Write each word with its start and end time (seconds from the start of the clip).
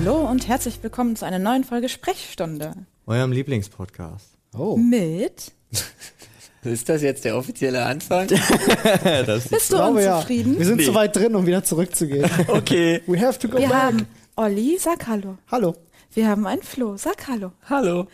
Hallo 0.00 0.30
und 0.30 0.46
herzlich 0.46 0.78
willkommen 0.80 1.16
zu 1.16 1.26
einer 1.26 1.40
neuen 1.40 1.64
Folge 1.64 1.88
Sprechstunde 1.88 2.72
Eurem 3.06 3.32
Lieblingspodcast. 3.32 4.28
Oh. 4.56 4.76
mit. 4.76 5.50
Ist 6.62 6.88
das 6.88 7.02
jetzt 7.02 7.24
der 7.24 7.36
offizielle 7.36 7.84
Anfang? 7.84 8.28
Bist 9.50 9.72
du 9.72 9.76
glaube 9.76 10.02
ja. 10.04 10.14
unzufrieden? 10.14 10.56
Wir 10.56 10.66
sind 10.66 10.82
zu 10.82 10.94
weit 10.94 11.16
drin, 11.16 11.34
um 11.34 11.46
wieder 11.46 11.64
zurückzugehen. 11.64 12.30
Okay. 12.48 13.02
We 13.08 13.20
have 13.20 13.40
to 13.40 13.48
go 13.48 13.58
Wir 13.58 13.68
back. 13.68 13.76
haben 13.76 14.06
Olli, 14.36 14.78
sag 14.78 15.04
Hallo. 15.08 15.36
Hallo. 15.50 15.74
Wir 16.14 16.28
haben 16.28 16.46
einen 16.46 16.62
Flo, 16.62 16.96
sag 16.96 17.26
Hallo. 17.26 17.50
Hallo. 17.68 18.06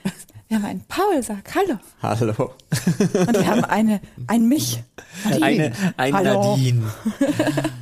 Wir 0.48 0.56
haben 0.56 0.64
einen 0.64 0.84
Paul, 0.88 1.22
sag 1.22 1.54
Hallo. 1.54 1.78
Hallo. 2.02 2.54
Und 3.26 3.34
wir 3.34 3.46
haben 3.46 3.64
eine, 3.64 4.00
ein 4.26 4.48
Mich. 4.48 4.82
Eine, 5.38 5.72
ein 5.98 6.14
Hallo. 6.14 6.56
Nadine. 6.56 6.92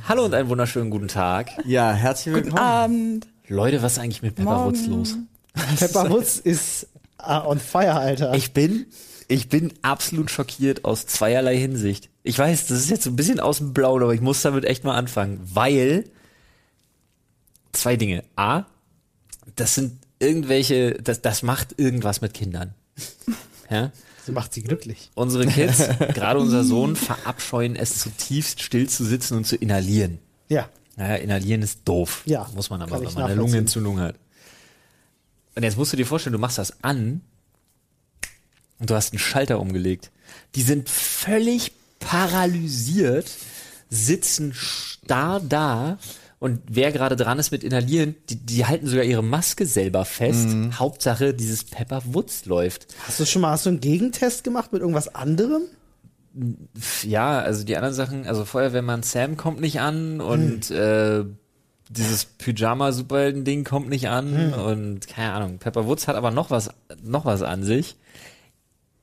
Hallo 0.09 0.25
und 0.25 0.33
einen 0.33 0.49
wunderschönen 0.49 0.89
guten 0.89 1.07
Tag. 1.07 1.51
Ja, 1.65 1.93
herzlich 1.93 2.35
willkommen. 2.35 2.57
Abend. 2.57 3.27
Leute, 3.53 3.81
was 3.81 3.93
ist 3.93 3.99
eigentlich 3.99 4.21
mit 4.21 4.35
Pepperwoods 4.35 4.87
los? 4.87 5.17
Pepper 5.77 6.09
Woods 6.09 6.39
ist 6.39 6.87
uh, 7.21 7.47
on 7.47 7.59
fire, 7.59 7.93
Alter. 7.93 8.33
Ich 8.33 8.53
bin, 8.53 8.87
ich 9.27 9.49
bin 9.49 9.73
absolut 9.81 10.31
schockiert 10.31 10.85
aus 10.85 11.05
zweierlei 11.05 11.57
Hinsicht. 11.57 12.09
Ich 12.23 12.37
weiß, 12.37 12.67
das 12.67 12.79
ist 12.79 12.89
jetzt 12.89 13.05
ein 13.05 13.15
bisschen 13.15 13.39
aus 13.39 13.59
dem 13.59 13.73
Blauen, 13.73 14.01
aber 14.01 14.13
ich 14.13 14.21
muss 14.21 14.41
damit 14.41 14.65
echt 14.65 14.83
mal 14.83 14.95
anfangen, 14.95 15.39
weil 15.43 16.05
zwei 17.71 17.95
Dinge. 17.95 18.23
A, 18.35 18.65
das 19.55 19.75
sind 19.75 19.99
irgendwelche, 20.19 20.93
das, 20.93 21.21
das 21.21 21.43
macht 21.43 21.79
irgendwas 21.79 22.21
mit 22.21 22.33
Kindern. 22.33 22.73
Ja? 23.69 23.91
Sie 24.25 24.33
macht 24.33 24.53
sie 24.53 24.61
glücklich. 24.61 25.09
Unsere 25.15 25.47
Kids, 25.47 25.87
gerade 26.13 26.39
unser 26.39 26.63
Sohn, 26.63 26.95
verabscheuen 26.95 27.75
es 27.75 27.97
zutiefst, 27.97 28.61
still 28.61 28.87
zu 28.87 29.03
sitzen 29.03 29.35
und 29.35 29.45
zu 29.45 29.55
inhalieren. 29.55 30.19
Ja. 30.47 30.69
Naja, 30.95 31.15
inhalieren 31.15 31.61
ist 31.61 31.81
doof. 31.85 32.21
Ja, 32.25 32.47
Muss 32.53 32.69
man 32.69 32.81
aber, 32.81 33.01
wenn 33.01 33.13
man 33.13 33.23
eine. 33.23 33.35
Lungenentzündung 33.35 33.99
hat. 33.99 34.15
Und 35.55 35.63
jetzt 35.63 35.77
musst 35.77 35.93
du 35.93 35.97
dir 35.97 36.05
vorstellen, 36.05 36.33
du 36.33 36.39
machst 36.39 36.57
das 36.57 36.83
an 36.83 37.21
und 38.79 38.89
du 38.89 38.95
hast 38.95 39.13
einen 39.13 39.19
Schalter 39.19 39.59
umgelegt. 39.59 40.11
Die 40.55 40.61
sind 40.61 40.89
völlig 40.89 41.71
paralysiert, 41.99 43.29
sitzen 43.89 44.53
starr 44.53 45.39
da 45.39 45.97
und 46.43 46.59
wer 46.67 46.91
gerade 46.91 47.15
dran 47.15 47.39
ist 47.39 47.51
mit 47.51 47.63
Inhalieren, 47.63 48.15
die, 48.29 48.35
die 48.35 48.65
halten 48.65 48.85
sogar 48.85 49.05
ihre 49.05 49.23
Maske 49.23 49.65
selber 49.65 50.03
fest. 50.03 50.49
Mhm. 50.49 50.77
Hauptsache, 50.77 51.33
dieses 51.33 51.63
Pepper 51.63 52.01
Woods 52.05 52.43
läuft. 52.43 52.87
Hast 53.07 53.21
du 53.21 53.25
schon 53.25 53.43
mal 53.43 53.51
hast 53.51 53.65
du 53.65 53.69
einen 53.69 53.79
Gegentest 53.79 54.43
gemacht 54.43 54.73
mit 54.73 54.81
irgendwas 54.81 55.15
anderem? 55.15 55.61
Ja, 57.03 57.39
also 57.39 57.63
die 57.63 57.75
anderen 57.75 57.93
Sachen, 57.93 58.27
also 58.27 58.43
Feuerwehrmann 58.43 59.03
Sam 59.03 59.37
kommt 59.37 59.61
nicht 59.61 59.79
an 59.79 60.19
und 60.19 60.71
äh, 60.71 61.23
dieses 61.89 62.25
Pyjama-Superhelden-Ding 62.25 63.63
kommt 63.63 63.89
nicht 63.89 64.07
an 64.07 64.53
und 64.53 65.07
keine 65.07 65.33
Ahnung. 65.33 65.59
Pepper 65.59 65.85
Woods 65.85 66.07
hat 66.07 66.15
aber 66.15 66.31
noch 66.31 66.49
was, 66.49 66.69
noch 67.03 67.25
was 67.25 67.43
an 67.43 67.63
sich. 67.63 67.97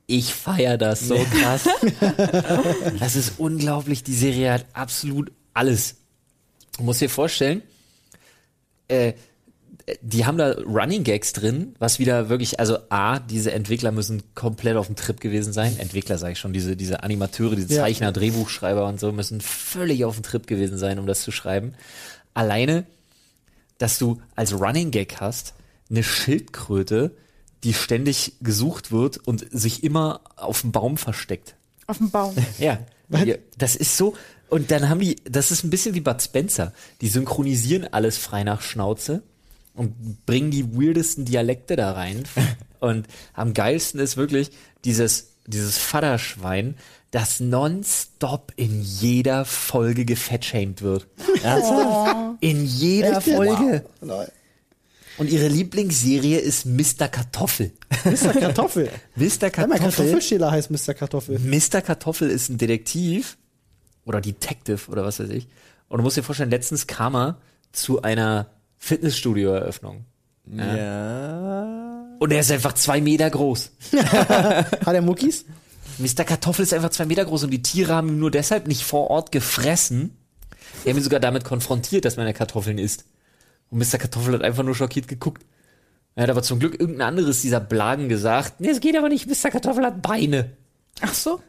Ich 0.06 0.34
feier 0.34 0.76
das 0.76 1.06
so 1.06 1.14
krass. 1.40 1.68
das 2.98 3.14
ist 3.14 3.34
unglaublich. 3.38 4.02
Die 4.02 4.14
Serie 4.14 4.52
hat 4.54 4.66
absolut 4.72 5.30
alles. 5.54 5.96
Du 6.76 6.82
musst 6.82 7.00
dir 7.00 7.10
vorstellen, 7.10 7.62
äh, 8.88 9.12
die 10.02 10.26
haben 10.26 10.38
da 10.38 10.52
Running 10.52 11.04
Gags 11.04 11.32
drin, 11.32 11.74
was 11.78 11.98
wieder 11.98 12.28
wirklich, 12.28 12.60
also 12.60 12.78
A, 12.88 13.18
diese 13.18 13.52
Entwickler 13.52 13.92
müssen 13.92 14.22
komplett 14.34 14.76
auf 14.76 14.86
dem 14.86 14.96
Trip 14.96 15.20
gewesen 15.20 15.52
sein. 15.52 15.78
Entwickler 15.78 16.18
sage 16.18 16.32
ich 16.32 16.38
schon, 16.38 16.52
diese, 16.52 16.76
diese 16.76 17.02
Animateure, 17.02 17.56
diese 17.56 17.74
Ja. 17.74 17.82
Zeichner, 17.82 18.12
Drehbuchschreiber 18.12 18.86
und 18.86 19.00
so 19.00 19.12
müssen 19.12 19.40
völlig 19.40 20.04
auf 20.04 20.14
dem 20.16 20.22
Trip 20.22 20.46
gewesen 20.46 20.78
sein, 20.78 20.98
um 20.98 21.06
das 21.06 21.22
zu 21.22 21.30
schreiben. 21.30 21.74
Alleine, 22.34 22.84
dass 23.78 23.98
du 23.98 24.20
als 24.36 24.52
Running 24.52 24.90
Gag 24.90 25.16
hast, 25.20 25.54
eine 25.88 26.02
Schildkröte, 26.02 27.16
die 27.64 27.74
ständig 27.74 28.34
gesucht 28.40 28.92
wird 28.92 29.18
und 29.26 29.46
sich 29.50 29.84
immer 29.84 30.20
auf 30.36 30.62
dem 30.62 30.72
Baum 30.72 30.96
versteckt. 30.96 31.56
Auf 31.86 31.98
dem 31.98 32.10
Baum. 32.10 32.34
Ja, 32.58 32.78
ja, 33.08 33.34
das 33.58 33.74
ist 33.74 33.96
so. 33.96 34.14
Und 34.48 34.70
dann 34.70 34.88
haben 34.88 35.00
die, 35.00 35.16
das 35.24 35.50
ist 35.50 35.64
ein 35.64 35.70
bisschen 35.70 35.94
wie 35.94 36.00
Bud 36.00 36.22
Spencer. 36.22 36.72
Die 37.00 37.08
synchronisieren 37.08 37.92
alles 37.92 38.18
frei 38.18 38.44
nach 38.44 38.62
Schnauze 38.62 39.22
und 39.74 40.26
bringen 40.26 40.50
die 40.50 40.76
weirdesten 40.76 41.24
Dialekte 41.24 41.76
da 41.76 41.92
rein. 41.92 42.24
Und 42.80 43.06
am 43.34 43.52
geilsten 43.52 44.00
ist 44.00 44.16
wirklich 44.16 44.50
dieses, 44.84 45.32
dieses 45.46 45.76
Vaterschwein, 45.76 46.76
das 47.10 47.40
nonstop 47.40 48.52
in 48.56 48.80
jeder 48.82 49.44
Folge 49.44 50.04
gefettshamed 50.04 50.80
wird. 50.80 51.06
Ernsthaft? 51.42 52.38
In 52.40 52.64
jeder 52.64 53.20
Folge. 53.20 53.84
Wow. 54.00 54.28
Und 55.18 55.28
ihre 55.28 55.48
Lieblingsserie 55.48 56.38
ist 56.38 56.64
Mr. 56.64 57.08
Kartoffel. 57.08 57.72
Mr. 58.04 58.32
Kartoffel. 58.32 58.88
Mr. 59.16 59.26
Ja, 59.26 59.66
mein 59.66 59.78
Kartoffel. 59.78 59.78
Kartoffelschäler 59.78 60.50
heißt 60.50 60.70
Mr. 60.70 60.94
Kartoffel. 60.94 61.38
Mr. 61.38 61.82
Kartoffel 61.82 62.30
ist 62.30 62.48
ein 62.48 62.56
Detektiv 62.56 63.36
oder 64.06 64.22
Detective 64.22 64.90
oder 64.90 65.04
was 65.04 65.20
weiß 65.20 65.28
ich. 65.28 65.48
Und 65.88 65.98
du 65.98 66.04
musst 66.04 66.16
dir 66.16 66.22
vorstellen, 66.22 66.50
letztens 66.50 66.86
kam 66.86 67.14
er 67.14 67.38
zu 67.72 68.00
einer 68.00 68.46
Fitnessstudio-Eröffnung. 68.80 70.04
Ja. 70.46 72.06
Und 72.18 72.32
er 72.32 72.40
ist 72.40 72.50
einfach 72.50 72.72
zwei 72.74 73.00
Meter 73.00 73.30
groß. 73.30 73.70
Hat 73.96 74.94
er 74.94 75.02
Muckis? 75.02 75.44
Mr. 75.98 76.24
Kartoffel 76.24 76.64
ist 76.64 76.74
einfach 76.74 76.90
zwei 76.90 77.06
Meter 77.06 77.24
groß 77.24 77.44
und 77.44 77.50
die 77.50 77.62
Tiere 77.62 77.94
haben 77.94 78.08
ihn 78.08 78.18
nur 78.18 78.30
deshalb 78.30 78.66
nicht 78.66 78.82
vor 78.82 79.10
Ort 79.10 79.32
gefressen. 79.32 80.16
Die 80.84 80.90
haben 80.90 80.96
ihn 80.96 81.04
sogar 81.04 81.20
damit 81.20 81.44
konfrontiert, 81.44 82.04
dass 82.04 82.16
man 82.16 82.26
ja 82.26 82.32
Kartoffeln 82.32 82.78
isst. 82.78 83.04
Und 83.70 83.78
Mr. 83.78 83.98
Kartoffel 83.98 84.34
hat 84.34 84.42
einfach 84.42 84.64
nur 84.64 84.74
schockiert 84.74 85.06
geguckt. 85.08 85.44
Er 86.16 86.24
hat 86.24 86.30
aber 86.30 86.42
zum 86.42 86.58
Glück 86.58 86.78
irgendein 86.80 87.08
anderes 87.08 87.42
dieser 87.42 87.60
Blagen 87.60 88.08
gesagt. 88.08 88.60
Nee, 88.60 88.70
es 88.70 88.80
geht 88.80 88.96
aber 88.96 89.08
nicht. 89.08 89.26
Mr. 89.28 89.50
Kartoffel 89.50 89.84
hat 89.84 90.02
Beine. 90.02 90.50
Ach 91.00 91.14
so, 91.14 91.40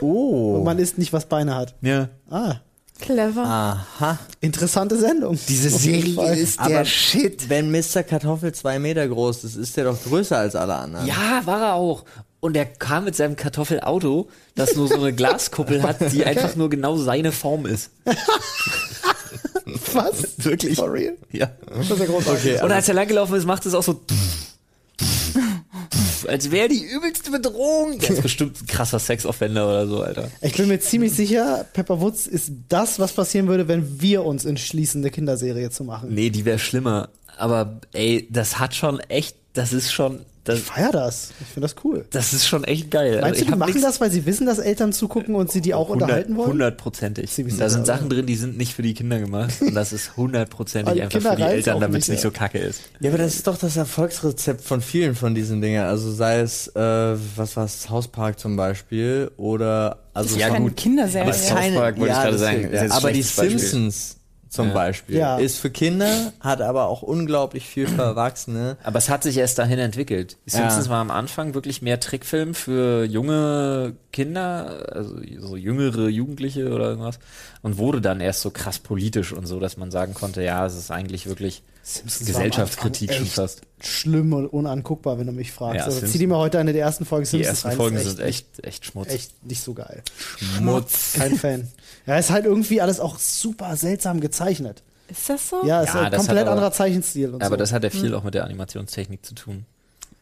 Oh. 0.00 0.56
Und 0.58 0.64
man 0.64 0.78
isst 0.78 0.98
nicht, 0.98 1.12
was 1.12 1.26
Beine 1.26 1.54
hat. 1.56 1.74
Ja. 1.80 2.10
Ah, 2.30 2.56
clever. 3.00 3.44
Aha. 3.44 4.18
interessante 4.40 4.98
Sendung. 4.98 5.38
Diese 5.48 5.70
Serie 5.70 6.34
ist 6.34 6.58
Aber 6.58 6.68
der 6.68 6.84
Shit. 6.84 7.48
Wenn 7.48 7.70
Mr. 7.70 8.02
Kartoffel 8.02 8.52
zwei 8.52 8.78
Meter 8.78 9.06
groß 9.08 9.44
ist, 9.44 9.56
ist 9.56 9.76
der 9.76 9.84
doch 9.84 10.02
größer 10.02 10.38
als 10.38 10.54
alle 10.54 10.74
anderen. 10.74 11.06
Ja, 11.06 11.42
war 11.44 11.60
er 11.62 11.74
auch. 11.74 12.04
Und 12.40 12.56
er 12.56 12.64
kam 12.64 13.04
mit 13.04 13.14
seinem 13.14 13.36
Kartoffelauto, 13.36 14.28
das 14.54 14.74
nur 14.74 14.88
so 14.88 14.94
eine 14.94 15.12
Glaskuppel 15.16 15.82
hat, 15.82 16.12
die 16.12 16.24
einfach 16.24 16.56
nur 16.56 16.70
genau 16.70 16.96
seine 16.96 17.32
Form 17.32 17.66
ist. 17.66 17.90
Was? 19.92 20.24
Wirklich? 20.38 20.76
For 20.76 20.92
real? 20.92 21.16
Ja. 21.30 21.50
Das 21.68 21.90
ist 21.90 21.98
ja 21.98 22.06
großartig. 22.06 22.62
Und 22.62 22.72
als 22.72 22.88
er 22.88 22.94
langgelaufen 22.94 23.36
ist, 23.36 23.44
macht 23.44 23.66
es 23.66 23.74
auch 23.74 23.82
so. 23.82 24.00
Als 26.26 26.50
wäre 26.50 26.68
die 26.68 26.82
übelste 26.82 27.30
Bedrohung. 27.30 27.98
Der 27.98 28.10
ist 28.10 28.22
bestimmt 28.22 28.60
ein 28.62 28.66
krasser 28.66 28.98
Sexoffender 28.98 29.66
oder 29.68 29.86
so, 29.86 30.02
Alter. 30.02 30.30
Ich 30.40 30.54
bin 30.54 30.68
mir 30.68 30.80
ziemlich 30.80 31.12
sicher, 31.12 31.66
Pepper 31.72 32.00
Woods 32.00 32.26
ist 32.26 32.52
das, 32.68 32.98
was 32.98 33.12
passieren 33.12 33.48
würde, 33.48 33.68
wenn 33.68 34.00
wir 34.00 34.24
uns 34.24 34.44
entschließen, 34.44 35.00
eine 35.00 35.10
Kinderserie 35.10 35.70
zu 35.70 35.84
machen. 35.84 36.14
Nee, 36.14 36.30
die 36.30 36.44
wäre 36.44 36.58
schlimmer. 36.58 37.08
Aber 37.36 37.80
ey, 37.92 38.28
das 38.30 38.58
hat 38.58 38.74
schon 38.74 39.00
echt, 39.00 39.36
das 39.52 39.72
ist 39.72 39.92
schon, 39.92 40.20
das, 40.44 40.58
Ich 40.58 40.64
feier 40.64 40.90
das. 40.90 41.32
Ich 41.40 41.46
finde 41.48 41.68
das 41.68 41.76
cool. 41.84 42.06
das 42.10 42.32
ist 42.32 42.46
schon 42.46 42.64
echt 42.64 42.90
geil. 42.90 43.20
Meinst 43.20 43.24
Also 43.40 43.44
du, 43.44 43.52
die 43.52 43.58
machen 43.58 43.72
nix- 43.74 43.82
das, 43.82 44.00
weil 44.00 44.10
sie 44.10 44.24
wissen, 44.26 44.46
dass 44.46 44.58
Eltern 44.58 44.92
zugucken 44.92 45.34
und 45.34 45.50
sie 45.52 45.60
die 45.60 45.74
auch 45.74 45.88
unterhalten 45.90 46.36
wollen? 46.36 46.50
Hundertprozentig. 46.52 47.30
Da 47.58 47.68
sind 47.68 47.86
Sachen 47.86 48.06
oder? 48.06 48.16
drin, 48.16 48.26
die 48.26 48.36
sind 48.36 48.56
nicht 48.56 48.74
für 48.74 48.82
die 48.82 48.94
Kinder 48.94 49.18
gemacht. 49.18 49.54
Und 49.60 49.74
das 49.74 49.92
ist 49.92 50.16
hundertprozentig 50.16 50.94
einfach 51.02 51.10
Kinder 51.18 51.30
für 51.32 51.36
die 51.36 51.42
Eltern, 51.42 51.80
damit 51.80 52.02
es 52.02 52.08
nicht, 52.08 52.18
ja. 52.18 52.22
so 52.22 52.30
kacke 52.30 52.58
ist. 52.58 52.80
Ja, 53.00 53.10
aber 53.10 53.18
das 53.18 53.34
ist 53.34 53.46
doch 53.46 53.58
das 53.58 53.76
Erfolgsrezept 53.76 54.62
von 54.62 54.80
vielen 54.80 55.14
von 55.14 55.34
diesen 55.34 55.60
Dingen. 55.60 55.82
Also 55.84 56.10
sei 56.12 56.40
es, 56.40 56.68
äh, 56.68 56.80
was 57.36 57.56
war's, 57.56 57.88
Hauspark 57.90 58.38
zum 58.38 58.56
Beispiel 58.56 59.30
oder 59.36 59.98
also 60.14 60.36
ist 60.36 60.42
von- 60.44 60.52
keine 60.54 60.70
Kinderserie. 60.70 61.24
Aber 61.24 61.32
South 61.34 61.74
Park 61.74 61.98
wollte 61.98 62.12
ich 62.14 62.18
gerade 62.20 62.38
sagen, 62.38 62.68
ja. 62.72 62.90
aber 62.90 63.12
die. 63.12 63.22
Simpsons 63.22 64.16
zum 64.50 64.68
Ja. 64.68 64.74
Beispiel 64.74 65.16
Ja. 65.16 65.38
ist 65.38 65.58
für 65.58 65.70
Kinder, 65.70 66.32
hat 66.40 66.60
aber 66.60 66.88
auch 66.88 67.00
unglaublich 67.02 67.66
viel 67.66 67.86
für 67.86 68.02
Erwachsene. 68.02 68.76
Aber 68.82 68.98
es 68.98 69.08
hat 69.08 69.22
sich 69.22 69.36
erst 69.38 69.58
dahin 69.58 69.78
entwickelt. 69.78 70.36
Die 70.44 70.50
Simpsons 70.50 70.86
Ja. 70.86 70.90
war 70.92 71.00
am 71.00 71.10
Anfang 71.12 71.54
wirklich 71.54 71.80
mehr 71.82 72.00
Trickfilm 72.00 72.54
für 72.54 73.04
junge 73.04 73.94
Kinder, 74.12 74.86
also 74.92 75.14
so 75.38 75.56
jüngere 75.56 76.08
Jugendliche 76.08 76.72
oder 76.74 76.90
irgendwas. 76.90 77.20
Und 77.62 77.78
wurde 77.78 78.00
dann 78.00 78.20
erst 78.20 78.40
so 78.42 78.50
krass 78.50 78.80
politisch 78.80 79.32
und 79.32 79.46
so, 79.46 79.60
dass 79.60 79.76
man 79.76 79.90
sagen 79.92 80.14
konnte, 80.14 80.42
ja, 80.42 80.66
es 80.66 80.76
ist 80.76 80.90
eigentlich 80.90 81.26
wirklich 81.26 81.62
Simpsons 81.82 82.26
Gesellschaftskritik 82.26 83.12
schon 83.12 83.24
echt 83.24 83.34
fast. 83.34 83.62
Schlimm 83.80 84.32
und 84.32 84.46
unanguckbar, 84.46 85.18
wenn 85.18 85.26
du 85.26 85.32
mich 85.32 85.50
fragst. 85.52 85.76
Ja, 85.78 85.84
also 85.84 85.96
Simpsons- 85.98 86.12
zieh 86.12 86.18
dir 86.18 86.28
mal 86.28 86.38
heute 86.38 86.58
eine 86.58 86.72
der 86.72 86.82
ersten 86.82 87.04
Folgen 87.04 87.24
Die 87.24 87.30
Simpsons 87.30 87.48
ersten 87.56 87.68
rein. 87.68 87.76
Folgen 87.76 87.96
ist 87.96 88.04
sind 88.04 88.20
echt, 88.20 88.64
echt 88.64 88.84
Schmutz. 88.86 89.08
echt 89.08 89.44
nicht 89.46 89.62
so 89.62 89.72
geil. 89.74 90.02
Schmutz. 90.36 91.14
Kein 91.14 91.36
Fan. 91.36 91.68
Ja, 92.06 92.16
ist 92.18 92.30
halt 92.30 92.44
irgendwie 92.44 92.80
alles 92.80 93.00
auch 93.00 93.18
super 93.18 93.76
seltsam 93.76 94.20
gezeichnet. 94.20 94.82
Ist 95.08 95.28
das 95.28 95.48
so? 95.48 95.64
Ja, 95.66 95.82
ist 95.82 95.88
Ja, 95.88 95.94
halt 96.02 96.12
das 96.12 96.18
komplett 96.18 96.38
hat 96.38 96.42
aber- 96.46 96.52
anderer 96.52 96.72
Zeichenstil 96.72 97.30
und 97.34 97.42
Aber 97.42 97.56
so. 97.56 97.58
das 97.58 97.72
hat 97.72 97.82
ja 97.82 97.90
viel 97.90 98.14
auch 98.14 98.22
mit 98.22 98.34
der 98.34 98.44
Animationstechnik 98.44 99.24
zu 99.26 99.34
tun. 99.34 99.64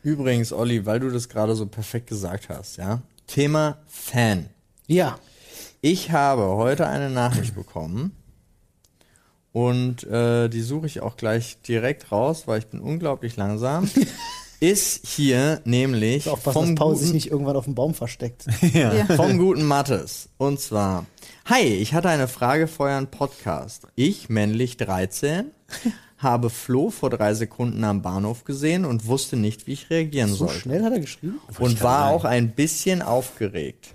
Übrigens, 0.02 0.52
Olli, 0.52 0.86
weil 0.86 1.00
du 1.00 1.10
das 1.10 1.28
gerade 1.28 1.54
so 1.56 1.66
perfekt 1.66 2.06
gesagt 2.06 2.48
hast, 2.48 2.76
ja. 2.78 3.02
Thema 3.26 3.78
Fan. 3.88 4.46
ja. 4.86 5.18
Ich 5.80 6.10
habe 6.10 6.42
heute 6.42 6.88
eine 6.88 7.08
Nachricht 7.08 7.54
bekommen 7.54 8.10
und 9.52 10.04
äh, 10.04 10.48
die 10.48 10.60
suche 10.62 10.86
ich 10.86 11.00
auch 11.00 11.16
gleich 11.16 11.58
direkt 11.62 12.12
raus, 12.12 12.44
weil 12.46 12.58
ich 12.60 12.66
bin 12.66 12.80
unglaublich 12.80 13.36
langsam. 13.36 13.90
ist 14.60 15.06
hier 15.06 15.60
nämlich 15.64 16.28
Aufpassen, 16.28 16.54
dass 16.60 16.66
vom 16.68 16.74
Paul 16.74 16.94
sich 16.96 17.06
guten, 17.06 17.14
nicht 17.14 17.30
irgendwann 17.30 17.56
auf 17.56 17.64
dem 17.64 17.74
Baum 17.74 17.94
versteckt. 17.94 18.44
Ja. 18.72 18.90
vom 19.16 19.38
guten 19.38 19.64
Mattes. 19.64 20.28
Und 20.36 20.60
zwar, 20.60 21.06
hi, 21.44 21.62
ich 21.62 21.94
hatte 21.94 22.08
eine 22.08 22.26
Frage 22.28 22.66
für 22.66 22.84
euren 22.84 23.06
Podcast. 23.08 23.86
Ich, 23.94 24.28
männlich 24.28 24.76
13, 24.76 25.52
habe 26.18 26.50
Flo 26.50 26.90
vor 26.90 27.10
drei 27.10 27.34
Sekunden 27.34 27.84
am 27.84 28.02
Bahnhof 28.02 28.42
gesehen 28.44 28.84
und 28.84 29.06
wusste 29.06 29.36
nicht, 29.36 29.68
wie 29.68 29.74
ich 29.74 29.90
reagieren 29.90 30.30
So 30.30 30.46
sollte. 30.46 30.54
schnell 30.60 30.82
hat 30.84 30.92
er 30.92 31.00
geschrieben? 31.00 31.40
und 31.60 31.80
war 31.80 32.08
auch 32.10 32.24
ein 32.24 32.50
bisschen 32.50 33.00
aufgeregt. 33.02 33.94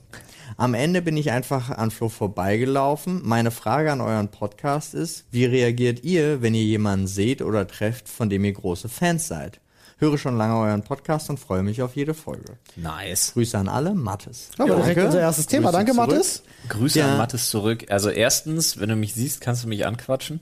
Am 0.57 0.73
Ende 0.73 1.01
bin 1.01 1.17
ich 1.17 1.31
einfach 1.31 1.69
an 1.69 1.91
Flo 1.91 2.09
vorbeigelaufen. 2.09 3.21
Meine 3.23 3.51
Frage 3.51 3.91
an 3.91 4.01
euren 4.01 4.29
Podcast 4.29 4.94
ist, 4.94 5.25
wie 5.31 5.45
reagiert 5.45 6.03
ihr, 6.03 6.41
wenn 6.41 6.53
ihr 6.53 6.63
jemanden 6.63 7.07
seht 7.07 7.41
oder 7.41 7.67
trefft, 7.67 8.07
von 8.07 8.29
dem 8.29 8.45
ihr 8.45 8.53
große 8.53 8.89
Fans 8.89 9.27
seid? 9.27 9.59
Höre 9.97 10.17
schon 10.17 10.38
lange 10.38 10.55
euren 10.59 10.83
Podcast 10.83 11.29
und 11.29 11.39
freue 11.39 11.63
mich 11.63 11.81
auf 11.81 11.95
jede 11.95 12.13
Folge. 12.13 12.57
Nice. 12.75 13.33
Grüße 13.33 13.57
an 13.57 13.69
alle, 13.69 13.94
Mattes. 13.94 14.50
Aber 14.57 14.75
direkt 14.75 14.88
Danke. 14.97 15.05
unser 15.05 15.21
erstes 15.21 15.47
Thema. 15.47 15.69
Grüße 15.71 15.77
Danke, 15.77 15.94
zurück. 15.94 16.09
Mathis. 16.09 16.44
Grüße 16.69 16.99
Ja. 16.99 17.11
an 17.11 17.17
Mattes 17.17 17.49
zurück. 17.49 17.85
Also 17.89 18.09
erstens, 18.09 18.79
wenn 18.79 18.89
du 18.89 18.95
mich 18.95 19.13
siehst, 19.13 19.39
kannst 19.41 19.63
du 19.63 19.67
mich 19.67 19.85
anquatschen. 19.85 20.41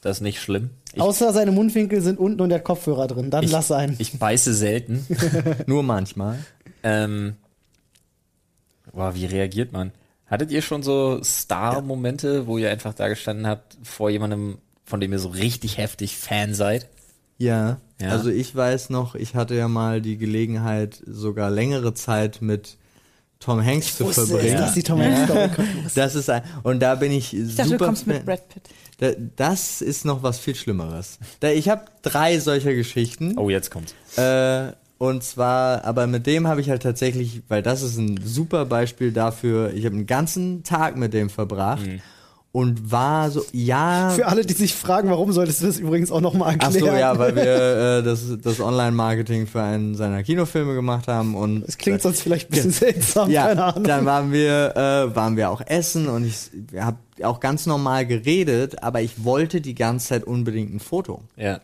Das 0.00 0.18
ist 0.18 0.20
nicht 0.22 0.40
schlimm. 0.40 0.70
Ich, 0.94 1.00
Außer 1.00 1.32
seine 1.34 1.52
Mundwinkel 1.52 2.00
sind 2.00 2.18
unten 2.18 2.40
und 2.40 2.48
der 2.48 2.60
Kopfhörer 2.60 3.06
drin. 3.06 3.30
Dann 3.30 3.44
ich, 3.44 3.50
lass 3.52 3.68
sein. 3.68 3.96
ich 3.98 4.18
beiße 4.18 4.54
selten. 4.54 5.06
Nur 5.66 5.82
manchmal. 5.82 6.38
ähm, 6.82 7.36
boah, 8.92 9.14
wie 9.14 9.26
reagiert 9.26 9.72
man? 9.72 9.92
Hattet 10.26 10.50
ihr 10.52 10.62
schon 10.62 10.82
so 10.82 11.20
Star-Momente, 11.24 12.46
wo 12.46 12.58
ihr 12.58 12.70
einfach 12.70 12.94
da 12.94 13.08
gestanden 13.08 13.46
habt 13.46 13.76
vor 13.82 14.10
jemandem, 14.10 14.58
von 14.84 15.00
dem 15.00 15.12
ihr 15.12 15.18
so 15.18 15.28
richtig 15.28 15.78
heftig 15.78 16.16
Fan 16.16 16.54
seid? 16.54 16.88
Ja, 17.38 17.78
Ja. 18.00 18.10
also 18.10 18.30
ich 18.30 18.54
weiß 18.54 18.90
noch, 18.90 19.14
ich 19.14 19.34
hatte 19.34 19.54
ja 19.54 19.66
mal 19.68 20.00
die 20.00 20.18
Gelegenheit, 20.18 21.02
sogar 21.06 21.50
längere 21.50 21.94
Zeit 21.94 22.42
mit 22.42 22.76
Tom 23.40 23.64
Hanks 23.64 23.96
zu 23.96 24.04
Wusste 24.04 24.26
verbringen. 24.26 24.54
es, 24.56 24.60
dass 24.60 24.74
die 24.74 24.82
Tom 24.82 25.00
Hanks 25.00 25.26
kommt. 25.32 25.96
Das 25.96 26.14
ist 26.14 26.28
ein, 26.28 26.42
und 26.62 26.80
da 26.80 26.94
bin 26.96 27.10
ich, 27.12 27.32
Ich 27.34 27.56
dachte, 27.56 27.70
super 27.70 27.78
du 27.78 27.84
kommst 27.86 28.06
mit 28.06 28.24
Brad 28.26 28.46
Pitt. 28.50 28.62
Da, 28.98 29.12
das 29.36 29.80
ist 29.80 30.04
noch 30.04 30.22
was 30.22 30.38
viel 30.38 30.54
Schlimmeres. 30.54 31.18
Da, 31.40 31.48
ich 31.48 31.70
habe 31.70 31.86
drei 32.02 32.38
solcher 32.38 32.74
Geschichten. 32.74 33.38
Oh, 33.38 33.48
jetzt 33.48 33.70
kommt's. 33.70 33.94
Äh, 34.18 34.72
und 35.00 35.24
zwar, 35.24 35.86
aber 35.86 36.06
mit 36.06 36.26
dem 36.26 36.46
habe 36.46 36.60
ich 36.60 36.68
halt 36.68 36.82
tatsächlich, 36.82 37.40
weil 37.48 37.62
das 37.62 37.80
ist 37.80 37.96
ein 37.96 38.20
super 38.22 38.66
Beispiel 38.66 39.12
dafür, 39.12 39.72
ich 39.72 39.86
habe 39.86 39.96
einen 39.96 40.06
ganzen 40.06 40.62
Tag 40.62 40.98
mit 40.98 41.14
dem 41.14 41.30
verbracht 41.30 41.86
und 42.52 42.92
war 42.92 43.30
so, 43.30 43.42
ja. 43.50 44.10
Für 44.10 44.26
alle, 44.26 44.44
die 44.44 44.52
sich 44.52 44.74
fragen, 44.74 45.08
warum 45.08 45.32
solltest 45.32 45.62
du 45.62 45.68
das 45.68 45.78
übrigens 45.78 46.12
auch 46.12 46.20
nochmal 46.20 46.56
Ach 46.58 46.64
erklären? 46.64 46.94
so, 46.94 47.00
ja, 47.00 47.18
weil 47.18 47.34
wir 47.34 47.42
äh, 48.00 48.02
das, 48.02 48.24
das 48.42 48.60
Online-Marketing 48.60 49.46
für 49.46 49.62
einen 49.62 49.94
seiner 49.94 50.22
Kinofilme 50.22 50.74
gemacht 50.74 51.08
haben 51.08 51.34
und 51.34 51.66
Es 51.66 51.78
klingt 51.78 52.02
sonst 52.02 52.20
vielleicht 52.20 52.50
ein 52.50 52.50
bisschen 52.50 52.72
seltsam, 52.72 53.30
ja, 53.30 53.46
keine 53.46 53.64
Ahnung. 53.64 53.84
dann 53.84 54.04
waren 54.04 54.32
wir, 54.32 54.76
äh, 54.76 55.16
waren 55.16 55.38
wir 55.38 55.48
auch 55.48 55.62
essen 55.64 56.08
und 56.08 56.26
ich 56.26 56.50
habe 56.78 56.98
auch 57.22 57.40
ganz 57.40 57.64
normal 57.64 58.04
geredet, 58.04 58.82
aber 58.82 59.00
ich 59.00 59.24
wollte 59.24 59.62
die 59.62 59.74
ganze 59.74 60.08
Zeit 60.08 60.24
unbedingt 60.24 60.74
ein 60.74 60.80
Foto. 60.80 61.22
Ja. 61.38 61.60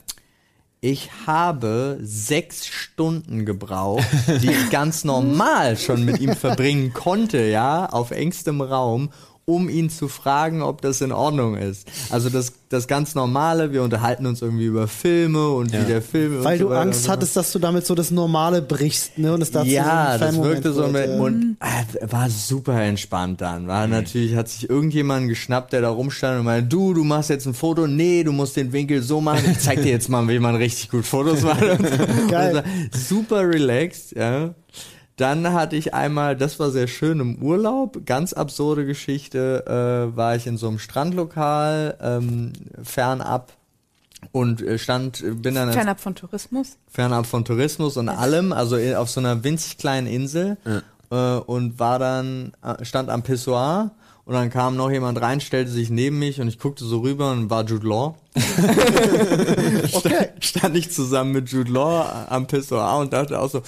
Ich 0.81 1.11
habe 1.27 1.99
sechs 2.03 2.67
Stunden 2.67 3.47
gebraucht, 3.47 4.07
die 4.43 4.51
ich 4.51 4.71
ganz 4.71 5.05
normal 5.05 5.77
schon 5.77 6.05
mit 6.05 6.21
ihm 6.21 6.37
verbringen 6.37 6.93
konnte, 6.93 7.45
ja, 7.45 7.87
auf 7.87 8.11
engstem 8.11 8.61
Raum, 8.61 9.11
um 9.49 9.69
ihn 9.69 9.91
zu 9.91 10.09
fragen, 10.09 10.61
ob 10.61 10.83
das 10.83 11.01
in 11.01 11.13
Ordnung 11.13 11.57
ist. 11.57 11.89
Also 12.11 12.31
das, 12.31 12.53
das 12.69 12.89
ganz 12.89 13.15
normale, 13.15 13.73
wir 13.73 13.85
unterhalten 13.85 14.27
uns 14.27 14.43
irgendwie 14.43 14.65
über 14.65 14.89
Filme 14.89 15.51
und 15.51 15.73
wie 15.73 15.85
der 15.85 16.03
Film 16.03 16.43
Weil 16.43 16.59
so 16.59 16.69
du 16.69 16.75
Angst 16.75 17.03
so 17.03 17.07
fort. 17.07 17.19
hattest, 17.19 17.37
dass 17.37 17.53
du 17.53 17.61
damit 17.61 17.87
so 17.87 17.95
das 17.95 18.11
Normale 18.11 18.61
brichst, 18.61 19.19
ne? 19.19 19.33
Und 19.33 19.43
es 19.43 19.53
dazu 19.53 19.69
Ja, 19.69 20.15
so 20.19 20.25
das 20.25 20.43
wirkte 20.43 20.73
so 20.73 20.89
mit, 20.89 21.07
ja. 21.09 21.17
und 21.21 21.57
äh, 21.61 22.13
war 22.13 22.29
super 22.29 22.83
entspannt 22.83 23.41
dann. 23.41 23.69
War 23.69 23.87
natürlich, 23.87 24.35
hat 24.35 24.49
sich 24.49 24.69
irgendjemand 24.69 25.29
geschnappt, 25.29 25.73
der 25.73 25.81
da 25.83 25.91
rumstand 25.91 26.41
und 26.41 26.45
meinte, 26.47 26.69
du, 26.69 26.93
du 26.93 27.05
machst 27.05 27.31
jetzt 27.31 27.47
ein 27.47 27.55
Foto, 27.55 27.87
nee, 27.87 28.25
du 28.25 28.33
musst 28.33 28.57
den 28.57 28.73
Winkel 28.73 29.01
so 29.01 29.21
machen. 29.21 29.45
Ich 29.53 29.61
zeig 29.61 29.81
dir 29.81 29.93
jetzt 29.93 30.09
mal, 30.09 30.27
wie 30.29 30.41
man 30.41 30.57
richtig 30.57 30.91
gut 30.91 31.07
Fotos 31.07 31.43
macht. 31.43 31.61
Geil. 32.29 32.57
War 32.57 32.65
super 32.91 33.49
relaxed, 33.49 34.17
ja. 34.17 34.55
Dann 35.17 35.53
hatte 35.55 35.77
ich 35.77 35.95
einmal, 35.95 36.37
das 36.37 36.59
war 36.61 36.71
sehr 36.71 36.87
schön 36.89 37.21
im 37.21 37.37
Urlaub, 37.43 38.05
ganz 38.05 38.35
absurde 38.35 38.85
Geschichte, 38.85 39.65
äh, 40.13 40.17
war 40.17 40.37
ich 40.37 40.47
in 40.47 40.59
so 40.59 40.69
einem 40.69 40.79
Strandlokal, 40.79 41.97
ähm, 42.03 42.53
fernab 42.83 43.53
und 44.33 44.61
äh, 44.61 44.79
stand, 44.79 45.25
bin 45.43 45.55
dann 45.55 45.73
Fernab 45.73 46.01
von 46.01 46.15
Tourismus. 46.15 46.77
fernab 46.91 47.25
von 47.27 47.45
Tourismus 47.47 47.97
und 47.97 48.09
allem, 48.11 48.53
also 48.53 48.77
in- 48.77 48.95
auf 48.95 49.09
so 49.09 49.21
einer 49.21 49.43
winzig 49.43 49.79
kleinen 49.79 50.07
Insel 50.07 50.59
äh, 51.11 51.17
und 51.17 51.79
war 51.79 51.99
dann, 51.99 52.53
äh, 52.63 52.85
stand 52.85 53.09
am 53.09 53.23
Pissoir 53.23 53.93
und 54.27 54.35
dann 54.35 54.51
kam 54.51 54.77
noch 54.77 54.91
jemand 54.91 55.19
rein, 55.23 55.41
stellte 55.41 55.71
sich 55.71 55.89
neben 55.89 56.19
mich 56.19 56.41
und 56.43 56.49
ich 56.49 56.59
guckte 56.59 56.85
so 56.85 56.99
rüber 57.01 57.31
und 57.31 57.49
war 57.49 57.65
Jude 57.65 57.87
Law. 57.89 58.15
Okay. 59.93 60.29
Stand 60.41 60.77
ich 60.77 60.91
zusammen 60.91 61.33
mit 61.33 61.49
Jude 61.49 61.71
Law 61.73 62.27
am 62.29 62.47
Pissoir 62.47 62.99
und 62.99 63.13
dachte 63.13 63.41
auch 63.41 63.49
so, 63.51 63.63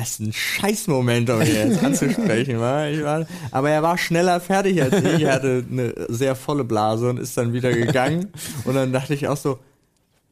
das 0.00 0.10
ist 0.10 0.20
ein 0.20 0.32
Scheißmoment, 0.32 1.30
um 1.30 1.40
ihn 1.42 1.46
jetzt 1.54 1.82
anzusprechen. 1.84 2.58
War, 2.60 3.26
aber 3.50 3.70
er 3.70 3.82
war 3.82 3.96
schneller 3.98 4.40
fertig 4.40 4.82
als 4.82 4.96
ich. 5.02 5.22
Er 5.22 5.34
hatte 5.34 5.64
eine 5.70 5.94
sehr 6.08 6.34
volle 6.34 6.64
Blase 6.64 7.08
und 7.10 7.18
ist 7.20 7.36
dann 7.36 7.52
wieder 7.52 7.72
gegangen. 7.72 8.28
Und 8.64 8.74
dann 8.74 8.92
dachte 8.92 9.14
ich 9.14 9.28
auch 9.28 9.36
so, 9.36 9.58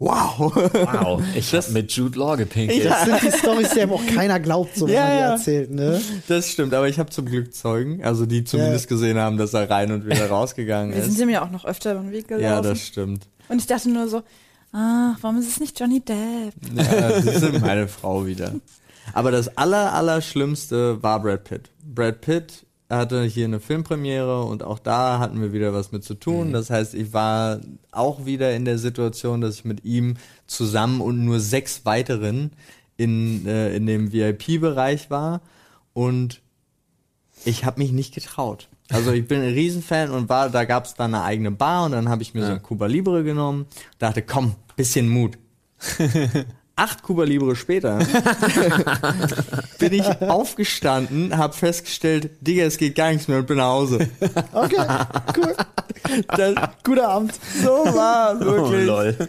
wow. 0.00 0.38
Wow. 0.54 1.22
Ich 1.34 1.52
hab 1.54 1.70
mit 1.70 1.90
Jude 1.92 2.18
Law 2.18 2.36
gepinkelt. 2.36 2.84
Ja. 2.84 3.04
Das 3.04 3.20
sind 3.20 3.32
die 3.32 3.36
Storys, 3.38 3.70
die 3.70 3.80
einem 3.80 3.92
auch 3.92 4.06
keiner 4.06 4.38
glaubt, 4.40 4.76
so 4.76 4.86
wenn 4.86 4.94
Ja, 4.94 5.00
man 5.04 5.10
die 5.12 5.18
ja. 5.20 5.32
erzählt, 5.32 5.70
ne? 5.72 6.00
Das 6.28 6.48
stimmt, 6.50 6.72
aber 6.74 6.88
ich 6.88 6.98
habe 6.98 7.10
zum 7.10 7.26
Glück 7.26 7.52
Zeugen, 7.54 8.02
also 8.04 8.24
die 8.26 8.44
zumindest 8.44 8.84
Ja. 8.84 8.88
gesehen 8.96 9.18
haben, 9.18 9.36
dass 9.38 9.54
er 9.54 9.68
rein 9.68 9.90
und 9.92 10.06
wieder 10.06 10.28
rausgegangen 10.28 10.94
Wir 10.94 11.02
sind 11.02 11.14
ist. 11.14 11.20
ihm 11.20 11.30
ja 11.30 11.44
auch 11.44 11.50
noch 11.50 11.64
öfter 11.64 11.92
über 11.92 12.00
den 12.02 12.12
Weg 12.12 12.28
gelaufen. 12.28 12.44
Ja, 12.44 12.60
das 12.60 12.80
stimmt. 12.80 13.26
Und 13.48 13.58
ich 13.60 13.66
dachte 13.66 13.88
nur 13.90 14.08
so, 14.08 14.18
ah, 14.72 15.16
warum 15.20 15.38
ist 15.38 15.48
es 15.48 15.58
nicht 15.60 15.78
Johnny 15.80 16.00
Depp? 16.00 16.52
Ja, 16.76 17.08
das 17.20 17.24
ist 17.24 17.60
meine 17.60 17.88
Frau 17.88 18.24
wieder. 18.26 18.52
Aber 19.12 19.30
das 19.30 19.56
aller, 19.56 19.92
aller 19.92 20.20
Schlimmste 20.20 21.02
war 21.02 21.20
Brad 21.20 21.44
Pitt. 21.44 21.70
Brad 21.82 22.20
Pitt 22.20 22.66
hatte 22.90 23.22
hier 23.24 23.44
eine 23.44 23.60
Filmpremiere 23.60 24.44
und 24.44 24.62
auch 24.62 24.78
da 24.78 25.18
hatten 25.18 25.40
wir 25.40 25.52
wieder 25.52 25.74
was 25.74 25.92
mit 25.92 26.04
zu 26.04 26.14
tun. 26.14 26.52
Das 26.52 26.70
heißt, 26.70 26.94
ich 26.94 27.12
war 27.12 27.60
auch 27.92 28.24
wieder 28.24 28.54
in 28.54 28.64
der 28.64 28.78
Situation, 28.78 29.40
dass 29.40 29.56
ich 29.56 29.64
mit 29.64 29.84
ihm 29.84 30.14
zusammen 30.46 31.00
und 31.00 31.24
nur 31.24 31.40
sechs 31.40 31.84
weiteren 31.84 32.52
in, 32.96 33.46
äh, 33.46 33.76
in 33.76 33.86
dem 33.86 34.12
VIP-Bereich 34.12 35.10
war 35.10 35.42
und 35.92 36.40
ich 37.44 37.64
habe 37.64 37.80
mich 37.80 37.92
nicht 37.92 38.14
getraut. 38.14 38.68
Also 38.90 39.12
ich 39.12 39.28
bin 39.28 39.42
ein 39.42 39.52
Riesenfan 39.52 40.10
und 40.10 40.30
war, 40.30 40.48
da 40.48 40.64
gab 40.64 40.86
es 40.86 40.94
dann 40.94 41.14
eine 41.14 41.24
eigene 41.24 41.50
Bar 41.50 41.84
und 41.84 41.92
dann 41.92 42.08
habe 42.08 42.22
ich 42.22 42.32
mir 42.32 42.46
so 42.46 42.52
ein 42.52 42.62
Cuba 42.62 42.86
Libre 42.86 43.22
genommen, 43.22 43.66
dachte, 43.98 44.22
komm, 44.22 44.54
bisschen 44.76 45.08
Mut. 45.08 45.36
Acht 46.78 47.02
Cuba 47.02 47.24
Libre 47.24 47.56
später 47.56 47.98
bin 49.78 49.92
ich 49.92 50.06
aufgestanden, 50.22 51.36
habe 51.36 51.52
festgestellt, 51.54 52.30
Digga, 52.40 52.64
es 52.64 52.78
geht 52.78 52.94
gar 52.94 53.10
nichts 53.10 53.28
mehr 53.28 53.38
und 53.38 53.46
bin 53.46 53.56
nach 53.58 53.66
Hause. 53.70 54.08
Okay, 54.52 54.76
cool. 55.36 55.54
Das, 56.28 56.54
Guter 56.84 57.08
Abend. 57.08 57.32
so 57.62 57.68
war 57.68 58.36
Oh, 58.36 58.44
wirklich. 58.44 58.86
lol. 58.86 59.28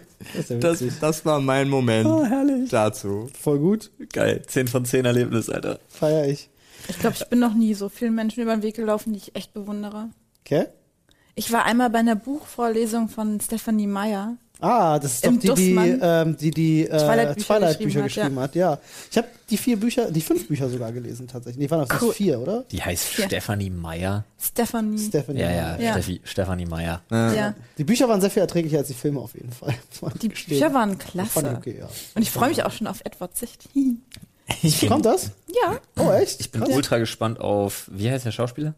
Das 0.61 0.79
ja 0.79 0.87
das 1.01 1.25
war 1.25 1.39
mein 1.41 1.69
Moment 1.69 2.05
Oh, 2.07 2.23
herrlich. 2.23 2.69
dazu. 2.69 3.29
Voll 3.39 3.59
gut. 3.59 3.89
Geil. 4.13 4.43
10 4.45 4.67
von 4.67 4.85
10 4.85 5.05
Erlebnis, 5.05 5.49
Alter. 5.49 5.79
Feier 5.87 6.27
ich. 6.27 6.49
Ich 6.87 6.99
glaube, 6.99 7.15
ich 7.19 7.27
bin 7.27 7.39
noch 7.39 7.53
nie 7.53 7.73
so 7.73 7.89
vielen 7.89 8.15
Menschen 8.15 8.41
über 8.43 8.55
den 8.55 8.63
Weg 8.63 8.75
gelaufen, 8.75 9.13
die 9.13 9.19
ich 9.19 9.35
echt 9.35 9.53
bewundere. 9.53 10.09
Okay? 10.45 10.67
Ich 11.35 11.51
war 11.51 11.65
einmal 11.65 11.89
bei 11.89 11.99
einer 11.99 12.15
Buchvorlesung 12.15 13.09
von 13.09 13.39
Stephanie 13.41 13.87
Meyer. 13.87 14.37
Ah, 14.61 14.99
das 14.99 15.13
ist 15.15 15.25
doch 15.25 15.31
Im 15.31 15.39
die, 15.39 15.53
die, 15.53 15.71
ähm, 16.01 16.35
die, 16.35 16.51
die 16.51 16.81
äh, 16.83 16.87
Twilight-Bücher 16.97 17.45
Twilight-Bücher 17.47 18.01
geschrieben 18.01 18.03
geschrieben, 18.03 18.39
hat, 18.39 18.55
ja. 18.55 18.77
Ich 19.09 19.17
habe 19.17 19.27
die 19.49 19.55
vier 19.57 19.79
Bücher, 19.79 20.11
die 20.11 20.19
fünf 20.19 20.47
Bücher 20.49 20.69
sogar 20.69 20.91
gelesen 20.91 21.27
tatsächlich. 21.29 21.63
Nee, 21.63 21.71
waren 21.71 21.87
das 21.87 22.01
Cool. 22.01 22.13
vier, 22.13 22.39
oder? 22.41 22.65
Die 22.69 22.81
heißt 22.81 23.17
Ja. 23.19 23.25
Stephanie 23.27 23.69
Meyer. 23.69 24.25
Stephanie. 24.37 24.97
Stephanie. 24.99 25.39
Ja, 25.39 25.51
ja, 25.51 25.77
Ja. 25.79 25.91
Steffi, 25.93 26.19
Stephanie 26.25 26.65
Meyer. 26.65 27.01
ja. 27.09 27.53
Die 27.77 27.83
Bücher 27.85 28.09
waren 28.09 28.19
sehr 28.19 28.29
viel 28.31 28.41
erträglicher 28.41 28.79
als 28.79 28.89
die 28.89 28.93
Filme 28.95 29.21
auf 29.21 29.33
jeden 29.33 29.51
Fall. 29.51 29.75
Die 30.21 30.27
gestehen. 30.27 30.59
Bücher 30.59 30.73
waren 30.73 30.89
Fand 30.99 31.03
ich 31.03 31.09
klasse. 31.11 31.55
okay, 31.57 31.75
ja. 31.79 31.89
Und 32.15 32.21
ich 32.21 32.29
freue 32.31 32.49
mich 32.49 32.63
auch 32.63 32.71
schon 32.71 32.87
auf 32.87 32.99
Edwards 33.05 33.39
Sicht. 33.39 33.69
Kommt 34.89 35.05
das? 35.05 35.31
ja. 35.47 35.77
Oh, 35.97 36.11
echt? 36.11 36.41
Ich 36.41 36.51
bin 36.51 36.61
Krass. 36.61 36.75
ultra 36.75 36.97
gespannt 36.97 37.39
auf, 37.39 37.89
wie 37.93 38.09
heißt 38.11 38.25
der 38.25 38.31
Schauspieler? 38.31 38.73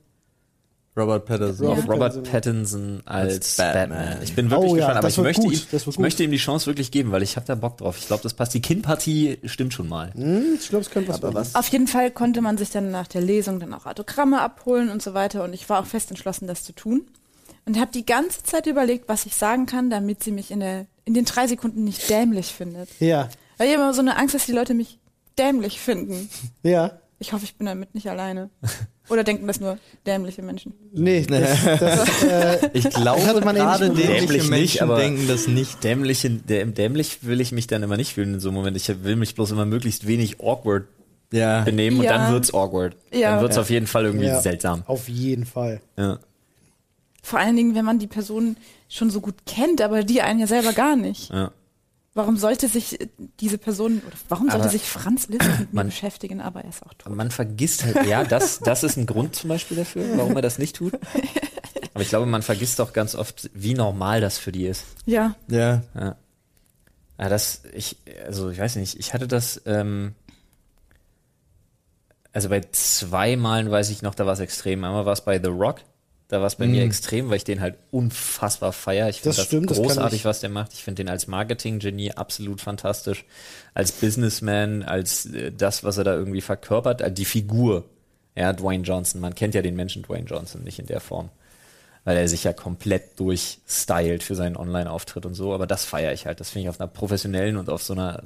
Robert 0.98 1.26
Patterson. 1.26 1.68
Ja. 1.68 1.74
Auf 1.74 1.88
Robert 1.88 2.24
Pattinson. 2.24 2.24
Pattinson 2.24 3.02
als, 3.06 3.34
Als 3.34 3.56
Batman. 3.58 3.90
Batman. 3.90 4.24
Ich 4.24 4.36
bin 4.36 4.50
wirklich 4.52 4.72
Oh 4.72 4.76
ja, 4.76 4.80
gespannt, 4.88 4.98
aber 4.98 5.08
das 5.08 5.18
ich 5.18 5.24
möchte, 5.24 5.42
gut, 5.44 5.54
ihm, 5.54 5.80
ich 5.90 6.00
möchte 6.00 6.24
ihm 6.24 6.32
die 6.32 6.38
Chance 6.38 6.66
wirklich 6.68 6.92
geben, 6.92 7.12
weil 7.12 7.24
ich 7.24 7.38
habe 7.38 7.46
da 7.46 7.56
Bock 7.56 7.78
drauf. 7.78 7.98
Ich 7.98 8.08
glaube, 8.08 8.24
das 8.24 8.34
passt. 8.34 8.54
Die 8.54 8.62
Kinnpartie 8.62 9.40
stimmt 9.46 9.74
schon 9.74 9.88
mal. 9.88 10.14
Hm, 10.14 10.58
ich 10.60 10.68
glaube, 10.70 10.84
es 10.84 10.90
könnte 10.90 11.10
was 11.10 11.24
Aber 11.24 11.34
was? 11.34 11.56
Auf 11.56 11.68
jeden 11.70 11.88
Fall 11.88 12.12
konnte 12.12 12.42
man 12.42 12.58
sich 12.58 12.72
dann 12.72 12.92
nach 12.92 13.08
der 13.08 13.22
Lesung 13.22 13.60
dann 13.60 13.74
auch 13.74 13.86
Autogramme 13.86 14.42
abholen 14.42 14.90
und 14.90 15.02
so 15.02 15.14
weiter. 15.14 15.44
Und 15.44 15.54
ich 15.54 15.70
war 15.70 15.80
auch 15.80 15.86
fest 15.86 16.10
entschlossen, 16.10 16.48
das 16.48 16.64
zu 16.64 16.74
tun. 16.74 17.08
Und 17.66 17.80
habe 17.80 17.92
die 17.94 18.06
ganze 18.06 18.44
Zeit 18.44 18.66
überlegt, 18.68 19.08
was 19.08 19.26
ich 19.26 19.36
sagen 19.36 19.68
kann, 19.68 19.90
damit 19.90 20.24
sie 20.24 20.32
mich 20.32 20.52
in, 20.52 20.60
der, 20.60 20.88
in 21.06 21.14
den 21.14 21.26
drei 21.26 21.48
Sekunden 21.48 21.84
nicht 21.84 22.10
dämlich 22.10 22.48
findet. 22.48 22.90
Ja, 23.00 23.30
Weil 23.58 23.68
ich 23.68 23.74
habe 23.76 23.84
immer 23.84 23.94
so 23.94 24.02
eine 24.02 24.18
Angst, 24.18 24.34
dass 24.36 24.46
die 24.48 24.52
Leute 24.52 24.74
mich 24.74 25.00
dämlich 25.40 25.80
finden. 25.80 26.30
ja. 26.64 26.98
Ich 27.20 27.34
hoffe, 27.34 27.44
ich 27.46 27.56
bin 27.56 27.68
damit 27.68 27.94
nicht 27.94 28.10
alleine. 28.10 28.50
Oder 29.12 29.24
denken 29.24 29.46
das 29.48 29.60
nur 29.60 29.78
dämliche 30.08 30.42
Menschen? 30.42 30.74
Nee, 30.94 31.26
das, 31.28 31.80
das, 31.80 32.24
äh, 32.24 32.70
Ich 32.74 32.90
glaube, 32.90 33.42
man 33.44 33.56
gerade 33.56 33.90
dämliche 33.90 34.08
Dämlich 34.08 34.30
nicht, 34.44 34.50
Menschen 34.50 34.82
aber- 34.84 34.98
denken 34.98 35.28
das 35.28 35.48
nicht. 35.48 35.84
Dämlich, 35.84 36.24
in- 36.26 36.42
dä- 36.44 36.66
dämlich 36.72 37.20
will 37.24 37.42
ich 37.42 37.52
mich 37.52 37.68
dann 37.68 37.84
immer 37.84 37.98
nicht 37.98 38.14
fühlen 38.14 38.36
in 38.36 38.40
so 38.40 38.50
einem 38.50 38.58
Moment. 38.58 38.78
Ich 38.78 39.04
will 39.04 39.16
mich 39.18 39.36
bloß 39.36 39.52
immer 39.52 39.66
möglichst 39.66 40.08
wenig 40.08 40.40
awkward 40.42 40.86
Ja. 41.34 41.62
benehmen 41.62 41.98
und 42.00 42.06
Ja. 42.06 42.18
dann 42.18 42.32
wird's 42.34 42.54
awkward. 42.54 42.96
Ja. 43.14 43.32
Dann 43.34 43.42
wird's 43.42 43.58
Ja. 43.58 43.62
auf 43.64 43.70
jeden 43.70 43.88
Fall 43.88 44.06
irgendwie 44.06 44.28
Ja. 44.28 44.40
seltsam. 44.42 44.84
auf 44.88 45.10
jeden 45.10 45.46
Fall. 45.46 45.82
Ja. 45.98 46.20
Vor 47.24 47.40
allen 47.40 47.56
Dingen, 47.56 47.76
wenn 47.76 47.86
man 47.86 48.00
die 48.00 48.08
Person 48.08 48.56
schon 48.90 49.10
so 49.12 49.22
gut 49.22 49.36
kennt, 49.46 49.82
aber 49.82 50.04
die 50.04 50.22
einen 50.22 50.40
ja 50.40 50.48
selber 50.48 50.74
gar 50.74 50.96
nicht. 50.96 51.30
Ja. 51.32 51.52
Warum 52.14 52.36
sollte 52.36 52.68
sich 52.68 53.00
äh, 53.00 53.08
diese 53.40 53.58
Person, 53.58 54.02
oder 54.06 54.16
warum 54.28 54.50
sollte 54.50 54.64
Aber 54.64 54.70
sich 54.72 54.84
Franz 54.84 55.28
Liszt 55.30 55.48
mit 55.48 55.60
mir 55.60 55.68
man- 55.72 55.88
beschäftigen, 55.88 56.42
aber 56.42 56.62
er 56.64 56.70
ist 56.70 56.84
auch 56.86 56.94
tot. 56.94 57.16
Man 57.16 57.32
vergisst 57.32 57.86
halt, 57.86 58.06
ja, 58.06 58.24
das, 58.26 58.60
das 58.60 58.84
ist 58.84 58.98
ein 58.98 59.06
Grund 59.06 59.36
zum 59.36 59.48
Beispiel 59.50 59.78
dafür, 59.78 60.18
warum 60.18 60.36
er 60.36 60.42
das 60.42 60.60
nicht 60.60 60.76
tut. 60.76 60.94
Aber 61.94 62.04
ich 62.04 62.10
glaube, 62.10 62.26
man 62.26 62.42
vergisst 62.42 62.80
auch 62.80 62.94
ganz 62.94 63.16
oft, 63.16 63.50
wie 63.54 63.74
normal 63.74 64.22
das 64.22 64.38
für 64.38 64.54
die 64.54 64.66
ist. 64.66 64.86
Ja, 65.06 65.36
Ja. 65.50 65.84
Ja. 65.94 66.16
Ja, 67.20 67.30
das, 67.30 67.64
ich, 67.74 67.98
also 68.26 68.50
ich 68.50 68.58
weiß 68.60 68.78
nicht, 68.78 68.98
ich 68.98 69.14
hatte 69.14 69.28
das, 69.28 69.62
ähm, 69.66 70.16
also 72.34 72.50
bei 72.50 72.62
zwei 72.72 73.36
Malen 73.36 73.70
weiß 73.70 73.90
ich 73.90 74.02
noch, 74.02 74.16
da 74.16 74.26
war 74.26 74.34
es 74.34 74.40
extrem. 74.40 74.84
Einmal 74.84 75.06
war 75.06 75.14
es 75.14 75.22
bei 75.22 75.38
The 75.38 75.50
Rock, 75.50 75.82
da 76.32 76.40
war 76.40 76.48
es 76.48 76.56
bei 76.56 76.66
mir 76.66 76.84
extrem, 76.84 77.30
weil 77.30 77.36
ich 77.36 77.44
den 77.44 77.60
halt 77.60 77.76
unfassbar 77.92 78.72
feier. 78.72 79.10
Ich 79.10 79.18
finde 79.18 79.30
Das 79.30 79.36
das, 79.36 79.46
stimmt, 79.48 79.68
großartig, 79.68 80.24
was 80.24 80.40
der 80.40 80.50
macht. 80.50 80.72
Ich 80.72 80.82
finde 80.82 81.04
den 81.04 81.10
als 81.10 81.28
Marketing-Genie 81.28 82.14
absolut 82.14 82.62
fantastisch. 82.62 83.26
Als 83.74 83.92
Businessman, 83.92 84.82
als 84.82 85.26
äh, 85.26 85.52
das, 85.52 85.84
was 85.84 85.98
er 85.98 86.06
da 86.06 86.14
irgendwie 86.14 86.40
verkörpert, 86.40 87.02
äh, 87.02 87.12
die 87.12 87.26
Figur. 87.26 87.84
Ja, 88.34 88.54
Dwayne 88.54 88.86
Johnson. 88.86 89.20
Man 89.20 89.36
kennt 89.36 89.56
ja 89.56 89.62
den 89.62 89.76
Menschen 89.76 90.04
Dwayne 90.04 90.26
Johnson 90.26 90.64
nicht 90.64 90.80
in 90.80 90.86
der 90.86 91.02
Form 91.02 91.30
weil 92.04 92.18
er 92.18 92.28
sich 92.28 92.44
ja 92.44 92.52
komplett 92.52 93.20
durchstylt 93.20 94.24
für 94.24 94.34
seinen 94.34 94.58
Online-Auftritt 94.58 95.26
und 95.28 95.36
so. 95.36 95.54
Aber 95.54 95.68
das 95.68 95.86
feiere 95.86 96.14
ich 96.14 96.26
halt. 96.26 96.40
Das 96.40 96.50
finde 96.50 96.64
ich 96.64 96.70
auf 96.70 96.80
einer 96.80 96.88
professionellen 96.88 97.58
und 97.58 97.70
auf 97.70 97.84
so 97.84 97.94
einer 97.94 98.24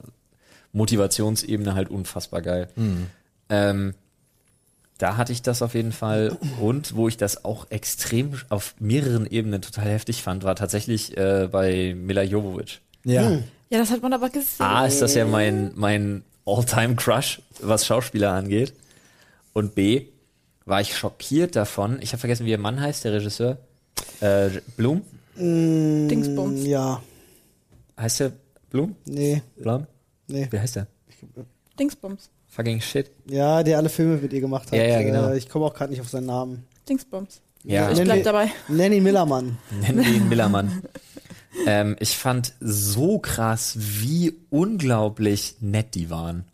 Motivationsebene 0.72 1.76
halt 1.76 1.90
unfassbar 1.90 2.42
geil. 2.42 2.70
Ähm, 3.50 3.94
da 4.98 5.18
hatte 5.18 5.32
ich 5.34 5.42
das 5.42 5.62
auf 5.62 5.74
jeden 5.74 5.92
Fall. 5.92 6.38
Und 6.62 6.96
wo 6.96 7.08
ich 7.08 7.18
das 7.18 7.44
auch 7.46 7.68
extrem 7.70 8.34
auf 8.50 8.76
mehreren 8.80 9.26
Ebenen 9.26 9.62
total 9.62 9.86
heftig 9.90 10.22
fand, 10.24 10.44
war 10.44 10.56
tatsächlich 10.56 11.18
äh, 11.18 11.50
bei 11.52 11.94
Mila 11.98 12.24
Jovovich. 12.24 12.82
Ja. 13.04 13.32
ja, 13.70 13.78
das 13.80 13.92
hat 13.92 14.02
man 14.02 14.14
aber 14.14 14.30
gesehen. 14.30 14.66
A 14.66 14.86
ist 14.86 15.02
das 15.02 15.14
ja 15.16 15.26
mein, 15.26 15.72
mein 15.76 16.24
All-Time-Crush, 16.46 17.42
was 17.62 17.86
Schauspieler 17.86 18.32
angeht. 18.32 18.74
Und 19.54 19.76
B 19.76 20.06
war 20.66 20.82
ich 20.82 20.96
schockiert 20.98 21.56
davon. 21.56 22.00
Ich 22.02 22.12
habe 22.14 22.20
vergessen, 22.20 22.46
wie 22.46 22.52
ihr 22.52 22.58
Mann 22.58 22.80
heißt, 22.80 23.04
der 23.04 23.14
Regisseur. 23.14 23.58
Äh, 24.22 24.50
Blum? 24.78 25.02
Dingsbums. 25.38 26.66
Ja, 26.66 27.02
Heißt 27.98 28.20
der 28.22 28.32
Blum? 28.70 28.96
nee, 29.06 29.42
Blum? 29.58 29.86
nee. 30.28 30.48
Wie 30.52 30.60
heißt 30.60 30.76
der? 30.78 30.88
Dingsbums. 31.80 32.30
Fucking 32.56 32.82
shit. 32.82 33.12
Ja, 33.30 33.64
der 33.64 33.78
alle 33.78 33.90
Filme 33.90 34.18
mit 34.18 34.32
ihr 34.34 34.42
gemacht 34.42 34.68
hat. 34.72 34.74
Ja, 34.80 34.86
ja, 34.86 35.02
genau. 35.02 35.30
Äh, 35.30 35.38
ich 35.38 35.50
komme 35.50 35.66
auch 35.66 35.74
gerade 35.74 35.92
nicht 35.92 36.02
auf 36.02 36.10
seinen 36.10 36.28
Namen. 36.28 36.66
Dingsbums. 36.88 37.42
Ja, 37.64 37.92
Ich 37.92 38.00
bleib 38.02 38.24
dabei. 38.24 38.50
Nanny 38.68 39.02
Millermann. 39.02 39.58
ihn 39.90 40.30
Millermann. 40.30 40.84
ähm, 41.66 41.96
ich 42.00 42.16
fand 42.18 42.54
so 42.62 43.20
krass, 43.20 43.74
wie 43.78 44.36
unglaublich 44.52 45.56
nett 45.62 45.96
die 45.96 46.10
waren. 46.10 46.46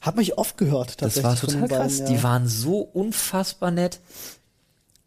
Hab 0.00 0.16
mich 0.16 0.36
oft 0.36 0.58
gehört, 0.58 1.00
Das 1.00 1.14
tatsächlich. 1.14 1.24
war 1.24 1.36
von 1.36 1.48
total 1.48 1.60
den 1.62 1.68
beiden, 1.68 1.82
krass. 1.88 1.98
ja. 2.00 2.06
Die 2.06 2.22
waren 2.22 2.48
so 2.48 2.80
unfassbar 2.80 3.70
nett. 3.70 4.00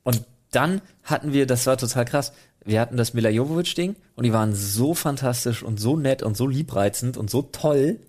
Und 0.03 0.23
dann 0.51 0.81
hatten 1.03 1.33
wir, 1.33 1.45
das 1.45 1.65
war 1.67 1.77
total 1.77 2.05
krass, 2.05 2.33
wir 2.65 2.79
hatten 2.81 2.97
das 2.97 3.13
Mila 3.13 3.29
Jovovich-Ding 3.29 3.95
und 4.15 4.23
die 4.23 4.33
waren 4.33 4.53
so 4.55 4.93
fantastisch 4.93 5.63
und 5.63 5.79
so 5.79 5.97
nett 5.97 6.23
und 6.23 6.35
so 6.37 6.47
liebreizend 6.47 7.17
und 7.17 7.29
so 7.29 7.41
toll. 7.43 7.99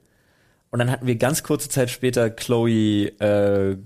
Und 0.73 0.79
dann 0.79 0.91
hatten 0.91 1.07
wir 1.07 1.17
ganz 1.17 1.43
kurze 1.43 1.69
Zeit 1.69 1.91
später 1.91 2.31
Chloe, 2.31 3.09
äh, 3.21 3.76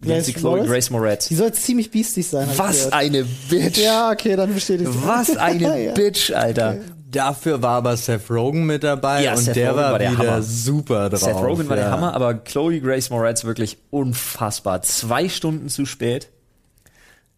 wie 0.00 0.08
Grace 0.08 0.26
sie? 0.26 0.32
Chloe? 0.34 0.64
Grace 0.66 0.90
Moretz. 0.90 1.28
Die 1.28 1.34
soll 1.34 1.52
ziemlich 1.52 1.90
biestig 1.90 2.28
sein. 2.28 2.48
ich 2.52 2.58
Was 2.58 2.76
gehört. 2.76 2.92
eine 2.94 3.24
Bitch! 3.48 3.78
Ja, 3.78 4.10
okay, 4.10 4.36
dann 4.36 4.54
bestätigt 4.54 4.90
Was 5.02 5.36
eine 5.36 5.78
Ja. 5.86 5.92
Bitch, 5.92 6.30
Alter. 6.32 6.76
Dafür 7.10 7.60
war 7.62 7.78
aber 7.78 7.96
Seth 7.96 8.30
Rogen 8.30 8.66
mit 8.66 8.84
dabei 8.84 9.24
Ja, 9.24 9.32
und 9.32 9.38
Seth 9.38 9.56
der 9.56 9.70
Rogen 9.70 9.82
war, 9.82 9.92
war 9.92 9.98
der 9.98 10.12
wieder 10.12 10.30
Hammer. 10.32 10.42
super 10.42 11.08
drauf. 11.08 11.20
Seth 11.20 11.34
Rogen 11.36 11.68
war 11.68 11.76
ja. 11.76 11.82
der 11.84 11.92
Hammer, 11.92 12.14
aber 12.14 12.34
Chloe 12.34 12.80
Grace 12.80 13.10
Moretz 13.10 13.44
wirklich 13.44 13.78
unfassbar. 13.90 14.82
Zwei 14.82 15.28
Stunden 15.28 15.68
zu 15.70 15.86
spät. 15.86 16.28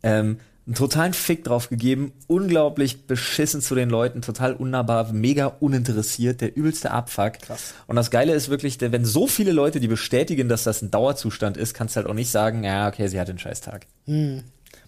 Ähm, 0.03 0.39
einen 0.67 0.77
totalen 0.77 1.13
Fick 1.13 1.45
drauf 1.45 1.69
gegeben, 1.69 2.13
unglaublich 2.29 3.07
beschissen 3.07 3.61
zu 3.61 3.75
den 3.75 3.91
Leuten, 3.91 4.23
total 4.23 4.55
unnahbar, 4.55 5.13
mega 5.13 5.47
uninteressiert, 5.47 6.41
der 6.41 6.57
übelste 6.57 6.93
Abfuck. 6.93 7.41
Krass. 7.41 7.75
Und 7.89 7.97
das 7.97 8.11
Geile 8.11 8.33
ist 8.33 8.49
wirklich, 8.49 8.81
wenn 8.81 9.05
so 9.05 9.27
viele 9.27 9.53
Leute 9.53 9.81
die 9.81 9.89
bestätigen, 9.89 10.49
dass 10.49 10.63
das 10.63 10.81
ein 10.83 10.91
Dauerzustand 10.91 11.57
ist, 11.57 11.75
kannst 11.75 11.97
du 11.97 11.99
halt 11.99 12.07
auch 12.09 12.15
nicht 12.15 12.31
sagen, 12.31 12.63
ja, 12.63 12.87
okay, 12.89 13.09
sie 13.09 13.19
hat 13.19 13.29
einen 13.29 13.41
Scheißtag. 13.41 13.87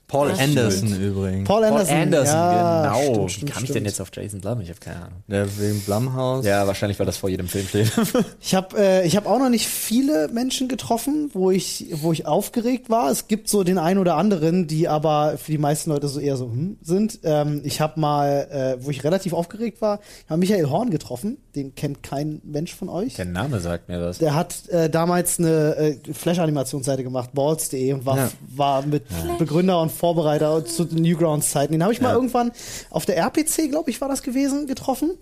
Paul 0.07 0.29
Das 0.29 0.39
Anderson 0.39 0.89
stimmt. 0.89 1.03
übrigens. 1.03 1.49
Paul 1.49 1.63
Paul 1.63 1.71
Anderson. 1.73 1.97
Anderson, 1.97 2.35
ja, 2.37 2.83
genau. 2.83 2.99
Stimmt, 2.99 3.17
Wie 3.27 3.31
stimmt, 3.33 3.53
kam 3.53 3.65
ich 3.65 3.71
denn 3.73 3.85
jetzt 3.85 4.01
auf 4.01 4.11
Jason 4.15 4.41
Blum? 4.41 4.61
Ich 4.61 4.69
habe 4.69 4.79
keine 4.81 4.97
Ahnung. 4.97 5.23
Der 5.29 5.59
wegen 5.59 5.81
Blumhaus. 5.81 6.45
Ja, 6.45 6.67
wahrscheinlich, 6.67 6.99
weil 6.99 7.07
das 7.07 7.17
vor 7.17 7.31
jedem 7.31 7.49
Film 7.49 7.67
steht. 7.67 7.91
Ich 8.41 8.55
habe 8.55 8.77
äh, 8.79 9.07
ich 9.07 9.17
hab 9.17 9.27
auch 9.27 9.39
noch 9.39 9.49
nicht 9.49 9.67
viele 9.67 10.29
Menschen 10.29 10.69
getroffen, 10.69 11.31
wo 11.33 11.51
ich, 11.51 11.87
wo 11.93 12.13
ich 12.13 12.27
aufgeregt 12.27 12.91
war. 12.91 13.11
Es 13.11 13.27
gibt 13.29 13.49
so 13.49 13.65
den 13.65 13.79
einen 13.79 13.99
oder 13.99 14.17
anderen, 14.17 14.67
die 14.67 14.87
aber 14.89 15.39
für 15.39 15.51
die 15.51 15.59
meisten 15.59 15.91
Leute 15.91 16.09
so 16.09 16.21
eher 16.21 16.37
so 16.37 16.47
hm, 16.47 16.77
sind. 16.83 17.21
Ähm, 17.25 17.63
ich 17.65 17.81
habe 17.81 17.99
mal, 17.99 18.77
äh, 18.79 18.85
wo 18.85 18.91
ich 18.91 19.03
relativ 19.05 19.33
aufgeregt 19.33 19.81
war, 19.81 20.01
ich 20.25 20.31
habe 20.31 20.39
Michael 20.39 20.69
Horn 20.69 20.91
getroffen. 20.91 21.39
Den 21.57 21.75
kennt 21.75 22.03
kein 22.03 22.41
Mensch 22.45 22.75
von 22.75 22.89
euch. 22.89 23.15
Der 23.15 23.25
Name 23.25 23.61
sagt 23.61 23.89
mir 23.89 24.01
was. 24.01 24.19
Der 24.19 24.35
hat 24.35 24.69
äh, 24.69 24.91
damals 24.91 25.39
eine 25.39 25.77
äh, 25.77 26.13
Flash-Animationsseite 26.13 27.03
gemacht, 27.05 27.31
balls.de, 27.33 27.93
und 27.93 28.05
war, 28.07 28.17
Ja. 28.17 28.31
war 28.55 28.83
mit 28.87 29.05
Begründer 29.39 29.81
und 29.81 29.93
Vorbereiter 29.95 30.65
zu 30.65 30.85
den 30.85 31.03
Newgrounds-Zeiten. 31.03 31.73
Den 31.73 31.83
habe 31.83 31.93
ich 31.93 32.01
mal 32.03 32.11
Ja. 32.11 32.15
irgendwann 32.15 32.53
auf 32.91 33.07
der 33.07 33.17
RPC, 33.17 33.71
glaube 33.71 33.91
ich, 33.91 34.01
war 34.01 34.09
das 34.09 34.23
gewesen, 34.23 34.67
getroffen. 34.67 35.13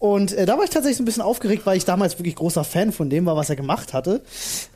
Und 0.00 0.32
äh, 0.32 0.44
da 0.44 0.56
war 0.58 0.64
ich 0.64 0.70
tatsächlich 0.70 0.96
so 0.98 1.02
ein 1.02 1.06
bisschen 1.06 1.22
aufgeregt, 1.22 1.64
weil 1.64 1.76
ich 1.76 1.84
damals 1.84 2.18
wirklich 2.18 2.34
großer 2.34 2.64
Fan 2.64 2.92
von 2.92 3.08
dem 3.08 3.24
war, 3.26 3.36
was 3.36 3.48
er 3.48 3.56
gemacht 3.56 3.92
hatte. 3.94 4.22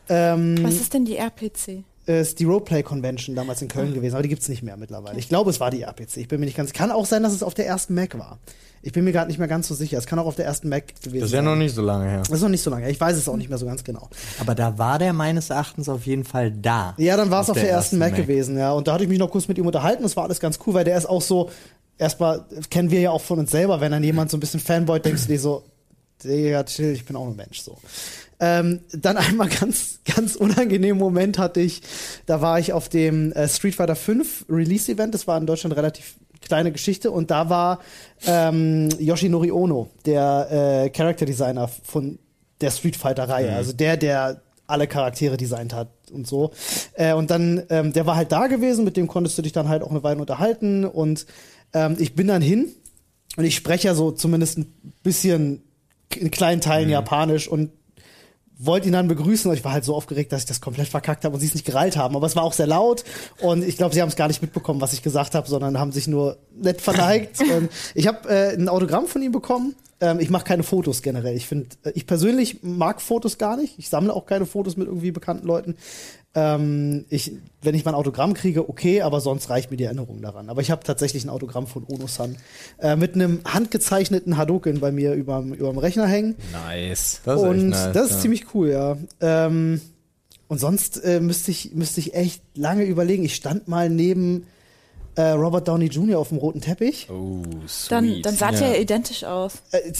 Ähm, 0.08 0.56
Was 0.62 0.74
ist 0.74 0.94
denn 0.94 1.04
die 1.04 1.16
RPC? 1.16 1.82
Ist 2.08 2.38
die 2.38 2.44
Roleplay 2.44 2.82
Convention 2.82 3.36
damals 3.36 3.60
in 3.62 3.68
Köln 3.68 3.92
gewesen, 3.94 4.14
aber 4.14 4.22
die 4.22 4.28
gibt's 4.30 4.48
nicht 4.48 4.62
mehr 4.62 4.76
mittlerweile. 4.76 5.18
Ich 5.18 5.28
glaube, 5.28 5.50
es 5.50 5.60
war 5.60 5.70
die 5.70 5.82
RPC. 5.82 6.16
Ich 6.16 6.28
bin 6.28 6.40
mir 6.40 6.46
nicht 6.46 6.56
ganz. 6.56 6.72
Kann 6.72 6.90
auch 6.90 7.06
sein, 7.06 7.22
dass 7.22 7.32
es 7.34 7.42
auf 7.42 7.54
der 7.54 7.66
ersten 7.66 7.94
Mac 7.94 8.18
war. 8.18 8.38
Ich 8.80 8.92
bin 8.92 9.04
mir 9.04 9.12
gerade 9.12 9.26
nicht 9.28 9.38
mehr 9.38 9.48
ganz 9.48 9.68
so 9.68 9.74
sicher. 9.74 9.98
Es 9.98 10.06
kann 10.06 10.18
auch 10.18 10.26
auf 10.26 10.36
der 10.36 10.46
ersten 10.46 10.68
Mac 10.68 10.86
gewesen 11.02 11.20
Das 11.20 11.28
ist 11.30 11.32
ja 11.32 11.38
sein. 11.38 11.44
noch 11.44 11.56
nicht 11.56 11.74
so 11.74 11.82
lange 11.82 12.08
her. 12.08 12.20
Das 12.20 12.30
ist 12.30 12.40
noch 12.42 12.48
nicht 12.48 12.62
so 12.62 12.70
lange. 12.70 12.88
Ich 12.90 12.98
weiß 13.00 13.16
es 13.16 13.28
auch 13.28 13.36
nicht 13.36 13.48
mehr 13.48 13.58
so 13.58 13.66
ganz 13.66 13.84
genau. 13.84 14.08
Aber 14.40 14.54
da 14.54 14.78
war 14.78 14.98
der 14.98 15.12
meines 15.12 15.50
Erachtens 15.50 15.88
auf 15.88 16.06
jeden 16.06 16.24
Fall 16.24 16.50
da. 16.52 16.94
Ja, 16.96 17.16
dann 17.16 17.30
war 17.30 17.42
es 17.42 17.46
Auf 17.50 17.56
auf, 17.56 17.60
der, 17.60 17.64
der 17.64 17.72
ersten 17.72 17.98
Mac, 17.98 18.12
Mac. 18.12 18.20
gewesen, 18.20 18.56
ja. 18.56 18.72
Und 18.72 18.86
da 18.88 18.94
hatte 18.94 19.02
ich 19.04 19.10
mich 19.10 19.18
noch 19.18 19.30
kurz 19.30 19.48
mit 19.48 19.58
ihm 19.58 19.66
unterhalten. 19.66 20.02
Das 20.04 20.16
war 20.16 20.24
alles 20.24 20.38
ganz 20.40 20.58
cool, 20.66 20.74
weil 20.74 20.84
der 20.84 20.96
ist 20.96 21.06
auch 21.06 21.20
so, 21.22 21.50
erstmal 21.98 22.44
kennen 22.70 22.90
wir 22.90 23.00
ja 23.00 23.10
auch 23.10 23.20
von 23.20 23.38
uns 23.40 23.50
selber, 23.50 23.80
wenn 23.80 23.90
dann 23.92 24.04
jemand 24.04 24.30
so 24.30 24.36
ein 24.36 24.40
bisschen 24.40 24.60
Fanboy 24.60 25.00
denkst 25.00 25.22
du 25.22 25.28
dir 25.28 25.40
so, 25.40 25.64
Digga, 26.24 26.64
chill, 26.64 26.92
ich 26.92 27.04
bin 27.04 27.16
auch 27.16 27.26
ein 27.26 27.36
Mensch, 27.36 27.60
so. 27.60 27.76
Ähm, 28.40 28.80
dann 28.92 29.16
einmal 29.18 29.48
ganz, 29.48 30.00
ganz 30.04 30.36
unangenehmen 30.36 30.98
Moment 30.98 31.38
hatte 31.38 31.60
ich, 31.60 31.82
da 32.26 32.40
war 32.40 32.58
ich 32.58 32.72
auf 32.72 32.88
dem 32.88 33.32
äh, 33.32 33.48
Street 33.48 33.74
Fighter 33.74 33.96
5 33.96 34.46
Release-Event, 34.48 35.14
das 35.14 35.26
war 35.26 35.38
in 35.38 35.46
Deutschland 35.46 35.76
relativ 35.76 36.16
kleine 36.40 36.72
Geschichte. 36.72 37.10
Und 37.10 37.30
da 37.30 37.50
war 37.50 37.80
ähm, 38.26 38.88
Yoshinori 38.98 39.50
Ono, 39.52 39.90
der 40.06 40.84
äh, 40.84 40.90
Character 40.90 41.26
Designer 41.26 41.68
von 41.68 42.18
der 42.60 42.70
Street 42.70 42.96
Fighter-Reihe, 42.96 43.54
also 43.54 43.72
der, 43.72 43.96
der 43.96 44.42
alle 44.66 44.86
Charaktere 44.86 45.36
designt 45.36 45.72
hat 45.72 45.88
und 46.12 46.26
so. 46.26 46.52
Äh, 46.94 47.14
und 47.14 47.30
dann, 47.30 47.62
ähm, 47.70 47.92
der 47.92 48.06
war 48.06 48.16
halt 48.16 48.32
da 48.32 48.46
gewesen, 48.46 48.84
mit 48.84 48.96
dem 48.96 49.08
konntest 49.08 49.38
du 49.38 49.42
dich 49.42 49.52
dann 49.52 49.68
halt 49.68 49.82
auch 49.82 49.90
eine 49.90 50.02
Weile 50.02 50.20
unterhalten. 50.20 50.84
Und 50.84 51.26
ähm, 51.72 51.96
ich 51.98 52.14
bin 52.14 52.28
dann 52.28 52.42
hin 52.42 52.68
und 53.36 53.44
ich 53.44 53.56
spreche 53.56 53.88
ja 53.88 53.94
so 53.94 54.10
zumindest 54.10 54.58
ein 54.58 54.72
bisschen 55.02 55.62
in 56.14 56.30
kleinen 56.30 56.60
Teilen 56.60 56.90
Japanisch. 56.90 57.48
Und 57.48 57.70
wollte 58.58 58.88
ihn 58.88 58.92
dann 58.92 59.08
begrüßen 59.08 59.50
und 59.50 59.56
ich 59.56 59.64
war 59.64 59.72
halt 59.72 59.84
so 59.84 59.94
aufgeregt, 59.94 60.32
dass 60.32 60.42
ich 60.42 60.46
das 60.48 60.60
komplett 60.60 60.88
verkackt 60.88 61.24
habe 61.24 61.34
und 61.34 61.40
sie 61.40 61.46
es 61.46 61.54
nicht 61.54 61.64
gereilt 61.64 61.96
haben. 61.96 62.16
Aber 62.16 62.26
es 62.26 62.36
war 62.36 62.42
auch 62.42 62.52
sehr 62.52 62.66
laut 62.66 63.04
und 63.40 63.62
ich 63.62 63.76
glaube, 63.76 63.94
sie 63.94 64.02
haben 64.02 64.08
es 64.08 64.16
gar 64.16 64.28
nicht 64.28 64.42
mitbekommen, 64.42 64.80
was 64.80 64.92
ich 64.92 65.02
gesagt 65.02 65.34
habe, 65.34 65.48
sondern 65.48 65.78
haben 65.78 65.92
sich 65.92 66.08
nur 66.08 66.38
nett 66.54 66.80
verneigt. 66.80 67.40
und 67.56 67.70
ich 67.94 68.06
habe 68.06 68.28
äh, 68.28 68.54
ein 68.54 68.68
Autogramm 68.68 69.06
von 69.06 69.22
ihm 69.22 69.32
bekommen. 69.32 69.74
Ähm, 70.00 70.20
ich 70.20 70.30
mache 70.30 70.44
keine 70.44 70.62
Fotos 70.62 71.02
generell. 71.02 71.36
Ich 71.36 71.46
finde, 71.46 71.68
äh, 71.84 71.92
ich 71.94 72.06
persönlich 72.06 72.62
mag 72.62 73.00
Fotos 73.00 73.38
gar 73.38 73.56
nicht. 73.56 73.78
Ich 73.78 73.88
sammle 73.88 74.12
auch 74.12 74.26
keine 74.26 74.46
Fotos 74.46 74.76
mit 74.76 74.88
irgendwie 74.88 75.10
bekannten 75.10 75.46
Leuten. 75.46 75.76
Ähm, 76.38 77.04
ich, 77.08 77.32
wenn 77.62 77.74
ich 77.74 77.84
mein 77.84 77.94
Autogramm 77.94 78.34
kriege, 78.34 78.68
okay, 78.68 79.02
aber 79.02 79.20
sonst 79.20 79.50
reicht 79.50 79.70
mir 79.70 79.76
die 79.76 79.84
Erinnerung 79.84 80.22
daran. 80.22 80.48
Aber 80.50 80.60
ich 80.60 80.70
habe 80.70 80.84
tatsächlich 80.84 81.24
ein 81.24 81.30
Autogramm 81.30 81.66
von 81.66 81.84
Ono-san 81.88 82.36
äh, 82.78 82.94
mit 82.94 83.14
einem 83.14 83.40
handgezeichneten 83.44 84.36
Hadoken 84.36 84.78
bei 84.78 84.92
mir 84.92 85.14
überm, 85.14 85.52
überm 85.52 85.78
Rechner 85.78 86.06
hängen. 86.06 86.36
Nice. 86.52 87.20
Das 87.24 87.40
ist 87.40 87.42
echt 87.46 87.50
und 87.50 87.68
nice, 87.70 87.92
das 87.92 88.06
ist 88.06 88.12
ja. 88.16 88.20
ziemlich 88.20 88.54
cool, 88.54 88.70
ja. 88.70 88.96
Ähm, 89.20 89.80
und 90.46 90.58
sonst 90.58 91.02
äh, 91.04 91.20
müsste 91.20 91.50
ich, 91.50 91.74
müsste 91.74 92.00
ich 92.00 92.14
echt 92.14 92.42
lange 92.54 92.84
überlegen. 92.84 93.24
Ich 93.24 93.34
stand 93.34 93.66
mal 93.68 93.90
neben 93.90 94.46
äh, 95.16 95.30
Robert 95.30 95.66
Downey 95.66 95.86
Jr. 95.86 96.18
auf 96.20 96.28
dem 96.28 96.38
roten 96.38 96.60
Teppich. 96.60 97.08
Oh, 97.10 97.42
sweet. 97.66 97.90
Dann, 97.90 98.22
dann 98.22 98.36
saht 98.36 98.60
Ja. 98.60 98.68
ja 98.68 98.74
identisch 98.76 99.24
aus. 99.24 99.54
Äh, 99.72 99.92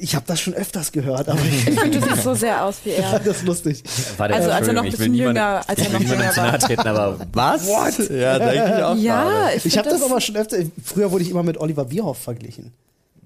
ich 0.00 0.14
habe 0.14 0.24
das 0.26 0.40
schon 0.40 0.54
öfters 0.54 0.90
gehört, 0.92 1.28
aber 1.28 1.38
ich 1.44 1.68
Ich 1.68 1.78
finde, 1.80 2.00
du 2.00 2.06
siehst 2.10 2.22
so 2.24 2.34
sehr 2.34 2.64
aus 2.64 2.76
wie 2.84 2.90
fand 2.92 3.12
er. 3.12 3.32
das 3.32 3.42
lustig. 3.42 3.82
War 4.16 4.28
der, 4.28 4.36
Also, 4.38 4.50
als 4.50 4.66
er 4.68 4.72
noch 4.74 4.84
ein 4.84 4.90
bisschen 4.90 5.14
jünger, 5.14 5.62
als 5.66 5.78
er 5.80 5.90
noch 5.90 6.00
jünger 6.00 6.36
war. 6.36 6.58
treten, 6.58 6.86
aber 6.88 7.18
Was? 7.32 7.66
Ja, 8.08 8.38
denke 8.38 8.74
ich 8.76 8.82
auch 8.82 8.96
Ja, 8.96 9.48
ich, 9.54 9.66
Ich 9.66 9.78
habe 9.78 9.88
das, 9.88 10.02
aber 10.02 10.20
schon 10.20 10.36
öfter. 10.36 10.56
Früher 10.84 11.10
wurde 11.12 11.22
ich 11.24 11.30
immer 11.30 11.42
mit 11.42 11.58
Oliver 11.58 11.84
Bierhoff 11.84 12.18
verglichen. 12.18 12.72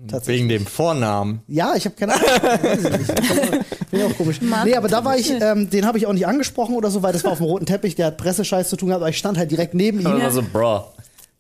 Tatsächlich. 0.09 0.41
Wegen 0.41 0.49
dem 0.51 0.67
Vornamen. 0.67 1.41
Ja, 1.49 1.75
ich 1.77 1.87
habe 1.87 1.95
keine 1.97 2.15
Ahnung. 2.15 2.79
Finde 2.79 3.65
ich 3.93 4.05
auch 4.05 4.17
komisch. 4.17 4.41
Mann, 4.43 4.67
nee, 4.69 4.75
aber 4.77 4.89
da 4.89 5.03
war 5.05 5.17
ich, 5.17 5.31
ähm, 5.31 5.71
den 5.71 5.87
habe 5.87 5.97
ich 5.99 6.07
auch 6.07 6.13
nicht 6.13 6.27
angesprochen 6.27 6.75
oder 6.75 6.91
so, 6.91 7.03
weil 7.03 7.13
das 7.13 7.25
war 7.25 7.33
auf 7.33 7.39
dem 7.39 7.47
roten 7.47 7.65
Teppich, 7.65 7.95
der 7.95 8.07
hat 8.07 8.19
Pressescheiß 8.19 8.69
zu 8.69 8.77
tun 8.77 8.89
gehabt, 8.89 9.03
aber 9.03 9.09
ich 9.11 9.17
stand 9.19 9.39
halt 9.39 9.51
direkt 9.51 9.73
neben 9.73 10.01
ihm. 10.01 10.05
das 10.05 10.21
war 10.23 10.31
so, 10.31 10.43
bro. 10.43 10.85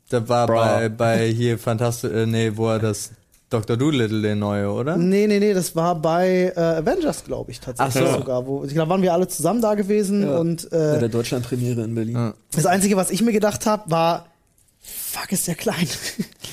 Das 0.08 0.28
war 0.28 0.46
Bro. 0.46 0.54
bei, 0.56 0.88
bei 0.88 1.26
hier 1.28 1.58
Fantastisch, 1.58 2.10
äh, 2.12 2.26
nee, 2.26 2.52
wo 2.54 2.68
er 2.68 2.78
das 2.78 3.10
Dr. 3.50 3.76
Doolittle, 3.76 4.20
der 4.22 4.34
neue, 4.34 4.70
oder? 4.70 4.96
Nee, 4.96 5.26
nee, 5.28 5.38
nee, 5.38 5.54
das 5.54 5.76
war 5.76 5.94
bei 6.00 6.52
äh, 6.56 6.60
Avengers, 6.60 7.24
glaube 7.24 7.50
ich, 7.52 7.60
tatsächlich 7.60 8.02
Ach 8.04 8.12
so. 8.14 8.18
sogar. 8.20 8.46
Wo, 8.46 8.64
ich 8.64 8.72
glaube, 8.72 8.90
waren 8.90 9.02
wir 9.02 9.12
alle 9.12 9.28
zusammen 9.28 9.60
da 9.60 9.74
gewesen 9.74 10.28
und 10.28 10.68
Bei 10.70 10.76
äh, 10.96 10.98
der 11.00 11.08
Deutschlandpremiere 11.08 11.82
in 11.84 11.94
Berlin. 11.94 12.14
Ja. 12.16 12.34
das 12.52 12.66
Einzige, 12.66 12.96
was 12.96 13.10
ich 13.10 13.22
mir 13.22 13.32
gedacht 13.32 13.64
habe, 13.66 13.88
war, 13.90 14.26
fuck, 14.80 15.30
ist 15.30 15.46
der 15.46 15.54
klein. 15.54 15.86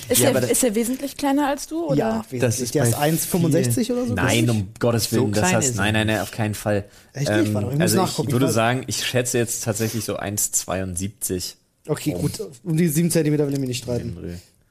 Ist, 0.08 0.20
Ja, 0.20 0.28
er, 0.30 0.40
das- 0.40 0.50
ist 0.50 0.62
er 0.64 0.74
wesentlich 0.74 1.16
kleiner 1.16 1.48
als 1.48 1.66
du? 1.66 1.86
Oder? 1.86 1.96
ja, 1.96 2.18
Das 2.18 2.32
wesentlich. 2.32 2.62
ist 2.62 2.74
der 2.74 2.84
ist 2.84 2.96
bei 2.96 3.10
1,65 3.10 3.92
oder 3.92 4.06
so. 4.06 4.14
Nein, 4.14 4.50
um 4.50 4.68
Gottes 4.78 5.04
So 5.10 5.16
Willen, 5.16 5.32
das 5.32 5.40
klein 5.44 5.56
heißt, 5.56 5.70
ist 5.70 5.76
nein, 5.76 5.94
nein, 5.94 6.06
nein, 6.08 6.20
auf 6.20 6.30
keinen 6.30 6.54
Fall. 6.54 6.84
Echt 7.14 7.30
nicht? 7.30 7.54
Warte 7.54 7.68
ich 7.68 7.72
muss 7.74 7.80
also 7.80 7.96
nachgucken, 7.96 8.28
ich 8.28 8.32
würde 8.32 8.48
sagen, 8.50 8.84
ich 8.86 9.04
schätze 9.04 9.38
jetzt 9.38 9.64
tatsächlich 9.64 10.04
so 10.04 10.18
1,72. 10.18 11.54
Okay, 11.88 12.12
gut. 12.12 12.32
Um 12.62 12.76
die 12.76 12.86
7 12.88 13.10
cm 13.10 13.24
will 13.38 13.52
ich 13.54 13.58
mich 13.58 13.68
nicht 13.68 13.82
streiten. 13.82 14.16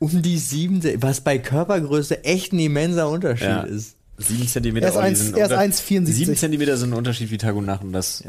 Um 0.01 0.21
die 0.23 0.37
sieben, 0.39 0.81
was 1.01 1.21
bei 1.21 1.37
Körpergröße 1.37 2.23
echt 2.23 2.53
ein 2.53 2.59
immenser 2.59 3.07
Unterschied 3.07 3.47
Ja. 3.47 3.61
ist. 3.61 3.95
7 4.17 4.47
Zentimeter. 4.47 4.87
Er 4.87 4.89
ist 4.91 4.95
oh, 4.97 4.99
die 4.99 5.05
eins- 5.05 5.19
sind 5.19 5.37
er 5.37 5.45
ist 5.45 5.51
unter- 5.51 5.61
1,74. 5.63 6.05
7 6.13 6.35
Zentimeter 6.35 6.77
sind 6.77 6.89
ein 6.91 6.97
Unterschied 6.97 7.29
wie 7.31 7.37
Tag 7.37 7.55
und 7.55 7.65
Nacht 7.65 7.83
und 7.83 7.93
das. 7.93 8.23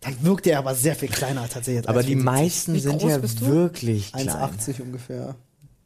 Dann 0.00 0.16
wirkt 0.22 0.46
er 0.46 0.58
aber 0.58 0.74
sehr 0.74 0.94
viel 0.94 1.08
kleiner 1.08 1.48
tatsächlich. 1.48 1.78
als 1.78 1.88
Aber 1.88 2.02
die 2.02 2.14
1,74. 2.16 2.22
meisten 2.24 2.78
sind 2.80 3.02
ja 3.02 3.20
wirklich 3.40 4.12
klein. 4.12 4.28
1,80 4.28 4.80
ungefähr. 4.82 5.34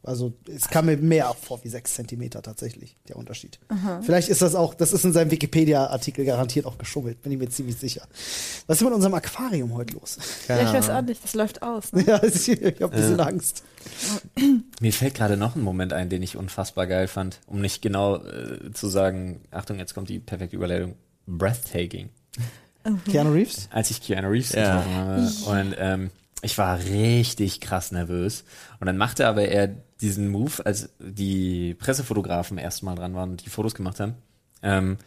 Also 0.03 0.33
es 0.53 0.67
kam 0.67 0.87
mir 0.87 0.97
mehr 0.97 1.31
vor 1.39 1.63
wie 1.63 1.69
6 1.69 1.93
Zentimeter 1.93 2.41
tatsächlich, 2.41 2.97
der 3.07 3.17
Unterschied. 3.17 3.59
Vielleicht 4.01 4.29
ist 4.29 4.41
das 4.41 4.55
auch, 4.55 4.73
das 4.73 4.93
ist 4.93 5.05
in 5.05 5.13
seinem 5.13 5.29
Wikipedia-Artikel 5.29 6.25
garantiert 6.25 6.65
auch 6.65 6.77
geschummelt, 6.79 7.21
bin 7.21 7.31
ich 7.31 7.37
mir 7.37 7.49
ziemlich 7.49 7.75
sicher. 7.77 8.01
Was 8.65 8.77
ist 8.77 8.83
mit 8.83 8.93
unserem 8.93 9.13
Aquarium 9.13 9.73
heute 9.75 9.93
los? 9.93 10.17
Ja, 10.47 10.59
ich 10.61 10.73
weiß 10.73 10.89
auch 10.89 11.01
nicht, 11.03 11.23
das 11.23 11.33
läuft 11.35 11.61
aus. 11.61 11.93
Ne? 11.93 12.03
ja, 12.07 12.23
ich 12.23 12.49
habe 12.49 12.85
ein 12.85 12.89
bisschen 12.89 13.19
Angst. 13.19 13.63
Mir 14.79 14.93
fällt 14.93 15.13
gerade 15.13 15.37
noch 15.37 15.55
ein 15.55 15.61
Moment 15.61 15.93
ein, 15.93 16.09
den 16.09 16.23
ich 16.23 16.35
unfassbar 16.35 16.87
geil 16.87 17.07
fand, 17.07 17.39
um 17.45 17.61
nicht 17.61 17.81
genau 17.83 18.17
äh, 18.17 18.71
zu 18.73 18.87
sagen, 18.87 19.41
Achtung, 19.51 19.77
jetzt 19.77 19.93
kommt 19.93 20.09
die 20.09 20.19
perfekte 20.19 20.55
Überleitung. 20.55 20.95
Breathtaking. 21.27 22.09
Keanu 23.09 23.31
Reeves? 23.33 23.69
als 23.71 23.91
ich 23.91 24.01
Keanu 24.01 24.29
Reeves 24.29 24.53
Ja. 24.53 24.77
getroffen 24.79 24.95
habe. 24.95 25.21
Und 25.67 25.75
ähm, 25.77 26.09
ich 26.41 26.57
war 26.57 26.79
richtig 26.79 27.61
krass 27.61 27.91
nervös. 27.91 28.43
Und 28.79 28.87
dann 28.87 28.97
machte 28.97 29.27
aber 29.27 29.43
er 29.43 29.67
diesen 30.01 30.29
Move, 30.29 30.65
als 30.65 30.89
die 30.99 31.75
Pressefotografen 31.75 32.57
erstmal 32.57 32.95
dran 32.95 33.13
waren 33.13 33.31
und 33.31 33.45
die 33.45 33.49
Fotos 33.49 33.75
gemacht 33.75 33.99
haben, 33.99 34.15
ähm, 34.63 34.97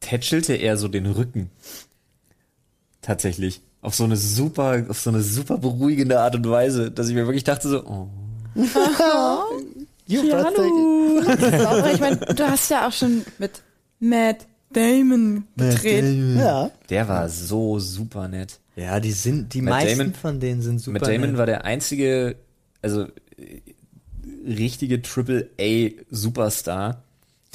tätschelte 0.00 0.54
er 0.54 0.76
so 0.76 0.88
den 0.88 1.06
Rücken. 1.06 1.50
Tatsächlich. 3.00 3.62
Auf 3.80 3.96
so 3.96 4.04
eine 4.04 4.16
super, 4.16 4.84
auf 4.88 5.00
so 5.00 5.10
eine 5.10 5.22
super 5.22 5.58
beruhigende 5.58 6.20
Art 6.20 6.36
und 6.36 6.48
Weise, 6.48 6.92
dass 6.92 7.08
ich 7.08 7.14
mir 7.14 7.26
wirklich 7.26 7.44
dachte 7.44 7.68
so, 7.68 7.84
oh. 7.84 8.08
You 10.06 10.22
hallo. 10.32 11.22
Ich 11.92 12.00
meine, 12.00 12.16
du 12.16 12.44
hast 12.48 12.70
ja 12.70 12.86
auch 12.86 12.92
schon 12.92 13.24
mit 13.38 13.62
Matt 13.98 14.46
Damon 14.72 15.44
gedreht. 15.56 16.36
Ja. 16.36 16.70
Der 16.90 17.08
war 17.08 17.28
so 17.28 17.78
super 17.78 18.28
nett. 18.28 18.60
Ja, 18.76 19.00
die 19.00 19.12
sind, 19.12 19.52
die 19.54 19.60
Matt 19.62 19.84
meisten 19.84 19.98
Damon- 19.98 20.14
von 20.14 20.40
denen 20.40 20.62
sind 20.62 20.78
super. 20.78 20.98
Matt 21.00 21.08
Damon 21.08 21.30
nett. 21.30 21.38
war 21.38 21.46
der 21.46 21.64
einzige, 21.64 22.36
also 22.80 23.02
äh, 23.36 23.60
richtige 24.46 25.02
Triple 25.02 25.50
A 25.60 25.90
Superstar, 26.10 27.02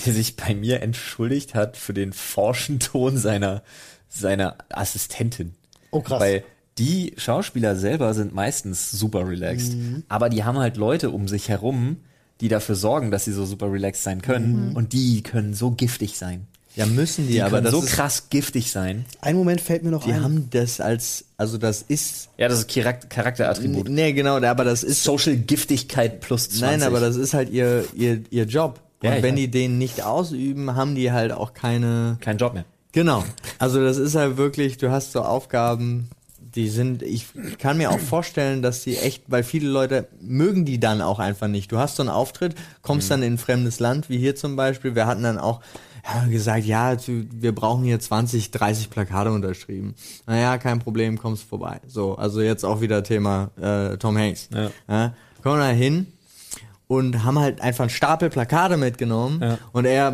der 0.05 0.13
sich 0.13 0.35
bei 0.35 0.53
mir 0.53 0.81
entschuldigt 0.81 1.55
hat 1.55 1.75
für 1.77 1.93
den 1.93 2.13
forschen 2.13 2.79
Ton 2.79 3.17
seiner 3.17 3.63
seiner 4.09 4.55
Assistentin. 4.69 5.53
Oh, 5.91 6.01
krass. 6.01 6.21
Weil 6.21 6.43
die 6.77 7.13
Schauspieler 7.17 7.75
selber 7.75 8.13
sind 8.13 8.33
meistens 8.33 8.91
super 8.91 9.27
relaxed, 9.27 9.73
Mhm. 9.73 10.03
aber 10.07 10.29
die 10.29 10.43
haben 10.43 10.59
halt 10.59 10.77
Leute 10.77 11.09
um 11.09 11.27
sich 11.27 11.49
herum, 11.49 11.97
die 12.39 12.47
dafür 12.47 12.75
sorgen, 12.75 13.09
dass 13.11 13.25
sie 13.25 13.33
so 13.33 13.45
super 13.45 13.71
relaxed 13.71 14.03
sein 14.03 14.21
können 14.21 14.69
Mhm. 14.69 14.75
und 14.75 14.93
die 14.93 15.23
können 15.23 15.53
so 15.55 15.71
giftig 15.71 16.17
sein. 16.17 16.47
Ja, 16.77 16.85
müssen 16.85 17.27
die, 17.27 17.33
Die 17.33 17.41
aber 17.41 17.59
das 17.61 17.71
so 17.71 17.81
ist, 17.81 17.89
krass 17.91 18.29
giftig 18.29 18.71
sein. 18.71 19.05
Ein 19.21 19.35
Moment 19.35 19.59
fällt 19.61 19.83
mir 19.83 19.91
noch 19.91 20.05
die 20.05 20.13
ein. 20.13 20.23
haben 20.23 20.49
das 20.51 20.79
als, 20.79 21.25
also 21.37 21.57
das 21.57 21.81
ist, 21.81 22.29
Ja, 22.37 22.47
das 22.47 22.59
ist 22.59 22.69
Charak- 22.69 23.09
Charakterattribut. 23.09 23.89
nee, 23.89 24.13
genau, 24.13 24.37
aber 24.41 24.63
das 24.63 24.83
ist, 24.83 25.03
Social 25.03 25.35
Giftigkeit 25.35 26.21
plus 26.21 26.49
20. 26.49 26.61
nein, 26.61 26.83
aber 26.83 26.99
das 26.99 27.15
ist 27.15 27.33
halt 27.33 27.49
ihr, 27.49 27.83
ihr, 27.93 28.21
ihr 28.29 28.45
Job. 28.45 28.79
Ja, 29.03 29.15
Und 29.15 29.23
wenn 29.23 29.35
die 29.35 29.49
den 29.49 29.77
nicht 29.77 30.01
ausüben, 30.03 30.75
haben 30.75 30.95
die 30.95 31.11
halt 31.11 31.31
auch 31.31 31.53
keine, 31.53 32.17
kein 32.21 32.37
Job 32.37 32.53
mehr. 32.53 32.65
Genau. 32.93 33.23
Also 33.59 33.79
das 33.83 33.97
ist 33.97 34.15
halt 34.15 34.37
wirklich, 34.37 34.77
du 34.77 34.89
hast 34.89 35.11
so 35.11 35.21
Aufgaben, 35.21 36.09
die 36.39 36.69
sind, 36.69 37.03
ich 37.03 37.27
kann 37.59 37.77
mir 37.77 37.91
auch 37.91 37.99
vorstellen, 37.99 38.63
dass 38.63 38.83
die 38.83 38.97
echt, 38.97 39.23
weil 39.27 39.43
viele 39.43 39.69
Leute 39.69 40.07
mögen 40.19 40.65
die 40.65 40.79
dann 40.79 41.01
auch 41.03 41.19
einfach 41.19 41.47
nicht. 41.47 41.71
Du 41.71 41.77
hast 41.77 41.97
so 41.97 42.01
einen 42.01 42.09
Auftritt, 42.09 42.55
kommst 42.81 43.11
dann 43.11 43.21
in 43.21 43.33
ein 43.33 43.37
fremdes 43.37 43.79
Land, 43.79 44.09
wie 44.09 44.17
hier 44.17 44.35
zum 44.35 44.55
Beispiel. 44.55 44.95
Wir 44.95 45.05
hatten 45.05 45.21
dann 45.21 45.37
auch 45.37 45.61
ja, 46.07 46.25
gesagt, 46.27 46.65
ja, 46.65 46.95
wir 47.05 47.53
brauchen 47.53 47.83
hier 47.83 47.99
20, 47.99 48.51
30 48.51 48.89
Plakate 48.89 49.31
unterschrieben. 49.31 49.95
Naja, 50.25 50.57
kein 50.57 50.79
Problem, 50.79 51.17
kommst 51.17 51.43
vorbei. 51.43 51.81
So, 51.87 52.15
also 52.15 52.41
jetzt 52.41 52.63
auch 52.63 52.81
wieder 52.81 53.03
Thema 53.03 53.51
äh, 53.59 53.97
Tom 53.97 54.17
Hanks. 54.17 54.49
Ja. 54.53 54.71
Ja, 54.87 55.13
kommen 55.43 55.59
da 55.59 55.69
hin 55.69 56.07
und 56.87 57.23
haben 57.25 57.37
halt 57.39 57.59
einfach 57.61 57.81
einen 57.83 57.89
Stapel 57.89 58.29
Plakate 58.29 58.77
mitgenommen 58.77 59.41
Ja. 59.41 59.57
und 59.73 59.85
er 59.85 60.11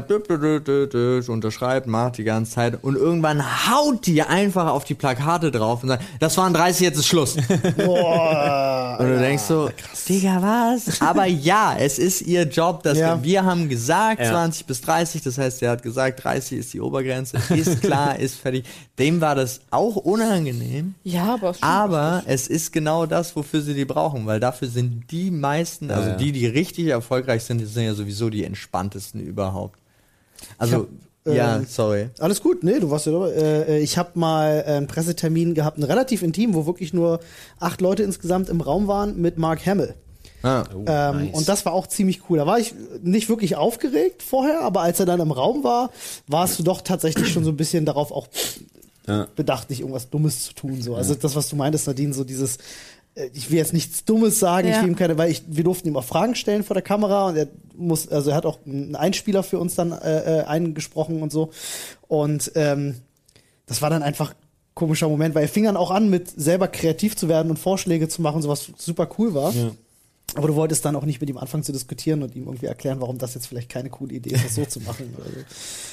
unterschreibt, 1.30 1.86
macht 1.88 2.18
die 2.18 2.24
ganze 2.24 2.54
Zeit 2.54 2.84
und 2.84 2.96
irgendwann 2.96 3.44
haut 3.70 4.06
die 4.08 4.24
einfach 4.24 4.68
auf 4.70 4.84
die 4.84 4.96
Plakate 4.96 5.52
drauf 5.52 5.84
und 5.84 5.90
sagt, 5.90 6.04
das 6.20 6.36
waren 6.38 6.54
30, 6.54 6.82
jetzt 6.82 6.98
ist 7.00 7.08
Schluss. 7.08 7.36
Boah. 7.78 8.98
Und 9.00 9.08
du 9.08 9.20
denkst 9.20 9.44
so, 9.44 9.70
Digga, 10.08 10.42
was? 10.42 11.02
Aber 11.02 11.26
ja, 11.26 11.76
es 11.78 12.00
ist 12.00 12.22
ihr 12.22 12.44
Job, 12.44 12.84
dass 12.84 12.98
Ja. 12.98 13.22
wir 13.24 13.44
haben 13.46 13.70
gesagt 13.70 14.20
Ja. 14.22 14.32
20 14.32 14.66
bis 14.66 14.82
30, 14.82 15.22
das 15.22 15.38
heißt, 15.38 15.62
er 15.64 15.72
hat 15.72 15.84
gesagt, 15.84 16.24
30 16.24 16.58
ist 16.60 16.74
die 16.74 16.82
Obergrenze, 16.82 17.38
ist 17.50 17.82
klar, 17.82 18.18
ist 18.20 18.36
fertig. 18.36 18.66
Dem 19.00 19.22
war 19.22 19.36
das 19.36 19.62
auch 19.72 19.96
unangenehm. 19.96 20.96
Ja, 21.04 21.34
aber 21.36 21.54
Aber 21.62 22.24
es 22.26 22.48
ist 22.48 22.72
genau 22.74 23.06
das, 23.06 23.36
wofür 23.36 23.62
sie 23.62 23.74
die 23.74 23.86
brauchen, 23.86 24.26
weil 24.26 24.40
dafür 24.40 24.68
sind 24.68 25.10
die 25.12 25.32
meisten, 25.32 25.90
also 25.92 26.10
ja. 26.10 26.16
die, 26.16 26.32
die 26.32 26.48
richtig 26.64 26.88
erfolgreich 26.88 27.44
sind, 27.44 27.60
die 27.60 27.66
sind 27.66 27.84
ja 27.84 27.94
sowieso 27.94 28.30
die 28.30 28.44
entspanntesten 28.44 29.20
überhaupt. 29.22 29.80
Also, 30.58 30.88
hab, 31.26 31.34
ja, 31.34 31.58
ähm, 31.58 31.66
sorry. 31.70 32.10
Alles 32.20 32.42
gut, 32.42 32.64
nee, 32.64 32.80
du 32.80 32.90
warst 32.90 33.06
ja 33.06 33.12
dabei. 33.12 33.32
Äh, 33.32 33.80
ich 33.80 33.98
habe 33.98 34.12
mal 34.20 34.64
äh, 34.66 34.72
einen 34.72 34.88
Pressetermin 34.88 35.54
gehabt, 35.54 35.78
einen 35.78 35.86
relativ 35.86 36.22
intim, 36.24 36.54
wo 36.54 36.66
wirklich 36.66 36.94
nur 36.94 37.20
acht 37.60 37.82
Leute 37.82 38.04
insgesamt 38.04 38.50
im 38.50 38.62
Raum 38.62 38.88
waren 38.88 39.20
mit 39.22 39.38
Mark 39.38 39.66
Hamill. 39.66 39.94
Ah, 40.42 40.64
Oh, 40.76 40.84
Ähm, 40.86 41.26
nice. 41.28 41.34
Und 41.36 41.48
das 41.48 41.66
war 41.66 41.72
auch 41.74 41.88
ziemlich 41.88 42.30
cool. 42.30 42.38
Da 42.40 42.46
war 42.46 42.60
ich 42.60 42.74
nicht 43.02 43.30
wirklich 43.30 43.56
aufgeregt 43.56 44.22
vorher, 44.24 44.62
aber 44.62 44.82
als 44.82 45.00
er 45.00 45.06
dann 45.06 45.22
im 45.22 45.32
Raum 45.32 45.64
war, 45.64 45.90
warst 46.28 46.60
du 46.60 46.64
doch 46.64 46.82
tatsächlich 46.82 47.32
schon 47.32 47.46
so 47.46 47.52
ein 47.52 47.58
bisschen 47.58 47.86
darauf 47.86 48.12
auch 48.12 48.28
Ja. 49.08 49.28
bedacht, 49.36 49.70
nicht 49.70 49.80
irgendwas 49.82 50.10
Dummes 50.10 50.44
zu 50.44 50.54
tun. 50.54 50.82
So. 50.82 50.96
Also 50.96 51.16
das, 51.16 51.36
was 51.36 51.50
du 51.50 51.56
meintest, 51.56 51.88
Nadine, 51.88 52.14
so 52.14 52.24
dieses, 52.26 52.56
äh, 52.58 52.60
ich 53.34 53.52
will 53.52 53.58
jetzt 53.58 53.74
nichts 53.74 54.06
Dummes 54.06 54.40
sagen, 54.40 54.68
ich 54.68 54.76
Ja. 54.76 54.82
will 54.82 54.90
ihm 54.90 54.96
keine, 54.96 55.18
weil 55.18 55.30
ich, 55.32 55.44
wir 55.48 55.64
durften 55.64 55.88
ihm 55.88 55.96
auch 55.98 56.04
Fragen 56.04 56.36
stellen 56.36 56.64
vor 56.64 56.74
der 56.74 56.82
Kamera 56.84 57.28
und 57.30 57.36
er 57.38 57.48
muss, 57.76 58.08
also 58.08 58.32
er 58.32 58.36
hat 58.36 58.46
auch 58.46 58.60
einen 58.66 58.96
Einspieler 58.96 59.44
für 59.44 59.60
uns 59.60 59.76
dann 59.76 59.92
äh, 59.92 60.40
äh, 60.42 60.44
eingesprochen 60.46 61.22
und 61.22 61.32
so. 61.32 61.52
Und 62.08 62.52
ähm, 62.56 62.96
das 63.66 63.82
war 63.82 63.90
dann 63.90 64.04
einfach 64.04 64.34
komischer 64.74 65.08
Moment, 65.08 65.36
weil 65.36 65.44
er 65.44 65.50
fing 65.50 65.66
dann 65.66 65.78
auch 65.78 65.92
an, 65.92 66.10
mit 66.10 66.28
selber 66.30 66.68
kreativ 66.68 67.16
zu 67.16 67.30
werden 67.30 67.52
und 67.52 67.58
Vorschläge 67.60 68.08
zu 68.08 68.22
machen, 68.24 68.42
so 68.42 68.50
was 68.50 68.72
super 68.78 69.08
cool 69.20 69.34
war. 69.36 69.54
Aber 70.36 70.48
du 70.48 70.56
wolltest 70.56 70.84
dann 70.86 70.96
auch 70.96 71.06
nicht 71.06 71.22
mit 71.22 71.30
ihm 71.30 71.38
anfangen 71.38 71.64
zu 71.64 71.72
diskutieren 71.72 72.24
und 72.24 72.36
ihm 72.36 72.46
irgendwie 72.46 72.66
erklären, 72.66 73.00
warum 73.02 73.18
das 73.18 73.34
jetzt 73.36 73.48
vielleicht 73.48 73.70
keine 73.70 73.90
coole 73.90 74.14
Idee 74.16 74.32
ist, 74.32 74.46
das 74.46 74.56
so 74.56 74.66
zu 74.66 74.80
machen. 74.82 75.14
Oder 75.16 75.26
so. 75.30 75.32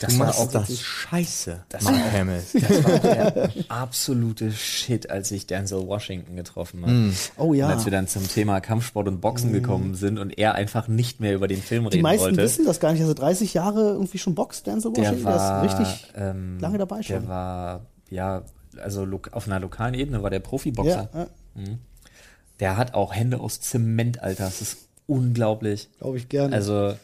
Das 0.01 0.13
du 0.15 0.19
war 0.19 0.27
machst 0.27 0.41
auch 0.41 0.51
das 0.51 0.81
scheiße, 0.81 1.65
Das 1.69 1.83
Mark 1.85 1.97
war 1.97 2.13
Hamill. 2.13 2.43
Das 2.53 2.85
war 2.85 2.99
der 2.99 3.51
absolute 3.69 4.53
Shit, 4.53 5.11
als 5.11 5.31
ich 5.31 5.47
Denzel 5.47 5.87
Washington 5.87 6.37
getroffen 6.37 6.83
habe. 6.87 7.13
Oh 7.37 7.55
ja. 7.55 7.67
Und 7.67 7.73
als 7.73 7.85
wir 7.85 7.93
dann 7.93 8.09
zum 8.09 8.27
Thema 8.29 8.61
Kampfsport 8.61 9.09
und 9.09 9.21
Boxen 9.21 9.53
gekommen 9.53 9.95
sind 9.95 10.19
und 10.19 10.37
er 10.39 10.55
einfach 10.55 10.89
nicht 10.89 11.21
mehr 11.21 11.35
über 11.35 11.49
den 11.49 11.61
Film 11.63 11.85
Die 11.85 11.89
reden 11.97 12.03
meisten 12.03 12.25
wollte. 12.25 12.43
wissen 12.43 12.65
das 12.65 12.81
gar 12.81 12.93
nicht, 12.93 13.03
dass 13.03 13.09
er 13.09 13.15
30 13.15 13.55
Jahre 13.55 13.93
irgendwie 13.93 14.19
schon 14.19 14.35
boxt, 14.35 14.67
Denzel 14.67 14.93
der 14.93 15.05
Washington. 15.05 15.25
war 15.25 15.63
der 15.63 15.71
ist 15.71 15.79
richtig 15.79 16.13
ähm, 16.17 16.59
lange 16.61 16.79
dabei 16.79 16.97
Der 16.97 17.03
schon. 17.21 17.29
war, 17.29 17.87
ja, 18.11 18.43
also 18.83 19.07
auf 19.33 19.47
einer 19.47 19.61
lokalen 19.61 19.95
Ebene 19.95 20.23
war 20.23 20.31
der 20.31 20.41
Profiboxer. 20.41 21.09
Ja, 21.13 21.21
ja 21.57 21.63
Der 22.61 22.77
hat 22.77 22.95
auch 22.95 23.15
Hände 23.15 23.41
aus 23.41 23.61
Zement, 23.61 24.23
Alter. 24.23 24.45
Das 24.45 24.61
ist 24.61 24.77
unglaublich. 25.07 25.89
glaube 25.99 26.19
ich 26.19 26.29
gerne. 26.29 26.55
Also, 26.55 26.95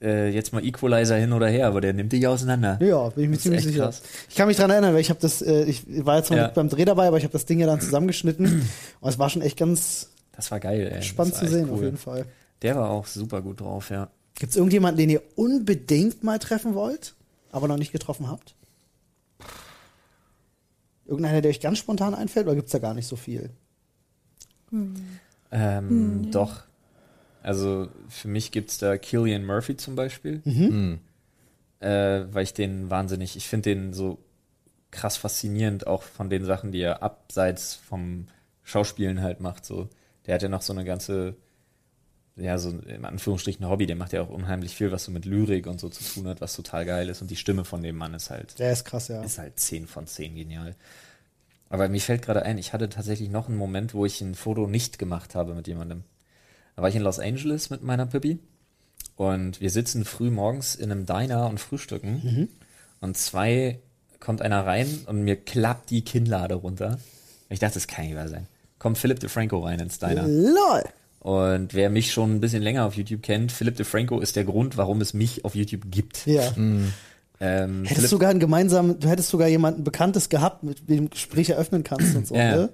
äh, 0.00 0.28
jetzt 0.30 0.52
mal 0.52 0.64
Equalizer 0.64 1.16
hin 1.16 1.32
oder 1.32 1.46
her, 1.48 1.68
aber 1.68 1.80
der 1.80 1.92
nimmt 1.92 2.12
dich 2.12 2.26
auseinander. 2.26 2.78
ja, 2.82 3.08
bin 3.10 3.24
ich 3.24 3.30
mir 3.30 3.38
ziemlich 3.38 3.62
sicher. 3.64 3.84
krass. 3.84 4.02
Ich 4.28 4.34
kann 4.34 4.48
mich 4.48 4.56
dran 4.56 4.70
erinnern, 4.70 4.92
weil 4.94 5.00
ich 5.00 5.10
habe 5.10 5.20
das, 5.20 5.40
äh, 5.42 5.62
ich 5.64 5.84
war 6.04 6.16
jetzt 6.18 6.30
noch 6.30 6.36
Ja. 6.36 6.48
beim 6.48 6.68
Dreh 6.68 6.84
dabei, 6.84 7.06
aber 7.06 7.18
ich 7.18 7.24
habe 7.24 7.32
das 7.32 7.46
Ding 7.46 7.60
ja 7.60 7.66
dann 7.66 7.80
zusammengeschnitten 7.80 8.46
und 9.00 9.08
es 9.08 9.18
war 9.18 9.30
schon 9.30 9.42
echt 9.42 9.56
ganz 9.56 10.10
Das 10.32 10.50
war 10.50 10.58
geil, 10.58 10.90
ey. 10.92 11.02
spannend 11.02 11.36
zu 11.36 11.46
sehen, 11.46 11.70
auf 11.70 11.80
jeden 11.80 11.96
Fall. 11.98 12.26
Der 12.62 12.74
war 12.76 12.90
auch 12.90 13.06
super 13.06 13.40
gut 13.42 13.60
drauf, 13.60 13.90
ja. 13.90 14.08
Gibt 14.34 14.50
es 14.50 14.56
irgendjemanden, 14.56 14.98
den 14.98 15.10
ihr 15.10 15.22
unbedingt 15.36 16.24
mal 16.24 16.38
treffen 16.40 16.74
wollt, 16.74 17.14
aber 17.52 17.68
noch 17.68 17.76
nicht 17.76 17.92
getroffen 17.92 18.28
habt? 18.28 18.54
Irgendeiner, 21.06 21.40
der 21.40 21.50
euch 21.50 21.60
ganz 21.60 21.78
spontan 21.78 22.14
einfällt, 22.14 22.46
oder 22.46 22.54
gibt 22.56 22.66
es 22.66 22.72
da 22.72 22.78
gar 22.78 22.94
nicht 22.94 23.06
so 23.06 23.16
viel? 23.16 23.50
Ähm, 25.50 26.30
Doch. 26.30 26.62
Also 27.42 27.88
für 28.08 28.28
mich 28.28 28.52
gibt's 28.52 28.78
da 28.78 28.96
Killian 28.96 29.44
Murphy 29.44 29.76
zum 29.76 29.96
Beispiel. 29.96 30.40
Mhm. 30.44 31.00
Äh, 31.80 32.26
weil 32.32 32.44
ich 32.44 32.54
den 32.54 32.90
wahnsinnig, 32.90 33.36
ich 33.36 33.48
finde 33.48 33.70
den 33.70 33.92
so 33.92 34.18
krass 34.92 35.16
faszinierend, 35.16 35.86
auch 35.86 36.02
von 36.02 36.30
den 36.30 36.44
Sachen, 36.44 36.70
die 36.70 36.80
er 36.80 37.02
abseits 37.02 37.74
vom 37.74 38.26
Schauspielen 38.62 39.22
halt 39.22 39.40
macht. 39.40 39.64
So, 39.64 39.88
der 40.26 40.36
hat 40.36 40.42
ja 40.42 40.48
noch 40.48 40.62
so 40.62 40.72
eine 40.72 40.84
ganze, 40.84 41.34
ja, 42.36 42.58
so 42.58 42.70
in 42.70 43.04
Anführungsstrichen 43.04 43.68
Hobby, 43.68 43.86
der 43.86 43.96
macht 43.96 44.12
ja 44.12 44.22
auch 44.22 44.28
unheimlich 44.28 44.76
viel, 44.76 44.92
was 44.92 45.04
so 45.04 45.10
mit 45.10 45.24
Lyrik 45.24 45.66
und 45.66 45.80
so 45.80 45.88
zu 45.88 46.04
tun 46.04 46.28
hat, 46.28 46.40
was 46.40 46.54
total 46.54 46.84
geil 46.84 47.08
ist. 47.08 47.20
Und 47.20 47.30
die 47.30 47.36
Stimme 47.36 47.64
von 47.64 47.82
dem 47.82 47.96
Mann 47.96 48.14
ist 48.14 48.30
halt 48.30 48.58
Der 48.60 48.72
ist 48.72 48.84
krass, 48.84 49.08
ja. 49.08 49.22
ist 49.22 49.38
halt 49.38 49.58
10 49.58 49.86
von 49.88 50.06
10 50.06 50.36
genial. 50.36 50.76
Aber 51.72 51.88
mir 51.88 52.02
fällt 52.02 52.20
gerade 52.20 52.42
ein, 52.42 52.58
ich 52.58 52.74
hatte 52.74 52.90
tatsächlich 52.90 53.30
noch 53.30 53.48
einen 53.48 53.56
Moment, 53.56 53.94
wo 53.94 54.04
ich 54.04 54.20
ein 54.20 54.34
Foto 54.34 54.66
nicht 54.66 54.98
gemacht 54.98 55.34
habe 55.34 55.54
mit 55.54 55.66
jemandem. 55.66 56.04
Da 56.76 56.82
war 56.82 56.90
ich 56.90 56.96
in 56.96 57.00
Los 57.02 57.18
Angeles 57.18 57.70
mit 57.70 57.82
meiner 57.82 58.04
Pippi 58.04 58.38
und 59.16 59.58
wir 59.58 59.70
sitzen 59.70 60.04
früh 60.04 60.30
morgens 60.30 60.74
in 60.74 60.92
einem 60.92 61.06
Diner 61.06 61.46
und 61.48 61.60
frühstücken 61.60 62.20
und 63.00 63.16
zwei 63.16 63.78
kommt 64.20 64.42
einer 64.42 64.66
rein 64.66 64.86
und 65.06 65.22
mir 65.22 65.34
klappt 65.34 65.88
die 65.88 66.04
Kinnlade 66.04 66.56
runter. 66.56 66.98
Ich 67.48 67.58
dachte, 67.58 67.74
das 67.74 67.86
kann 67.86 68.04
nicht 68.04 68.16
wahr 68.16 68.28
sein. 68.28 68.48
Kommt 68.78 68.98
Philip 68.98 69.18
DeFranco 69.18 69.60
rein 69.60 69.80
ins 69.80 69.98
Diner. 69.98 70.26
LOL! 70.26 70.84
Und 71.20 71.72
wer 71.72 71.88
mich 71.88 72.12
schon 72.12 72.34
ein 72.34 72.40
bisschen 72.40 72.62
länger 72.62 72.84
auf 72.84 72.96
YouTube 72.96 73.22
kennt, 73.22 73.50
Philip 73.50 73.76
DeFranco 73.76 74.20
ist 74.20 74.36
der 74.36 74.44
Grund, 74.44 74.76
warum 74.76 75.00
es 75.00 75.14
mich 75.14 75.46
auf 75.46 75.54
YouTube 75.54 75.90
gibt. 75.90 76.26
Ja. 76.26 76.52
Ähm, 77.44 77.84
Hättest 77.84 78.08
sogar 78.10 78.30
einen 78.30 78.38
gemeinsamen, 78.38 79.00
du 79.00 79.08
hättest 79.08 79.28
sogar 79.30 79.48
jemanden 79.48 79.82
Bekanntes 79.82 80.28
gehabt, 80.28 80.62
mit 80.62 80.88
dem 80.88 81.06
du 81.06 81.10
Gespräch 81.10 81.50
eröffnen 81.50 81.82
kannst 81.82 82.14
und 82.14 82.26
so, 82.28 82.36
Ja, 82.36 82.54
ne? 82.56 82.68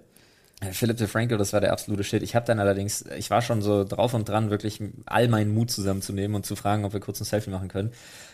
Äh, 0.60 0.72
Philip 0.72 0.96
DeFranco, 0.98 1.36
das 1.38 1.52
war 1.54 1.60
der 1.62 1.72
absolute 1.72 2.04
Shit. 2.04 2.22
Ich 2.22 2.34
habe 2.34 2.44
dann 2.44 2.58
allerdings, 2.58 3.04
ich 3.16 3.30
war 3.30 3.40
schon 3.40 3.62
so 3.62 3.84
drauf 3.84 4.12
und 4.12 4.28
dran, 4.28 4.50
wirklich 4.50 4.82
all 5.06 5.28
meinen 5.28 5.54
Mut 5.54 5.70
zusammenzunehmen 5.70 6.34
und 6.34 6.44
zu 6.44 6.54
fragen, 6.54 6.84
ob 6.84 6.92
wir 6.92 7.00
kurz 7.00 7.20
ein 7.20 7.24
Selfie 7.24 7.48
machen 7.50 7.68
können. 7.68 7.92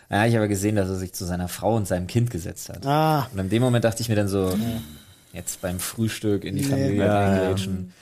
Dann 0.08 0.18
habe 0.20 0.28
ich 0.28 0.36
aber 0.36 0.48
gesehen, 0.48 0.74
dass 0.74 0.88
er 0.88 0.96
sich 0.96 1.12
zu 1.12 1.24
seiner 1.24 1.48
Frau 1.48 1.76
und 1.76 1.86
seinem 1.86 2.06
Kind 2.08 2.30
gesetzt 2.30 2.68
hat. 2.70 2.84
Ah, 2.86 3.28
Und 3.32 3.38
in 3.38 3.48
dem 3.50 3.62
Moment 3.62 3.84
dachte 3.84 4.00
ich 4.02 4.08
mir 4.08 4.16
dann 4.16 4.28
so, 4.28 4.56
jetzt 5.32 5.60
beim 5.60 5.78
Frühstück 5.78 6.44
in 6.44 6.56
die 6.56 6.62
Nee. 6.62 6.68
Familie 6.68 6.96
Ja, 6.96 7.04
ja. 7.06 7.28
reingrätschen. 7.42 7.92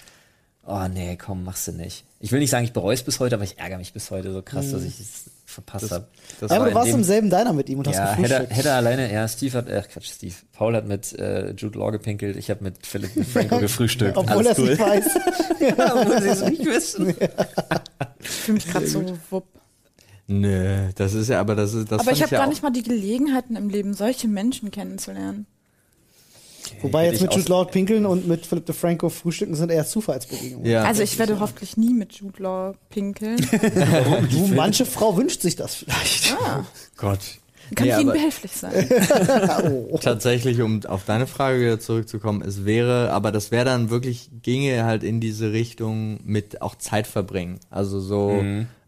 Oh 0.65 0.87
nee, 0.89 1.17
komm, 1.17 1.43
machst 1.45 1.67
du 1.67 1.73
nicht. 1.73 2.05
Ich 2.21 2.31
will 2.31 2.39
nicht 2.39 2.51
sagen, 2.51 2.65
ich 2.65 2.73
bereue 2.73 2.95
es 2.95 3.03
bis 3.03 3.19
heute, 3.19 3.35
aber 3.35 3.45
ich 3.45 3.59
ärgere 3.59 3.79
mich 3.79 3.93
bis 3.93 4.11
heute 4.13 4.33
so 4.33 4.41
krass, 4.43 4.71
dass 4.71 4.85
ich 4.85 5.01
es 5.01 5.25
verpasst 5.53 5.91
habe. 5.91 6.07
aber 6.49 6.69
du 6.71 6.75
warst 6.75 6.91
im 6.93 7.05
selben 7.05 7.31
Diner 7.31 7.53
mit 7.53 7.69
ihm 7.69 7.79
und 7.79 7.89
hast 7.89 7.97
Ja, 7.97 8.13
hätte, 8.13 8.23
gefrühstückt. 8.23 8.57
hätte 8.57 8.69
er 8.71 8.75
alleine, 8.77 9.13
ja, 9.13 9.29
Steve 9.29 9.59
hat, 9.59 9.71
ach 9.71 9.89
Quatsch, 9.89 10.11
Steve. 10.11 10.35
Paul 10.53 10.75
hat 10.77 10.87
mit 10.89 11.13
äh, 11.19 11.53
Jude 11.53 11.79
Law 11.79 11.91
gepinkelt, 11.91 12.37
ich 12.37 12.51
habe 12.51 12.65
mit 12.65 12.87
Philip 12.87 13.15
DeFranco 13.15 13.59
gefrühstückt. 13.59 14.17
Obwohl 14.17 14.45
er 14.47 14.53
es 14.53 14.59
nicht 14.59 14.79
weiß. 14.79 15.05
Obwohl 15.77 16.23
sie 16.23 16.29
es 16.29 16.43
nicht 16.45 16.65
wissen. 16.65 17.15
Ich 18.21 18.29
fühle 18.29 18.55
mich 18.55 18.67
gerade 18.67 18.87
so 18.87 19.05
wupp. 19.31 19.45
Nö, 20.29 20.89
das 20.95 21.15
ist 21.15 21.29
ja, 21.29 21.41
aber 21.41 21.55
das 21.55 21.75
ist, 21.75 21.91
das 21.91 21.99
Aber 22.01 22.05
fand 22.05 22.17
ich 22.17 22.23
habe 22.23 22.33
ja 22.33 22.39
gar 22.39 22.47
auch- 22.47 22.51
nicht 22.51 22.63
mal 22.63 22.71
die 22.71 22.83
Gelegenheiten 22.83 23.57
im 23.57 23.69
Leben, 23.69 23.93
solche 23.95 24.29
Menschen 24.29 24.71
kennenzulernen. 24.71 25.47
Wobei 26.83 27.07
jetzt 27.07 27.23
mit 27.23 27.35
Jude 27.35 27.49
Law 27.49 27.65
pinkeln 27.65 28.07
und 28.07 28.27
mit 28.27 28.47
Philip 28.47 28.67
DeFranco 28.67 29.09
frühstücken 29.09 29.55
sind 29.55 29.71
eher 29.71 29.87
Zufallsbegegnungen. 29.87 30.69
Ja. 30.69 30.85
also 30.85 31.03
ich 31.03 31.19
werde 31.19 31.41
hoffentlich 31.41 31.77
nie 31.77 31.95
mit 31.95 32.13
Jude 32.15 32.43
Law 32.43 32.75
pinkeln. 32.91 33.39
Du, 34.31 34.47
manche 34.55 34.85
Frau 34.85 35.17
wünscht 35.17 35.43
sich 35.43 35.57
das 35.57 35.75
vielleicht. 35.75 36.35
Ah, 36.43 36.65
Gott. 36.97 37.21
kann 37.75 37.87
Nee, 37.87 37.93
ich 37.95 38.01
Ihnen 38.01 38.13
behilflich 38.13 38.53
sein? 38.53 38.89
oh. 39.91 39.99
Tatsächlich, 39.99 40.61
um 40.61 40.85
auf 40.87 41.05
deine 41.05 41.27
Frage 41.27 41.61
wieder 41.61 41.81
zurückzukommen, 41.81 42.43
es 42.43 42.65
wäre, 42.65 43.11
aber 43.13 43.33
das 43.33 43.51
wäre 43.51 43.65
dann 43.65 43.91
wirklich, 43.91 44.31
ginge 44.43 44.85
halt 44.85 45.03
in 45.03 45.21
diese 45.21 45.53
Richtung 45.53 46.21
mit 46.25 46.63
auch 46.63 46.75
Zeit 46.77 47.07
verbringen. 47.07 47.61
Also 47.71 48.01
so, 48.01 48.43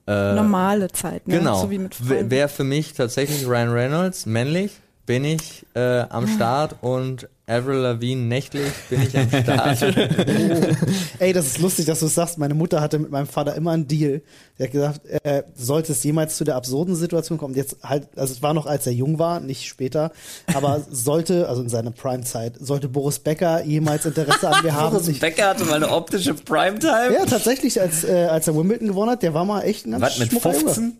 äh, 0.07 0.35
Normale 0.35 0.88
Zeit, 0.88 1.26
ne? 1.26 1.38
genau. 1.38 1.62
So 1.62 1.70
wie 1.70 1.78
mit 1.78 1.94
Freunden. 1.94 2.30
Wäre 2.30 2.48
für 2.48 2.64
mich 2.64 2.92
tatsächlich 2.92 3.46
Ryan 3.46 3.70
Reynolds, 3.70 4.26
männlich, 4.26 4.72
bin 5.07 5.25
ich 5.25 5.67
äh, 5.75 6.01
am 6.09 6.27
Start 6.27 6.77
und 6.81 7.29
Avril 7.47 7.77
Lavigne, 7.77 8.25
nächtlich, 8.25 8.73
bin 8.88 9.03
ich 9.03 9.19
am 9.19 9.29
Start. 9.29 9.83
Ey, 11.19 11.35
das 11.35 11.47
ist 11.47 11.59
lustig, 11.59 11.85
dass 11.85 12.01
du 12.01 12.07
es 12.07 12.14
sagst. 12.14 12.38
Meine 12.38 12.55
Mutter 12.55 12.81
hatte 12.81 12.99
mit 12.99 13.11
meinem 13.11 13.27
Vater 13.27 13.55
immer 13.55 13.73
einen 13.73 13.87
Deal. 13.87 14.23
Der 14.59 14.67
hat 14.67 14.73
gesagt, 14.73 15.01
äh, 15.25 15.43
sollte 15.55 15.93
es 15.93 16.03
jemals 16.05 16.38
zu 16.38 16.45
der 16.45 16.57
absurden 16.57 16.97
Situation 16.97 17.37
kommen, 17.37 17.55
jetzt 17.55 17.77
halt, 17.83 18.09
also 18.17 18.33
es 18.33 18.40
war 18.40 18.55
noch, 18.55 18.64
als 18.64 18.87
er 18.87 18.95
jung 18.95 19.19
war, 19.19 19.40
nicht 19.40 19.67
später, 19.67 20.11
aber 20.55 20.87
sollte, 20.90 21.47
also 21.49 21.61
in 21.61 21.69
seiner 21.69 21.90
Prime-Zeit, 21.90 22.55
sollte 22.59 22.88
Boris 22.88 23.19
Becker 23.19 23.62
jemals 23.62 24.07
Interesse 24.07 24.49
an 24.49 24.64
mir 24.64 24.73
haben. 24.75 24.93
Boris 24.93 25.09
Ich, 25.09 25.21
Becker 25.21 25.49
hatte 25.49 25.67
mal 25.67 25.75
eine 25.75 25.90
optische 25.90 26.33
Primetime. 26.33 27.12
ja, 27.12 27.27
tatsächlich, 27.27 27.79
als, 27.79 28.05
äh, 28.05 28.25
als 28.25 28.47
er 28.49 28.57
Wimbledon 28.57 28.88
gewonnen 28.88 29.11
hat, 29.11 29.23
der 29.23 29.35
war 29.35 29.45
mal 29.45 29.61
echt 29.62 29.87
ein 29.87 29.90
ganz 29.90 30.03
Was 30.03 30.19
mit 30.19 30.31
schmucker 30.31 30.59
Junge. 30.59 30.93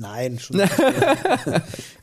15? 0.00 0.10
Nein, 0.10 0.38
schon. 0.38 0.60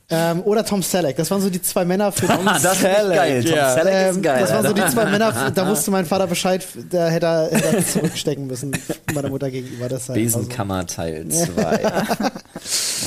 ähm, 0.10 0.42
oder 0.44 0.64
Tom 0.66 0.82
Selleck. 0.84 1.18
Das 1.18 1.30
waren 1.32 1.42
so 1.42 1.50
die 1.50 1.62
zwei 1.62 1.84
Männer 1.86 2.12
für 2.12 2.30
Ah, 2.30 2.60
das 2.62 2.78
ist 2.78 2.84
geil. 2.84 3.44
Tom 3.44 3.56
ja. 3.56 3.74
Selleck 3.74 3.94
Ähm, 3.94 4.16
ist 4.16 4.24
geil. 4.24 4.42
das 4.42 4.52
waren 4.52 4.68
so 4.68 4.74
die 4.74 4.86
zwei 4.88 5.06
Männer, 5.06 5.52
da 5.56 5.68
wusste 5.68 5.92
mein 5.92 6.06
Vater 6.06 6.28
Bescheid, 6.28 6.66
da 6.90 7.08
hätte 7.10 7.26
er, 7.26 7.52
hätte 7.52 7.78
er 7.78 7.86
zurückstecken 7.86 8.48
müssen 8.48 8.72
meiner 9.14 9.30
Mutter 9.30 9.52
gegenüber. 9.52 9.90
Das 9.90 10.08
halt, 10.10 10.20
also, 10.20 10.40
Besenkammer 10.40 10.86
Teil 10.86 11.28
2. 11.28 11.82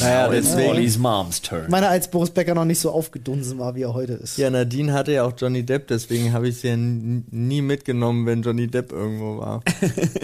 naja, 0.01 0.29
deswegen. 0.29 0.71
Ollie's 0.71 0.99
Mom's 0.99 1.41
turn. 1.41 1.71
meiner 1.71 1.89
als 1.89 2.09
Boris 2.09 2.31
Becker 2.31 2.55
noch 2.55 2.65
nicht 2.65 2.81
so 2.81 2.91
aufgedunsen 2.91 3.59
war, 3.59 3.75
wie 3.75 3.83
er 3.83 3.95
heute 3.95 4.15
ist. 4.15 4.37
Ja, 4.39 4.51
Nadine 4.51 4.93
hatte 4.93 5.13
ja 5.13 5.25
auch 5.25 5.33
Johnny 5.37 5.63
Depp, 5.65 5.89
deswegen 5.89 6.33
habe 6.33 6.49
ich 6.49 6.59
sie 6.61 6.69
ja 6.69 6.77
nie 6.77 7.63
mitgenommen, 7.63 8.27
wenn 8.27 8.43
Johnny 8.43 8.67
Depp 8.67 8.93
irgendwo 8.93 9.39
war. 9.39 9.63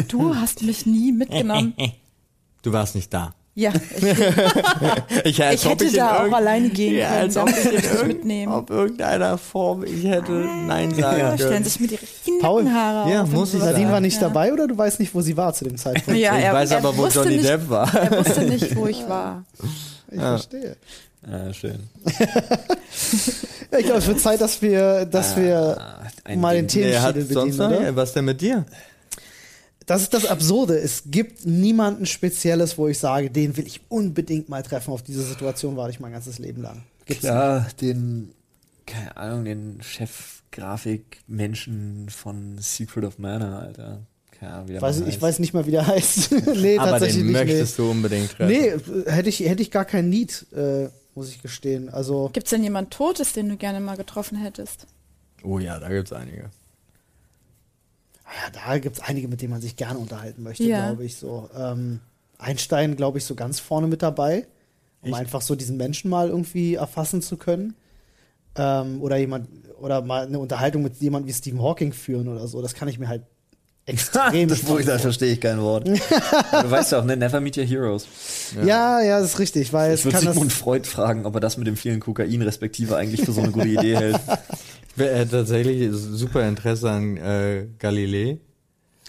Du 0.08 0.34
hast 0.34 0.62
mich 0.62 0.86
nie 0.86 1.12
mitgenommen. 1.12 1.74
Du 2.62 2.72
warst 2.72 2.94
nicht 2.94 3.12
da. 3.14 3.34
Ja, 3.58 3.70
ich, 3.96 4.02
Ich, 5.24 5.42
als 5.42 5.60
ich 5.62 5.66
ob 5.66 5.72
hätte 5.72 5.84
in 5.86 5.94
da 5.94 6.26
auch 6.26 6.32
alleine 6.32 6.68
gehen 6.68 6.96
Ja, 6.98 7.08
können, 7.08 7.20
als 7.22 7.36
ob 7.38 7.48
ich 7.48 7.64
in 7.64 7.78
ich 7.78 7.84
irgend- 7.84 8.06
mitnehmen. 8.08 8.52
Auf 8.52 8.68
irgendeiner 8.68 9.38
Form, 9.38 9.82
ich 9.84 10.04
hätte 10.04 10.30
Nein 10.30 10.94
sagen 10.94 11.18
Ja, 11.18 11.34
stellen 11.34 11.50
können. 11.52 11.64
sich 11.64 11.80
mir 11.80 11.88
die 11.88 11.94
richtigen 11.94 12.38
Paul, 12.38 12.64
Nackenhaare 12.64 13.10
ja, 13.10 13.22
auf. 13.22 13.30
muss 13.30 13.54
ich. 13.54 13.60
Nadine 13.60 13.90
war 13.90 14.00
nicht 14.00 14.16
Ja. 14.20 14.28
dabei 14.28 14.52
oder 14.52 14.66
du 14.68 14.76
weißt 14.76 15.00
nicht, 15.00 15.14
wo 15.14 15.22
sie 15.22 15.36
war 15.38 15.54
zu 15.54 15.64
dem 15.64 15.78
Zeitpunkt? 15.78 16.20
Ja, 16.20 16.36
ich 16.36 16.44
er, 16.44 16.52
weiß 16.52 16.70
er 16.72 16.78
aber, 16.78 16.94
wo 16.98 17.06
Johnny 17.06 17.36
nicht, 17.38 17.48
Depp 17.48 17.70
war. 17.70 17.92
Er 17.94 18.18
wusste 18.18 18.42
nicht, 18.42 18.76
wo 18.76 18.86
ich 18.86 19.08
war. 19.08 19.42
Ich 20.12 20.20
verstehe. 20.20 20.76
Ah, 21.26 21.52
schön. 21.52 21.78
Ja, 23.72 23.78
ich 23.80 23.86
glaube, 23.86 23.98
es 23.98 24.06
wird 24.06 24.20
Zeit, 24.20 24.40
dass 24.40 24.62
wir, 24.62 25.04
dass 25.06 25.36
wir 25.36 25.76
Ah, 25.80 26.02
ein 26.24 26.40
mal 26.40 26.54
den 26.54 26.68
sonst 27.34 27.56
bedienen, 27.58 27.78
oder? 27.78 27.82
Ja, 27.88 27.96
Was 27.96 28.12
denn 28.12 28.24
mit 28.26 28.40
dir? 28.40 28.64
Das 29.86 30.02
ist 30.02 30.12
das 30.14 30.26
Absurde. 30.26 30.76
Es 30.78 31.04
gibt 31.06 31.46
niemanden 31.46 32.06
Spezielles, 32.06 32.76
wo 32.76 32.88
ich 32.88 32.98
sage, 32.98 33.30
den 33.30 33.56
will 33.56 33.64
ich 33.66 33.80
unbedingt 33.88 34.48
mal 34.48 34.64
treffen. 34.64 34.90
Auf 34.90 35.02
diese 35.02 35.22
Situation 35.22 35.76
warte 35.76 35.92
ich 35.92 36.00
mein 36.00 36.10
ganzes 36.10 36.40
Leben 36.40 36.60
lang. 36.62 36.82
Gibt's 37.04 37.22
Klar, 37.22 37.68
den, 37.80 38.32
keine 38.84 39.16
Ahnung, 39.16 39.44
den 39.44 39.78
Chefgrafikmenschen 39.80 42.08
von 42.08 42.58
Secret 42.58 43.04
of 43.04 43.18
Mana, 43.18 43.60
Alter. 43.60 44.00
Keine 44.32 44.52
Ahnung, 44.54 44.68
wie 44.68 44.72
der 44.72 44.82
Weiß, 44.82 44.98
ich 45.00 45.06
heißt. 45.06 45.22
weiß 45.22 45.38
nicht 45.38 45.54
mal, 45.54 45.66
wie 45.66 45.70
der 45.70 45.86
heißt. 45.86 46.32
nee, 46.56 46.78
Aber 46.78 46.90
tatsächlich 46.90 47.22
den 47.22 47.26
nicht. 47.28 47.46
möchtest 47.46 47.78
du 47.78 47.88
unbedingt 47.90 48.32
treffen. 48.32 48.48
Nee, 48.48 48.72
nee 48.74 49.04
hätte, 49.10 49.28
ich, 49.28 49.38
hätte 49.40 49.62
ich 49.62 49.70
gar 49.70 49.84
kein 49.84 50.08
Need, 50.10 50.46
äh, 50.52 50.88
muss 51.14 51.28
ich 51.30 51.40
gestehen. 51.40 51.88
Also, 51.90 52.28
Gibt 52.32 52.48
es 52.48 52.50
denn 52.50 52.64
jemand 52.64 52.90
Totes, 52.90 53.32
den 53.34 53.48
du 53.48 53.56
gerne 53.56 53.78
mal 53.80 53.96
getroffen 53.96 54.36
hättest? 54.36 54.88
Oh 55.44 55.60
ja, 55.60 55.78
da 55.78 55.88
gibt's 55.88 56.12
einige. 56.12 56.50
Ja, 58.36 58.50
da 58.66 58.78
gibt 58.78 58.96
es 58.98 59.02
einige, 59.02 59.28
mit 59.28 59.40
denen 59.40 59.52
man 59.52 59.62
sich 59.62 59.76
gerne 59.76 59.98
unterhalten 59.98 60.42
möchte, 60.42 60.64
Ja. 60.64 60.88
glaube 60.88 61.04
ich. 61.04 61.16
So 61.16 61.48
ähm, 61.56 62.00
Einstein, 62.38 62.94
glaube 62.96 63.16
ich, 63.18 63.24
so 63.24 63.34
ganz 63.34 63.60
vorne 63.60 63.86
mit 63.86 64.02
dabei, 64.02 64.46
um 65.00 65.14
einfach 65.14 65.40
so 65.40 65.54
diesen 65.54 65.76
Menschen 65.78 66.10
mal 66.10 66.28
irgendwie 66.28 66.74
erfassen 66.74 67.22
zu 67.22 67.36
können. 67.38 67.74
Ähm, 68.56 69.00
oder 69.02 69.16
jemand 69.16 69.48
oder 69.80 70.02
mal 70.02 70.26
eine 70.26 70.38
Unterhaltung 70.38 70.82
mit 70.82 70.96
jemandem 70.96 71.28
wie 71.28 71.34
Stephen 71.34 71.62
Hawking 71.62 71.92
führen 71.92 72.28
oder 72.28 72.46
so. 72.48 72.60
Das 72.62 72.74
kann 72.74 72.88
ich 72.88 72.98
mir 72.98 73.08
halt 73.08 73.22
extrem 73.86 74.48
das, 74.48 74.66
wo 74.66 74.78
ich, 74.78 74.86
da 74.86 74.98
verstehe 74.98 75.32
ich 75.32 75.40
kein 75.40 75.60
Wort. 75.60 75.86
du 75.88 76.70
weißt 76.70 76.92
ja 76.92 77.00
auch, 77.00 77.04
ne? 77.04 77.16
Never 77.16 77.40
meet 77.40 77.56
your 77.56 77.64
heroes. 77.64 78.06
Ja, 78.64 79.00
ja, 79.00 79.20
das 79.20 79.34
ist 79.34 79.38
richtig, 79.38 79.72
weil 79.72 79.94
Ich 79.94 80.04
würde. 80.04 80.18
Sigmund 80.18 80.52
Freud 80.52 80.88
fragen, 80.88 81.24
ob 81.24 81.34
er 81.34 81.40
das 81.40 81.56
mit 81.56 81.66
dem 81.66 81.76
vielen 81.76 82.00
Kokain 82.00 82.42
respektive 82.42 82.96
eigentlich 82.96 83.22
für 83.24 83.32
so 83.32 83.40
eine 83.42 83.52
gute 83.52 83.68
Idee 83.68 83.96
hält. 83.96 84.20
Äh, 84.98 85.26
tatsächlich 85.26 85.90
super 85.92 86.46
Interesse 86.48 86.90
an 86.90 87.16
äh, 87.16 87.66
Galilei. 87.78 88.38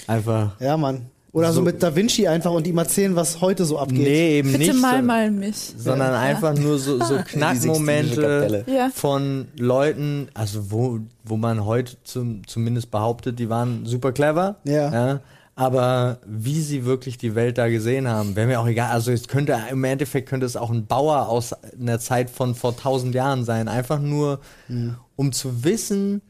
Einfach. 0.06 0.60
Ja, 0.60 0.78
Mann. 0.78 1.08
Oder 1.34 1.50
so, 1.50 1.56
So- 1.56 1.62
mit 1.62 1.84
Da 1.84 1.96
Vinci 1.96 2.28
einfach 2.28 2.52
und 2.52 2.66
ihm 2.66 2.78
erzählen, 2.78 3.16
was 3.16 3.42
heute 3.42 3.64
so 3.66 3.78
abgeht. 3.78 4.00
Nee, 4.00 4.40
eben 4.40 4.52
Bitte 4.54 4.72
nicht. 4.72 4.82
mal 4.82 5.00
so- 5.02 5.06
mal 5.06 5.30
mich. 5.32 5.74
sondern 5.78 6.14
Ja. 6.14 6.20
einfach 6.20 6.56
nur 6.56 6.80
so, 6.80 7.04
so 7.04 7.18
Knackmomente. 7.26 8.64
Ja. 8.68 8.90
von 8.94 9.48
Leuten, 9.58 10.30
also 10.34 10.72
wo, 10.72 11.00
wo 11.24 11.38
man 11.38 11.66
heute 11.66 11.98
zum, 12.04 12.46
zumindest 12.48 12.90
behauptet, 12.92 13.38
die 13.40 13.50
waren 13.50 13.86
super 13.86 14.12
clever. 14.14 14.56
Ja. 14.64 15.20
Aber 15.58 16.20
wie 16.24 16.62
sie 16.62 16.86
wirklich 16.86 17.18
die 17.18 17.34
Welt 17.34 17.58
da 17.58 17.68
gesehen 17.68 18.08
haben, 18.08 18.36
wäre 18.36 18.46
mir 18.46 18.60
auch 18.60 18.68
egal. 18.68 18.92
Also 18.92 19.12
es 19.12 19.28
könnte 19.28 19.58
im 19.72 19.84
Endeffekt 19.84 20.30
könnte 20.30 20.46
es 20.46 20.56
auch 20.56 20.70
ein 20.70 20.86
Bauer 20.86 21.28
aus 21.28 21.52
einer 21.52 22.00
Zeit 22.00 22.30
von 22.30 22.54
vor 22.54 22.78
tausend 22.78 23.16
Jahren 23.16 23.44
sein. 23.44 23.68
Einfach 23.68 24.00
nur, 24.00 24.40
Hm. 24.68 24.98
um 25.16 25.32
zu 25.32 25.64
wissen, 25.64 26.22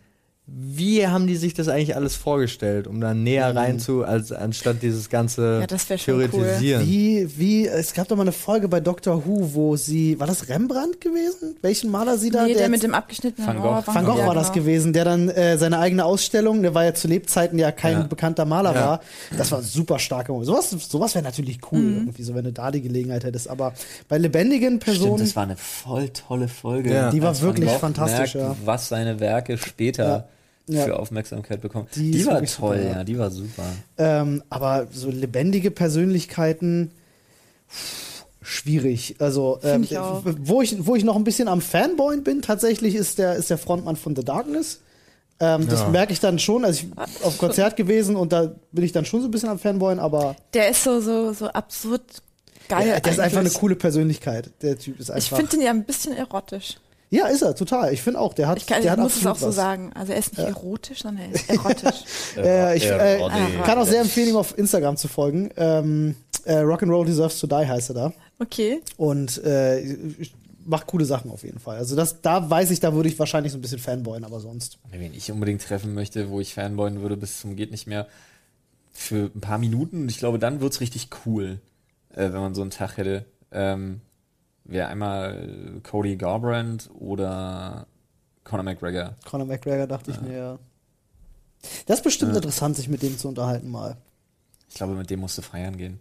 wie 0.50 1.06
haben 1.06 1.28
die 1.28 1.36
sich 1.36 1.54
das 1.54 1.68
eigentlich 1.68 1.98
alles 1.98 2.16
vorgestellt, 2.16 2.88
um 2.88 3.02
da 3.02 3.14
näher 3.14 3.54
rein 3.54 3.80
zu, 3.80 4.06
als 4.06 4.32
anstatt 4.32 4.82
dieses 4.82 5.10
ganze 5.10 5.60
Ja, 5.60 5.68
das 5.68 5.86
schon 6.02 6.16
cool. 6.16 6.30
Theoretisieren. 6.30 6.88
Wie, 6.88 7.28
wie, 7.38 7.68
es 7.68 7.94
gab 7.94 8.08
doch 8.08 8.16
mal 8.16 8.22
eine 8.22 8.32
Folge 8.32 8.70
bei 8.70 8.80
Doctor 8.80 9.26
Who, 9.26 9.54
wo 9.54 9.76
sie, 9.76 10.18
war 10.22 10.26
das 10.26 10.48
Rembrandt 10.48 11.02
gewesen? 11.02 11.58
Welchen 11.62 11.92
Maler 11.92 12.18
sie 12.18 12.30
da? 12.30 12.44
Nee, 12.46 12.54
der 12.54 12.62
jetzt- 12.62 12.72
mit 12.72 12.82
dem 12.84 12.94
abgeschnittenen 12.94 13.46
Van 13.46 13.58
Ohr. 13.58 13.84
Gogh. 13.86 13.94
Van 13.94 14.06
Gogh 14.06 14.20
ja, 14.20 14.26
war 14.28 14.36
das 14.36 14.54
genau. 14.54 14.66
gewesen, 14.66 14.94
der 14.94 15.04
dann 15.04 15.28
äh, 15.28 15.58
seine 15.58 15.80
eigene 15.80 16.06
Ausstellung, 16.06 16.62
der 16.62 16.74
war 16.74 16.86
ja 16.86 16.94
zu 16.94 17.10
Lebzeiten 17.10 17.60
ja 17.60 17.74
kein 17.74 17.94
Ja. 17.98 18.04
bekannter 18.04 18.46
Maler 18.46 18.74
Ja. 18.74 18.80
war. 18.88 19.00
Das 19.38 19.52
war 19.52 19.62
super 19.62 20.00
starker 20.00 20.32
Moment. 20.32 20.48
Sowas, 20.48 20.70
sowas 20.70 21.14
wäre 21.14 21.26
natürlich 21.26 21.60
cool, 21.74 21.80
Mhm. 21.80 21.98
irgendwie 21.98 22.24
so, 22.24 22.34
wenn 22.36 22.46
du 22.46 22.54
da 22.54 22.72
die 22.72 22.82
Gelegenheit 22.82 23.26
hättest. 23.26 23.50
Aber 23.50 23.74
bei 24.08 24.18
lebendigen 24.18 24.80
Stimmt, 24.80 24.84
Personen, 24.86 25.20
das 25.20 25.36
war 25.36 25.44
eine 25.44 25.58
voll 25.58 26.08
tolle 26.08 26.48
Folge. 26.48 26.94
Ja. 26.94 27.12
Die 27.12 27.22
war 27.22 27.30
Als 27.30 27.42
Van 27.42 27.50
wirklich 27.50 27.70
Gogh 27.70 27.80
fantastisch, 27.80 28.36
merkt, 28.36 28.58
ja. 28.60 28.66
Was 28.66 28.88
seine 28.88 29.20
Werke 29.20 29.58
später 29.58 30.30
Ja. 30.70 30.84
für 30.86 31.00
Aufmerksamkeit 31.00 31.62
bekommen. 31.62 31.88
Die 31.96 32.12
Die, 32.12 32.26
war 32.26 32.40
toll, 32.40 32.48
super, 32.48 32.82
ja. 32.82 33.04
die 33.04 33.18
war 33.18 33.32
super. 33.32 33.64
ähm, 33.98 34.44
aber 34.50 34.88
so 34.92 35.10
lebendige 35.10 35.72
Persönlichkeiten, 35.72 36.92
pff, 37.70 38.26
schwierig. 38.42 39.16
Also, 39.20 39.60
ähm, 39.64 39.84
ich 39.84 39.92
wo 40.42 40.62
ich, 40.62 40.86
wo 40.86 40.96
ich 40.96 41.04
noch 41.04 41.16
ein 41.16 41.24
bisschen 41.24 41.48
am 41.48 41.62
Fanboy 41.62 42.18
bin, 42.22 42.42
tatsächlich 42.42 42.96
ist 42.96 43.18
der, 43.18 43.36
ist 43.36 43.50
der 43.50 43.58
Frontmann 43.58 43.96
von 43.96 44.16
The 44.16 44.24
Darkness. 44.24 44.82
Ähm, 45.40 45.68
Das 45.68 45.82
Ja. 45.82 45.90
merke 45.90 46.14
ich 46.14 46.20
dann 46.20 46.40
schon. 46.40 46.66
Also 46.66 46.84
ich 46.86 47.24
auf 47.24 47.38
Konzert 47.38 47.76
gewesen 47.76 48.16
und 48.16 48.34
da 48.34 48.56
bin 48.72 48.84
ich 48.84 48.92
dann 48.92 49.06
schon 49.06 49.22
so 49.22 49.28
ein 49.28 49.32
bisschen 49.32 49.50
am 49.50 49.60
Fanboyen, 49.60 50.00
aber 50.00 50.36
Der 50.54 50.70
ist 50.70 50.84
so, 50.84 51.00
so, 51.00 51.32
so 51.32 51.48
absurd 51.48 52.02
geil. 52.68 52.88
Ja, 52.88 53.00
der 53.00 53.12
ist 53.14 53.20
einfach 53.20 53.40
eine 53.40 53.52
coole 53.52 53.76
Persönlichkeit. 53.76 54.50
Der 54.62 54.78
Typ 54.78 55.00
ist 55.00 55.10
Ich 55.10 55.16
einfach. 55.16 55.38
finde 55.38 55.56
ihn 55.58 55.62
ja 55.62 55.70
ein 55.70 55.84
bisschen 55.86 56.14
erotisch. 56.14 56.78
Ja, 57.10 57.28
ist 57.28 57.42
er, 57.42 57.56
total. 57.56 57.94
Ich 57.94 58.02
finde 58.02 58.20
auch, 58.20 58.34
der 58.34 58.48
hat, 58.48 58.58
Ich, 58.58 58.68
kann, 58.68 58.82
der 58.82 58.86
ich 58.86 58.92
hat 58.92 59.00
muss 59.00 59.16
es 59.16 59.26
auch 59.26 59.38
so 59.38 59.48
was. 59.48 59.56
sagen. 59.56 59.92
Also 59.94 60.14
er 60.14 60.20
ist 60.20 60.38
nicht 60.38 60.48
erotisch, 60.48 61.02
sondern 61.04 61.26
er 61.26 61.36
ist 61.36 61.50
erotisch. 61.50 62.04
Äh, 62.38 62.78
ich 62.78 62.86
äh, 62.86 63.20
kann 63.66 63.78
auch 63.80 63.88
sehr 63.88 64.02
empfehlen, 64.02 64.30
ihm 64.30 64.36
auf 64.36 64.58
Instagram 64.58 64.98
zu 64.98 65.08
folgen. 65.08 65.50
Ähm, 65.58 66.16
äh, 66.44 66.58
Rock'n'Roll 66.58 67.06
Deserves 67.06 67.40
to 67.40 67.48
Die 67.48 67.56
heißt 67.68 67.90
er 67.92 67.94
da. 67.96 68.14
Okay. 68.40 68.82
Und 68.98 69.44
äh, 69.44 69.98
macht 70.66 70.88
coole 70.88 71.06
Sachen 71.06 71.32
auf 71.32 71.44
jeden 71.44 71.60
Fall. 71.60 71.78
Also 71.78 71.96
das, 71.96 72.22
da 72.22 72.50
weiß 72.50 72.72
ich, 72.72 72.80
da 72.80 72.94
würde 72.94 73.10
ich 73.10 73.18
wahrscheinlich 73.18 73.54
so 73.54 73.58
ein 73.58 73.62
bisschen 73.62 73.80
Fanboyen, 73.80 74.24
aber 74.24 74.40
sonst. 74.40 74.78
Wen 74.92 75.14
ich 75.14 75.32
unbedingt 75.32 75.62
treffen 75.62 75.94
möchte, 75.94 76.30
wo 76.30 76.40
ich 76.40 76.54
fanboyen 76.54 77.02
würde 77.02 77.18
bis 77.18 77.40
zum 77.40 77.56
geht 77.56 77.72
nicht 77.72 77.88
mehr, 77.88 78.08
für 78.92 79.32
ein 79.34 79.42
paar 79.42 79.58
Minuten. 79.58 80.04
Und 80.04 80.10
ich 80.10 80.20
glaube, 80.20 80.40
dann 80.40 80.60
wird's 80.60 80.82
richtig 80.82 81.10
cool, 81.26 81.60
äh, 82.14 82.24
wenn 82.24 82.42
man 82.42 82.54
so 82.56 82.62
einen 82.62 82.72
Tag 82.72 82.98
hätte. 82.98 83.26
Ähm, 83.52 84.02
Wäre 84.68 84.88
einmal 84.90 85.82
Cody 85.84 86.18
Garbrandt 86.18 86.90
oder 87.00 87.88
Conor 88.44 88.64
McGregor. 88.64 89.16
Conor 89.26 89.48
McGregor 89.48 89.88
dachte 89.88 90.12
ich 90.12 90.22
mir, 90.22 90.38
ja. 90.38 90.60
Das 91.86 92.00
ist 92.00 92.04
bestimmt 92.04 92.36
interessant, 92.36 92.76
sich 92.76 92.90
mit 92.90 93.02
dem 93.02 93.18
zu 93.18 93.28
unterhalten 93.28 93.70
mal. 93.70 93.98
Ich 94.70 94.76
glaube, 94.76 94.94
mit 94.94 95.10
dem 95.10 95.22
musst 95.22 95.38
du 95.38 95.42
feiern 95.42 95.78
gehen. 95.78 96.00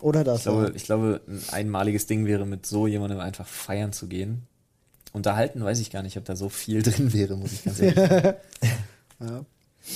Oder 0.00 0.24
das. 0.24 0.38
Ich 0.38 0.42
glaube, 0.44 0.62
ja. 0.64 0.74
ich 0.74 0.84
glaube, 0.84 1.20
ein 1.26 1.42
einmaliges 1.50 2.06
Ding 2.06 2.26
wäre, 2.26 2.44
mit 2.44 2.66
so 2.66 2.86
jemandem 2.86 3.20
einfach 3.20 3.46
feiern 3.46 3.92
zu 3.92 4.08
gehen. 4.08 4.46
Unterhalten 5.12 5.62
weiß 5.62 5.78
ich 5.80 5.90
gar 5.90 6.02
nicht, 6.02 6.16
ob 6.16 6.24
da 6.24 6.36
so 6.36 6.48
viel 6.48 6.82
drin 6.84 7.12
wäre, 7.12 7.36
muss 7.36 7.52
ich 7.52 7.64
ganz 7.64 7.80
ehrlich 7.80 8.08
sagen. 8.08 8.36
Ja. 9.20 9.44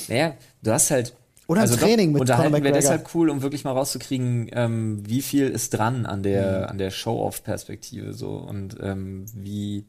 Naja, 0.07 0.35
du 0.63 0.71
hast 0.71 0.93
halt. 0.93 1.17
Oder 1.49 1.63
ein 1.63 1.71
doch, 1.71 1.77
Training 1.77 2.13
mit 2.13 2.21
Unterhalten 2.21 2.53
Conor 2.53 2.65
wäre 2.65 2.75
McGregor. 2.75 2.93
deshalb 2.97 3.15
cool, 3.15 3.31
um 3.31 3.43
wirklich 3.43 3.63
mal 3.65 3.73
rauszukriegen, 3.73 4.49
ähm, 4.53 5.09
wie 5.09 5.23
viel 5.23 5.49
ist 5.49 5.71
dran 5.71 6.05
an 6.07 6.23
der, 6.23 6.71
an 6.71 6.79
der 6.79 6.91
Show-Off-Perspektive 6.91 8.13
so 8.15 8.31
und 8.37 8.77
ähm, 8.81 9.27
wie 9.35 9.85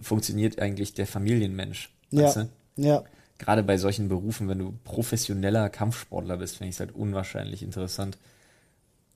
funktioniert 0.00 0.58
eigentlich 0.60 0.94
der 0.94 1.06
Familienmensch. 1.06 1.92
Weißt 2.10 2.36
Ja. 2.36 2.46
du? 2.76 2.82
ja. 2.82 3.04
Gerade 3.36 3.62
bei 3.64 3.76
solchen 3.78 4.08
Berufen, 4.08 4.48
wenn 4.48 4.60
du 4.60 4.72
professioneller 4.84 5.68
Kampfsportler 5.68 6.36
bist, 6.36 6.56
finde 6.56 6.68
ich 6.70 6.76
es 6.76 6.80
halt 6.80 6.94
unwahrscheinlich 6.94 7.62
interessant, 7.64 8.16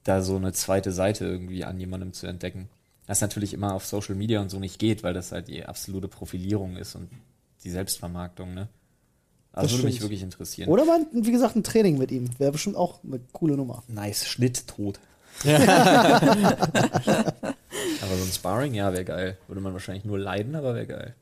da 0.05 0.22
so 0.22 0.37
eine 0.37 0.53
zweite 0.53 0.90
Seite 0.92 1.24
irgendwie 1.24 1.64
an 1.64 1.79
jemandem 1.79 2.12
zu 2.12 2.27
entdecken. 2.27 2.68
Was 3.07 3.20
natürlich 3.20 3.55
immer 3.55 3.74
auf 3.74 3.87
Social 3.87 4.16
Media 4.16 4.40
und 4.40 4.51
so 4.51 4.59
nicht 4.59 4.79
geht, 4.79 5.03
weil 5.05 5.14
das 5.14 5.33
halt 5.33 5.48
die 5.48 5.64
absolute 5.64 6.09
Profilierung 6.09 6.77
ist 6.77 6.94
und 6.96 7.09
die 7.64 7.70
Selbstvermarktung, 7.70 8.53
ne? 8.55 8.68
Das 9.58 9.72
Also 9.72 9.78
würde 9.78 9.88
mich 9.88 10.00
wirklich 10.00 10.22
interessieren. 10.22 10.68
Oder 10.68 10.84
mal, 10.84 11.04
wie 11.12 11.32
gesagt, 11.32 11.56
ein 11.56 11.64
Training 11.64 11.98
mit 11.98 12.12
ihm. 12.12 12.30
Wäre 12.38 12.52
bestimmt 12.52 12.76
auch 12.76 13.00
eine 13.04 13.18
coole 13.32 13.56
Nummer. 13.56 13.82
Nice, 13.88 14.24
Schnitt 14.26 14.68
tot. 14.68 15.00
Aber 15.44 15.56
so 18.16 18.24
ein 18.24 18.32
Sparring, 18.32 18.74
ja, 18.74 18.92
wäre 18.92 19.04
geil. 19.04 19.36
Würde 19.48 19.60
man 19.60 19.72
wahrscheinlich 19.72 20.04
nur 20.04 20.18
leiden, 20.18 20.54
aber 20.54 20.74
wäre 20.74 20.86
geil. 20.86 21.14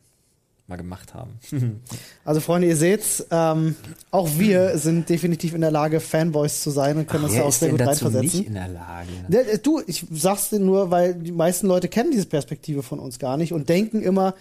Mal 0.68 0.77
gemacht 0.77 1.14
haben. 1.14 1.38
Also 2.25 2.40
Freunde, 2.40 2.66
ihr 2.66 2.77
seht's, 2.77 3.25
ähm, 3.31 3.77
auch 4.11 4.29
wir 4.37 4.79
sind 4.79 5.09
definitiv 5.09 5.55
in 5.55 5.61
der 5.61 5.70
Lage, 5.70 6.01
Fanboys 6.01 6.61
zu 6.61 6.70
sein 6.70 6.99
und 6.99 7.07
können 7.07 7.25
uns 7.25 7.35
da 7.35 7.42
auch 7.42 7.53
sehr 7.53 7.70
gut 7.70 7.81
reinversetzen. 7.81 8.20
nicht 8.40 8.49
in 8.49 8.55
der 8.55 8.68
Lage? 8.68 9.59
Du, 9.62 9.81
ich 9.87 10.05
sag's 10.11 10.51
dir 10.51 10.59
nur, 10.59 10.90
weil 10.90 11.14
die 11.14 11.31
meisten 11.31 11.68
Leute 11.68 11.88
kennen 11.88 12.11
diese 12.11 12.27
Perspektive 12.27 12.83
von 12.83 12.99
uns 12.99 13.18
gar 13.20 13.37
nicht 13.37 13.53
und 13.53 13.68
denken 13.68 14.03
immer, 14.03 14.35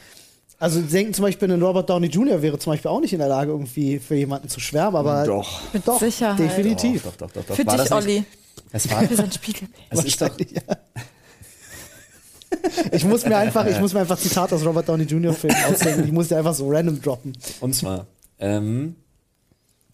also 0.60 0.82
denken 0.82 1.14
zum 1.14 1.24
Beispiel, 1.24 1.52
ein 1.52 1.62
Robert 1.62 1.90
Downey 1.90 2.08
Jr. 2.08 2.42
wäre 2.42 2.58
zum 2.60 2.74
Beispiel 2.74 2.90
auch 2.90 3.02
nicht 3.02 3.14
in 3.14 3.20
der 3.20 3.28
Lage, 3.28 3.52
irgendwie 3.52 4.00
für 4.00 4.16
jemanden 4.16 4.50
zu 4.50 4.60
schwärmen, 4.60 4.96
aber 4.96 5.26
Doch. 5.26 5.62
Mit 5.74 5.88
doch, 5.88 6.00
Sicherheit. 6.00 6.40
definitiv. 6.40 7.04
Doch, 7.04 7.16
doch, 7.16 7.32
doch, 7.32 7.44
doch. 7.46 7.56
Für 7.56 7.66
War 7.66 7.78
dich, 7.78 7.92
Olli. 7.92 8.24
Es 8.72 8.90
war, 8.90 9.04
Für 9.04 9.16
sein 9.16 9.32
Spiegel. 9.32 9.68
Es 9.90 10.04
ist 10.04 10.22
doch, 10.22 10.30
Ich 12.92 13.04
muss 13.06 13.26
mir 13.26 13.38
einfach, 13.38 13.66
ich 13.66 13.80
muss 13.80 13.94
mir 13.94 14.00
einfach 14.02 14.18
Zitat 14.18 14.52
aus 14.54 14.66
Robert 14.66 14.88
Downey 14.88 15.04
Jr. 15.04 15.34
Filmen 15.34 15.58
ausdenken. 15.66 16.06
Ich 16.06 16.12
muss 16.12 16.30
die 16.30 16.36
einfach 16.36 16.54
so 16.54 16.70
random 16.70 17.02
droppen. 17.02 17.38
Und 17.60 17.74
zwar, 17.76 18.08
ähm, 18.40 18.96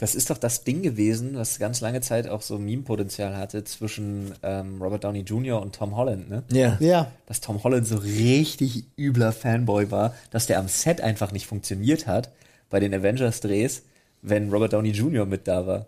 das 0.01 0.15
ist 0.15 0.31
doch 0.31 0.39
das 0.39 0.63
Ding 0.63 0.81
gewesen, 0.81 1.35
was 1.35 1.59
ganz 1.59 1.79
lange 1.79 2.01
Zeit 2.01 2.27
auch 2.27 2.41
so 2.41 2.57
Meme-Potenzial 2.57 3.37
hatte 3.37 3.63
zwischen 3.65 4.33
ähm, 4.41 4.81
Robert 4.81 5.03
Downey 5.03 5.19
Jr. 5.19 5.61
und 5.61 5.75
Tom 5.75 5.95
Holland, 5.95 6.27
ne? 6.27 6.41
Ja. 6.51 6.75
Ja, 6.79 7.11
Dass 7.27 7.39
Tom 7.39 7.63
Holland 7.63 7.85
so 7.85 7.97
richtig 7.97 8.85
übler 8.97 9.31
Fanboy 9.31 9.91
war, 9.91 10.15
dass 10.31 10.47
der 10.47 10.57
am 10.57 10.67
Set 10.67 11.01
einfach 11.01 11.31
nicht 11.31 11.45
funktioniert 11.45 12.07
hat 12.07 12.31
bei 12.71 12.79
den 12.79 12.95
Avengers-Drehs, 12.95 13.83
wenn 14.23 14.49
Robert 14.49 14.73
Downey 14.73 14.89
Jr. 14.89 15.27
mit 15.27 15.47
da 15.47 15.67
war. 15.67 15.85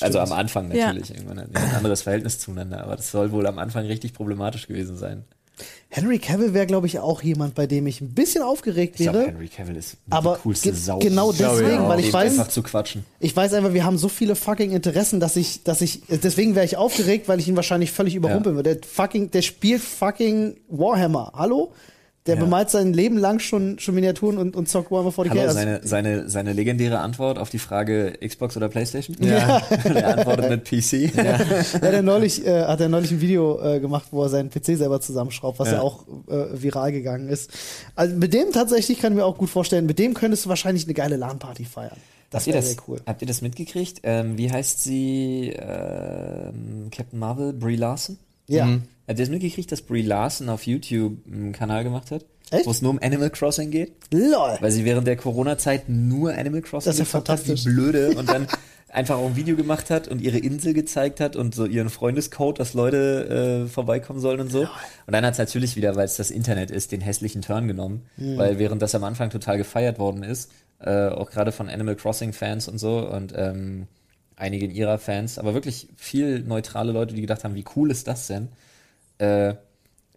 Also 0.00 0.18
am 0.18 0.32
Anfang 0.32 0.72
Ja. 0.72 0.88
natürlich. 0.88 1.14
Irgendwann 1.14 1.38
hatten 1.38 1.54
ein 1.56 1.74
anderes 1.76 2.02
Verhältnis 2.02 2.40
zueinander, 2.40 2.82
aber 2.82 2.96
das 2.96 3.12
soll 3.12 3.30
wohl 3.30 3.46
am 3.46 3.60
Anfang 3.60 3.86
richtig 3.86 4.12
problematisch 4.12 4.66
gewesen 4.66 4.96
sein. 4.96 5.24
Henry 5.88 6.18
Cavill 6.18 6.54
wäre, 6.54 6.66
glaube 6.66 6.86
ich, 6.86 6.98
auch 6.98 7.22
jemand, 7.22 7.54
bei 7.54 7.66
dem 7.66 7.86
ich 7.86 8.00
ein 8.00 8.10
bisschen 8.14 8.42
aufgeregt 8.42 8.94
Ich 8.98 9.02
glaube, 9.04 9.18
wäre. 9.18 9.28
Henry 9.28 9.48
Cavill 9.48 9.76
ist 9.76 9.96
Aber 10.10 10.36
die 10.36 10.42
coolste 10.42 10.74
Sau. 10.74 10.98
genau 10.98 11.32
deswegen, 11.32 11.86
weil 11.88 12.00
ich 12.00 12.10
weiß- 12.12 12.20
einfach 12.24 12.48
zu 12.48 12.62
quatschen. 12.62 13.04
Ich 13.20 13.34
weiß 13.36 13.52
einfach, 13.54 13.72
wir 13.74 13.84
haben 13.84 13.98
so 13.98 14.08
viele 14.08 14.34
fucking 14.36 14.70
Interessen, 14.72 15.20
dass 15.20 15.36
ich, 15.36 15.62
dass 15.64 15.80
ich, 15.80 16.02
deswegen 16.08 16.54
wäre 16.54 16.64
ich 16.64 16.76
aufgeregt, 16.76 17.28
weil 17.28 17.38
ich 17.40 17.48
ihn 17.48 17.56
wahrscheinlich 17.56 17.92
völlig 17.92 18.14
überrumpeln 18.14 18.56
würde. 18.56 18.76
Der 18.76 18.88
fucking, 18.88 19.30
der 19.30 19.42
spielt 19.42 19.82
fucking 19.82 20.56
Warhammer. 20.68 21.32
Hallo? 21.34 21.72
Der 22.26 22.36
Ja. 22.36 22.40
bemalt 22.42 22.70
sein 22.70 22.92
Leben 22.92 23.18
lang 23.18 23.40
schon, 23.40 23.80
schon 23.80 23.96
Miniaturen 23.96 24.38
und, 24.38 24.54
und 24.54 24.68
zockt 24.68 24.92
Warhammer 24.92 25.10
40k. 25.10 25.30
Hallo, 25.30 25.40
Also, 25.40 25.54
seine, 25.54 25.80
seine, 25.82 26.28
seine 26.28 26.52
legendäre 26.52 27.00
Antwort 27.00 27.36
auf 27.36 27.50
die 27.50 27.58
Frage 27.58 28.12
Xbox 28.24 28.56
oder 28.56 28.68
Playstation? 28.68 29.16
Ja. 29.20 29.58
er 29.84 30.18
antwortet 30.18 30.48
mit 30.48 30.64
PC. 30.64 31.16
ja, 31.16 31.38
der 31.80 32.02
neulich, 32.02 32.46
äh, 32.46 32.64
hat 32.66 32.80
er 32.80 32.88
neulich 32.88 33.10
ein 33.10 33.20
Video 33.20 33.60
äh, 33.60 33.80
gemacht, 33.80 34.06
wo 34.12 34.22
er 34.22 34.28
seinen 34.28 34.50
PC 34.50 34.76
selber 34.76 35.00
zusammenschraubt, 35.00 35.58
was 35.58 35.68
ja, 35.68 35.74
Ja. 35.74 35.80
auch 35.82 36.04
äh, 36.28 36.62
viral 36.62 36.92
gegangen 36.92 37.28
ist. 37.28 37.50
Also 37.96 38.14
mit 38.14 38.32
dem 38.32 38.52
tatsächlich 38.52 39.00
kann 39.00 39.12
ich 39.12 39.16
mir 39.16 39.24
auch 39.24 39.36
gut 39.36 39.50
vorstellen, 39.50 39.86
mit 39.86 39.98
dem 39.98 40.14
könntest 40.14 40.44
du 40.44 40.48
wahrscheinlich 40.48 40.84
eine 40.84 40.94
geile 40.94 41.16
LAN-Party 41.16 41.64
feiern. 41.64 41.96
Das 42.30 42.42
habt, 42.42 42.46
ihr 42.46 42.54
wäre 42.54 42.62
das, 42.62 42.70
sehr 42.72 42.82
cool. 42.86 43.00
habt 43.04 43.20
ihr 43.22 43.28
das 43.28 43.42
mitgekriegt? 43.42 43.98
Ähm, 44.04 44.38
wie 44.38 44.50
heißt 44.50 44.80
sie? 44.82 45.52
Ähm, 45.58 46.88
Captain 46.90 47.18
Marvel, 47.18 47.52
Brie 47.52 47.76
Larson? 47.76 48.16
Ja. 48.46 48.66
Mhm. 48.66 48.82
Habt 49.08 49.18
ihr 49.18 49.24
das 49.24 49.30
mitgekriegt, 49.30 49.70
dass 49.72 49.82
Brie 49.82 50.02
Larson 50.02 50.48
auf 50.48 50.66
YouTube 50.66 51.18
einen 51.26 51.52
Kanal 51.52 51.84
gemacht 51.84 52.10
hat? 52.10 52.24
Echt? 52.50 52.66
Wo 52.66 52.70
es 52.70 52.82
nur 52.82 52.90
um 52.90 52.98
Animal 53.02 53.30
Crossing 53.30 53.70
geht? 53.70 53.92
Lol. 54.12 54.56
Weil 54.60 54.70
sie 54.70 54.84
während 54.84 55.06
der 55.06 55.16
Corona-Zeit 55.16 55.88
nur 55.88 56.32
Animal 56.34 56.60
Crossing 56.60 56.90
Das 56.90 56.98
ist 56.98 57.12
ja 57.12 57.18
gezockt 57.20 57.28
hat, 57.30 57.38
wie 57.40 57.48
fantastisch. 57.48 57.72
blöde 57.72 58.10
und 58.16 58.28
dann 58.28 58.46
einfach 58.90 59.16
auch 59.16 59.26
ein 59.26 59.36
Video 59.36 59.56
gemacht 59.56 59.88
hat 59.88 60.06
und 60.06 60.20
ihre 60.20 60.36
Insel 60.38 60.74
gezeigt 60.74 61.18
hat 61.18 61.34
und 61.34 61.54
so 61.54 61.64
ihren 61.64 61.88
Freundescode, 61.88 62.60
dass 62.60 62.74
Leute 62.74 63.64
äh, 63.64 63.68
vorbeikommen 63.68 64.20
sollen 64.20 64.40
und 64.40 64.50
so. 64.52 64.60
Und 64.60 65.12
dann 65.12 65.24
hat 65.24 65.32
es 65.32 65.38
natürlich 65.38 65.76
wieder, 65.76 65.96
weil 65.96 66.04
es 66.04 66.16
das 66.16 66.30
Internet 66.30 66.70
ist, 66.70 66.92
den 66.92 67.00
hässlichen 67.00 67.40
Turn 67.42 67.66
genommen, 67.68 68.02
Mhm. 68.18 68.36
weil 68.36 68.58
während 68.58 68.82
das 68.82 68.94
am 68.94 69.02
Anfang 69.04 69.30
total 69.30 69.56
gefeiert 69.56 69.98
worden 69.98 70.22
ist, 70.22 70.50
äh, 70.80 71.08
auch 71.08 71.30
gerade 71.30 71.52
von 71.52 71.70
Animal 71.70 71.96
Crossing-Fans 71.96 72.68
und 72.68 72.76
so 72.78 72.98
und 73.08 73.32
ähm, 73.34 73.86
einigen 74.36 74.70
ihrer 74.70 74.98
Fans, 74.98 75.38
aber 75.38 75.54
wirklich 75.54 75.88
viel 75.96 76.40
neutrale 76.40 76.92
Leute, 76.92 77.14
die 77.14 77.20
gedacht 77.22 77.44
haben, 77.44 77.54
wie 77.54 77.64
cool 77.76 77.90
ist 77.90 78.06
das 78.08 78.26
denn? 78.26 78.48
Äh, 79.22 79.54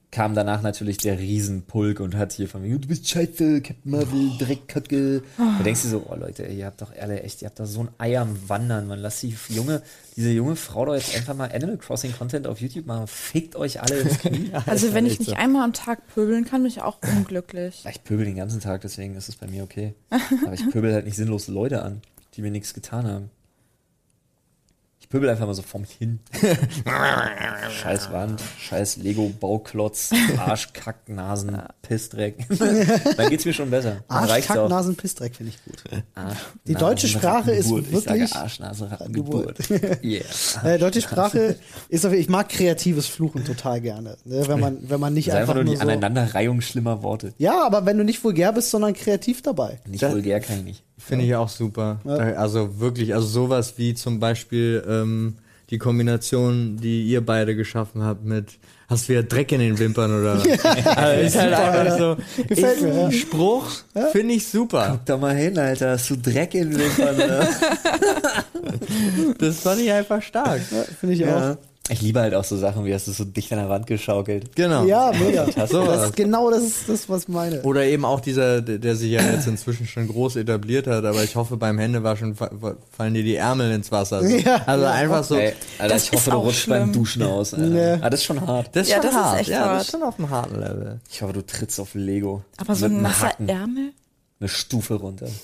kam 0.09 0.33
danach 0.33 0.61
natürlich 0.61 0.97
der 0.97 1.19
Riesenpulk 1.19 1.99
und 1.99 2.15
hat 2.15 2.31
hier 2.31 2.47
von 2.47 2.61
mir, 2.61 2.79
du 2.79 2.87
bist 2.87 3.07
scheiße, 3.07 3.61
Captain 3.61 3.91
Marvel, 3.91 4.31
Dreckkacke. 4.39 5.23
Da 5.37 5.61
denkst 5.61 5.81
du 5.83 5.89
so, 5.89 6.05
oh 6.09 6.15
Leute, 6.15 6.45
ihr 6.45 6.65
habt 6.65 6.81
doch 6.81 6.93
alle 6.97 7.21
echt, 7.21 7.41
ihr 7.41 7.49
habt 7.49 7.59
da 7.59 7.65
so 7.65 7.81
ein 7.81 7.89
Ei 7.97 8.17
am 8.17 8.37
Wandern, 8.47 8.87
man. 8.87 8.99
Lasst 8.99 9.23
die 9.23 9.35
junge, 9.49 9.81
diese 10.15 10.31
junge 10.31 10.55
Frau 10.55 10.85
doch 10.85 10.95
jetzt 10.95 11.15
einfach 11.17 11.35
mal 11.35 11.51
Animal 11.51 11.77
Crossing 11.77 12.13
Content 12.13 12.47
auf 12.47 12.61
YouTube 12.61 12.85
machen. 12.85 13.07
Fickt 13.07 13.57
euch 13.57 13.81
alle 13.81 13.99
ins 13.99 14.19
Knie. 14.19 14.51
Also 14.65 14.93
wenn 14.93 15.05
ich 15.05 15.19
nicht 15.19 15.31
so. 15.31 15.35
einmal 15.35 15.65
am 15.65 15.73
Tag 15.73 16.07
pöbeln 16.07 16.45
kann, 16.45 16.61
bin 16.61 16.71
ich 16.71 16.81
auch 16.81 16.97
unglücklich. 17.17 17.83
Ich 17.89 18.03
pöbel 18.03 18.25
den 18.25 18.37
ganzen 18.37 18.61
Tag, 18.61 18.81
deswegen 18.81 19.15
ist 19.15 19.27
es 19.27 19.35
bei 19.35 19.47
mir 19.47 19.63
okay. 19.63 19.95
Aber 20.45 20.53
ich 20.53 20.69
pöbel 20.69 20.93
halt 20.93 21.05
nicht 21.05 21.17
sinnlos 21.17 21.49
Leute 21.49 21.83
an, 21.83 22.01
die 22.35 22.41
mir 22.41 22.51
nichts 22.51 22.73
getan 22.73 23.05
haben. 23.05 23.29
Ich 25.05 25.09
pöbel 25.09 25.29
einfach 25.29 25.45
mal 25.45 25.53
so 25.53 25.61
vor 25.61 25.79
mich 25.81 25.91
hin. 25.91 26.19
scheiß 27.83 28.11
Wand, 28.11 28.41
scheiß 28.59 28.97
Lego-Bauklotz, 28.97 30.09
Arschkack, 30.39 31.07
Nasen, 31.09 31.61
Pissdreck. 31.83 32.43
Dann 33.17 33.29
geht's 33.29 33.45
mir 33.45 33.53
schon 33.53 33.69
besser. 33.69 33.97
Dann 34.09 34.17
Arsch, 34.29 34.47
Kack, 34.47 34.57
auch. 34.57 34.67
Nasen, 34.67 34.95
Pissdreck 34.95 35.35
finde 35.35 35.51
ich 35.53 35.63
gut. 35.63 35.83
Arsch, 36.15 36.37
Die 36.65 36.73
deutsche 36.73 37.05
Nasen, 37.05 37.19
Sprache 37.19 37.51
ist 37.51 37.69
wirklich- 37.69 37.93
Ich 37.99 38.03
sage 38.03 38.27
Arsch, 38.31 38.59
Nase, 38.59 38.89
Rattengeburt. 38.91 39.59
Yeah. 40.03 40.23
Äh, 40.63 40.79
deutsche 40.79 41.01
Sprache 41.01 41.55
ist 41.89 42.03
auf 42.05 42.13
ich 42.13 42.27
mag 42.27 42.49
kreatives 42.49 43.05
Fluchen 43.05 43.45
total 43.45 43.81
gerne. 43.81 44.17
Ne? 44.25 44.47
Wenn 44.47 44.59
man, 44.59 44.89
wenn 44.89 44.99
man 44.99 45.13
nicht 45.13 45.29
einfach, 45.31 45.41
einfach 45.41 45.53
nur 45.55 45.65
die 45.65 45.75
so, 45.75 45.81
Aneinanderreihung 45.83 46.61
schlimmer 46.61 47.03
Worte. 47.03 47.31
Ja, 47.37 47.63
aber 47.63 47.85
wenn 47.85 47.99
du 47.99 48.03
nicht 48.03 48.23
vulgär 48.23 48.51
bist, 48.53 48.71
sondern 48.71 48.95
kreativ 48.95 49.43
dabei. 49.43 49.79
Nicht 49.85 50.01
Das- 50.01 50.13
vulgär 50.13 50.39
kann 50.39 50.57
ich 50.59 50.63
nicht. 50.63 50.83
Finde 50.97 51.25
ich 51.25 51.35
auch 51.35 51.49
super. 51.49 51.99
Ja. 52.05 52.15
Also 52.15 52.79
wirklich, 52.79 53.13
also 53.13 53.27
sowas 53.27 53.75
wie 53.77 53.93
zum 53.93 54.19
Beispiel 54.19 54.83
ähm, 54.87 55.35
die 55.69 55.77
Kombination, 55.77 56.77
die 56.77 57.03
ihr 57.07 57.25
beide 57.25 57.55
geschaffen 57.55 58.03
habt 58.03 58.23
mit 58.23 58.57
Hast 58.87 59.05
du 59.05 59.13
wieder 59.13 59.23
Dreck 59.23 59.51
in 59.51 59.59
den 59.59 59.79
Wimpern 59.79 60.21
oder 60.21 60.37
was? 60.37 60.65
also 60.97 61.21
ist 61.21 61.39
halt 61.39 61.53
einfach 61.53 61.97
so. 61.97 62.43
Gefällt 62.43 62.81
mir, 62.83 62.93
ja. 62.93 63.11
Spruch, 63.11 63.67
finde 64.11 64.35
ich 64.35 64.47
super. 64.47 64.89
Guck 64.91 65.05
da 65.05 65.17
mal 65.17 65.35
hin, 65.35 65.57
Alter. 65.57 65.91
Hast 65.91 66.11
du 66.11 66.17
Dreck 66.17 66.53
in 66.53 66.69
den 66.69 66.79
Wimpern? 66.79 67.17
ne? 67.17 67.47
Das 69.39 69.59
fand 69.59 69.81
ich 69.81 69.91
einfach 69.91 70.21
stark. 70.21 70.61
Ja, 70.71 70.83
finde 70.99 71.15
ich 71.15 71.21
ja. 71.21 71.57
Ich 71.87 72.01
liebe 72.01 72.19
halt 72.19 72.33
auch 72.33 72.43
so 72.43 72.57
Sachen 72.57 72.83
wie, 72.83 72.93
hast 72.95 73.07
du 73.07 73.11
so 73.11 73.25
dicht 73.25 73.51
an 73.51 73.59
der 73.59 73.69
Wand 73.69 73.85
geschaukelt. 73.85 74.55
Genau. 74.55 74.85
Ja, 74.85 75.11
mega. 75.11 75.45
So 75.67 75.85
das 75.85 75.87
was. 75.99 76.03
ist 76.07 76.15
genau 76.15 76.49
das 76.49 76.63
ist 76.63 76.89
das, 76.89 77.07
was 77.09 77.23
ich 77.23 77.27
meine. 77.27 77.61
Oder 77.61 77.85
eben 77.85 78.05
auch 78.05 78.19
dieser, 78.21 78.61
der 78.63 78.79
der 78.79 78.95
sich 78.95 79.11
ja 79.11 79.21
jetzt 79.21 79.45
inzwischen 79.45 79.85
schon 79.85 80.07
groß 80.07 80.37
etabliert 80.37 80.87
hat, 80.87 81.05
aber 81.05 81.23
ich 81.23 81.35
hoffe 81.35 81.57
beim 81.57 81.77
Händewaschen 81.77 82.33
fa- 82.35 82.49
fa- 82.59 82.75
fallen 82.97 83.13
dir 83.13 83.21
die 83.23 83.35
Ärmel 83.35 83.71
ins 83.71 83.91
Wasser. 83.91 84.21
So. 84.27 84.35
Ja. 84.35 84.63
also 84.65 84.85
einfach 84.85 85.23
so. 85.23 85.35
Ey, 85.35 85.53
Alter, 85.77 85.93
Das 85.93 86.03
ich 86.05 86.11
hoffe, 86.11 86.17
ist 86.17 86.27
du 86.27 86.31
auch 86.31 86.45
rutschst 86.45 86.69
beim 86.69 86.81
schlimm. 86.83 86.93
Duschen 86.93 87.21
aus. 87.23 87.53
Alter. 87.53 87.65
Nee. 87.67 88.01
Ah, 88.01 88.09
das 88.09 88.19
ist 88.21 88.25
schon 88.25 88.41
hart. 88.47 88.75
Das 88.75 88.87
ist 88.87 88.89
Ja, 88.89 88.95
schon 88.95 89.05
das 89.05 89.11
ist 89.13 89.21
hart. 89.21 89.39
echt 89.41 89.49
ja, 89.49 89.59
das 89.59 89.67
hart. 89.67 89.81
ist 89.83 89.91
schon 89.91 90.03
auf 90.03 90.17
einem 90.19 90.29
harten 90.31 90.55
Level. 90.59 90.99
Ich 91.11 91.21
hoffe, 91.21 91.33
du 91.33 91.45
trittst 91.45 91.79
auf 91.79 91.93
Lego. 91.93 92.43
Aber 92.57 92.73
so 92.75 92.87
Mit 92.87 92.97
ein 92.97 93.01
nasser 93.03 93.31
Ärmel? 93.45 93.91
Eine 94.39 94.49
Stufe 94.49 94.95
runter. 94.95 95.27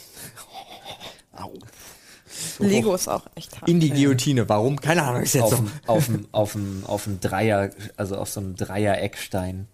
Lego 2.62 2.96
ist 2.96 3.08
auch 3.08 3.26
echt 3.36 3.60
hart. 3.60 3.70
In 3.70 3.80
die 3.80 3.90
Guillotine. 3.90 4.48
Warum? 4.50 4.80
Keine 4.80 5.04
Ahnung. 5.04 5.24
Ist 5.24 5.34
jetzt 5.34 5.44
Auf 5.44 5.56
so. 5.56 5.64
auf 5.88 6.10
auf 6.32 6.58
auf 6.86 7.10
Dreier, 7.20 7.70
also 7.98 8.16
auf 8.18 8.30
so 8.30 8.40
einem 8.40 8.56
Dreier-Eckstein. 8.56 9.68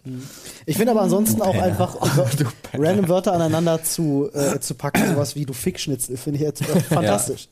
Ich 0.66 0.76
finde 0.76 0.92
aber 0.92 1.02
ansonsten 1.02 1.42
auch 1.42 1.52
Penner. 1.52 1.64
einfach 1.64 1.96
random 2.74 3.08
Wörter 3.08 3.32
aneinander 3.32 3.82
zu, 3.82 4.30
äh, 4.32 4.58
zu 4.60 4.74
packen, 4.74 5.06
sowas 5.06 5.36
wie 5.36 5.44
du 5.46 5.52
Fickschnitzel, 5.52 6.16
finde 6.16 6.38
ich 6.38 6.44
jetzt 6.44 6.62
äh, 6.62 6.80
fantastisch. 6.80 7.48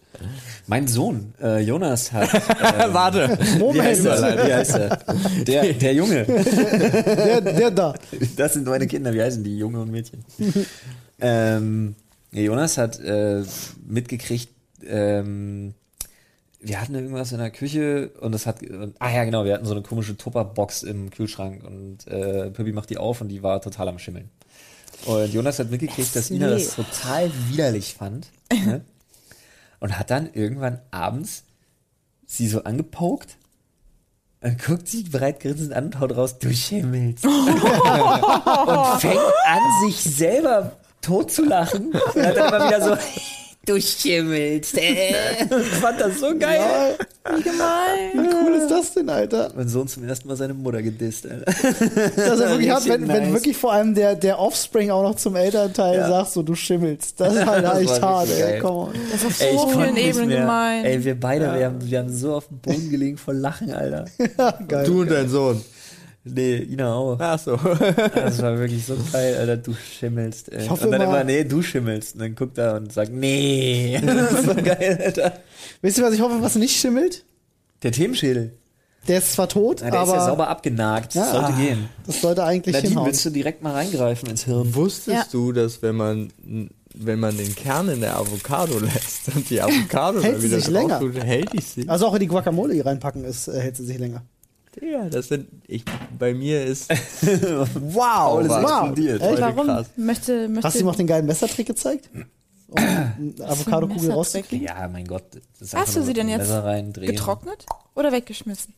Mein 0.67 0.89
Sohn, 0.89 1.35
äh, 1.43 1.61
Jonas, 1.61 2.13
hat. 2.13 2.31
Ähm, 2.79 2.95
Warte. 2.95 3.39
wie 3.39 3.59
Moment, 3.59 3.85
heißt 3.85 4.05
er? 4.07 4.47
Wie 4.47 4.53
heißt 4.53 4.75
er? 4.75 4.99
Der, 5.45 5.73
der 5.73 5.95
Junge. 5.95 6.25
der, 6.25 7.41
der 7.41 7.71
da. 7.71 7.95
Das 8.37 8.55
sind 8.55 8.67
meine 8.67 8.87
Kinder. 8.87 9.13
Wie 9.13 9.23
heißen 9.23 9.43
die? 9.45 9.57
Junge 9.59 9.81
und 9.81 9.91
Mädchen. 9.91 10.25
ähm, 11.21 11.95
ja, 12.33 12.43
Jonas 12.43 12.77
hat 12.77 12.99
äh, 13.01 13.43
mitgekriegt, 13.87 14.49
ähm, 14.89 15.75
wir 16.61 16.81
hatten 16.81 16.95
irgendwas 16.95 17.33
in 17.33 17.39
der 17.39 17.51
Küche 17.51 18.11
und 18.21 18.33
das 18.33 18.47
hat, 18.47 18.63
und, 18.63 18.97
ah 18.99 19.11
ja 19.11 19.25
genau, 19.25 19.45
wir 19.45 19.55
hatten 19.55 19.67
so 19.67 19.73
eine 19.73 19.83
komische 19.83 20.17
Tupperbox 20.17 20.83
im 20.83 21.11
Kühlschrank 21.11 21.63
und 21.65 22.07
äh, 22.07 22.51
Pippi 22.51 22.73
macht 22.73 22.91
die 22.91 22.99
auf 22.99 23.21
und 23.21 23.29
die 23.29 23.43
war 23.43 23.61
total 23.61 23.89
am 23.89 23.99
Schimmeln. 23.99 24.31
Und 25.05 25.33
Jonas 25.33 25.59
hat 25.59 25.71
mitgekriegt, 25.71 26.17
dass 26.17 26.31
Ina 26.31 26.51
das 26.51 26.75
total 26.75 27.31
widerlich 27.49 27.95
fand 27.95 28.29
ne? 28.53 28.81
und 29.81 29.99
hat 29.99 30.11
dann 30.11 30.33
irgendwann 30.33 30.81
abends 30.91 31.45
sie 32.27 32.49
so 32.49 32.65
angepokt 32.65 33.37
und 34.41 34.63
guckt 34.65 34.89
sie 34.89 35.03
breit 35.05 35.41
grinsend 35.41 35.73
an 35.73 35.87
und 35.87 36.01
haut 36.01 36.17
raus, 36.17 36.39
du 36.39 36.53
schimmelst. 36.53 37.25
und 37.27 37.33
fängt 39.01 39.21
an, 39.47 39.61
sich 39.85 40.01
selber 40.01 40.73
tot 41.01 41.31
zu 41.31 41.45
lachen. 41.45 41.93
Und 41.93 42.23
hat 42.23 42.37
dann 42.37 42.55
immer 42.55 42.67
wieder 42.67 42.81
so, 42.83 42.97
du 43.67 43.81
schimmelst. 43.81 44.79
Äh. 44.79 45.15
Und 45.51 45.65
fand 45.65 46.01
das 46.01 46.19
so 46.21 46.37
geil. 46.39 46.97
Wie 47.37 47.43
gemein. 47.43 48.13
Wie 48.15 48.35
cool 48.35 48.55
ist 48.55 48.69
das 48.71 48.95
denn, 48.95 49.09
Alter? 49.11 49.51
Mein 49.57 49.69
Sohn 49.69 49.89
zum 49.89 50.05
ersten 50.05 50.29
Mal 50.29 50.37
seine 50.37 50.55
Mutter 50.55 50.81
gedisst. 50.83 51.27
Alter. 51.29 51.45
Das 51.45 52.41
er 52.41 52.51
wirklich 52.51 52.71
hat, 52.71 52.79
Richtig 52.79 52.93
wenn, 52.93 53.09
wenn 53.09 53.23
nice. 53.25 53.33
wirklich 53.33 53.57
vor 53.57 53.73
allem 53.73 53.95
der, 53.95 54.15
der 54.15 54.39
Offspring 54.39 54.91
auch 54.91 55.03
noch 55.03 55.17
zum 55.17 55.35
Elternteil 55.37 55.99
Ja. 55.99 56.09
sagt, 56.09 56.31
so 56.33 56.43
du 56.43 56.55
schimmelst. 56.55 57.21
Das 57.21 57.35
ist 57.35 57.45
halt 57.47 57.65
Das 57.67 57.79
echt 57.81 58.01
hart, 58.01 58.29
ey. 58.31 58.61
Come 58.61 58.73
on. 58.73 58.93
Das 59.13 59.21
ist 59.23 59.27
auf 59.27 59.41
Ey, 59.41 59.55
ich 59.55 59.61
so 59.61 59.69
vielen 59.69 59.97
Ebenen 59.97 60.29
gemein. 60.29 60.85
Ey, 60.85 61.05
wir 61.05 61.19
beide, 61.19 61.55
wir, 61.55 61.67
haben, 61.67 61.79
wir 61.85 61.99
haben 61.99 62.13
so 62.17 62.35
auf 62.35 62.47
dem 62.49 62.59
Boden 62.59 62.91
gelegen 62.91 63.19
vor 63.19 63.35
Lachen, 63.35 63.73
Alter. 63.73 64.05
Geil. 64.69 64.87
Du 64.87 65.01
und 65.01 65.11
dein 65.11 65.29
Sohn. 65.29 65.61
Nee, 66.29 66.57
Ina 66.57 66.93
auch. 66.95 67.17
Ach 67.21 67.39
so. 67.39 67.57
Das 68.15 68.43
war 68.43 68.59
wirklich 68.59 68.85
so 68.85 68.97
geil, 69.13 69.37
Alter, 69.39 69.57
du 69.59 69.73
schimmelst. 69.75 70.53
Ey. 70.53 70.65
Ich 70.65 70.71
hoffe 70.71 70.87
und 70.87 70.93
dann 70.93 71.01
immer- 71.03 71.11
immer, 71.21 71.25
nee, 71.25 71.45
du 71.45 71.63
schimmelst. 71.63 72.15
Und 72.15 72.21
dann 72.23 72.35
guckt 72.35 72.59
er 72.59 72.75
und 72.77 72.93
sagt, 72.93 73.13
nee. 73.13 74.01
Das 74.05 74.33
ist 74.33 74.45
so 74.47 74.55
geil, 74.55 75.01
Alter. 75.05 75.33
Wisst 75.83 75.99
ihr, 75.99 76.05
was 76.05 76.15
ich 76.15 76.21
hoffe, 76.21 76.37
was 76.41 76.57
nicht 76.57 76.77
schimmelt? 76.77 77.25
Der 77.83 77.93
Themenschädel. 77.93 78.53
Der 79.07 79.19
ist 79.19 79.35
zwar 79.35 79.49
tot, 79.49 79.83
Ja, 79.83 79.91
der 79.91 80.01
aber 80.01 80.13
ist 80.15 80.19
ja 80.19 80.27
sauber 80.27 80.49
abgenagt. 80.49 81.15
Das 81.15 81.33
Ja. 81.33 81.41
sollte 81.41 81.53
gehen. 81.53 81.89
das 82.07 82.21
sollte 82.21 82.43
eigentlich 82.43 82.75
Nadine, 82.75 82.89
hinhauen. 82.91 83.07
willst 83.07 83.25
du 83.25 83.31
direkt 83.31 83.63
mal 83.63 83.73
reingreifen 83.73 84.29
ins 84.29 84.45
Hirn? 84.47 84.75
Wusstest 84.75 85.09
Ja. 85.17 85.25
du, 85.31 85.53
dass 85.53 85.81
wenn 85.83 85.95
man 85.95 86.33
wenn 86.99 87.21
man 87.21 87.37
den 87.37 87.55
Kern 87.55 87.91
in 87.91 88.01
der 88.01 88.17
Avocado 88.17 88.79
lässt 88.79 89.29
und 89.35 89.49
die 89.51 89.61
Avocado 89.61 90.21
Hält 90.23 90.37
dann 90.37 90.43
wieder 90.43 90.57
sich 90.61 90.69
länger. 90.69 90.99
tut, 90.99 91.15
hält 91.23 91.53
die 91.53 91.61
sich? 91.61 91.89
Also 91.91 92.07
auch 92.07 92.15
in 92.15 92.21
die 92.21 92.27
Guacamole 92.27 92.73
die 92.73 92.81
reinpacken, 92.81 93.23
ist, 93.25 93.49
äh, 93.49 93.61
hält 93.61 93.77
sie 93.77 93.85
sich 93.85 93.99
länger. 93.99 94.23
Ja, 94.81 95.09
das 95.09 95.29
sind 95.29 95.49
ich 95.67 95.85
bei 96.19 96.35
mir 96.35 96.65
ist 96.65 96.91
wow, 96.91 98.41
ist 98.43 98.51
was 98.51 98.63
explodiert. 98.63 99.23
Heute 99.23 99.41
Warum? 99.41 99.67
krass. 99.67 99.87
Möchte, 99.97 100.49
möchte 100.49 100.69
Hast 100.69 100.77
du 100.77 100.81
ihm 100.81 100.89
auch 100.89 100.97
den 100.97 101.07
geilen 101.07 101.27
Messertrick 101.27 101.67
gezeigt? 101.67 102.11
Um 102.69 102.79
eine 102.79 103.35
Avocado-Kugel 103.41 104.11
rauszukriegen? 104.11 104.67
Ja, 104.67 104.89
mein 104.89 105.07
Gott. 105.07 105.25
Hast 105.73 105.97
du 105.97 106.03
sie 106.03 106.13
denn 106.13 106.29
jetzt 106.29 106.51
getrocknet 106.95 107.65
oder 107.95 108.13
weggeschmissen? 108.13 108.75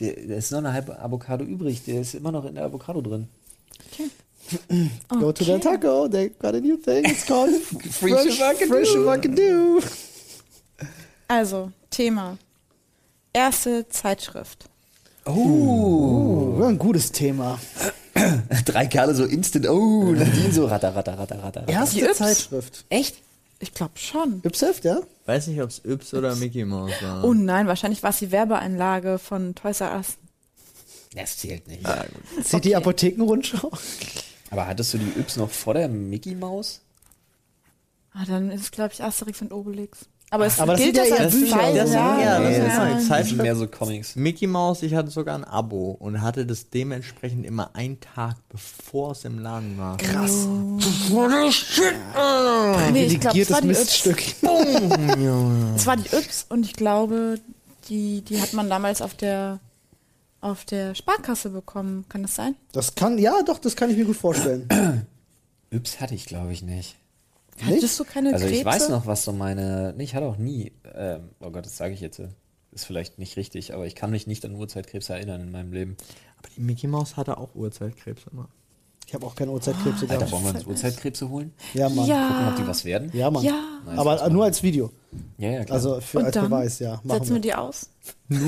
Der, 0.00 0.14
da 0.14 0.34
ist 0.34 0.50
noch 0.50 0.58
eine 0.58 0.72
halbe 0.72 0.98
Avocado 0.98 1.44
übrig. 1.44 1.84
Der 1.84 2.00
ist 2.00 2.14
immer 2.14 2.32
noch 2.32 2.44
in 2.44 2.56
der 2.56 2.64
Avocado 2.64 3.00
drin. 3.00 3.28
Go 5.08 5.32
to 5.32 5.44
the 5.44 5.58
taco, 5.58 6.08
they 6.08 6.28
got 6.28 6.54
a 6.54 6.60
new 6.60 6.76
thing, 6.76 7.04
it's 7.04 7.24
called 7.24 7.50
Free 7.52 8.10
Fresh, 8.66 8.88
Shabakadoo. 8.88 9.80
Also, 11.28 11.70
Thema. 11.90 12.38
Erste 13.32 13.88
Zeitschrift. 13.88 14.68
Oh, 15.24 16.62
ein 16.64 16.78
gutes 16.78 17.12
Thema. 17.12 17.58
Drei 18.64 18.86
Kerle 18.86 19.14
so 19.14 19.24
instant. 19.24 19.68
Oh, 19.68 20.12
Nadine 20.12 20.52
so 20.52 20.66
ratter, 20.66 20.94
ratter, 20.94 21.18
ratter, 21.18 21.42
ratter. 21.42 21.68
Erste 21.68 21.96
Die 21.96 22.02
Yps? 22.02 22.18
Zeitschrift. 22.18 22.84
Echt? 22.88 23.16
Ich 23.60 23.72
glaube 23.74 23.96
schon. 23.96 24.42
Ypsheft, 24.44 24.84
ja? 24.84 25.00
Weiß 25.26 25.46
nicht, 25.46 25.60
ob 25.62 25.70
es 25.70 25.80
Yps 25.84 26.14
oder 26.14 26.34
Mickey 26.36 26.64
Mouse 26.64 26.90
war. 27.00 27.24
Oh 27.24 27.32
nein, 27.32 27.68
wahrscheinlich 27.68 28.02
war 28.02 28.10
es 28.10 28.18
die 28.18 28.32
Werbeeinlage 28.32 29.18
von 29.18 29.54
Toys 29.54 29.80
R 29.80 29.94
Us. 29.96 30.16
Das 31.14 31.36
zählt 31.38 31.68
nicht. 31.68 31.86
Sieht 32.42 32.64
die 32.64 32.74
Apothekenrundschau? 32.74 33.70
Aber 34.50 34.66
hattest 34.66 34.94
du 34.94 34.98
die 34.98 35.20
Yps 35.20 35.36
noch 35.36 35.50
vor 35.50 35.74
der 35.74 35.88
Mickey 35.88 36.34
Maus? 36.34 36.80
Ah, 38.14 38.24
dann 38.26 38.50
ist 38.50 38.62
es, 38.62 38.70
glaube 38.72 38.92
ich, 38.92 39.02
Asterix 39.02 39.40
und 39.40 39.52
Obelix. 39.52 40.06
Aber 40.34 40.46
es 40.46 40.58
Aber 40.58 40.72
das 40.72 40.80
gilt 40.80 40.96
ja 40.96 41.02
das 41.02 41.10
eher 41.10 41.20
als 41.20 41.34
Bücher, 41.34 41.56
Zeile, 41.58 41.76
das 41.78 41.88
sind 41.90 41.98
ja. 41.98 42.18
eher- 42.20 42.40
das 42.40 42.56
ja. 42.56 42.64
ist 42.96 43.10
halt 43.10 43.24
Die 43.26 43.28
sind 43.28 43.42
mehr 43.42 43.54
so 43.54 43.66
Comics. 43.66 44.16
Mickey 44.16 44.46
Mouse, 44.46 44.82
ich 44.82 44.94
hatte 44.94 45.10
sogar 45.10 45.34
ein 45.36 45.44
Abo 45.44 45.90
und 46.00 46.22
hatte 46.22 46.46
das 46.46 46.70
dementsprechend 46.70 47.44
immer 47.44 47.76
einen 47.76 48.00
Tag, 48.00 48.36
bevor 48.48 49.12
es 49.12 49.26
im 49.26 49.38
Laden 49.40 49.76
war. 49.76 49.98
Krass. 49.98 50.46
Nee, 52.92 53.04
ich 53.06 53.20
glaube, 53.20 53.38
es 53.40 53.50
war 53.50 53.60
die. 53.60 53.66
Miststück. 53.68 54.22
Es 55.76 55.86
war 55.86 55.96
die 55.98 56.08
Yps 56.16 56.46
und 56.48 56.64
ich 56.64 56.72
glaube, 56.72 57.38
die, 57.90 58.22
die 58.22 58.40
hat 58.40 58.54
man 58.54 58.70
damals 58.70 59.02
auf 59.02 59.14
der 59.14 59.60
auf 60.40 60.64
der 60.64 60.94
Sparkasse 60.94 61.50
bekommen. 61.50 62.06
Kann 62.08 62.22
das 62.22 62.34
sein? 62.36 62.56
Das 62.72 62.94
kann, 62.94 63.18
ja, 63.18 63.34
doch, 63.44 63.58
das 63.58 63.76
kann 63.76 63.90
ich 63.90 63.98
mir 63.98 64.06
gut 64.06 64.16
vorstellen. 64.16 64.66
Yps 65.70 66.00
hatte 66.00 66.14
ich, 66.14 66.24
glaube 66.24 66.52
ich, 66.52 66.62
nicht. 66.62 66.96
Hattest 67.60 67.98
du 68.00 68.04
keine 68.04 68.32
Also 68.32 68.46
Krebse? 68.46 68.60
ich 68.60 68.64
weiß 68.64 68.88
noch, 68.88 69.06
was 69.06 69.24
so 69.24 69.32
meine. 69.32 69.92
Nee, 69.96 70.04
ich 70.04 70.14
hatte 70.14 70.26
auch 70.26 70.38
nie. 70.38 70.72
Ähm, 70.94 71.30
oh 71.40 71.50
Gott, 71.50 71.66
das 71.66 71.76
sage 71.76 71.94
ich 71.94 72.00
jetzt. 72.00 72.20
Ist 72.70 72.86
vielleicht 72.86 73.18
nicht 73.18 73.36
richtig, 73.36 73.74
aber 73.74 73.84
ich 73.86 73.94
kann 73.94 74.10
mich 74.10 74.26
nicht 74.26 74.44
an 74.46 74.54
Urzeitkrebs 74.54 75.10
erinnern 75.10 75.42
in 75.42 75.50
meinem 75.52 75.72
Leben. 75.72 75.96
Aber 76.38 76.48
die 76.56 76.60
Mickey 76.62 76.86
Mouse 76.86 77.16
hatte 77.18 77.36
auch 77.36 77.54
Urzeitkrebs 77.54 78.22
immer. 78.32 78.48
Ich 79.12 79.14
habe 79.14 79.26
auch 79.26 79.34
keine 79.34 79.50
Uhrzeitkrebse 79.50 80.04
Alter, 80.06 80.14
gehabt. 80.16 80.32
wollen 80.32 80.44
wir 80.44 80.54
uns 80.54 80.64
Urzeitkrebse 80.66 81.28
holen? 81.28 81.52
Ja, 81.74 81.90
Mann. 81.90 82.06
Ja. 82.06 82.28
Gucken, 82.28 82.48
ob 82.48 82.56
die 82.56 82.66
was 82.66 82.82
werden? 82.86 83.10
Ja, 83.12 83.30
Mann. 83.30 83.44
Ja. 83.44 83.52
Nice, 83.84 83.98
Aber 83.98 84.30
nur 84.30 84.44
als 84.44 84.62
Video. 84.62 84.90
Ja, 85.36 85.50
ja, 85.50 85.64
klar. 85.66 85.74
Also 85.76 86.00
für, 86.00 86.20
Und 86.20 86.24
als 86.24 86.32
dann 86.34 86.44
Beweis, 86.44 86.78
ja. 86.78 86.98
Machen 87.04 87.18
Setzen 87.18 87.28
wir 87.28 87.34
wir. 87.34 87.40
die 87.42 87.54
aus? 87.54 87.90
Nur, 88.28 88.40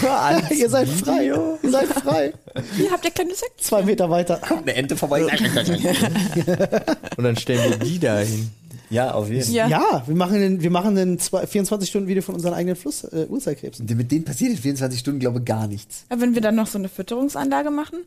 nur 0.00 0.10
als 0.18 0.50
Ihr 0.52 0.70
seid 0.70 0.88
frei. 0.88 1.26
Ihr 1.26 1.58
seid 1.70 1.88
frei. 1.88 2.32
Hier 2.78 2.90
habt 2.90 3.04
ihr 3.04 3.10
keine 3.10 3.34
Sekt. 3.34 3.60
Zwei 3.62 3.82
Meter 3.82 4.08
weiter. 4.08 4.40
eine 4.50 4.74
Ente 4.74 4.96
vorbei. 4.96 5.26
Und 7.18 7.24
dann 7.24 7.36
stellen 7.36 7.70
wir 7.70 7.76
die 7.76 7.98
da 7.98 8.20
hin. 8.20 8.48
ja, 8.88 9.12
auf 9.12 9.28
jeden 9.28 9.42
Fall. 9.44 9.52
Ja. 9.52 9.68
Ja, 9.68 10.02
wir 10.06 10.16
machen 10.16 10.40
den, 10.40 10.62
wir 10.62 10.70
machen 10.70 10.94
den 10.94 11.18
24-Stunden-Video 11.18 12.22
von 12.22 12.36
unseren 12.36 12.54
eigenen 12.54 12.76
Fluss, 12.76 13.04
äh, 13.04 13.26
Uhrzeitkrebsen. 13.28 13.84
Mit 13.84 14.10
denen 14.10 14.24
passiert 14.24 14.52
in 14.52 14.56
24 14.56 14.98
Stunden, 14.98 15.20
glaube 15.20 15.40
ich, 15.40 15.44
gar 15.44 15.66
nichts. 15.66 16.06
Aber 16.08 16.22
wenn 16.22 16.34
wir 16.34 16.40
dann 16.40 16.54
noch 16.54 16.68
so 16.68 16.78
eine 16.78 16.88
Fütterungsanlage 16.88 17.70
machen, 17.70 17.98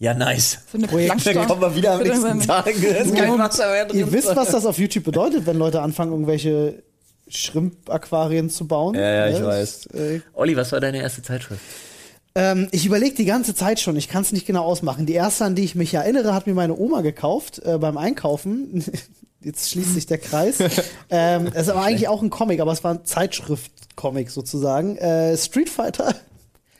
Ja, 0.00 0.14
nice. 0.14 0.58
so 0.72 0.78
eine 0.78 0.88
Projekt. 0.88 1.24
Dann 1.26 1.46
kommen 1.46 1.60
wir 1.60 1.76
wieder 1.76 1.92
am 1.92 2.02
nächsten. 2.02 2.40
Tag. 2.40 2.64
Da 2.64 2.70
ist 2.70 3.14
kein 3.14 3.38
Wasser 3.38 3.70
mehr 3.70 3.84
drin. 3.84 3.98
Ihr 3.98 4.10
wisst, 4.12 4.34
was 4.34 4.50
das 4.50 4.66
auf 4.66 4.78
YouTube 4.78 5.04
bedeutet, 5.04 5.46
wenn 5.46 5.58
Leute 5.58 5.82
anfangen, 5.82 6.10
irgendwelche 6.10 6.82
Shrimp-Aquarien 7.28 8.48
zu 8.50 8.66
bauen. 8.66 8.94
Ja, 8.94 9.26
ja, 9.26 9.28
ich 9.28 9.38
das, 9.38 9.46
weiß. 9.46 9.86
Äh, 9.94 10.20
Olli, 10.32 10.56
was 10.56 10.72
war 10.72 10.80
deine 10.80 11.00
erste 11.00 11.22
Zeitschrift? 11.22 11.60
ähm, 12.34 12.68
ich 12.70 12.86
überlege 12.86 13.14
die 13.14 13.26
ganze 13.26 13.54
Zeit 13.54 13.78
schon, 13.78 13.96
ich 13.96 14.08
kann 14.08 14.22
es 14.22 14.32
nicht 14.32 14.46
genau 14.46 14.64
ausmachen. 14.64 15.04
Die 15.04 15.12
erste, 15.14 15.44
an 15.44 15.54
die 15.54 15.64
ich 15.64 15.74
mich 15.74 15.92
erinnere, 15.92 16.32
hat 16.34 16.46
mir 16.46 16.54
meine 16.54 16.76
Oma 16.76 17.02
gekauft 17.02 17.60
äh, 17.64 17.76
beim 17.78 17.98
Einkaufen. 17.98 18.82
Jetzt 19.42 19.70
schließt 19.70 19.94
sich 19.94 20.06
der 20.06 20.18
Kreis. 20.18 20.58
ähm, 21.10 21.48
es 21.52 21.62
ist 21.62 21.68
aber 21.68 21.82
eigentlich 21.82 22.08
auch 22.08 22.22
ein 22.22 22.30
Comic, 22.30 22.60
aber 22.60 22.72
es 22.72 22.84
war 22.84 22.94
ein 22.94 23.04
Zeitschrift-Comic 23.04 24.30
sozusagen. 24.30 24.96
Äh, 24.96 25.36
Street 25.36 25.68
Fighter, 25.68 26.14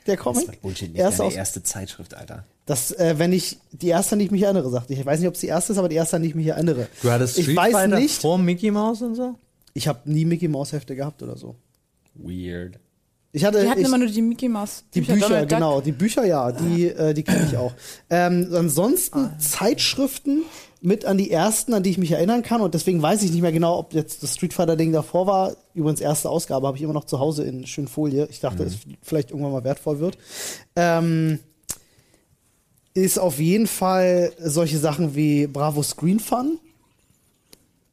der 0.07 0.17
Comic. 0.17 0.45
Das 0.45 0.47
war 0.47 0.61
Bullshit, 0.61 0.89
nicht 0.89 0.99
Erst 0.99 1.19
deine 1.19 1.33
erste 1.33 1.63
Zeitschrift, 1.63 2.13
Alter. 2.15 2.45
Das, 2.65 2.91
äh, 2.91 3.15
wenn 3.17 3.33
ich 3.33 3.57
die 3.71 3.87
erste, 3.87 4.13
an 4.13 4.19
die 4.19 4.25
ich 4.25 4.31
mich 4.31 4.43
erinnere, 4.43 4.69
sagte 4.69 4.93
ich. 4.93 4.99
Ich 4.99 5.05
weiß 5.05 5.19
nicht, 5.19 5.27
ob 5.27 5.33
es 5.33 5.41
die 5.41 5.47
erste 5.47 5.73
ist, 5.73 5.79
aber 5.79 5.89
die 5.89 5.95
erste, 5.95 6.15
an 6.17 6.21
die 6.21 6.29
ich 6.29 6.35
mich 6.35 6.47
erinnere. 6.47 6.87
Du 7.01 7.09
hattest 7.11 7.37
ich 7.37 7.45
Street 7.45 7.57
weiß 7.57 7.73
Fighter 7.73 7.99
nicht. 7.99 8.21
vor 8.21 8.37
Mickey 8.37 8.71
Mouse 8.71 9.01
und 9.01 9.15
so? 9.15 9.35
Ich 9.73 9.87
habe 9.87 9.99
nie 10.05 10.25
Mickey 10.25 10.47
Maus 10.47 10.71
Hefte 10.71 10.95
gehabt 10.95 11.23
oder 11.23 11.37
so. 11.37 11.55
Weird. 12.13 12.79
Ich 13.33 13.45
hatte 13.45 13.61
Die 13.61 13.69
hatten 13.69 13.79
ich, 13.79 13.87
immer 13.87 13.97
nur 13.97 14.07
die 14.07 14.21
Mickey 14.21 14.49
Mouse. 14.49 14.83
die 14.93 15.01
Bücher, 15.01 15.39
Duck. 15.39 15.49
genau, 15.49 15.79
die 15.81 15.93
Bücher 15.93 16.25
ja, 16.25 16.51
die 16.51 16.87
äh, 16.89 17.13
die 17.13 17.23
kenne 17.23 17.47
ich 17.49 17.55
auch. 17.57 17.73
Ähm, 18.09 18.49
ansonsten 18.53 19.29
Zeitschriften 19.39 20.43
mit 20.81 21.05
an 21.05 21.17
die 21.17 21.31
ersten, 21.31 21.73
an 21.73 21.83
die 21.83 21.91
ich 21.91 21.97
mich 21.97 22.11
erinnern 22.11 22.41
kann 22.43 22.59
und 22.59 22.73
deswegen 22.73 23.01
weiß 23.01 23.23
ich 23.23 23.31
nicht 23.31 23.41
mehr 23.41 23.53
genau, 23.53 23.77
ob 23.77 23.93
jetzt 23.93 24.21
das 24.23 24.33
Street 24.33 24.53
Fighter 24.53 24.75
Ding 24.75 24.91
davor 24.91 25.27
war. 25.27 25.55
Übrigens 25.73 26.01
erste 26.01 26.29
Ausgabe 26.29 26.67
habe 26.67 26.75
ich 26.75 26.83
immer 26.83 26.91
noch 26.93 27.05
zu 27.05 27.19
Hause 27.19 27.43
in 27.45 27.65
schön 27.67 27.87
Folie. 27.87 28.27
Ich 28.29 28.41
dachte, 28.41 28.63
es 28.63 28.77
vielleicht 29.01 29.31
irgendwann 29.31 29.53
mal 29.53 29.63
wertvoll 29.63 29.99
wird. 29.99 30.17
Ähm, 30.75 31.39
ist 32.93 33.19
auf 33.19 33.39
jeden 33.39 33.67
Fall 33.67 34.33
solche 34.39 34.77
Sachen 34.77 35.15
wie 35.15 35.47
Bravo 35.47 35.81
Screen 35.83 36.19
Fun. 36.19 36.59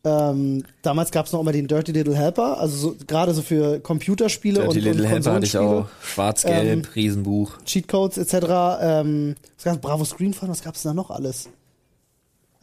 Ähm, 0.04 0.64
damals 0.82 1.10
gab 1.10 1.26
es 1.26 1.32
noch 1.32 1.40
immer 1.40 1.52
den 1.52 1.66
Dirty 1.66 1.92
Little 1.92 2.14
Helper, 2.14 2.58
also 2.58 2.76
so, 2.76 2.96
gerade 3.06 3.34
so 3.34 3.42
für 3.42 3.80
Computerspiele 3.80 4.60
Dirty 4.60 4.78
und, 4.78 4.84
Little 4.84 5.02
und 5.02 5.08
Helper 5.08 5.32
hatte 5.34 5.46
ich 5.46 5.58
auch. 5.58 5.86
Schwarz-Gelb, 6.02 6.86
Ähm, 6.86 6.92
Riesenbuch. 6.94 7.58
Cheatcodes 7.64 8.16
etc. 8.16 8.34
Ähm, 8.80 9.34
was 9.56 9.64
gab's? 9.64 9.80
Bravo 9.80 10.04
Screen 10.04 10.34
Fun, 10.34 10.48
was 10.48 10.62
gab 10.62 10.76
es 10.76 10.82
da 10.82 10.94
noch 10.94 11.10
alles? 11.10 11.48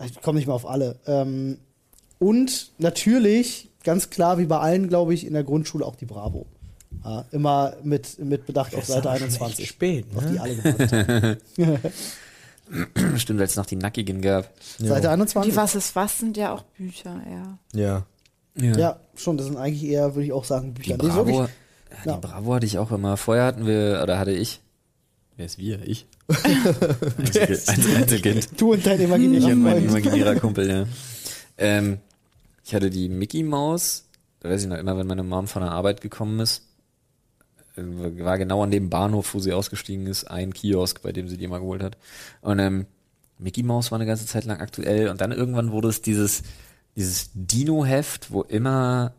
Ich 0.04 0.22
komme 0.22 0.40
nicht 0.40 0.48
mal 0.48 0.54
auf 0.54 0.68
alle. 0.68 0.98
Ähm, 1.08 1.58
und 2.20 2.72
natürlich, 2.78 3.70
ganz 3.84 4.10
klar, 4.10 4.38
wie 4.38 4.46
bei 4.46 4.60
allen, 4.60 4.88
glaube 4.88 5.14
ich, 5.14 5.28
in 5.28 5.34
der 5.34 5.44
Grundschule 5.44 5.86
auch 5.86 5.96
die 5.96 6.06
Bravo. 6.06 6.46
Ja, 7.04 7.26
immer 7.32 7.74
mit, 7.84 8.18
mit 8.20 8.46
Bedacht 8.46 8.74
auf 8.74 8.86
Seite 8.86 9.10
21. 9.10 9.68
spät, 9.68 10.06
Auf 10.16 10.24
ne? 10.24 10.32
die 10.32 10.40
alle 10.40 10.56
gemacht 10.56 10.92
haben. 10.94 11.38
Stimmt, 13.18 13.40
weil 13.40 13.46
es 13.48 13.56
noch 13.56 13.66
die 13.66 13.76
Nackigen 13.76 14.22
gab. 14.22 14.52
Seite 14.80 15.10
21? 15.12 15.52
Die 15.52 15.58
Was 15.58 15.76
ist 15.76 15.96
was 15.96 16.18
sind 16.20 16.36
ja 16.38 16.54
auch 16.54 16.64
Bücher, 16.64 17.22
ja. 17.30 17.58
Ja. 17.80 18.06
Ja, 18.78 19.00
schon, 19.16 19.38
das 19.38 19.48
sind 19.48 19.58
eigentlich 19.58 19.84
eher, 19.84 20.16
würde 20.16 20.26
ich 20.26 20.32
auch 20.34 20.46
sagen, 20.46 20.74
Die 20.74 20.82
Bücher. 20.82 20.98
Nee, 20.98 21.08
Bravo, 21.10 21.26
wirklich- 21.28 21.38
ja, 22.06 22.12
ja. 22.12 22.14
die 22.18 22.28
Bravo 22.28 22.54
hatte 22.56 22.66
ich 22.66 22.78
auch 22.78 22.92
immer. 22.92 23.18
Vorher 23.18 23.44
hatten 23.46 23.66
wir, 23.66 24.00
oder 24.02 24.18
hatte 24.18 24.32
ich. 24.32 24.62
Wer 25.38 25.46
ist 25.46 25.58
wir? 25.58 25.86
Ich. 25.88 26.08
Einzel- 26.44 27.60
Einzel- 27.68 27.96
Einzelkind. 27.98 28.50
Du 28.60 28.74
und 28.74 28.86
dein 28.86 28.98
Ich 29.00 29.06
imaginärer 29.06 29.48
und 29.52 29.62
mein 29.64 29.84
imaginärer 29.86 30.36
Kumpel, 30.40 30.70
ja. 30.70 30.86
Ähm, 31.58 31.98
ich 32.64 32.74
hatte 32.74 32.90
die 32.90 33.10
Mickey 33.10 33.44
Maus, 33.44 34.06
da 34.40 34.50
weiß 34.50 34.64
ich 34.64 34.68
noch 34.70 34.78
immer, 34.78 34.98
wenn 34.98 35.08
meine 35.08 35.24
Mom 35.24 35.48
von 35.48 35.62
der 35.62 35.72
Arbeit 35.72 36.02
gekommen 36.02 36.40
ist, 36.40 36.64
war 37.78 38.38
genau 38.38 38.64
an 38.64 38.72
dem 38.72 38.90
Bahnhof, 38.90 39.34
wo 39.34 39.40
sie 39.40 39.54
ausgestiegen 39.54 40.08
ist, 40.08 40.26
ein 40.26 40.54
Kiosk, 40.54 41.02
bei 41.02 41.12
dem 41.12 41.28
sie 41.28 41.38
die 41.38 41.46
immer 41.46 41.60
geholt 41.60 41.84
hat. 41.84 41.98
Und 42.42 42.60
ähm, 42.60 42.86
Mickey 43.38 43.64
Maus 43.64 43.92
war 43.92 43.98
eine 43.98 44.06
ganze 44.06 44.26
Zeit 44.26 44.46
lang 44.46 44.60
aktuell 44.60 45.10
und 45.10 45.22
dann 45.22 45.32
irgendwann 45.32 45.72
wurde 45.72 45.90
es 45.90 46.02
dieses 46.02 46.44
dieses 46.96 47.30
Dino-Heft, 47.34 48.32
wo 48.32 48.42
immer, 48.44 49.14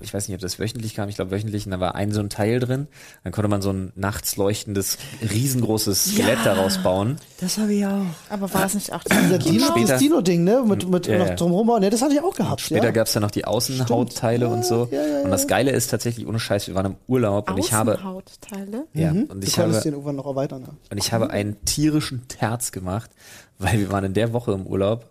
ich 0.00 0.12
weiß 0.12 0.26
nicht, 0.28 0.34
ob 0.34 0.40
das 0.40 0.58
wöchentlich 0.58 0.94
kam, 0.94 1.08
ich 1.08 1.14
glaube 1.16 1.30
wöchentlich, 1.30 1.66
und 1.66 1.70
da 1.72 1.78
war 1.78 1.94
ein 1.94 2.10
so 2.12 2.18
ein 2.20 2.28
Teil 2.30 2.58
drin, 2.58 2.88
dann 3.22 3.32
konnte 3.32 3.48
man 3.48 3.62
so 3.62 3.70
ein 3.72 3.92
nachts 3.94 4.36
leuchtendes, 4.36 4.98
riesengroßes 5.22 6.12
Skelett 6.12 6.38
daraus 6.44 6.78
bauen. 6.78 7.16
Das 7.40 7.58
habe 7.58 7.72
ich 7.72 7.86
auch. 7.86 8.02
Aber 8.28 8.52
war 8.52 8.66
es 8.66 8.74
nicht 8.74 8.92
auch 8.92 9.02
Dieser 9.04 9.38
die 9.38 9.50
Dino, 9.52 9.64
Später- 9.66 9.74
dieses 9.78 9.98
Dino-Ding, 10.00 10.42
ne? 10.44 10.64
Mit, 10.66 10.88
mit 10.88 11.06
Ja, 11.06 11.18
noch 11.18 11.26
ja. 11.28 11.34
drumherum. 11.34 11.80
Ne, 11.80 11.90
das 11.90 12.02
hatte 12.02 12.14
ich 12.14 12.20
auch 12.20 12.34
gehabt. 12.34 12.60
Später 12.60 12.86
ja. 12.86 12.90
gab's 12.90 13.12
dann 13.12 13.22
noch 13.22 13.30
die 13.30 13.44
Außenhautteile 13.44 14.48
und 14.48 14.64
so. 14.64 14.88
Ja, 14.90 15.00
ja, 15.00 15.06
ja. 15.18 15.20
Und 15.24 15.30
das 15.30 15.46
Geile 15.46 15.70
ist 15.70 15.88
tatsächlich, 15.90 16.26
ohne 16.26 16.40
Scheiß, 16.40 16.66
wir 16.66 16.74
waren 16.74 16.86
im 16.86 16.96
Urlaub 17.06 17.48
und 17.50 17.58
ich 17.58 17.72
habe, 17.72 17.92
Außenhautteile? 17.94 18.86
ja, 18.94 19.12
Mhm. 19.12 19.22
und 19.24 19.40
du 19.42 19.46
ich 19.46 19.54
konntest 19.54 19.58
habe, 19.76 19.82
den 19.82 19.92
irgendwann 19.92 20.16
noch 20.16 20.26
erweitern. 20.26 20.62
Ja. 20.62 20.68
und 20.90 20.98
ich 20.98 21.12
habe 21.12 21.30
einen 21.30 21.64
tierischen 21.64 22.26
Terz 22.28 22.72
gemacht, 22.72 23.10
weil 23.58 23.78
wir 23.78 23.90
waren 23.92 24.04
in 24.04 24.14
der 24.14 24.32
Woche 24.32 24.52
im 24.52 24.66
Urlaub, 24.66 25.08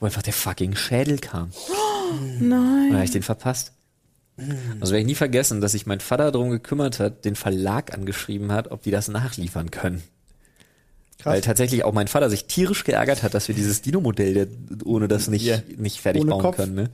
wo 0.00 0.06
einfach 0.06 0.22
der 0.22 0.32
fucking 0.32 0.74
Schädel 0.76 1.18
kam. 1.18 1.50
Und 2.40 2.50
dann 2.50 2.92
habe 2.94 3.04
ich 3.04 3.10
den 3.10 3.22
verpasst. 3.22 3.72
Also 4.80 4.92
werde 4.92 5.00
ich 5.00 5.06
nie 5.06 5.14
vergessen, 5.14 5.60
dass 5.60 5.72
sich 5.72 5.86
mein 5.86 6.00
Vater 6.00 6.32
darum 6.32 6.50
gekümmert 6.50 6.98
hat, 7.00 7.24
den 7.24 7.36
Verlag 7.36 7.92
angeschrieben 7.94 8.50
hat, 8.50 8.70
ob 8.70 8.82
die 8.82 8.90
das 8.90 9.08
nachliefern 9.08 9.70
können. 9.70 10.02
Krass. 11.18 11.34
Weil 11.34 11.40
tatsächlich 11.42 11.84
auch 11.84 11.92
mein 11.92 12.08
Vater 12.08 12.30
sich 12.30 12.46
tierisch 12.46 12.82
geärgert 12.84 13.22
hat, 13.22 13.34
dass 13.34 13.46
wir 13.48 13.54
dieses 13.54 13.82
Dino-Modell 13.82 14.34
der- 14.34 14.86
ohne 14.86 15.06
das 15.06 15.28
nicht, 15.28 15.44
Ja. 15.44 15.58
nicht 15.76 16.00
fertig 16.00 16.22
Ohne 16.22 16.30
bauen 16.32 16.40
Kopf. 16.42 16.56
können. 16.56 16.74
Ne? 16.74 16.90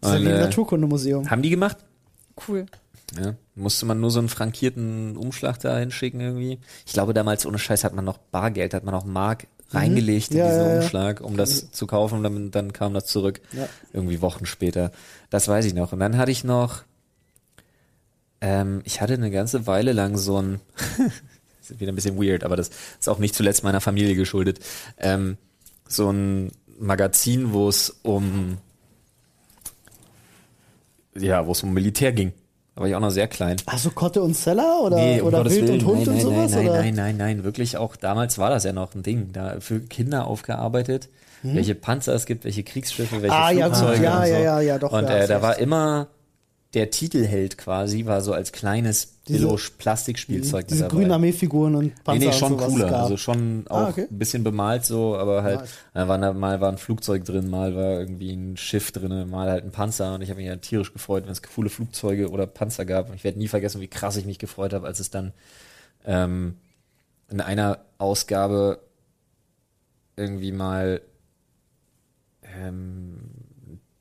Das 0.00 0.10
ist 0.10 0.14
ja 0.14 0.18
Und, 0.20 0.24
wie 0.26 0.30
im 0.30 0.36
äh, 0.36 0.40
Naturkundemuseum. 0.40 1.30
haben 1.30 1.42
die 1.42 1.50
gemacht? 1.50 1.76
Cool. 2.48 2.66
Ja, 3.18 3.34
musste 3.56 3.86
man 3.86 4.00
nur 4.00 4.10
so 4.10 4.20
einen 4.20 4.28
frankierten 4.28 5.16
Umschlag 5.16 5.58
da 5.58 5.76
hinschicken 5.78 6.20
irgendwie. 6.20 6.58
Ich 6.86 6.92
glaube, 6.92 7.12
damals 7.14 7.44
ohne 7.44 7.58
Scheiß 7.58 7.82
hat 7.84 7.94
man 7.94 8.04
noch 8.04 8.18
Bargeld, 8.18 8.72
hat 8.74 8.84
man 8.84 8.94
noch 8.94 9.04
Mark 9.04 9.46
reingelegt 9.70 10.30
in 10.30 10.38
Ja, 10.38 10.48
diesen 10.48 10.66
ja. 10.66 10.76
Umschlag, 10.76 11.20
um 11.20 11.36
das 11.36 11.70
zu 11.70 11.86
kaufen 11.86 12.18
und 12.18 12.22
dann, 12.22 12.50
dann 12.50 12.72
kam 12.72 12.94
das 12.94 13.06
zurück. 13.06 13.40
Irgendwie 13.92 14.20
Wochen 14.20 14.46
später. 14.46 14.92
Das 15.30 15.48
weiß 15.48 15.64
ich 15.64 15.74
noch. 15.74 15.92
Und 15.92 16.00
dann 16.00 16.16
hatte 16.18 16.30
ich 16.30 16.44
noch, 16.44 16.82
ähm, 18.40 18.80
ich 18.84 19.00
hatte 19.00 19.14
eine 19.14 19.30
ganze 19.30 19.66
Weile 19.66 19.92
lang 19.92 20.16
so 20.16 20.40
ein, 20.40 20.60
ist 21.60 21.78
wieder 21.80 21.92
ein 21.92 21.96
bisschen 21.96 22.16
weird, 22.20 22.44
aber 22.44 22.56
das 22.56 22.70
ist 22.98 23.08
auch 23.08 23.18
nicht 23.18 23.34
zuletzt 23.34 23.64
meiner 23.64 23.80
Familie 23.80 24.14
geschuldet, 24.14 24.60
ähm, 24.98 25.36
so 25.88 26.10
ein 26.10 26.52
Magazin, 26.78 27.52
wo 27.52 27.68
es 27.68 27.90
um, 28.02 28.58
ja, 31.16 31.46
wo 31.46 31.52
es 31.52 31.62
um 31.62 31.72
Militär 31.74 32.12
ging. 32.12 32.32
Da 32.74 32.82
war 32.82 32.88
ich 32.88 32.94
auch 32.94 33.00
noch 33.00 33.10
sehr 33.10 33.28
klein. 33.28 33.56
Du 33.82 33.90
Kotte 33.90 34.22
und 34.22 34.34
Zeller 34.34 34.80
oder, 34.82 34.96
Nee, 34.96 35.20
um 35.20 35.28
oder 35.28 35.38
Gottes 35.38 35.56
Wild 35.56 35.68
Willen. 35.68 35.80
und 35.80 35.86
Hund 35.86 36.06
nein, 36.06 36.08
und 36.08 36.14
nein, 36.14 36.22
sowas? 36.22 36.50
Nein, 36.52 36.68
oder? 36.68 36.78
nein, 36.78 36.94
nein, 36.94 37.16
nein, 37.16 37.44
wirklich 37.44 37.76
auch 37.76 37.96
damals 37.96 38.38
war 38.38 38.50
das 38.50 38.64
ja 38.64 38.72
noch 38.72 38.94
ein 38.94 39.02
Ding. 39.02 39.32
Da 39.32 39.56
für 39.60 39.80
Kinder 39.80 40.26
aufgearbeitet, 40.26 41.08
welche 41.42 41.74
Panzer 41.74 42.14
es 42.14 42.26
gibt, 42.26 42.44
welche 42.44 42.62
Kriegsschiffe, 42.62 43.22
welche. 43.22 43.34
Ah, 43.34 43.50
ja, 43.50 43.68
gut, 43.68 43.76
Flugzeuge 43.76 44.04
ja, 44.04 44.18
und 44.20 44.26
so. 44.26 44.32
ja, 44.32 44.38
ja, 44.40 44.60
ja, 44.60 44.78
doch, 44.78 44.92
Und 44.92 45.04
ja, 45.04 45.16
äh, 45.18 45.26
da 45.26 45.42
war 45.42 45.58
immer 45.58 46.08
der 46.74 46.90
Titelheld 46.90 47.58
quasi 47.58 48.06
war 48.06 48.20
so 48.20 48.32
als 48.32 48.52
kleines 48.52 49.16
Diese- 49.26 49.40
Billo-Plastikspielzeug 49.40 50.68
Diese 50.68 50.82
dabei. 50.84 50.94
grünen 50.94 51.10
Armeefiguren 51.10 51.74
und 51.74 51.84
Nee, 51.86 51.92
Panzer 52.04 52.26
nee, 52.26 52.32
schon 52.32 52.52
und 52.52 52.58
sowas 52.60 52.72
cooler. 52.72 52.90
gab. 52.90 53.02
Also 53.02 53.16
schon 53.16 53.66
auch 53.68 53.76
Ah, 53.76 53.88
okay. 53.88 54.06
ein 54.08 54.18
bisschen 54.18 54.44
bemalt 54.44 54.84
so, 54.84 55.16
aber 55.16 55.42
halt, 55.42 55.60
Nice. 55.62 55.70
da 55.94 56.06
war, 56.06 56.32
mal 56.32 56.60
war 56.60 56.70
ein 56.70 56.78
Flugzeug 56.78 57.24
drin, 57.24 57.50
mal 57.50 57.74
war 57.74 57.98
irgendwie 57.98 58.32
ein 58.32 58.56
Schiff 58.56 58.92
drin, 58.92 59.28
mal 59.28 59.50
halt 59.50 59.64
ein 59.64 59.72
Panzer 59.72 60.14
und 60.14 60.22
ich 60.22 60.30
habe 60.30 60.38
mich 60.40 60.46
ja 60.48 60.56
tierisch 60.56 60.92
gefreut, 60.92 61.24
wenn 61.24 61.32
es 61.32 61.42
coole 61.42 61.70
Flugzeuge 61.70 62.30
oder 62.30 62.46
Panzer 62.46 62.84
gab. 62.84 63.08
Und 63.08 63.16
ich 63.16 63.24
werde 63.24 63.38
nie 63.38 63.48
vergessen, 63.48 63.80
wie 63.80 63.88
krass 63.88 64.16
ich 64.16 64.24
mich 64.26 64.38
gefreut 64.38 64.72
habe, 64.72 64.86
als 64.86 65.00
es 65.00 65.10
dann 65.10 65.32
ähm, 66.04 66.54
in 67.30 67.40
einer 67.40 67.78
Ausgabe 67.98 68.78
irgendwie 70.16 70.52
mal 70.52 71.00
ähm, 72.42 73.18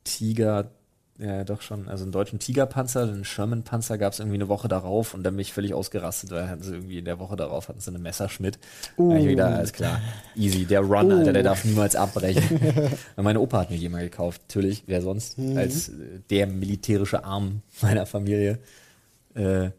Tiger, 0.04 0.72
ja 1.20 1.44
doch 1.44 1.62
schon, 1.62 1.90
also 1.90 2.04
einen 2.04 2.14
deutschen 2.14 2.40
Tigerpanzer, 2.40 3.04
einen 3.04 3.26
Sherman-Panzer 3.26 3.98
gab 3.98 4.14
es 4.14 4.20
irgendwie 4.20 4.38
eine 4.38 4.48
Woche 4.48 4.70
darauf 4.70 5.14
und 5.14 5.24
dann 5.24 5.36
bin 5.36 5.42
ich 5.42 5.52
völlig 5.52 5.74
ausgerastet, 5.74 6.32
weil 6.32 6.48
hatten 6.48 6.64
sie 6.64 6.74
irgendwie 6.74 7.00
in 7.00 7.06
der 7.06 7.20
Woche 7.20 7.36
darauf 7.36 7.68
hatten 7.68 7.82
sie 7.82 7.90
eine 7.90 8.00
Messerschmidt. 8.00 8.58
Uh. 8.98 9.16
ich 9.16 9.28
wieder, 9.28 9.48
alles 9.48 9.74
klar, 9.74 10.02
easy, 10.36 10.66
der 10.66 10.80
Run, 10.80 11.12
Alter, 11.12 11.34
der 11.34 11.44
darf 11.44 11.66
niemals 11.66 11.96
abbrechen. 11.96 12.60
meine 13.18 13.42
Opa 13.42 13.60
hat 13.60 13.70
mir 13.70 13.78
die 13.78 13.90
mal 13.90 14.02
gekauft, 14.04 14.42
natürlich, 14.48 14.84
wer 14.88 15.02
sonst, 15.02 15.38
als 15.56 15.90
äh, 15.90 16.22
der 16.30 16.48
militärische 16.48 17.26
Arm 17.26 17.64
meiner 17.82 18.06
Familie. 18.06 18.60
Äh, 19.36 19.72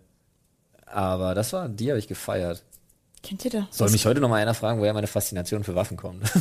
aber 0.85 1.35
das 1.35 1.53
war, 1.53 1.69
die 1.69 1.89
habe 1.89 1.99
ich 1.99 2.09
gefeiert. 2.09 2.63
Kennt 3.23 3.45
ihr 3.45 3.51
das? 3.51 3.65
Soll 3.71 3.91
mich 3.91 4.05
heute 4.07 4.21
noch 4.21 4.29
mal 4.29 4.37
einer 4.37 4.55
fragen, 4.55 4.81
woher 4.81 4.93
meine 4.93 5.07
Faszination 5.07 5.65
für 5.65 5.75
Waffen 5.75 5.97
kommt? 5.97 6.23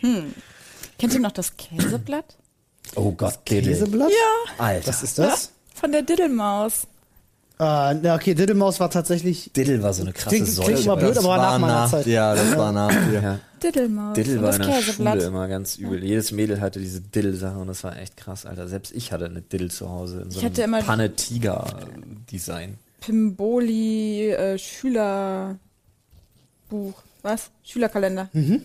Kennt 0.00 1.14
ihr 1.14 1.20
noch 1.20 1.32
das 1.32 1.56
Käseblatt? 1.56 2.36
Oh 2.96 3.12
Gott. 3.12 3.38
Käseblatt? 3.44 4.10
Ja, 4.10 4.64
Alter. 4.64 4.88
Was 4.88 5.02
ist 5.02 5.18
das? 5.18 5.52
von 5.74 5.92
der 5.92 6.02
Diddelmaus. 6.02 6.86
Ah, 7.60 7.92
na, 8.00 8.14
okay, 8.14 8.34
Diddlemaus 8.34 8.78
war 8.78 8.88
tatsächlich. 8.90 9.50
Diddle 9.52 9.82
war 9.82 9.92
so 9.92 10.02
eine 10.02 10.12
krasse 10.12 10.28
Klingt- 10.36 10.48
Seuche. 10.48 10.72
klingt 10.74 10.86
mal 10.86 10.94
blöd, 10.96 11.16
Das 11.16 11.24
aber 11.24 11.36
nach 11.38 11.58
meiner 11.58 11.74
nach, 11.74 11.90
Zeit. 11.90 12.06
Ja, 12.06 12.34
das 12.34 12.56
war 12.56 12.70
nach 12.72 12.88
dir. 13.10 13.20
Ja. 13.20 13.38
Diddelmaus. 13.62 14.14
Diddle 14.14 14.36
war 14.42 14.46
das 14.48 14.56
in 14.58 14.62
der 14.62 14.72
Käseblatt. 14.80 15.14
Schule 15.14 15.26
immer 15.26 15.48
ganz 15.48 15.76
übel. 15.76 16.04
Jedes 16.04 16.30
Mädel 16.30 16.60
hatte 16.60 16.78
diese 16.78 17.00
Diddle-Sache 17.00 17.58
und 17.58 17.66
das 17.66 17.82
war 17.82 17.96
echt 17.96 18.16
krass, 18.16 18.46
Alter. 18.46 18.68
Selbst 18.68 18.92
ich 18.92 19.10
hatte 19.12 19.24
eine 19.24 19.40
Diddle 19.40 19.68
zu 19.70 19.88
Hause 19.88 20.20
in 20.22 20.30
so 20.30 20.38
Ich 20.38 20.44
hatte 20.44 20.62
einem 20.62 20.74
immer- 20.74 20.82
Panne-Tiger-Design. 20.84 22.78
Pimboli 23.00 24.30
äh, 24.30 24.56
Schülerbuch. 24.58 25.58
Was? 27.22 27.50
Schülerkalender. 27.64 28.28
Mhm. 28.32 28.62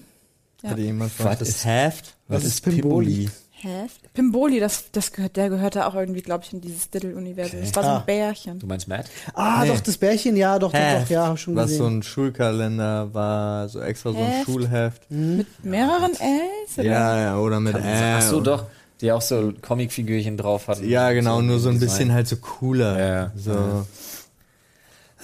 Ja. 0.61 0.69
Hatte 0.71 0.81
jemand 0.81 1.11
von 1.11 1.25
Was 1.25 1.39
das 1.39 1.49
ist- 1.49 1.65
Heft? 1.65 2.13
Was 2.27 2.43
ist 2.43 2.61
Pimboli? 2.63 3.29
Heft? 3.63 4.13
Pimboli, 4.13 4.59
das, 4.59 4.91
das 4.91 5.11
gehört, 5.11 5.35
der 5.37 5.49
gehörte 5.49 5.85
auch 5.87 5.95
irgendwie, 5.95 6.21
glaube 6.21 6.43
ich, 6.45 6.53
in 6.53 6.61
dieses 6.61 6.89
Diddle-Universum. 6.89 7.61
Das 7.61 7.75
war 7.75 7.83
so 7.83 7.89
Ah. 7.89 7.97
ein 7.99 8.05
Bärchen. 8.05 8.59
Du 8.59 8.67
meinst 8.67 8.87
Matt? 8.87 9.05
Ah, 9.33 9.61
Nee. 9.63 9.69
doch, 9.69 9.79
das 9.79 9.97
Bärchen, 9.97 10.35
ja, 10.35 10.59
doch, 10.59 10.71
doch, 10.71 10.79
doch, 10.79 11.09
ja, 11.09 11.27
hab 11.27 11.39
schon 11.39 11.55
was 11.55 11.65
gesehen. 11.65 11.77
so 11.79 11.87
ein 11.87 12.03
Schulkalender 12.03 13.13
war, 13.13 13.69
so 13.69 13.79
extra 13.81 14.11
so 14.11 14.17
ein 14.19 14.25
Heft? 14.25 14.45
Schulheft. 14.45 15.11
Mhm. 15.11 15.45
Mehreren 15.63 16.11
Ls? 16.11 16.77
oder? 16.77 16.83
Ja, 16.83 17.19
ja, 17.19 17.37
oder 17.37 17.59
mit 17.59 17.75
äh, 17.75 18.15
Ach 18.17 18.21
so, 18.21 18.41
doch. 18.41 18.65
Die 19.01 19.11
auch 19.11 19.21
so 19.21 19.51
Comicfigürchen 19.61 20.37
drauf 20.37 20.67
hatten. 20.67 20.87
Ja, 20.87 21.11
genau, 21.11 21.41
nur 21.41 21.59
so 21.59 21.69
ein 21.69 21.79
Design. 21.79 21.89
bisschen 21.89 22.13
halt 22.13 22.27
so 22.27 22.37
cooler. 22.37 22.99
Ja. 22.99 23.31
So. 23.35 23.85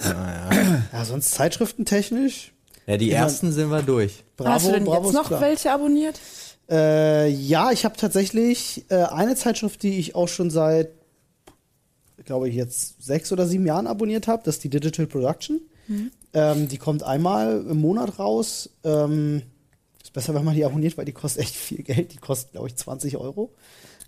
Ja, 0.02 0.10
ja. 0.10 0.82
ja, 0.92 1.04
sonst 1.04 1.30
zeitschriftentechnisch. 1.32 2.52
ja, 2.86 2.96
die 2.96 3.08
Ja. 3.08 3.18
ersten 3.18 3.52
sind 3.52 3.70
wir 3.70 3.82
durch. 3.82 4.24
Bravo, 4.36 4.50
Hast 4.50 4.66
du 4.66 4.72
denn 4.72 4.84
Bravo 4.84 5.04
jetzt 5.06 5.14
noch 5.14 5.26
klar. 5.28 5.40
welche 5.40 5.72
abonniert? 5.72 6.18
Äh, 6.70 7.28
ja, 7.28 7.72
ich 7.72 7.84
habe 7.84 7.96
tatsächlich 7.96 8.84
äh, 8.90 9.02
eine 9.04 9.34
Zeitschrift, 9.34 9.82
die 9.82 9.98
ich 9.98 10.14
auch 10.14 10.28
schon 10.28 10.50
seit, 10.50 10.90
glaube 12.24 12.48
ich, 12.48 12.54
jetzt 12.54 13.02
sechs 13.04 13.32
oder 13.32 13.46
sieben 13.46 13.66
Jahren 13.66 13.86
abonniert 13.86 14.28
habe. 14.28 14.42
Das 14.44 14.56
ist 14.56 14.64
die 14.64 14.68
Digital 14.70 15.06
Production. 15.06 15.60
Ähm, 16.32 16.68
die 16.68 16.78
kommt 16.78 17.02
einmal 17.02 17.64
im 17.68 17.80
Monat 17.80 18.18
raus. 18.20 18.70
Ähm, 18.84 19.42
ist 20.00 20.12
besser, 20.12 20.34
wenn 20.34 20.44
man 20.44 20.54
die 20.54 20.64
abonniert, 20.64 20.96
weil 20.96 21.04
die 21.04 21.12
kostet 21.12 21.42
echt 21.42 21.54
viel 21.56 21.82
Geld. 21.82 22.12
Die 22.12 22.18
kostet, 22.18 22.52
glaube 22.52 22.68
ich, 22.68 22.76
20 22.76 23.16
Euro. 23.16 23.50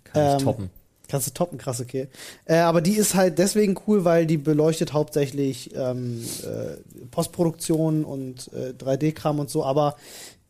Kann 0.05 0.25
ich 0.25 0.33
Ähm, 0.33 0.39
toppen. 0.39 0.69
Kannst 1.09 1.27
du 1.27 1.31
toppen, 1.33 1.57
krass, 1.57 1.81
okay. 1.81 2.07
Äh, 2.45 2.55
aber 2.59 2.79
die 2.81 2.95
ist 2.95 3.13
halt 3.13 3.37
deswegen 3.37 3.77
cool, 3.87 4.05
weil 4.05 4.25
die 4.25 4.37
beleuchtet 4.37 4.93
hauptsächlich 4.93 5.75
ähm, 5.75 6.23
äh, 6.43 7.05
Postproduktion 7.11 8.05
und 8.05 8.49
äh, 8.53 8.69
3D-Kram 8.69 9.39
und 9.39 9.49
so, 9.49 9.65
aber 9.65 9.97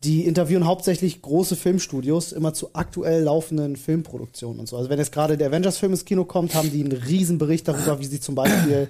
die 0.04 0.24
interviewen 0.26 0.66
hauptsächlich 0.66 1.22
große 1.22 1.56
Filmstudios 1.56 2.32
immer 2.32 2.54
zu 2.54 2.70
aktuell 2.74 3.22
laufenden 3.22 3.76
Filmproduktionen 3.76 4.60
und 4.60 4.68
so. 4.68 4.76
Also 4.76 4.90
wenn 4.90 4.98
jetzt 4.98 5.12
gerade 5.12 5.36
der 5.36 5.48
Avengers-Film 5.48 5.92
ins 5.92 6.04
Kino 6.04 6.24
kommt, 6.24 6.54
haben 6.54 6.70
die 6.70 6.82
einen 6.82 6.92
riesen 6.92 7.38
Bericht 7.38 7.66
darüber, 7.66 7.98
wie 8.00 8.06
sie 8.06 8.20
zum 8.20 8.34
Beispiel 8.34 8.88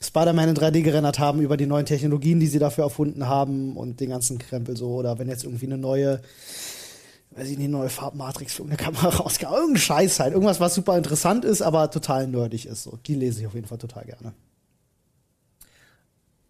Spider-Man 0.00 0.50
in 0.50 0.56
3D 0.56 0.82
gerendert 0.82 1.18
haben, 1.18 1.40
über 1.40 1.56
die 1.56 1.66
neuen 1.66 1.86
Technologien, 1.86 2.40
die 2.40 2.46
sie 2.46 2.58
dafür 2.58 2.84
erfunden 2.84 3.28
haben 3.28 3.76
und 3.76 4.00
den 4.00 4.10
ganzen 4.10 4.38
Krempel 4.38 4.76
so. 4.76 4.88
Oder 4.94 5.18
wenn 5.18 5.28
jetzt 5.28 5.44
irgendwie 5.44 5.66
eine 5.66 5.78
neue 5.78 6.20
weiß 7.36 7.48
ich 7.48 7.58
nicht, 7.58 7.70
neue 7.70 7.88
Farbmatrix 7.88 8.54
für 8.54 8.62
irgendeine 8.62 8.92
Kamera 8.92 9.08
rauskam. 9.22 9.52
Irgendein 9.52 9.78
Scheiß 9.78 10.20
halt. 10.20 10.34
Irgendwas, 10.34 10.60
was 10.60 10.74
super 10.74 10.96
interessant 10.96 11.44
ist, 11.44 11.62
aber 11.62 11.90
total 11.90 12.28
nerdig 12.28 12.66
ist. 12.66 12.84
So. 12.84 12.98
Die 13.06 13.14
lese 13.14 13.40
ich 13.40 13.46
auf 13.46 13.54
jeden 13.54 13.66
Fall 13.66 13.78
total 13.78 14.04
gerne. 14.04 14.34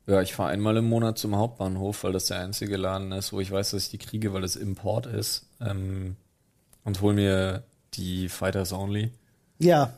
Ja, 0.07 0.21
ich 0.21 0.35
fahre 0.35 0.51
einmal 0.51 0.77
im 0.77 0.89
Monat 0.89 1.17
zum 1.19 1.37
Hauptbahnhof, 1.37 2.05
weil 2.05 2.13
das 2.13 2.27
der 2.27 2.41
einzige 2.41 2.77
Laden 2.77 3.13
ist, 3.13 3.33
wo 3.33 3.41
ich 3.41 3.51
weiß, 3.51 3.71
dass 3.71 3.85
ich 3.85 3.91
die 3.91 3.99
kriege, 3.99 4.33
weil 4.35 4.45
es 4.45 4.57
Import 4.57 5.07
ist. 5.07 5.47
Ähm, 5.61 6.17
und 6.85 7.01
hol 7.01 7.15
mir 7.15 7.65
die 7.95 8.29
Fighters 8.29 8.73
Only. 8.73 9.13
Ja, 9.59 9.95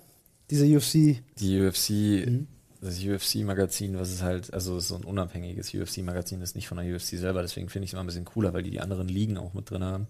diese 0.49 0.65
UFC. 0.65 1.23
Die 1.41 1.61
UFC, 1.61 2.47
das 2.81 3.03
UFC-Magazin, 3.03 3.99
was 3.99 4.13
ist 4.13 4.23
halt, 4.23 4.55
also 4.55 4.79
so 4.79 4.95
ein 4.95 5.05
unabhängiges 5.05 5.75
UFC-Magazin 5.75 6.41
ist 6.41 6.55
nicht 6.55 6.69
von 6.69 6.79
der 6.79 6.95
UFC 6.95 7.17
selber, 7.19 7.43
deswegen 7.43 7.69
finde 7.69 7.85
ich 7.85 7.91
es 7.91 7.95
immer 7.95 8.05
ein 8.05 8.07
bisschen 8.07 8.25
cooler, 8.25 8.53
weil 8.53 8.63
die 8.63 8.71
die 8.71 8.81
anderen 8.81 9.09
Ligen 9.09 9.39
auch 9.39 9.55
mit 9.55 9.69
drin 9.71 9.83
haben. 9.83 10.07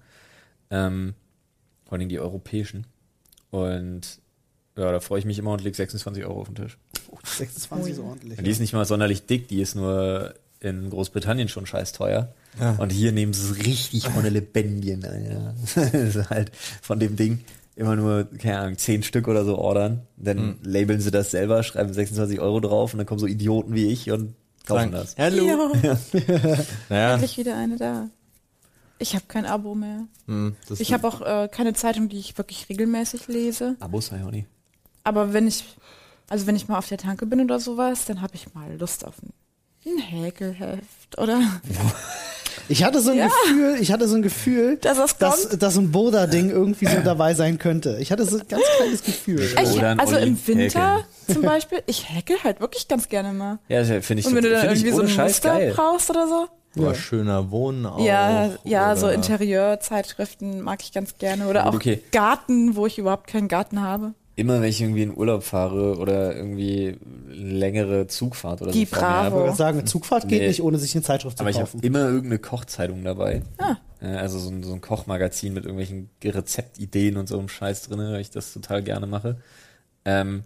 Ähm, 0.70 1.14
vor 1.86 1.96
allem 1.96 2.08
die 2.08 2.20
europäischen. 2.20 2.86
Und 3.50 4.20
ja, 4.76 4.92
da 4.92 5.00
freue 5.00 5.18
ich 5.18 5.24
mich 5.24 5.38
immer 5.38 5.52
und 5.52 5.62
leg 5.62 5.74
26 5.74 6.24
Euro 6.24 6.40
auf 6.40 6.48
den 6.48 6.56
Tisch. 6.56 6.78
26 7.24 7.92
ist 7.92 7.98
ordentlich. 7.98 8.42
Die 8.42 8.50
ist 8.50 8.60
nicht 8.60 8.72
mal 8.72 8.84
sonderlich 8.84 9.26
dick, 9.26 9.48
die 9.48 9.60
ist 9.60 9.74
nur 9.74 10.34
in 10.60 10.90
Großbritannien 10.90 11.48
schon 11.48 11.66
scheiß 11.66 11.92
teuer. 11.92 12.32
Ja. 12.58 12.72
Und 12.76 12.90
hier 12.90 13.12
nehmen 13.12 13.32
sie 13.32 13.50
es 13.50 13.66
richtig 13.66 14.08
von 14.08 14.22
der 14.22 14.30
Lebendien. 14.32 15.04
Alter. 15.04 15.54
das 15.74 15.92
ist 15.94 16.30
halt 16.30 16.52
von 16.82 16.98
dem 16.98 17.16
Ding 17.16 17.40
immer 17.74 17.94
nur, 17.94 18.24
keine 18.38 18.58
Ahnung, 18.58 18.78
10 18.78 19.02
Stück 19.02 19.28
oder 19.28 19.44
so 19.44 19.58
ordern. 19.58 20.02
Dann 20.16 20.56
labeln 20.62 21.00
sie 21.00 21.10
das 21.10 21.30
selber, 21.30 21.62
schreiben 21.62 21.92
26 21.92 22.40
Euro 22.40 22.60
drauf 22.60 22.94
und 22.94 22.98
dann 22.98 23.06
kommen 23.06 23.20
so 23.20 23.26
Idioten 23.26 23.74
wie 23.74 23.86
ich 23.86 24.10
und 24.10 24.34
kaufen 24.66 24.92
das. 24.92 25.16
Hallo. 25.18 25.72
Ja, 25.82 25.98
Naja, 26.88 27.14
endlich 27.14 27.36
wieder 27.36 27.56
eine 27.56 27.76
da. 27.76 28.08
Ich 28.98 29.14
habe 29.14 29.26
kein 29.28 29.44
Abo 29.44 29.74
mehr. 29.74 30.06
hm, 30.26 30.56
das 30.66 30.80
Ich 30.80 30.94
habe 30.94 31.06
auch 31.06 31.20
äh, 31.20 31.48
keine 31.48 31.74
Zeitung, 31.74 32.08
die 32.08 32.18
ich 32.18 32.38
wirklich 32.38 32.66
regelmäßig 32.70 33.28
lese. 33.28 33.76
Abos, 33.78 34.10
ja 34.10 34.24
auch 34.26 34.30
nie. 34.30 34.46
Aber 35.06 35.32
wenn 35.32 35.46
ich, 35.46 35.64
also 36.28 36.46
wenn 36.48 36.56
ich 36.56 36.66
mal 36.66 36.78
auf 36.78 36.88
der 36.88 36.98
Tanke 36.98 37.26
bin 37.26 37.40
oder 37.40 37.60
sowas, 37.60 38.04
dann 38.06 38.20
habe 38.22 38.34
ich 38.34 38.52
mal 38.54 38.76
Lust 38.76 39.06
auf 39.06 39.14
ein, 39.22 39.32
ein 39.86 39.98
Häkelheft 39.98 41.16
oder 41.18 41.40
Ich 42.68 42.82
hatte 42.82 43.00
so 43.00 43.12
ein 43.12 43.18
Ja. 43.18 43.28
Gefühl, 43.28 43.76
ich 43.80 43.92
hatte 43.92 44.08
so 44.08 44.16
ein 44.16 44.22
Gefühl, 44.22 44.76
dass 44.78 44.96
das 44.98 45.18
dass, 45.18 45.48
dass 45.56 45.74
so 45.74 45.80
ein 45.80 45.92
Boda-Ding 45.92 46.50
irgendwie 46.50 46.86
so 46.86 47.00
dabei 47.04 47.34
sein 47.34 47.58
könnte. 47.58 47.98
Ich 48.00 48.10
hatte 48.10 48.24
so 48.24 48.38
ein 48.38 48.48
ganz 48.48 48.64
kleines 48.76 49.04
Gefühl. 49.04 49.40
Ich, 49.42 49.56
also 49.56 49.78
Olli 50.16 50.26
im 50.26 50.46
Winter 50.48 50.96
häkeln. 50.96 51.04
zum 51.32 51.42
Beispiel, 51.42 51.82
ich 51.86 52.10
häkel 52.12 52.36
halt 52.42 52.60
wirklich 52.60 52.88
ganz 52.88 53.08
gerne 53.08 53.32
mal. 53.32 53.58
Ja, 53.68 53.84
finde 53.84 54.20
ich, 54.20 54.26
Und 54.26 54.34
wenn 54.34 54.42
du 54.42 54.50
dann 54.50 54.66
irgendwie 54.66 54.90
so 54.90 55.02
ein 55.02 55.08
Scheiß 55.08 55.34
Muster 55.34 55.50
geil. 55.58 55.72
brauchst 55.76 56.10
oder 56.10 56.26
so. 56.26 56.48
Oder 56.82 56.94
schöner 56.96 57.50
Wohnen 57.52 57.86
auch. 57.86 58.00
ja, 58.04 58.50
ja, 58.64 58.96
so 58.96 59.08
Interieurzeitschriften 59.08 60.60
mag 60.60 60.82
ich 60.82 60.92
ganz 60.92 61.16
gerne. 61.18 61.46
Oder 61.46 61.66
auch 61.68 61.74
okay. 61.74 62.02
Garten, 62.10 62.74
wo 62.74 62.86
ich 62.86 62.98
überhaupt 62.98 63.28
keinen 63.28 63.46
Garten 63.48 63.80
habe. 63.80 64.12
Immer 64.38 64.60
wenn 64.60 64.68
ich 64.68 64.82
irgendwie 64.82 65.02
in 65.02 65.16
Urlaub 65.16 65.42
fahre 65.42 65.96
oder 65.96 66.36
irgendwie 66.36 66.98
längere 67.28 68.06
Zugfahrt 68.06 68.60
oder 68.60 68.70
Die 68.70 68.84
so 68.84 68.94
mir 68.96 69.00
Bravo. 69.00 69.38
habe, 69.40 69.48
Ich 69.50 69.56
sagen, 69.56 69.78
eine 69.78 69.86
Zugfahrt 69.86 70.28
geht 70.28 70.42
Nee. 70.42 70.48
nicht, 70.48 70.62
ohne 70.62 70.78
sich 70.78 70.94
eine 70.94 71.02
Zeitschrift 71.02 71.38
zu 71.38 71.40
Aber 71.42 71.48
ich 71.50 71.56
habe 71.56 71.64
kaufen. 71.70 71.80
immer 71.82 72.00
irgendeine 72.00 72.38
Kochzeitung 72.38 73.02
dabei. 73.02 73.42
Ah. 73.56 73.76
Also 74.00 74.38
so 74.38 74.50
ein, 74.50 74.62
so 74.62 74.74
ein 74.74 74.82
Kochmagazin 74.82 75.54
mit 75.54 75.64
irgendwelchen 75.64 76.10
Rezeptideen 76.22 77.16
und 77.16 77.28
so 77.30 77.38
einem 77.38 77.48
Scheiß 77.48 77.82
drin, 77.88 77.98
weil 77.98 78.20
ich 78.20 78.30
das 78.30 78.52
total 78.52 78.82
gerne 78.82 79.06
mache. 79.06 79.38
Ähm, 80.04 80.44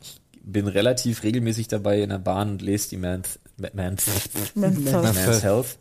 ich 0.00 0.20
bin 0.44 0.68
relativ 0.68 1.24
regelmäßig 1.24 1.66
dabei 1.66 2.02
in 2.02 2.10
der 2.10 2.18
Bahn 2.18 2.50
und 2.52 2.62
lese 2.62 2.90
die 2.90 2.98
Man's, 2.98 3.40
Man's, 3.56 3.74
Mentos. 3.74 4.54
Man's 4.54 5.42
Health. 5.42 5.76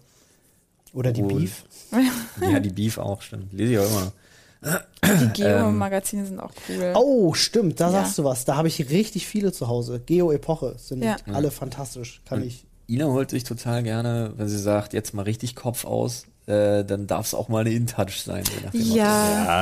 Oder 0.91 1.11
die 1.11 1.21
Und- 1.21 1.37
Beef. 1.37 1.63
Ja, 2.51 2.59
die 2.59 2.69
Beef 2.71 2.97
auch, 2.97 3.21
stimmt. 3.21 3.53
Lese 3.53 3.73
ich 3.73 3.79
auch 3.79 3.89
immer 3.91 4.05
noch. 4.05 4.11
Die 5.03 5.27
Geo-Magazine 5.33 6.25
sind 6.25 6.39
auch 6.39 6.51
cool. 6.69 6.93
Oh, 6.95 7.33
stimmt, 7.33 7.79
da 7.79 7.85
Ja. 7.87 7.91
sagst 7.91 8.17
du 8.17 8.23
was. 8.23 8.45
Da 8.45 8.55
habe 8.55 8.67
ich 8.67 8.89
richtig 8.89 9.27
viele 9.27 9.51
zu 9.51 9.67
Hause. 9.67 9.99
Geo-Epoche 10.05 10.75
sind 10.77 11.03
Ja. 11.03 11.17
alle 11.33 11.51
fantastisch. 11.51 12.21
Kann 12.25 12.41
ich. 12.43 12.65
Ina 12.87 13.05
holt 13.05 13.29
sich 13.29 13.43
total 13.43 13.83
gerne, 13.83 14.33
wenn 14.37 14.47
sie 14.47 14.57
sagt, 14.59 14.93
jetzt 14.93 15.13
mal 15.13 15.23
richtig 15.23 15.55
Kopf 15.55 15.85
aus, 15.85 16.25
äh, 16.47 16.83
dann 16.83 17.07
darf 17.07 17.25
es 17.27 17.33
auch 17.33 17.47
mal 17.49 17.61
eine 17.61 17.71
InTouch 17.73 18.21
sein. 18.21 18.43
Ja, 18.73 18.79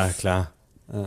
Ja, 0.07 0.09
klar. 0.17 0.51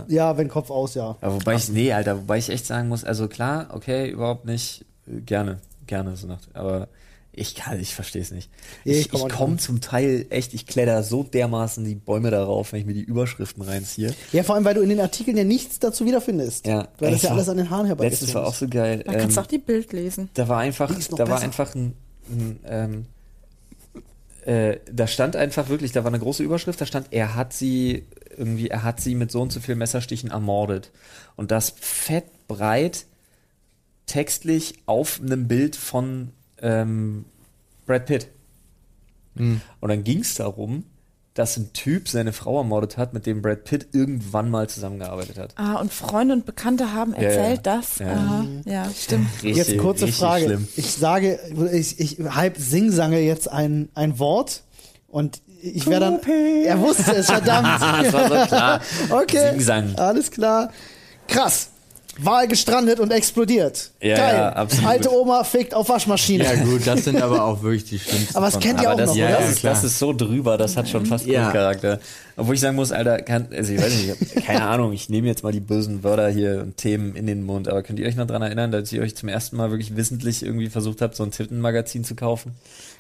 Ja, 0.09 0.37
wenn 0.39 0.49
Kopf 0.49 0.71
aus, 0.71 0.95
ja. 0.95 1.17
Ja, 1.21 1.33
wobei 1.35 1.57
ich, 1.57 1.69
nee, 1.69 1.93
Alter, 1.93 2.17
wobei 2.19 2.39
ich 2.39 2.49
echt 2.49 2.65
sagen 2.67 2.89
muss, 2.89 3.05
also 3.05 3.29
klar, 3.29 3.67
okay, 3.73 4.09
überhaupt 4.11 4.47
nicht, 4.47 4.85
äh, 5.07 5.21
gerne, 5.21 5.59
gerne 5.87 6.17
so 6.17 6.27
nach, 6.27 6.39
aber 6.55 6.89
ich 7.37 7.55
kann, 7.55 7.79
ich 7.81 7.95
verstehe 7.95 8.23
es 8.23 8.31
nicht. 8.31 8.51
Ich 8.85 8.99
ich 9.01 9.09
komm 9.11 9.29
komme 9.29 9.49
hin. 9.53 9.59
zum 9.59 9.81
Teil 9.81 10.27
echt, 10.31 10.55
ich 10.55 10.67
kletter 10.67 11.03
so 11.03 11.23
dermaßen 11.23 11.85
die 11.85 11.95
Bäume 11.95 12.31
darauf, 12.31 12.73
wenn 12.73 12.81
ich 12.81 12.87
mir 12.87 12.95
die 12.95 13.03
Überschriften 13.03 13.63
reinziehe. 13.63 14.15
Ja, 14.33 14.43
vor 14.43 14.55
allem, 14.55 14.65
weil 14.65 14.75
du 14.75 14.81
in 14.83 14.89
den 14.89 15.01
Artikeln 15.01 15.37
ja 15.37 15.45
nichts 15.45 15.79
dazu 15.79 16.07
wiederfindest. 16.07 16.67
Ja, 16.67 16.89
Weil 16.99 17.13
das 17.13 17.23
ja 17.23 17.31
war- 17.31 17.37
alles 17.37 17.49
an 17.49 17.57
den 17.57 17.71
Haaren 17.71 17.87
herbeigezogen 17.87 18.21
Letztes 18.27 18.35
war 18.35 18.47
auch 18.47 18.55
so 18.55 18.69
geil. 18.69 19.03
Da 19.07 19.13
kannst 19.15 19.37
du 19.37 19.41
ähm, 19.41 19.45
auch 19.45 19.49
die 19.49 19.59
Bild 19.59 19.93
lesen. 19.93 20.31
Da 20.35 20.49
war 20.49 20.59
einfach, 20.59 20.89
da 21.11 21.19
war 21.19 21.27
besser. 21.27 21.43
einfach 21.43 21.75
ein, 21.75 21.95
ein 22.31 22.61
ähm, 22.67 23.07
äh, 24.45 24.79
da 24.93 25.07
stand 25.07 25.37
einfach 25.37 25.69
wirklich, 25.69 25.93
da 25.93 26.05
war 26.05 26.11
eine 26.11 26.19
große 26.19 26.43
Überschrift, 26.43 26.81
da 26.81 26.87
stand, 26.87 27.09
er 27.13 27.35
hat 27.35 27.53
sie 27.53 28.05
irgendwie, 28.37 28.69
er 28.69 28.83
hat 28.83 29.01
sie 29.01 29.15
mit 29.15 29.31
so 29.31 29.41
und 29.41 29.53
so 29.53 29.61
viel 29.61 29.75
Messerstichen 29.75 30.31
ermordet. 30.31 30.91
Und 31.37 31.51
das 31.51 31.73
fett 31.81 32.25
breit 32.47 33.07
textlich 34.07 34.75
auf 34.87 35.21
einem 35.21 35.49
Bild 35.49 35.77
von 35.77 36.31
ähm, 36.65 37.25
Brad 37.87 38.07
Pitt. 38.07 38.29
Mhm. 39.35 39.61
Und 39.81 39.89
dann 39.89 40.03
ging 40.03 40.21
es 40.21 40.35
darum, 40.35 40.85
dass 41.35 41.57
ein 41.57 41.73
Typ 41.73 42.09
seine 42.09 42.33
Frau 42.33 42.59
ermordet 42.59 42.97
hat, 42.97 43.13
mit 43.13 43.27
dem 43.27 43.43
Brad 43.43 43.65
Pitt 43.65 43.89
irgendwann 43.93 44.51
mal 44.51 44.69
zusammengearbeitet 44.69 45.37
hat. 45.37 45.53
Ah, 45.57 45.75
und 45.81 45.93
Freunde 45.93 46.35
und 46.35 46.47
Bekannte 46.47 46.93
haben 46.93 47.13
ja. 47.13 47.23
erzählt 47.23 47.67
das. 47.67 47.99
Ja. 47.99 48.13
Aha, 48.13 48.47
ja, 48.65 48.89
stimmt. 48.97 49.29
Jetzt 49.43 49.77
kurze 49.79 50.05
richtig 50.05 50.21
Frage. 50.21 50.45
schlimm. 50.45 50.69
Ich 50.77 50.93
sage, 50.93 51.39
ich, 51.73 51.99
ich 51.99 52.19
halb 52.21 52.57
singsange 52.57 53.19
jetzt 53.19 53.51
ein, 53.51 53.89
ein 53.95 54.19
Wort 54.21 54.63
und 55.09 55.43
ich 55.61 55.87
werde 55.87 56.21
dann. 56.23 56.65
Er 56.65 56.79
wusste 56.81 57.17
es, 57.17 57.27
verdammt. 57.27 57.67
das 57.81 58.13
war 58.13 58.29
so 58.29 58.47
klar. 58.47 58.81
Okay. 59.11 59.51
Singsang. 59.51 59.97
Alles 59.97 60.31
klar. 60.31 60.71
Krass. 61.27 61.71
Wahl 62.21 62.47
gestrandet 62.49 63.01
und 63.01 63.11
explodiert. 63.11 63.91
Ja, 64.01 64.17
Geil. 64.17 64.35
ja, 64.37 64.49
absolut. 64.51 64.87
Alte 64.89 65.13
Oma 65.13 65.43
fickt 65.45 65.75
auf 65.75 65.89
Waschmaschine. 65.89 66.45
Ja 66.45 66.55
gut, 66.65 66.87
das 66.87 67.05
sind 67.05 67.21
aber 67.21 67.45
auch 67.45 67.63
wirklich 67.63 67.85
die 67.85 67.99
schlimmsten. 68.11 68.37
Aber 68.37 68.47
das 68.47 68.55
von 68.55 68.63
kennt 68.63 68.81
ihr 68.83 68.93
auch 68.93 68.97
noch, 68.99 69.15
ja, 69.17 69.27
oder? 69.29 69.39
das, 69.39 69.51
ist, 69.51 69.65
das 69.65 69.85
ist 69.85 69.99
so 69.99 70.13
drüber, 70.13 70.57
das 70.57 70.77
hat 70.77 70.89
schon 70.89 71.07
fast 71.07 71.27
Ja. 71.27 71.45
Grundcharakter. 71.45 71.99
Obwohl 72.37 72.55
ich 72.55 72.61
sagen 72.61 72.77
muss, 72.77 72.91
Alter, 72.93 73.23
kann, 73.23 73.49
also 73.55 73.73
ich 73.73 73.81
weiß 73.81 73.95
nicht, 73.95 74.35
keine 74.47 74.63
Ahnung, 74.63 74.93
ich 74.93 75.09
nehme 75.09 75.27
jetzt 75.29 75.43
mal 75.45 75.53
die 75.53 75.61
bösen 75.61 76.03
Wörter 76.03 76.29
hier 76.29 76.61
und 76.63 76.77
Themen 76.77 77.15
in 77.17 77.27
den 77.27 77.45
Mund, 77.45 77.69
aber 77.69 77.83
könnt 77.83 77.99
ihr 78.01 78.07
euch 78.07 78.17
noch 78.17 78.27
dran 78.27 78.43
erinnern, 78.43 78.73
dass 78.73 78.93
ihr 78.93 79.03
euch 79.03 79.15
zum 79.17 79.29
ersten 79.29 79.57
Mal 79.57 79.71
wirklich 79.71 79.97
wissentlich 79.97 80.45
irgendwie 80.45 80.69
versucht 80.69 81.01
habt, 81.01 81.15
so 81.17 81.23
ein 81.23 81.31
Tittenmagazin 81.31 82.05
zu 82.05 82.15
kaufen? 82.15 82.53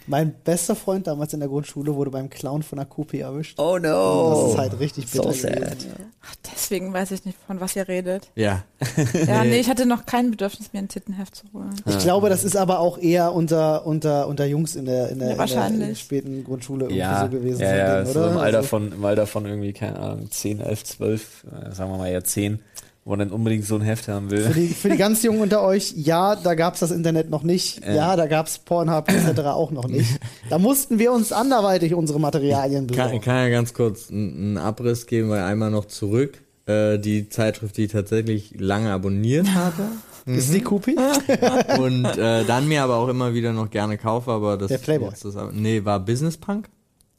Mein 0.06 0.34
bester 0.44 0.76
Freund 0.76 1.06
damals 1.06 1.32
in 1.32 1.40
der 1.40 1.48
Grundschule 1.48 1.94
wurde 1.94 2.10
beim 2.10 2.28
Clown 2.28 2.62
von 2.62 2.78
einer 2.78 2.84
Kupi 2.84 3.20
erwischt. 3.20 3.58
Oh 3.58 3.78
no! 3.78 4.42
Das 4.44 4.52
ist 4.52 4.58
halt 4.58 4.78
richtig 4.78 5.06
bitter 5.10 5.32
so 5.32 5.32
sad. 5.32 5.54
gewesen. 5.56 5.88
Ach, 6.26 6.34
deswegen 6.54 6.92
weiß 6.92 7.10
ich 7.12 7.24
nicht, 7.24 7.38
von 7.46 7.58
was 7.58 7.74
ihr 7.74 7.88
redet. 7.88 8.28
Ja. 8.34 8.62
Ja, 9.26 9.42
nee, 9.44 9.58
ich 9.60 9.68
hatte 9.70 9.86
noch 9.86 10.04
kein 10.04 10.30
Bedürfnis, 10.30 10.72
mir 10.74 10.80
ein 10.80 10.88
Tittenheft 10.88 11.34
zu 11.36 11.44
holen. 11.54 11.74
Ich 11.86 11.98
glaube, 12.00 12.28
das 12.28 12.44
ist 12.44 12.54
aber 12.56 12.80
auch 12.80 12.98
eher 12.98 13.32
unter, 13.32 13.86
unter, 13.86 14.28
unter 14.28 14.44
Jungs 14.44 14.76
in 14.76 14.84
der, 14.84 15.08
in 15.08 15.18
der, 15.20 15.28
Ja, 15.28 15.32
in 15.32 15.38
der 15.38 15.38
wahrscheinlich. 15.38 16.00
späten 16.00 16.44
Grundschule 16.44 16.84
irgendwie 16.84 16.98
Ja, 16.98 17.22
so 17.24 17.30
gewesen. 17.30 17.60
ja, 17.62 17.68
so 17.68 17.72
ein 17.72 17.78
ja, 17.78 18.04
so 18.06 18.20
oder? 18.20 18.30
im 18.32 18.36
Alter 18.38 18.56
Also- 18.58 18.68
von, 18.68 18.92
im 18.92 19.04
Alter 19.04 19.23
von 19.26 19.46
irgendwie, 19.46 19.72
keine 19.72 19.98
Ahnung, 19.98 20.30
10, 20.30 20.60
11, 20.60 20.84
12, 20.84 21.44
äh, 21.44 21.74
sagen 21.74 21.90
wir 21.90 21.98
mal 21.98 22.12
ja 22.12 22.22
10, 22.22 22.60
wo 23.04 23.10
man 23.10 23.18
dann 23.18 23.30
unbedingt 23.30 23.64
so 23.64 23.74
ein 23.74 23.82
Heft 23.82 24.08
haben 24.08 24.30
will. 24.30 24.42
Für 24.42 24.54
die, 24.54 24.68
für 24.68 24.88
die 24.88 24.96
ganz 24.96 25.22
Jungen 25.22 25.40
unter 25.40 25.62
euch, 25.62 25.92
ja, 25.96 26.36
da 26.36 26.54
gab's 26.54 26.80
das 26.80 26.90
Internet 26.90 27.28
noch 27.30 27.42
nicht. 27.42 27.84
Ja. 27.84 27.94
Ja, 27.94 28.16
da 28.16 28.26
gab's 28.26 28.58
Pornhub 28.58 29.10
etc. 29.10 29.40
auch 29.40 29.70
noch 29.70 29.88
nicht. 29.88 30.18
Da 30.48 30.58
mussten 30.58 30.98
wir 30.98 31.12
uns 31.12 31.32
anderweitig 31.32 31.94
unsere 31.94 32.18
Materialien 32.18 32.86
Kann, 32.86 32.96
besorgen. 32.96 33.20
kann 33.20 33.36
ja 33.36 33.48
ganz 33.50 33.74
kurz 33.74 34.10
einen 34.10 34.56
Abriss 34.56 35.06
geben, 35.06 35.28
weil 35.30 35.42
einmal 35.42 35.70
noch 35.70 35.84
zurück. 35.84 36.38
Äh, 36.66 36.98
die 36.98 37.28
Zeitschrift, 37.28 37.76
die 37.76 37.84
ich 37.84 37.92
tatsächlich 37.92 38.54
lange 38.58 38.90
abonniert 38.90 39.48
hatte. 39.54 39.82
Ist 40.26 40.54
die 40.54 40.62
Kupi? 40.62 40.96
und 41.78 42.06
äh, 42.06 42.44
dann 42.44 42.66
mir 42.66 42.82
aber 42.82 42.96
auch 42.96 43.08
immer 43.08 43.34
wieder 43.34 43.52
noch 43.52 43.68
gerne 43.68 43.98
kaufe, 43.98 44.30
aber 44.30 44.56
das 44.56 44.68
Der 44.68 44.78
Playboy. 44.78 45.10
Das, 45.10 45.36
nee, 45.52 45.84
war 45.84 46.00
Business 46.00 46.38
Punk. 46.38 46.70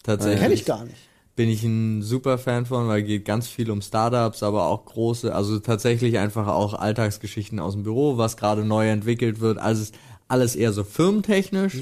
Tatsächlich. 0.02 0.42
Kenn 0.42 0.52
ich 0.52 0.66
gar 0.66 0.84
nicht. 0.84 0.98
Bin 1.36 1.50
ich 1.50 1.64
ein 1.64 2.02
super 2.02 2.38
Fan 2.38 2.66
von, 2.66 2.88
weil 2.88 3.04
geht 3.04 3.26
ganz 3.26 3.48
viel 3.48 3.70
um 3.70 3.82
Startups, 3.82 4.42
aber 4.42 4.68
auch 4.68 4.86
große, 4.86 5.36
also 5.36 5.60
tatsächlich 5.60 6.18
einfach 6.18 6.48
auch 6.48 6.74
Alltagsgeschichten 6.74 7.60
aus 7.60 7.74
dem 7.74 7.84
Büro, 7.84 8.18
was 8.18 8.38
gerade 8.38 8.64
neu 8.64 8.90
entwickelt 8.90 9.42
wird. 9.42 9.58
Also 9.58 9.82
es 9.82 9.90
ist 9.90 9.96
alles 10.28 10.56
eher 10.56 10.72
so 10.72 10.84
firmentechnisch. 10.84 11.76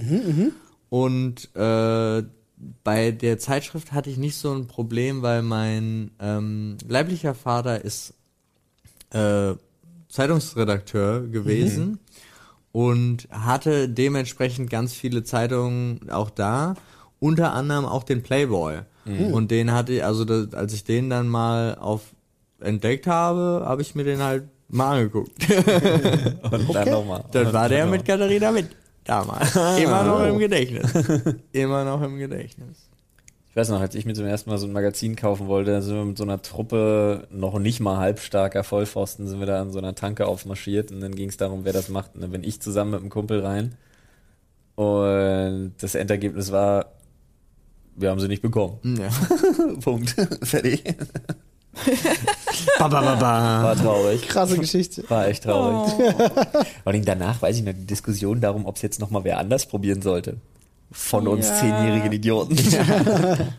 Und 0.90 1.56
äh, 1.56 2.24
bei 2.84 3.12
der 3.12 3.40
Zeitschrift 3.40 3.92
hatte 3.92 4.10
ich 4.10 4.18
nicht 4.18 4.36
so 4.38 4.54
ein 4.54 4.68
Problem, 4.68 5.22
weil 5.22 5.42
mein 5.42 6.12
ähm, 6.20 6.78
leiblicher 6.88 7.36
Vater 7.36 7.84
ist 7.84 8.14
äh, 9.12 9.54
Zeitungsredakteur 10.10 11.28
gewesen 11.28 12.00
und 12.72 13.28
hatte 13.32 13.90
dementsprechend 13.90 14.70
ganz 14.70 14.94
viele 14.94 15.24
Zeitungen 15.24 16.10
auch 16.10 16.30
da, 16.30 16.76
unter 17.20 17.54
anderem 17.54 17.86
auch 17.86 18.04
den 18.04 18.22
Playboy. 18.24 18.82
Und 19.06 19.52
den 19.52 19.72
hatte 19.74 19.94
ich, 19.94 20.04
also 20.04 20.24
das, 20.26 20.54
als 20.54 20.74
ich 20.74 20.84
den 20.84 21.10
dann 21.10 21.28
mal 21.28 21.76
auf 21.76 22.02
entdeckt 22.62 23.08
habe, 23.08 23.64
habe 23.66 23.82
ich 23.82 23.96
mir 23.96 24.04
den 24.06 24.22
halt 24.24 24.44
mal 24.70 24.98
angeguckt. 24.98 25.32
Und 26.52 26.74
dann 26.74 26.90
nochmal. 26.90 27.26
Das 27.32 27.52
war 27.52 27.68
der 27.68 27.80
Genau. 27.82 27.92
mit 27.92 28.06
Katharina 28.06 28.56
Witt 28.56 28.70
damals. 29.04 29.54
Immer 29.82 30.04
noch 30.04 30.26
im 30.26 30.40
Gedächtnis. 30.40 30.92
Immer 31.52 31.84
noch 31.84 32.02
im 32.02 32.18
Gedächtnis. 32.18 32.90
Ich 33.50 33.56
weiß 33.58 33.70
noch, 33.70 33.82
als 33.82 33.94
ich 33.94 34.06
mir 34.06 34.14
zum 34.14 34.26
ersten 34.26 34.50
Mal 34.50 34.58
so 34.58 34.66
ein 34.66 34.72
Magazin 34.74 35.16
kaufen 35.16 35.48
wollte, 35.48 35.80
sind 35.82 35.96
wir 35.96 36.06
mit 36.06 36.18
so 36.18 36.24
einer 36.24 36.42
Truppe 36.42 37.28
noch 37.30 37.60
nicht 37.60 37.82
mal 37.82 37.98
halbstarker 37.98 38.64
Vollpfosten, 38.64 39.28
sind 39.28 39.40
wir 39.40 39.46
da 39.46 39.62
an 39.62 39.72
so 39.72 39.78
einer 39.80 39.94
Tanke 39.94 40.26
aufmarschiert 40.26 40.92
und 40.92 41.02
dann 41.02 41.14
ging 41.14 41.30
es 41.30 41.38
darum, 41.38 41.66
wer 41.66 41.74
das 41.74 41.90
macht. 41.90 42.16
Und 42.16 42.22
dann 42.22 42.32
bin 42.32 42.44
ich 42.44 42.62
zusammen 42.62 42.92
mit 42.92 43.02
einem 43.02 43.10
Kumpel 43.10 43.42
rein 43.46 43.76
und 44.76 45.74
das 45.80 45.94
Endergebnis 45.96 46.52
war, 46.52 46.93
wir 47.96 48.10
haben 48.10 48.20
sie 48.20 48.28
nicht 48.28 48.42
bekommen. 48.42 48.78
Ja. 48.84 49.10
Punkt. 49.82 50.16
Fertig. 50.44 50.84
ba, 52.80 52.88
ba, 52.88 53.02
ba, 53.02 53.16
ba. 53.16 53.64
War 53.64 53.76
traurig. 53.76 54.28
Krasse 54.28 54.58
Geschichte. 54.58 55.04
War 55.10 55.28
echt 55.28 55.44
traurig. 55.44 55.94
Oh. 55.98 56.12
Vor 56.84 56.94
allem 56.94 57.06
danach 57.06 57.42
weiß 57.42 57.58
ich 57.58 57.64
noch 57.64 57.74
die 57.74 57.86
Diskussion 57.88 58.40
darum, 58.42 58.66
ob 58.66 58.76
es 58.76 58.82
jetzt 58.84 59.00
nochmal 59.00 59.24
wer 59.24 59.40
anders 59.40 59.66
probieren 59.66 60.02
sollte. 60.02 60.38
Von 60.92 61.28
uns 61.28 61.48
Ja. 61.50 61.56
zehnjährigen 61.56 62.12
Idioten. 62.12 62.56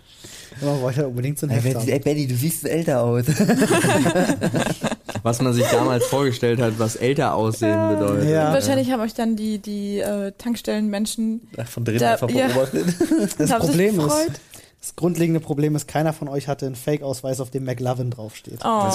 Man 0.61 0.80
wollte 0.80 1.00
ja 1.02 1.07
unbedingt 1.07 1.38
so 1.38 1.46
ein 1.46 1.50
Ey, 1.50 1.61
Heft 1.61 1.76
haben. 1.76 2.00
Benny, 2.02 2.26
du 2.26 2.34
siehst 2.34 2.66
älter 2.66 3.02
aus. 3.02 3.24
Was 5.22 5.40
man 5.40 5.52
sich 5.55 5.64
damals 5.66 6.05
vorgestellt 6.05 6.61
hat, 6.61 6.78
was 6.78 6.96
älter 6.96 7.34
aussehen 7.34 7.78
bedeutet. 7.98 8.28
Ja. 8.28 8.52
Wahrscheinlich 8.52 8.90
haben 8.90 9.00
euch 9.00 9.14
dann 9.14 9.36
die, 9.36 9.59
die 9.59 10.00
äh, 10.00 10.32
Tankstellenmenschen 10.36 11.48
Von 11.64 11.84
drinnen 11.84 12.00
Da- 12.00 12.12
einfach 12.12 12.28
ja. 12.30 12.48
beobachtet. 12.48 12.84
Das 13.38 13.50
haben 13.50 13.62
sich 13.62 13.70
Problem 13.70 14.00
ist. 14.00 14.40
Das 14.85 14.97
grundlegende 14.97 15.41
Problem 15.41 15.76
ist, 15.76 15.89
keiner 15.89 16.12
von 16.12 16.28
euch 16.28 16.47
hatte 16.47 16.66
einen 16.66 16.74
Fake-Ausweis, 16.74 17.41
auf 17.41 17.49
dem 17.49 17.64
McLovin 17.64 18.11
draufsteht. 18.11 18.59
Oh. 18.66 18.93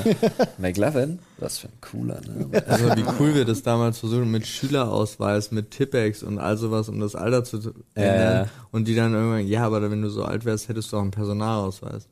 McLovin? 0.58 1.20
Was 1.36 1.58
für 1.58 1.68
ein 1.68 1.80
cooler 1.80 2.20
Name. 2.22 2.66
Also 2.66 2.86
wie 2.96 3.04
cool 3.20 3.36
wir 3.36 3.44
das 3.44 3.62
damals 3.62 4.00
versuchen 4.00 4.32
mit 4.32 4.48
Schülerausweis, 4.48 5.52
mit 5.52 5.70
Tippex 5.70 6.24
und 6.24 6.40
all 6.40 6.56
sowas, 6.56 6.88
um 6.88 6.98
das 6.98 7.14
Alter 7.14 7.44
zu 7.44 7.72
ändern. 7.94 8.46
ja. 8.46 8.46
Und 8.72 8.88
die 8.88 8.96
dann 8.96 9.14
irgendwann, 9.14 9.46
ja, 9.46 9.64
aber 9.64 9.88
wenn 9.88 10.02
du 10.02 10.10
so 10.10 10.24
alt 10.24 10.44
wärst, 10.44 10.68
hättest 10.68 10.92
du 10.92 10.96
auch 10.96 11.02
einen 11.02 11.12
Personalausweis. 11.12 12.08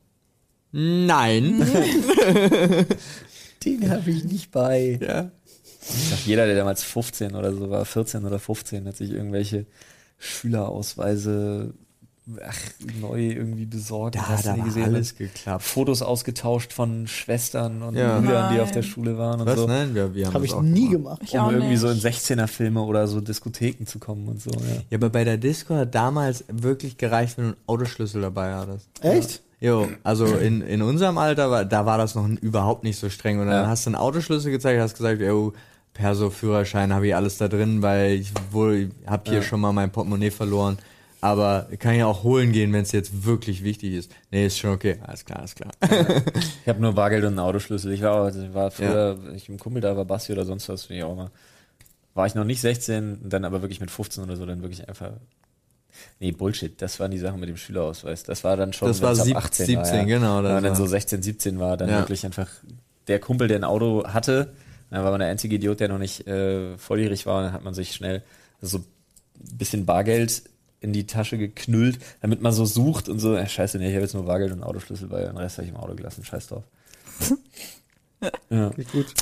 Nein. 0.71 1.67
Den 3.65 3.91
habe 3.91 4.09
ich 4.09 4.23
nicht 4.23 4.51
bei. 4.51 4.99
ja. 5.01 5.31
Ich 5.81 6.09
sag, 6.09 6.25
jeder, 6.25 6.45
der 6.45 6.55
damals 6.55 6.81
15 6.83 7.35
oder 7.35 7.53
so 7.53 7.69
war, 7.69 7.83
14 7.83 8.23
oder 8.23 8.39
15, 8.39 8.87
hat 8.87 8.95
sich 8.95 9.11
irgendwelche 9.11 9.65
Schülerausweise 10.17 11.73
ach, 12.45 12.57
neu 13.01 13.27
irgendwie 13.31 13.65
besorgt. 13.65 14.15
Da, 14.15 14.27
Hast 14.27 14.45
du 14.45 14.49
da 14.49 14.55
nie 14.57 14.63
gesehen? 14.63 14.83
alles 14.85 15.15
geklappt. 15.15 15.63
Fotos 15.63 16.01
ausgetauscht 16.01 16.73
von 16.73 17.07
Schwestern 17.07 17.81
und 17.81 17.95
Ja. 17.95 18.19
Brüdern, 18.19 18.53
die 18.53 18.59
auf 18.59 18.71
der 18.71 18.83
Schule 18.83 19.17
waren 19.17 19.39
und 19.41 19.47
Was? 19.47 19.55
so. 19.55 19.67
Nein, 19.67 19.95
wir, 19.95 20.13
wir 20.13 20.25
haben 20.27 20.33
Habe 20.33 20.45
das 20.45 20.51
ich 20.53 20.57
auch 20.57 20.61
nie 20.61 20.89
gemacht. 20.89 21.19
gemacht. 21.19 21.21
Ich 21.23 21.39
auch 21.39 21.47
um 21.47 21.53
irgendwie 21.53 21.71
nicht. 21.71 21.79
so 21.81 21.89
in 21.89 21.97
16er-Filme 21.99 22.81
oder 22.81 23.07
so 23.07 23.21
Diskotheken 23.21 23.85
zu 23.85 23.99
kommen 23.99 24.27
und 24.27 24.41
so. 24.41 24.51
Ja. 24.51 24.57
Ja, 24.89 24.97
aber 24.97 25.09
bei 25.09 25.23
der 25.23 25.37
Disco 25.37 25.75
hat 25.75 25.95
damals 25.95 26.43
wirklich 26.49 26.97
gereicht, 26.97 27.37
wenn 27.37 27.45
du 27.45 27.49
einen 27.51 27.57
Autoschlüssel 27.67 28.21
dabei 28.21 28.53
hattest. 28.55 28.89
Echt? 29.01 29.41
Jo, 29.59 29.87
also 30.03 30.25
in, 30.25 30.61
in 30.61 30.81
unserem 30.83 31.17
Alter, 31.17 31.49
war, 31.49 31.65
da 31.65 31.85
war 31.85 31.97
das 31.97 32.13
noch 32.13 32.27
überhaupt 32.29 32.83
nicht 32.83 32.99
so 32.99 33.09
streng. 33.09 33.39
Und 33.39 33.47
dann 33.47 33.63
Ja. 33.63 33.67
hast 33.67 33.85
du 33.85 33.89
einen 33.89 33.95
Autoschlüssel 33.95 34.51
gezeigt, 34.51 34.79
hast 34.79 34.95
gesagt, 34.95 35.19
yo, 35.19 35.53
Perso, 35.93 36.29
Führerschein, 36.29 36.93
habe 36.93 37.07
ich 37.07 37.15
alles 37.15 37.39
da 37.39 37.47
drin, 37.47 37.81
weil 37.81 38.11
ich 38.11 38.31
wohl, 38.51 38.91
hab 39.07 39.27
hier 39.27 39.37
Ja. 39.37 39.41
schon 39.41 39.59
mal 39.59 39.71
mein 39.73 39.91
Portemonnaie 39.91 40.29
verloren. 40.29 40.77
Aber 41.21 41.67
kann 41.79 41.95
ja 41.95 42.05
auch 42.05 42.23
holen 42.23 42.51
gehen, 42.51 42.71
wenn 42.73 42.83
es 42.83 42.91
jetzt 42.91 43.25
wirklich 43.25 43.63
wichtig 43.63 43.93
ist. 43.93 44.11
Nee, 44.31 44.45
ist 44.45 44.59
schon 44.59 44.71
okay. 44.71 44.97
Alles 45.03 45.25
klar, 45.25 45.39
alles 45.39 45.55
klar. 45.55 45.71
Ich 46.61 46.67
habe 46.67 46.79
nur 46.79 46.93
Bargeld 46.93 47.23
und 47.23 47.29
einen 47.29 47.39
Autoschlüssel. 47.39 47.91
Ich 47.91 48.01
war, 48.03 48.23
also 48.25 48.41
ich 48.41 48.53
war 48.53 48.69
früher, 48.71 49.17
ich 49.35 49.49
im 49.49 49.57
Kumpel 49.59 49.81
da 49.81 49.97
war 49.97 50.05
Basti 50.05 50.31
oder 50.33 50.45
sonst 50.45 50.69
was, 50.69 50.89
wie 50.89 51.01
auch 51.03 51.13
immer. 51.13 51.31
War 52.13 52.27
ich 52.27 52.35
noch 52.35 52.43
nicht 52.45 52.61
16, 52.61 53.29
dann 53.29 53.45
aber 53.45 53.61
wirklich 53.61 53.79
mit 53.79 53.89
15 53.91 54.23
oder 54.23 54.35
so, 54.35 54.45
dann 54.45 54.61
wirklich 54.61 54.87
einfach 54.87 55.11
Nee, 56.19 56.31
Bullshit, 56.31 56.79
das 56.79 56.99
waren 56.99 57.09
die 57.09 57.17
Sachen 57.17 57.39
mit 57.39 57.49
dem 57.49 57.57
Schülerausweis. 57.57 58.23
Das 58.23 58.43
war 58.43 58.55
dann 58.55 58.71
schon, 58.71 58.87
Das 58.87 59.01
war 59.01 59.09
wenn's 59.09 59.21
ab 59.21 59.25
sieb- 59.25 59.37
18 59.37 59.65
17, 59.65 59.77
war, 59.83 59.95
ja. 59.95 60.03
genau, 60.03 60.37
Wenn 60.43 60.51
man 60.53 60.63
dann 60.63 60.75
so 60.75 60.85
16, 60.85 61.23
17 61.23 61.59
war, 61.59 61.75
dann 61.77 61.89
Ja. 61.89 61.99
wirklich 61.99 62.23
einfach 62.25 62.47
der 63.07 63.19
Kumpel, 63.19 63.47
der 63.47 63.57
ein 63.57 63.63
Auto 63.63 64.03
hatte, 64.07 64.53
dann 64.91 65.03
war 65.03 65.09
man 65.11 65.19
der 65.21 65.29
einzige 65.29 65.55
Idiot, 65.55 65.79
der 65.79 65.87
noch 65.89 65.97
nicht 65.97 66.27
äh, 66.27 66.77
volljährig 66.77 67.25
war, 67.25 67.37
und 67.39 67.43
dann 67.45 67.53
hat 67.53 67.63
man 67.63 67.73
sich 67.73 67.93
schnell 67.95 68.21
so 68.61 68.77
ein 68.79 68.85
bisschen 69.57 69.85
Bargeld 69.87 70.43
in 70.79 70.93
die 70.93 71.07
Tasche 71.07 71.37
geknüllt, 71.37 71.99
damit 72.21 72.41
man 72.41 72.53
so 72.53 72.65
sucht 72.65 73.09
und 73.09 73.19
so, 73.19 73.35
äh, 73.35 73.47
scheiße, 73.47 73.77
nee, 73.77 73.87
ich 73.87 73.93
habe 73.93 74.03
jetzt 74.03 74.13
nur 74.13 74.25
Bargeld 74.25 74.51
und 74.51 74.61
einen 74.61 74.69
Autoschlüssel, 74.69 75.09
weil 75.09 75.25
den 75.25 75.37
Rest 75.37 75.57
habe 75.57 75.67
ich 75.67 75.73
im 75.73 75.79
Auto 75.79 75.95
gelassen, 75.95 76.23
scheiß 76.23 76.47
drauf. 76.47 76.63
ja. 78.49 78.71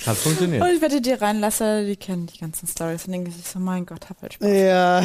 Hat 0.05 0.17
funktioniert. 0.17 0.61
Und 0.61 0.69
ich 0.69 0.81
wette, 0.81 1.01
die 1.01 1.13
Rheinlasser, 1.13 1.85
die 1.85 1.95
kennen 1.95 2.27
die 2.27 2.37
ganzen 2.37 2.67
Stories 2.67 3.05
und 3.05 3.13
denken 3.13 3.31
sich 3.31 3.47
so, 3.47 3.59
mein 3.59 3.85
Gott, 3.85 4.09
hab 4.09 4.21
halt 4.21 4.33
Spaß. 4.33 4.49
Ja, 4.49 5.03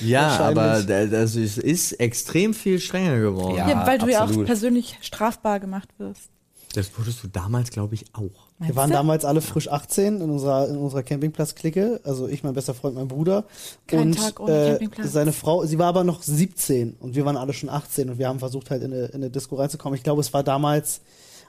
Ja, 0.00 0.38
aber 0.40 0.82
das 0.82 1.36
ist, 1.36 1.58
ist 1.58 1.92
extrem 1.92 2.52
viel 2.52 2.80
strenger 2.80 3.20
geworden. 3.20 3.56
Ja. 3.56 3.68
Ja, 3.68 3.86
weil 3.86 3.98
du 3.98 4.08
ja 4.08 4.24
auch 4.24 4.44
persönlich 4.44 4.98
strafbar 5.02 5.60
gemacht 5.60 5.88
wirst. 5.98 6.31
Das 6.72 6.96
wurdest 6.98 7.22
du 7.22 7.28
damals, 7.28 7.70
glaube 7.70 7.94
ich, 7.94 8.04
auch. 8.14 8.48
wir 8.58 8.74
waren 8.76 8.90
du? 8.90 8.96
damals 8.96 9.24
alle 9.24 9.40
frisch 9.40 9.68
18 9.68 10.20
in 10.20 10.30
unserer, 10.30 10.68
in 10.68 10.76
unserer 10.76 11.02
Campingplatz-Clique. 11.02 12.00
Also 12.04 12.28
ich, 12.28 12.42
mein 12.42 12.54
bester 12.54 12.74
Freund, 12.74 12.94
mein 12.94 13.08
Bruder. 13.08 13.44
Kein 13.86 14.00
und 14.00 14.18
Tag 14.18 14.40
ohne 14.40 14.52
äh, 14.52 14.70
Campingplatz. 14.70 15.12
seine 15.12 15.32
Frau, 15.32 15.64
sie 15.64 15.78
war 15.78 15.88
aber 15.88 16.04
noch 16.04 16.22
17 16.22 16.94
und 16.98 17.14
wir 17.14 17.24
waren 17.24 17.36
alle 17.36 17.52
schon 17.52 17.68
18 17.68 18.10
und 18.10 18.18
wir 18.18 18.28
haben 18.28 18.38
versucht 18.38 18.70
halt 18.70 18.82
in 18.82 18.92
eine, 18.92 19.06
in 19.06 19.14
eine 19.16 19.30
Disco 19.30 19.56
reinzukommen. 19.56 19.96
Ich 19.96 20.02
glaube, 20.02 20.20
es 20.20 20.32
war 20.32 20.42
damals 20.42 21.00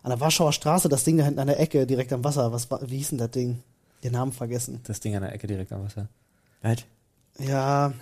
an 0.01 0.09
der 0.09 0.19
Warschauer 0.19 0.51
Straße, 0.51 0.89
das 0.89 1.03
Ding 1.03 1.17
da 1.17 1.23
hinten 1.23 1.39
an 1.39 1.47
der 1.47 1.59
Ecke, 1.59 1.87
direkt 1.87 2.11
am 2.11 2.23
Wasser. 2.23 2.51
Was 2.51 2.69
war, 2.69 2.81
wie 2.89 2.97
hieß 2.97 3.09
denn 3.09 3.19
das 3.19 3.31
Ding? 3.31 3.63
Den 4.03 4.11
Namen 4.11 4.33
vergessen. 4.33 4.81
Das 4.83 4.99
Ding 4.99 5.15
an 5.15 5.21
der 5.21 5.33
Ecke 5.33 5.47
direkt 5.47 5.71
am 5.71 5.85
Wasser. 5.85 6.09
Ja, 7.39 7.93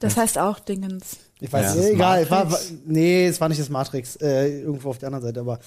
Das 0.00 0.16
heißt 0.16 0.38
auch 0.38 0.58
Dingens. 0.58 1.18
Ich 1.42 1.52
weiß 1.52 1.74
Ja. 1.74 1.80
nicht, 1.80 1.90
egal. 1.94 2.30
War, 2.30 2.38
war, 2.38 2.44
Matrix? 2.46 2.72
nee, 2.86 3.26
es 3.26 3.40
war 3.40 3.48
nicht 3.48 3.60
das 3.60 3.68
Matrix, 3.68 4.16
äh, 4.16 4.60
irgendwo 4.62 4.90
auf 4.90 4.98
der 4.98 5.08
anderen 5.08 5.24
Seite, 5.24 5.40
aber 5.40 5.58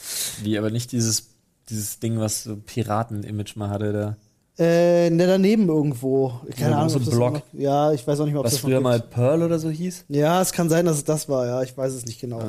Wie, 0.41 0.57
aber 0.57 0.71
nicht 0.71 0.91
dieses, 0.91 1.27
dieses 1.69 1.99
Ding, 1.99 2.19
was 2.19 2.43
so 2.43 2.55
Piraten-Image 2.55 3.55
mal 3.57 3.69
hatte 3.69 3.91
da. 3.93 4.17
äh, 4.57 5.09
ne, 5.09 5.27
daneben 5.27 5.67
irgendwo. 5.67 6.31
Keine 6.57 6.71
Ja, 6.71 6.77
Ahnung. 6.77 6.89
so 6.89 6.99
ein 6.99 7.05
Block. 7.05 7.33
Noch, 7.33 7.41
ja, 7.53 7.91
ich 7.91 8.07
weiß 8.07 8.19
auch 8.21 8.23
nicht 8.25 8.31
mehr, 8.33 8.39
ob 8.39 8.45
Was 8.45 8.53
das 8.53 8.61
früher 8.61 8.75
gibt. 8.77 8.83
mal 8.83 8.99
Pearl 9.01 9.43
oder 9.43 9.59
so 9.59 9.69
hieß? 9.69 10.05
Ja, 10.07 10.41
es 10.41 10.53
kann 10.53 10.69
sein, 10.69 10.85
dass 10.85 10.95
es 10.97 11.03
das 11.03 11.27
war, 11.27 11.45
ja. 11.45 11.61
Ich 11.61 11.75
weiß 11.77 11.91
es 11.93 12.05
nicht 12.05 12.21
genau. 12.21 12.39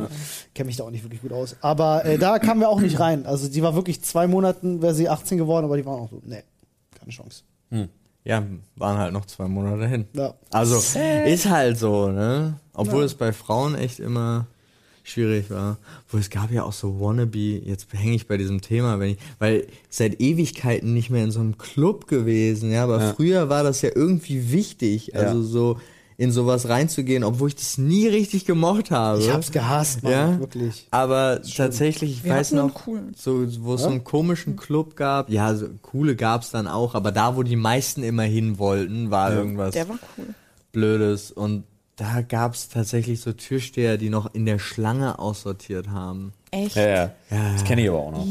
Kenne 0.55 0.67
mich 0.67 0.77
da 0.77 0.85
auch 0.85 0.91
nicht 0.91 1.03
wirklich 1.03 1.21
gut 1.23 1.33
aus. 1.33 1.57
Aber 1.63 2.05
äh, 2.05 2.17
da 2.19 2.39
kamen 2.39 2.61
wir 2.61 2.69
auch 2.69 2.81
nicht 2.81 3.01
rein. 3.01 3.27
Also 3.27 3.49
die 3.49 3.61
war 3.63 3.75
wirklich 3.75 4.03
zwei 4.03 4.29
Monaten, 4.29 4.83
wäre 4.83 4.95
sie 4.95 5.09
18 5.09 5.37
geworden, 5.37 5.65
aber 5.65 5.77
die 5.77 5.85
waren 5.85 5.99
auch 6.01 6.11
so, 6.11 6.23
nee, 6.25 6.45
keine 6.97 7.11
Chance. 7.11 7.43
Ja, 8.27 8.43
waren 8.75 8.99
halt 8.99 9.13
noch 9.13 9.25
zwei 9.27 9.47
Monate 9.47 9.87
hin. 9.87 10.05
Ja. 10.13 10.35
Also, 10.51 10.77
ist 11.25 11.49
halt 11.49 11.79
so, 11.79 12.09
ne? 12.09 12.59
Obwohl 12.75 13.05
es 13.05 13.15
bei 13.15 13.33
Frauen 13.33 13.77
echt 13.77 14.01
immer 14.01 14.47
schwierig 15.05 15.49
war. 15.51 15.77
Wo 16.11 16.19
es 16.19 16.29
gab 16.29 16.51
ja 16.51 16.65
auch 16.65 16.73
so 16.73 17.01
Wannabe, 17.01 17.39
jetzt 17.39 17.87
hänge 17.93 18.17
ich 18.17 18.27
bei 18.27 18.37
diesem 18.37 18.61
Thema, 18.61 18.99
wenn 18.99 19.11
ich, 19.13 19.19
weil 19.39 19.69
seit 19.89 20.21
Ewigkeiten 20.21 20.93
nicht 20.93 21.11
mehr 21.11 21.23
in 21.23 21.31
so 21.31 21.39
einem 21.39 21.57
Club 21.57 22.09
gewesen, 22.09 22.73
ja, 22.73 22.83
aber 22.83 23.01
Ja. 23.01 23.15
früher 23.15 23.49
war 23.49 23.63
das 23.63 23.83
ja 23.83 23.91
irgendwie 23.95 24.51
wichtig, 24.51 25.15
also 25.15 25.43
so 25.43 25.79
in 26.19 26.33
sowas 26.33 26.69
reinzugehen, 26.69 27.25
obwohl 27.25 27.49
ich 27.49 27.57
das 27.57 27.77
nie 27.77 28.07
richtig 28.09 28.47
gemocht 28.47 28.91
habe. 28.91 29.21
Ich 29.21 29.31
hab's 29.31 29.53
gehasst, 29.53 30.03
Mann, 30.03 30.13
Ja? 30.13 30.39
wirklich. 30.41 30.87
Aber 30.91 31.41
tatsächlich, 31.43 32.11
ich 32.11 32.25
Wir 32.25 32.33
weiß 32.33 32.53
noch, 32.53 32.71
so, 33.17 33.47
wo 33.63 33.75
es 33.75 33.83
so 33.83 33.89
einen 33.89 34.03
komischen 34.05 34.57
Club 34.57 34.97
gab, 34.97 35.29
ja, 35.29 35.55
so, 35.55 35.67
coole 35.83 36.17
gab's 36.17 36.51
dann 36.51 36.67
auch, 36.69 36.95
aber 36.95 37.13
da, 37.13 37.37
wo 37.37 37.43
die 37.43 37.57
meisten 37.57 38.03
immer 38.03 38.23
hin 38.23 38.59
wollten, 38.59 39.11
war 39.11 39.33
irgendwas 39.35 39.73
Der 39.75 39.89
war 39.89 39.99
cool. 40.17 40.27
Blödes 40.73 41.31
und 41.33 41.65
da 41.97 42.21
gab's 42.21 42.69
tatsächlich 42.69 43.21
so 43.21 43.33
Türsteher, 43.33 43.97
die 43.97 44.11
noch 44.11 44.35
in 44.35 44.45
der 44.45 44.59
Schlange 44.59 45.19
aussortiert 45.19 45.89
haben. 45.89 46.35
Echt? 46.51 46.77
Ja, 46.77 46.87
ja. 46.87 47.11
Das 47.31 47.65
kenne 47.65 47.83
ich 47.83 47.89
aber 47.89 47.99
auch 47.99 48.13
noch. 48.13 48.27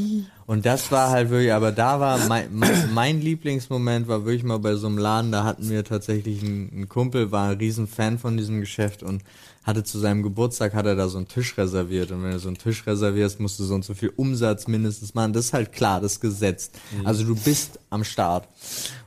Und 0.45 0.68
das 0.68 0.91
war 0.91 1.09
halt 1.09 1.32
wirklich, 1.32 1.51
aber 1.51 1.72
da 1.72 1.99
war 1.99 2.20
mein, 2.28 2.49
mein, 2.51 2.93
mein 2.93 3.22
Lieblingsmoment 3.22 4.07
war 4.07 4.26
wirklich 4.26 4.43
mal 4.43 4.59
bei 4.59 4.76
so 4.76 4.86
einem 4.86 4.99
Laden, 4.99 5.32
da 5.32 5.43
hatten 5.43 5.70
wir 5.70 5.84
tatsächlich 5.84 6.43
einen, 6.43 6.70
einen 6.72 6.89
Kumpel, 6.89 7.32
war 7.32 7.49
ein 7.49 7.57
riesen 7.57 7.88
Fan 7.88 8.20
von 8.20 8.38
diesem 8.38 8.59
Geschäft 8.59 9.01
und 9.01 9.24
hatte 9.63 9.84
zu 9.84 9.97
seinem 9.97 10.22
Geburtstag, 10.22 10.76
hat 10.76 10.86
er 10.86 10.95
da 10.95 11.07
so 11.07 11.18
einen 11.18 11.28
Tisch 11.28 11.57
reserviert 11.57 12.11
und 12.11 12.22
wenn 12.22 12.32
du 12.32 12.39
so 12.39 12.49
einen 12.49 12.59
Tisch 12.59 12.86
reservierst, 12.86 13.39
musst 13.39 13.57
du 13.59 13.63
so 13.63 13.74
und 13.74 13.84
so 13.84 13.95
viel 13.95 14.13
Umsatz 14.16 14.68
mindestens 14.68 15.16
machen. 15.16 15.34
Das 15.34 15.45
ist 15.45 15.53
halt 15.53 15.72
klar, 15.72 15.99
das 15.99 16.13
ist 16.13 16.20
gesetzt. 16.22 16.78
Also 17.03 17.24
du 17.24 17.36
bist 17.36 17.80
am 17.89 18.03
Start. 18.03 18.47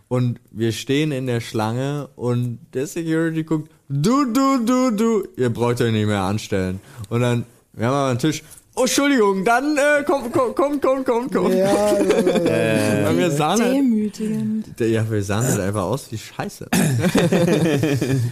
Und 0.08 0.40
wir 0.50 0.72
stehen 0.72 1.12
in 1.12 1.26
der 1.26 1.40
Schlange 1.40 2.08
und 2.16 2.58
der 2.72 2.86
Security 2.86 3.44
guckt, 3.44 3.70
du, 3.88 4.24
du, 4.32 4.64
du, 4.64 4.90
du, 4.90 5.28
ihr 5.36 5.50
braucht 5.50 5.80
euch 5.82 5.92
nicht 5.92 6.06
mehr 6.06 6.22
anstellen. 6.22 6.80
Und 7.10 7.20
dann, 7.20 7.44
wir 7.74 7.86
haben 7.86 7.94
aber 7.94 8.10
einen 8.10 8.18
Tisch, 8.18 8.42
oh, 8.74 8.82
Entschuldigung, 8.82 9.44
dann, 9.44 9.76
äh, 9.76 10.02
komm, 10.06 10.32
komm, 10.32 10.54
komm, 10.54 10.80
komm, 10.80 11.04
komm, 11.04 11.30
komm. 11.30 11.52
Ja, 11.52 11.56
ja, 11.56 12.02
ja, 12.02 13.00
ja. 13.00 13.04
Weil 13.04 13.18
wir 13.18 13.30
sahen 13.30 13.60
halt, 13.60 13.74
Demütigend. 13.74 14.80
ja, 14.80 15.10
wir 15.10 15.22
sahen 15.22 15.46
halt 15.46 15.60
einfach 15.60 15.82
aus 15.82 16.10
wie 16.10 16.18
Scheiße. 16.18 16.68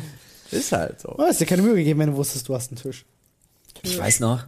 ist 0.50 0.72
halt 0.72 1.00
so. 1.00 1.14
Du 1.16 1.22
hast 1.22 1.40
dir 1.40 1.46
keine 1.46 1.62
Mühe 1.62 1.74
gegeben, 1.74 2.00
wenn 2.00 2.10
du 2.10 2.16
wusstest, 2.16 2.48
du 2.48 2.54
hast 2.54 2.70
einen 2.70 2.78
Tisch. 2.80 3.04
Ich 3.82 3.98
weiß 3.98 4.20
noch, 4.20 4.44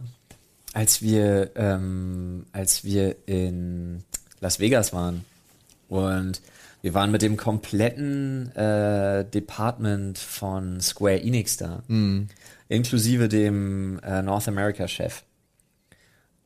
als 0.73 1.03
wir, 1.03 1.51
ähm, 1.55 2.45
als 2.53 2.83
wir 2.83 3.15
in 3.27 4.03
Las 4.41 4.59
Vegas 4.59 4.93
waren 4.93 5.25
und 5.89 6.41
wir 6.81 6.93
waren 6.93 7.11
mit 7.11 7.21
dem 7.21 7.37
kompletten 7.37 8.55
äh, 8.55 9.25
Department 9.25 10.17
von 10.17 10.79
Square 10.81 11.21
Enix 11.21 11.57
da, 11.57 11.83
inklusive 12.69 13.27
dem 13.27 13.99
äh, 13.99 14.21
North 14.21 14.47
America 14.47 14.87
Chef. 14.87 15.23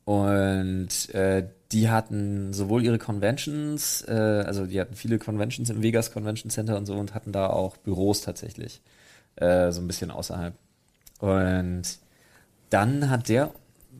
Und 0.05 1.09
äh, 1.13 1.47
die 1.71 1.89
hatten 1.89 2.53
sowohl 2.53 2.83
ihre 2.83 2.99
Conventions, 2.99 4.03
äh, 4.07 4.43
also 4.45 4.65
die 4.65 4.79
hatten 4.79 4.95
viele 4.95 5.17
Conventions 5.17 5.69
im 5.69 5.81
Vegas 5.81 6.11
Convention 6.11 6.49
Center 6.49 6.77
und 6.77 6.85
so 6.85 6.95
und 6.95 7.13
hatten 7.13 7.31
da 7.31 7.47
auch 7.47 7.77
Büros 7.77 8.21
tatsächlich, 8.21 8.81
äh, 9.35 9.71
so 9.71 9.81
ein 9.81 9.87
bisschen 9.87 10.11
außerhalb. 10.11 10.53
Und 11.19 11.83
dann 12.69 13.09
hat 13.09 13.29
der 13.29 13.51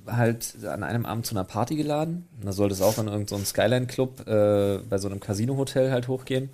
halt 0.08 0.66
an 0.66 0.84
einem 0.84 1.06
Abend 1.06 1.26
zu 1.26 1.36
einer 1.36 1.44
Party 1.44 1.76
geladen. 1.76 2.28
Und 2.38 2.46
da 2.46 2.52
sollte 2.52 2.74
es 2.74 2.82
auch 2.82 2.98
in 2.98 3.08
irgendeinem 3.08 3.40
so 3.40 3.46
Skyline 3.46 3.88
Club 3.88 4.28
äh, 4.28 4.80
bei 4.90 4.98
so 4.98 5.08
einem 5.08 5.20
Casino 5.20 5.58
Hotel 5.58 5.92
halt 5.92 6.08
hochgehen. 6.08 6.50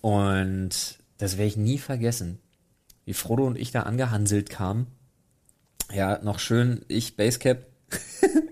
Und 0.00 0.98
das 1.18 1.38
werde 1.38 1.48
ich 1.48 1.56
nie 1.56 1.78
vergessen, 1.78 2.38
wie 3.04 3.14
Frodo 3.14 3.46
und 3.46 3.58
ich 3.58 3.72
da 3.72 3.82
angehanselt 3.82 4.50
kamen. 4.50 4.86
Ja, 5.92 6.18
noch 6.22 6.38
schön, 6.38 6.84
ich 6.88 7.16
Basecap. 7.16 7.66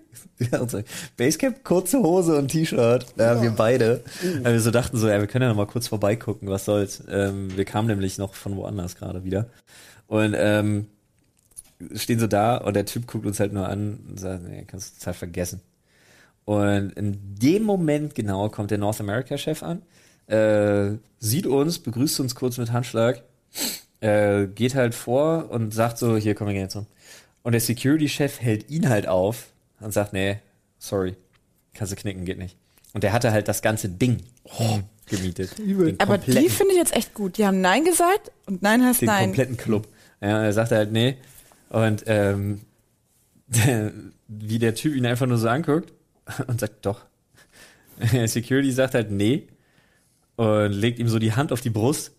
Ja, 0.51 0.67
Basecap, 1.17 1.63
kurze 1.63 2.01
Hose 2.01 2.37
und 2.37 2.49
T-Shirt. 2.49 3.07
Ja, 3.17 3.41
wir 3.41 3.53
beide. 3.53 4.03
Weil 4.43 4.55
wir 4.55 4.61
so 4.61 4.73
dachten 4.73 4.97
so, 4.97 5.09
ja, 5.09 5.21
wir 5.21 5.29
können 5.29 5.43
ja 5.43 5.49
noch 5.49 5.57
mal 5.57 5.69
kurz 5.69 5.87
vorbeigucken, 5.87 6.49
was 6.49 6.65
soll's. 6.65 7.03
Ähm, 7.09 7.57
wir 7.57 7.65
kamen 7.65 7.87
nämlich 7.87 8.19
noch 8.19 8.35
von 8.35 8.57
woanders 8.57 8.97
gerade 8.97 9.23
wieder. 9.23 9.47
Und 10.09 10.35
ähm, 10.37 10.89
stehen 11.95 12.19
so 12.19 12.27
da 12.27 12.57
und 12.57 12.75
der 12.75 12.87
Typ 12.87 13.07
guckt 13.07 13.27
uns 13.27 13.41
halt 13.41 13.53
nur 13.53 13.69
an 13.69 14.01
und 14.09 14.21
sagt, 14.21 14.43
nee, 14.49 14.65
kannst 14.67 14.95
du 14.95 14.99
total 15.01 15.15
vergessen. 15.15 15.61
Und 16.45 16.93
in 16.93 17.19
dem 17.41 17.63
Moment 17.63 18.15
genau 18.15 18.49
kommt 18.49 18.71
der 18.71 18.79
North 18.79 19.01
America 19.01 19.39
Chef 19.39 19.63
an, 19.63 19.83
äh, 20.27 20.99
sieht 21.19 21.47
uns, 21.47 21.79
begrüßt 21.79 22.21
uns 22.21 22.35
kurz 22.35 22.59
mit 22.59 22.73
Handschlag, 22.73 23.23
äh, 24.01 24.47
geht 24.47 24.75
halt 24.75 24.95
vor 24.95 25.51
und 25.51 25.73
sagt 25.73 25.99
so, 25.99 26.17
hier 26.17 26.35
komm, 26.35 26.49
wir 26.49 26.55
gehen 26.55 26.63
jetzt 26.63 26.77
um. 26.77 26.87
Und 27.43 27.53
der 27.53 27.61
Security 27.61 28.09
Chef 28.09 28.41
hält 28.41 28.71
ihn 28.71 28.89
halt 28.89 29.07
auf 29.07 29.47
und 29.81 29.93
sagt, 29.93 30.13
nee, 30.13 30.39
sorry, 30.79 31.15
kannst 31.75 31.93
du 31.93 31.97
knicken, 31.97 32.25
geht 32.25 32.39
nicht. 32.39 32.57
Und 32.93 33.05
der 33.05 33.13
hatte 33.13 33.33
halt 33.33 33.49
das 33.49 33.63
ganze 33.63 33.89
Ding 33.89 34.19
gemietet. 35.07 35.59
Den 35.59 35.99
Aber 36.01 36.19
die 36.19 36.49
finde 36.49 36.73
ich 36.73 36.79
jetzt 36.79 36.95
echt 36.95 37.15
gut. 37.15 37.39
Die 37.39 37.47
haben 37.47 37.61
Nein 37.61 37.85
gesagt 37.85 38.31
und 38.47 38.63
Nein 38.63 38.85
heißt 38.85 39.01
den 39.01 39.07
Nein. 39.07 39.25
kompletten 39.27 39.57
Club. 39.57 39.89
Ja, 40.21 40.39
und 40.39 40.45
er 40.45 40.53
sagte 40.53 40.77
halt, 40.77 40.93
nee. 40.93 41.17
Und 41.73 42.05
ähm, 42.07 42.61
wie 44.29 44.59
der 44.59 44.75
Typ 44.75 44.95
ihn 44.95 45.07
einfach 45.07 45.27
nur 45.27 45.39
so 45.39 45.49
anguckt 45.49 45.93
und 46.47 46.61
sagt, 46.61 46.85
doch. 46.85 47.01
Security 48.27 48.71
sagt 48.71 48.95
halt, 48.95 49.11
nee. 49.11 49.49
Und 50.37 50.73
legt 50.73 50.99
ihm 50.99 51.09
so 51.09 51.19
die 51.19 51.33
Hand 51.33 51.51
auf 51.51 51.63
die 51.63 51.71
Brust. 51.71 52.13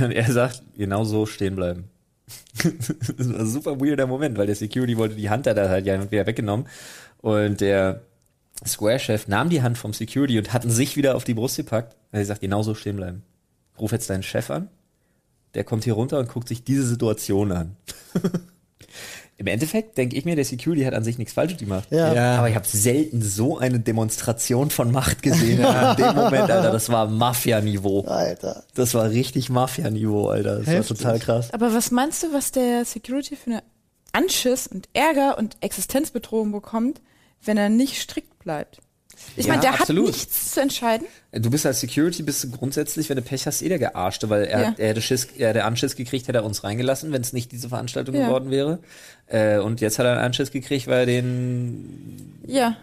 Und 0.00 0.10
er 0.10 0.30
sagt, 0.30 0.62
genau 0.76 1.04
so 1.04 1.24
stehen 1.24 1.54
bleiben. 1.54 1.84
das 2.62 3.28
war 3.28 3.40
ein 3.40 3.46
super 3.46 3.80
weirder 3.80 4.08
Moment, 4.08 4.36
weil 4.38 4.46
der 4.46 4.56
Security 4.56 4.96
wollte 4.96 5.14
die 5.14 5.30
Hand 5.30 5.46
da 5.46 5.54
halt 5.54 5.86
ja 5.86 6.10
wieder 6.10 6.26
weggenommen. 6.26 6.66
Und 7.18 7.60
der 7.60 8.02
Square-Chef 8.66 9.28
nahm 9.28 9.50
die 9.50 9.62
Hand 9.62 9.78
vom 9.78 9.92
Security 9.92 10.38
und 10.38 10.52
hat 10.52 10.64
ihn 10.64 10.70
sich 10.70 10.96
wieder 10.96 11.14
auf 11.14 11.24
die 11.24 11.34
Brust 11.34 11.56
gepackt. 11.56 11.94
Und 12.10 12.18
er 12.18 12.24
sagt, 12.24 12.40
genau 12.40 12.64
so 12.64 12.74
stehen 12.74 12.96
bleiben. 12.96 13.22
Ruf 13.78 13.92
jetzt 13.92 14.10
deinen 14.10 14.24
Chef 14.24 14.50
an 14.50 14.68
der 15.54 15.64
kommt 15.64 15.84
hier 15.84 15.94
runter 15.94 16.18
und 16.18 16.28
guckt 16.28 16.48
sich 16.48 16.64
diese 16.64 16.84
Situation 16.84 17.52
an. 17.52 17.76
Im 19.36 19.48
Endeffekt 19.48 19.98
denke 19.98 20.14
ich 20.16 20.24
mir, 20.24 20.36
der 20.36 20.44
Security 20.44 20.84
hat 20.84 20.94
an 20.94 21.02
sich 21.02 21.18
nichts 21.18 21.32
falsch 21.34 21.56
gemacht. 21.56 21.88
Ja. 21.90 22.14
Ja. 22.14 22.36
Aber 22.38 22.48
ich 22.48 22.54
habe 22.54 22.66
selten 22.68 23.20
so 23.20 23.58
eine 23.58 23.80
Demonstration 23.80 24.70
von 24.70 24.92
Macht 24.92 25.22
gesehen. 25.22 25.58
In 25.60 25.96
dem 25.96 26.14
Moment, 26.14 26.50
Alter, 26.50 26.70
das 26.70 26.88
war 26.88 27.08
Mafia-Niveau. 27.08 28.02
Alter. 28.02 28.62
Das 28.74 28.94
war 28.94 29.10
richtig 29.10 29.50
Mafia-Niveau, 29.50 30.28
Alter. 30.28 30.58
Das 30.58 30.66
Heftig. 30.68 30.90
war 30.90 30.96
total 30.98 31.18
krass. 31.18 31.52
Aber 31.52 31.74
was 31.74 31.90
meinst 31.90 32.22
du, 32.22 32.32
was 32.32 32.52
der 32.52 32.84
Security 32.84 33.34
für 33.34 33.50
eine 33.50 33.62
Anschiss 34.12 34.68
und 34.68 34.88
Ärger 34.92 35.36
und 35.38 35.56
Existenzbedrohung 35.60 36.52
bekommt, 36.52 37.00
wenn 37.42 37.56
er 37.56 37.68
nicht 37.68 38.00
strikt 38.00 38.38
bleibt? 38.38 38.78
Ich 39.36 39.46
Ja, 39.46 39.52
meine, 39.52 39.62
der 39.62 39.74
absolut. 39.80 40.08
hat 40.08 40.14
nichts 40.16 40.50
zu 40.54 40.60
entscheiden. 40.60 41.06
Du 41.32 41.48
bist 41.48 41.64
als 41.66 41.78
Security, 41.80 42.22
bist 42.24 42.42
du 42.42 42.50
grundsätzlich, 42.50 43.08
wenn 43.08 43.16
du 43.16 43.22
Pech 43.22 43.46
hast, 43.46 43.62
eh 43.62 43.68
der 43.68 43.78
Gearschte, 43.78 44.28
weil 44.28 44.44
er, 44.44 44.60
Ja. 44.60 44.74
er 44.76 44.88
hätte 44.88 45.02
Schiss, 45.02 45.28
er 45.38 45.50
hätte 45.50 45.64
Anschiss 45.64 45.94
gekriegt, 45.94 46.26
hätte 46.26 46.38
er 46.38 46.44
uns 46.44 46.64
reingelassen, 46.64 47.12
wenn 47.12 47.22
es 47.22 47.32
nicht 47.32 47.52
diese 47.52 47.68
Veranstaltung 47.68 48.14
Ja. 48.16 48.26
geworden 48.26 48.50
wäre. 48.50 48.80
Äh, 49.26 49.58
und 49.58 49.80
jetzt 49.80 49.98
hat 49.98 50.06
er 50.06 50.12
einen 50.12 50.20
Anschiss 50.26 50.50
gekriegt, 50.50 50.86
weil 50.86 51.00
er 51.00 51.06
den 51.06 52.40
Ja. 52.46 52.76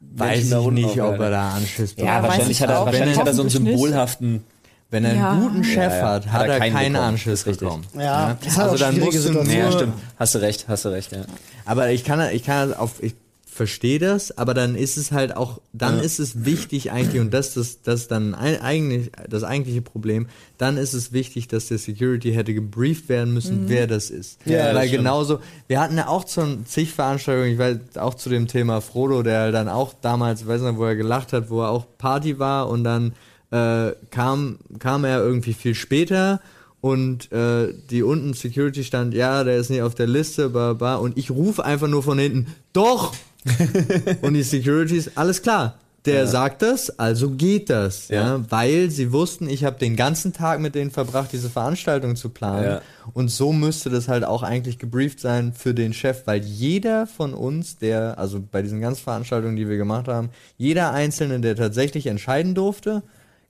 Weiß 0.00 0.44
ich 0.52 0.70
nicht, 0.70 1.00
ob 1.00 1.18
er 1.18 1.30
da 1.30 1.50
Anschiss 1.50 1.94
Ja, 1.96 2.04
Ja, 2.04 2.22
wahrscheinlich 2.22 2.50
ich 2.50 2.62
hat 2.62 2.70
er, 2.70 2.80
auch. 2.80 2.86
wahrscheinlich 2.86 3.14
Wenn 3.16 3.20
hat 3.20 3.26
er 3.26 3.34
so 3.34 3.42
einen 3.42 3.50
symbolhaften. 3.50 4.44
Wenn 4.90 5.04
er 5.04 5.14
Ja. 5.14 5.32
einen 5.32 5.42
guten 5.42 5.64
Chef 5.64 5.76
Ja, 5.92 5.98
ja. 5.98 6.02
hat, 6.14 6.26
Hat 6.26 6.32
hat 6.32 6.48
er 6.48 6.58
keinen 6.60 6.72
keinen 6.72 6.92
bekommen. 6.94 7.08
Anschiss 7.10 7.42
bekommen. 7.44 7.84
Ja, 7.98 8.38
also 8.56 8.76
dann 8.78 8.98
musst 9.00 9.28
du. 9.28 9.32
Ja, 9.42 9.72
stimmt. 9.72 9.94
Hast 10.18 10.34
du 10.34 10.38
recht, 10.38 10.66
hast 10.68 10.84
du 10.84 10.88
recht, 10.90 11.12
ja. 11.12 11.22
Aber 11.66 11.90
ich 11.90 12.04
kann, 12.04 12.20
ich 12.32 12.44
kann 12.44 12.72
auf, 12.72 13.02
ich 13.02 13.14
verstehe 13.58 13.98
das, 13.98 14.38
aber 14.38 14.54
dann 14.54 14.76
ist 14.76 14.96
es 14.96 15.10
halt 15.10 15.36
auch, 15.36 15.60
dann 15.72 15.98
ist 15.98 16.20
es 16.20 16.44
wichtig 16.44 16.92
eigentlich, 16.92 17.20
und 17.20 17.34
das 17.34 17.56
ist 17.56 17.88
das 17.88 18.06
dann 18.06 18.36
eigentlich 18.36 19.10
das 19.28 19.42
eigentliche 19.42 19.82
Problem, 19.82 20.28
dann 20.58 20.76
ist 20.76 20.94
es 20.94 21.12
wichtig, 21.12 21.48
dass 21.48 21.66
der 21.66 21.78
Security 21.78 22.32
hätte 22.32 22.54
gebrieft 22.54 23.08
werden 23.08 23.34
müssen, 23.34 23.64
wer 23.66 23.88
das 23.88 24.10
ist. 24.10 24.38
Ja, 24.46 24.72
Weil 24.76 24.88
genauso, 24.88 25.40
wir 25.66 25.80
hatten 25.80 25.96
ja 25.96 26.06
auch 26.06 26.26
so 26.28 26.46
zig 26.66 26.92
Veranstaltungen, 26.92 27.52
ich 27.52 27.58
weiß 27.58 27.98
auch 27.98 28.14
zu 28.14 28.28
dem 28.28 28.46
Thema 28.46 28.80
Frodo, 28.80 29.24
der 29.24 29.50
dann 29.50 29.68
auch 29.68 29.92
damals, 30.00 30.42
ich 30.42 30.46
weiß 30.46 30.62
nicht, 30.62 30.76
wo 30.76 30.84
er 30.84 30.94
gelacht 30.94 31.32
hat, 31.32 31.50
wo 31.50 31.62
er 31.62 31.70
auch 31.70 31.84
Party 31.98 32.38
war 32.38 32.68
und 32.68 32.84
dann 32.84 33.12
äh, 33.50 33.90
kam, 34.10 34.58
kam 34.78 35.04
er 35.04 35.18
irgendwie 35.18 35.52
viel 35.52 35.74
später 35.74 36.40
und 36.80 37.32
äh, 37.32 37.74
die 37.90 38.04
unten 38.04 38.34
Security 38.34 38.84
stand, 38.84 39.14
ja, 39.14 39.42
der 39.42 39.56
ist 39.56 39.68
nicht 39.68 39.82
auf 39.82 39.96
der 39.96 40.06
Liste, 40.06 40.48
bla, 40.48 40.74
bla, 40.74 40.94
und 40.94 41.18
ich 41.18 41.32
rufe 41.32 41.64
einfach 41.64 41.88
nur 41.88 42.04
von 42.04 42.20
hinten, 42.20 42.54
doch! 42.72 43.12
und 44.22 44.34
die 44.34 44.42
Securities, 44.42 45.10
alles 45.16 45.42
klar, 45.42 45.76
der 46.04 46.26
sagt 46.26 46.62
das, 46.62 46.98
also 46.98 47.30
geht 47.32 47.68
das, 47.68 48.08
ja, 48.08 48.36
Ja. 48.36 48.44
weil 48.48 48.88
sie 48.90 49.12
wussten, 49.12 49.48
ich 49.48 49.64
habe 49.64 49.78
den 49.78 49.94
ganzen 49.96 50.32
Tag 50.32 50.60
mit 50.60 50.74
denen 50.74 50.90
verbracht, 50.90 51.30
diese 51.32 51.50
Veranstaltung 51.50 52.16
zu 52.16 52.30
planen 52.30 52.64
Ja. 52.64 52.80
und 53.12 53.28
so 53.30 53.52
müsste 53.52 53.90
das 53.90 54.08
halt 54.08 54.24
auch 54.24 54.42
eigentlich 54.42 54.78
gebrieft 54.78 55.20
sein 55.20 55.52
für 55.52 55.74
den 55.74 55.92
Chef, 55.92 56.22
weil 56.26 56.40
jeder 56.42 57.06
von 57.06 57.34
uns, 57.34 57.76
der, 57.76 58.18
also 58.18 58.40
bei 58.40 58.62
diesen 58.62 58.80
ganzen 58.80 59.02
Veranstaltungen, 59.02 59.56
die 59.56 59.68
wir 59.68 59.76
gemacht 59.76 60.08
haben, 60.08 60.30
jeder 60.56 60.92
Einzelne, 60.92 61.40
der 61.40 61.56
tatsächlich 61.56 62.06
entscheiden 62.06 62.54
durfte, 62.54 63.02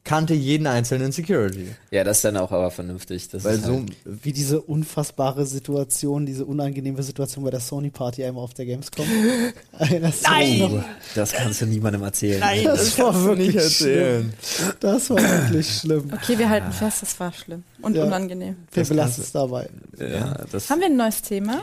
kannte 0.09 0.33
jeden 0.33 0.67
einzelnen 0.67 1.13
Security. 1.13 1.69
Ja, 1.91 2.03
das 2.03 2.19
ist 2.19 2.25
dann 2.25 2.39
auch 2.39 2.51
aber 2.51 2.71
vernünftig. 2.71 3.29
Das 3.29 3.45
Weil 3.45 3.57
ist 3.57 3.67
so, 3.67 3.75
halt, 3.75 3.93
Wie 4.07 4.33
diese 4.33 4.63
unfassbare 4.63 5.45
Situation, 5.45 6.25
diese 6.25 6.47
unangenehme 6.47 7.03
Situation 7.03 7.45
bei 7.45 7.51
der 7.51 7.61
Sony-Party 7.61 8.25
einmal 8.25 8.43
auf 8.43 8.55
der 8.55 8.65
Gamescom. 8.65 9.05
Noch? 9.79 10.85
das 11.15 11.33
kannst 11.33 11.61
du 11.61 11.67
niemandem 11.67 12.03
erzählen. 12.03 12.43
Das, 12.65 12.99
war 12.99 13.23
wirklich 13.23 13.63
schlimm. 13.77 14.33
Das 14.81 15.11
war 15.11 15.19
wirklich 15.19 15.69
schlimm. 15.69 16.11
Okay, 16.11 16.39
wir 16.39 16.49
halten 16.49 16.73
fest, 16.73 17.03
das 17.03 17.21
war 17.21 17.31
schlimm 17.31 17.65
und 17.83 17.95
Ja. 17.95 18.05
unangenehm. 18.05 18.57
Wir 18.73 18.85
belassen 18.85 19.23
es 19.23 19.33
dabei. 19.33 19.69
Ja, 19.99 20.39
das, 20.51 20.71
Haben 20.71 20.81
wir 20.81 20.87
ein 20.87 20.97
neues 20.97 21.21
Thema? 21.21 21.61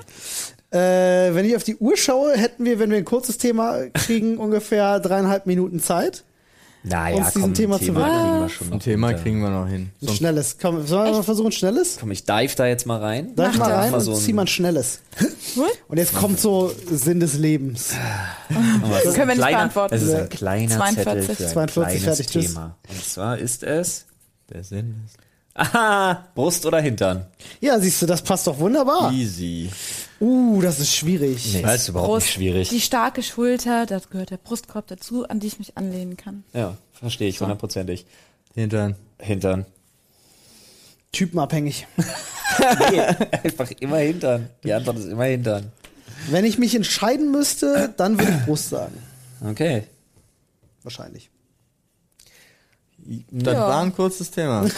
Äh, 0.70 1.34
wenn 1.34 1.46
ich 1.46 1.56
auf 1.56 1.64
die 1.64 1.78
Uhr 1.78 1.98
schaue, 1.98 2.38
hätten 2.38 2.64
wir, 2.64 2.78
wenn 2.78 2.92
wir 2.92 2.98
ein 2.98 3.06
kurzes 3.06 3.40
Thema 3.40 3.88
kriegen, 3.94 4.38
ungefähr 4.38 5.00
dreieinhalb 5.00 5.48
Minuten 5.48 5.80
Zeit. 5.80 6.24
Naja, 6.90 7.16
uns 7.18 7.28
diesem 7.28 7.42
komm, 7.42 7.54
Thema 7.54 7.76
ein 7.76 7.80
zu 7.80 7.86
Thema 7.86 8.00
widmen. 8.00 8.14
kriegen 8.22 8.42
wir 8.42 8.50
schon 8.50 8.68
ein 8.68 8.70
noch 8.72 8.80
Thema 8.84 9.14
kriegen 9.14 9.42
wir 9.42 9.50
noch 9.50 9.68
hin. 9.68 9.82
Ein 9.82 9.92
Sonst- 10.08 10.18
schnelles. 10.18 10.58
Komm, 10.62 10.88
sollen 10.88 11.06
wir 11.06 11.12
mal 11.14 11.24
versuchen, 11.24 11.48
ein 11.48 11.52
schnelles? 11.52 11.98
Komm, 12.00 12.12
ich 12.12 12.24
dive 12.26 12.56
da 12.56 12.68
jetzt 12.68 12.86
mal 12.86 13.00
rein. 13.00 13.34
Sag 13.36 13.52
Mach 13.54 13.58
mal 13.60 13.70
das. 13.70 13.78
rein 13.78 13.92
Mal 13.92 13.98
und 13.98 14.04
so 14.04 14.12
ein- 14.14 14.18
zieh 14.20 14.34
mal 14.34 14.42
ein 14.44 14.48
schnelles. 14.48 15.00
Und 15.88 15.98
jetzt 15.98 16.14
kommt 16.14 16.40
so 16.40 16.72
Sinn 16.92 17.20
des 17.20 17.36
Lebens. 17.36 17.92
Ist 17.92 17.96
Können 19.16 19.18
wir 19.18 19.26
nicht 19.28 19.36
kleiner, 19.38 19.58
beantworten. 19.58 19.96
Es 19.96 20.02
ist 20.02 20.14
ein 20.14 20.30
kleiner 20.30 20.76
42. 20.76 21.38
Zettel 21.38 21.48
für 21.48 21.62
ein 21.62 21.68
42, 21.70 22.02
kleines 22.04 22.18
fertig. 22.32 22.48
Thema. 22.48 22.76
Und 22.90 23.06
zwar 23.06 23.38
ist 23.38 23.64
es, 23.64 24.06
Der 24.54 24.64
Sinn 24.64 24.96
ist 25.06 25.18
aha, 25.56 26.28
Brust 26.36 26.66
oder 26.66 26.80
Hintern? 26.80 27.26
Ja, 27.60 27.80
siehst 27.80 28.02
du, 28.02 28.06
das 28.06 28.22
passt 28.22 28.46
doch 28.48 28.60
wunderbar. 28.60 29.12
easy. 29.12 29.72
Uh, 30.20 30.62
das 30.62 30.80
ist 30.80 30.96
schwierig. 30.96 31.54
Nee, 31.54 31.62
das 31.62 31.82
ist 31.82 31.90
überhaupt 31.90 32.10
Brust, 32.10 32.28
nicht 32.28 32.34
schwierig. 32.36 32.70
Die 32.70 32.80
starke 32.82 33.22
Schulter, 33.24 33.86
da 33.86 34.00
gehört 34.10 34.30
der 34.30 34.38
Brustkorb 34.38 34.88
dazu, 34.88 35.28
an 35.28 35.40
die 35.40 35.48
ich 35.48 35.60
mich 35.60 35.78
anlehnen 35.78 36.16
kann. 36.18 36.44
Ja, 36.54 36.78
verstehe 36.94 37.28
ich 37.28 37.42
hundertprozentig. 37.42 38.06
Hintern. 38.54 38.96
Hintern. 39.20 39.66
Typenabhängig. 41.12 41.88
Nee, 42.90 43.02
einfach 43.44 43.70
immer 43.82 43.98
Hintern. 43.98 44.50
Die 44.64 44.72
Antwort 44.72 44.98
ist 45.00 45.08
immer 45.08 45.26
Hintern. 45.26 45.74
Wenn 46.30 46.46
ich 46.46 46.58
mich 46.58 46.74
entscheiden 46.74 47.30
müsste, 47.32 47.94
dann 47.98 48.18
würde 48.18 48.32
ich 48.32 48.46
Brust 48.46 48.70
sagen. 48.70 48.96
Okay. 49.46 49.84
Wahrscheinlich. 50.84 51.30
Das 53.32 53.54
Ja. 53.54 53.60
war 53.68 53.82
ein 53.84 53.94
kurzes 53.96 54.32
Thema. 54.32 54.66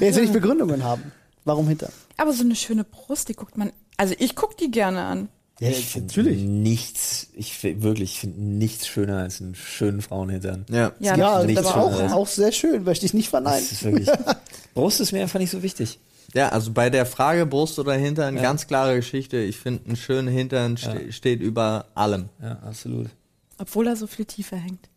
Jetzt 0.00 0.16
will 0.16 0.24
ich 0.24 0.32
Begründungen 0.32 0.84
haben. 0.84 1.12
Warum 1.44 1.68
hinter? 1.68 1.90
Aber 2.16 2.32
so 2.32 2.42
eine 2.44 2.54
schöne 2.56 2.84
Brust, 2.84 3.28
die 3.28 3.34
guckt 3.34 3.56
man, 3.56 3.72
also 3.96 4.14
ich 4.18 4.34
guck 4.36 4.56
die 4.56 4.70
gerne 4.70 5.02
an. 5.02 5.28
Ja, 5.60 5.70
Ich 5.70 5.86
finde 5.86 6.30
nichts, 6.30 7.28
ich 7.34 7.56
find, 7.56 7.82
wirklich, 7.82 8.12
ich 8.12 8.20
finde 8.20 8.40
nichts 8.40 8.86
schöner 8.86 9.18
als 9.18 9.40
einen 9.40 9.54
schönen 9.56 10.02
Frauenhintern. 10.02 10.66
ja. 10.68 10.92
Ja, 11.00 11.16
Ja, 11.16 11.42
das 11.44 11.66
aber 11.66 11.82
auch, 11.82 12.12
auch. 12.12 12.26
Sehr 12.28 12.52
schön, 12.52 12.84
möchte 12.84 13.06
ich 13.06 13.14
nicht 13.14 13.28
verneinen. 13.28 13.60
Das 13.60 13.72
ist 13.72 13.82
wirklich, 13.84 14.08
Brust 14.74 15.00
ist 15.00 15.10
mir 15.12 15.22
einfach 15.22 15.40
nicht 15.40 15.50
so 15.50 15.62
wichtig. 15.62 15.98
Ja, 16.34 16.50
also 16.50 16.72
bei 16.72 16.90
der 16.90 17.06
Frage 17.06 17.46
Brust 17.46 17.78
oder 17.78 17.94
Hintern, 17.94 18.36
ganz 18.36 18.66
klare 18.66 18.94
Geschichte. 18.96 19.38
Ich 19.38 19.56
finde, 19.56 19.86
einen 19.86 19.96
schönen 19.96 20.28
Hintern 20.28 20.76
ste 20.76 21.10
steht 21.10 21.40
über 21.40 21.86
allem. 21.94 22.28
Ja, 22.42 22.58
absolut. 22.66 23.08
Obwohl 23.56 23.86
er 23.88 23.96
so 23.96 24.06
viel 24.06 24.26
tiefer 24.26 24.56
hängt. 24.58 24.87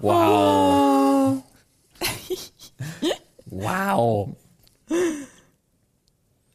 Wow. 0.00 1.42
wow. 3.46 4.28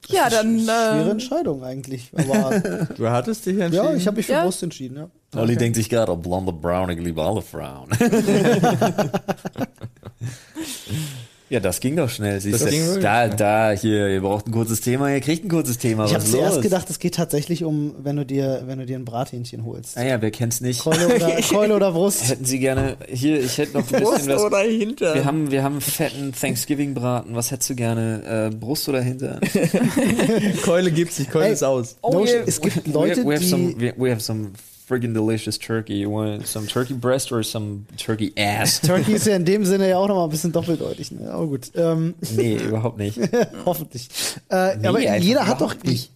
Ja, 0.08 0.30
dann. 0.30 0.60
Schwere 0.60 1.08
Äh, 1.08 1.12
Entscheidung 1.12 1.64
eigentlich. 1.64 2.12
Aber 2.16 2.60
Du 2.96 3.10
hattest 3.10 3.46
dich 3.46 3.58
entschieden. 3.60 3.86
ja, 3.86 3.94
ich 3.94 4.08
habe 4.08 4.18
mich 4.18 4.26
für 4.26 4.34
Ja. 4.34 4.44
Brust 4.44 4.64
entschieden. 4.64 4.98
Ja. 4.98 5.10
Olli 5.40 5.56
denkt 5.56 5.76
sich 5.78 5.88
gerade, 5.90 6.16
blonde 6.16 6.52
Brown, 6.52 6.90
ich 6.90 7.00
liebe 7.00 7.22
alle 7.24 7.42
Frauen. 7.42 7.90
ja, 11.50 11.60
das 11.60 11.80
ging 11.80 11.96
doch 11.96 12.10
schnell. 12.10 12.40
Siehst 12.40 12.56
Das 12.56 12.64
du? 12.64 12.70
ging 12.70 12.86
wirklich 12.86 13.04
da, 13.04 13.26
schnell. 13.26 13.36
da, 13.38 13.72
hier, 13.72 14.08
ihr 14.10 14.22
braucht 14.22 14.48
ein 14.48 14.52
kurzes 14.52 14.82
Thema, 14.82 15.10
ihr 15.12 15.20
kriegt 15.22 15.44
ein 15.46 15.50
kurzes 15.50 15.78
Thema. 15.78 16.06
Ich 16.06 16.12
Was 16.14 16.22
habe 16.22 16.32
zuerst 16.32 16.56
los? 16.58 16.64
gedacht, 16.64 16.90
es 16.90 17.00
geht 17.00 17.16
tatsächlich 17.16 17.64
um, 17.64 17.96
wenn 18.04 18.16
du 18.16 18.26
dir, 18.26 18.64
wenn 18.68 18.80
du 18.80 18.86
dir 18.86 18.98
ein 18.98 19.06
Brathähnchen 19.06 19.66
holst. 19.66 19.98
Ah 19.98 20.04
ja, 20.04 20.22
wer 20.22 20.32
kennt's 20.32 20.62
nicht? 20.62 20.82
Keule 20.82 21.08
oder, 21.16 21.30
Keule 21.50 21.76
oder 21.76 21.92
Brust? 21.92 22.30
Hätten 22.30 22.46
Sie 22.46 22.60
gerne, 22.60 22.98
hier, 23.08 23.40
ich 23.42 23.58
hätte 23.58 23.78
noch 23.78 23.92
ein 23.92 24.00
bisschen 24.00 24.28
was. 24.30 24.62
Hintern? 24.68 25.16
Wir 25.16 25.26
haben, 25.26 25.52
wir 25.52 25.64
haben 25.64 25.82
fetten 25.82 26.32
Thanksgiving-Braten. 26.40 27.36
Was 27.36 27.52
hättest 27.52 27.70
du 27.72 27.76
gerne? 27.76 28.50
Äh, 28.52 28.56
Brust 28.56 28.88
oder 28.90 29.02
Hintern? 29.02 29.40
Keule 30.64 30.92
gibt's 30.92 31.20
nicht, 31.20 31.32
Keule 31.32 31.48
Ey. 31.48 31.54
ist 31.54 31.64
aus. 31.64 31.98
oh, 32.02 32.12
No, 32.14 32.26
je- 32.26 32.44
es 32.46 32.62
gibt 32.62 32.88
we, 32.88 32.92
Leute, 32.92 33.26
we 33.26 33.36
have 33.36 33.44
some, 33.44 33.74
die 33.74 33.80
we, 33.82 33.94
we 33.98 34.12
have 34.12 34.22
some 34.22 34.52
friggin' 34.90 35.14
delicious 35.14 35.58
turkey. 35.60 36.00
You 36.00 36.10
want 36.10 36.48
some 36.48 36.66
turkey 36.68 36.96
breast 36.96 37.32
or 37.32 37.44
some 37.44 37.86
turkey 37.98 38.34
ass? 38.36 38.82
Turkey 38.84 39.14
ist 39.14 39.28
ja 39.28 39.36
in 39.36 39.46
dem 39.46 39.64
Sinne 39.66 39.88
ja 39.88 39.98
auch 39.98 40.08
nochmal 40.08 40.26
ein 40.26 40.32
bisschen 40.32 40.52
doppeldeutig. 40.52 41.12
Ne? 41.12 41.32
Aber 41.32 41.48
gut, 41.48 41.72
ähm, 41.76 42.16
nee, 42.36 42.56
überhaupt 42.56 42.98
nicht. 42.98 43.20
hoffentlich. 43.66 44.10
Äh, 44.50 44.78
Nee, 44.78 44.88
aber 44.88 45.18
jeder 45.18 45.46
hat 45.48 45.62
doch 45.62 45.76
nicht. 45.84 46.12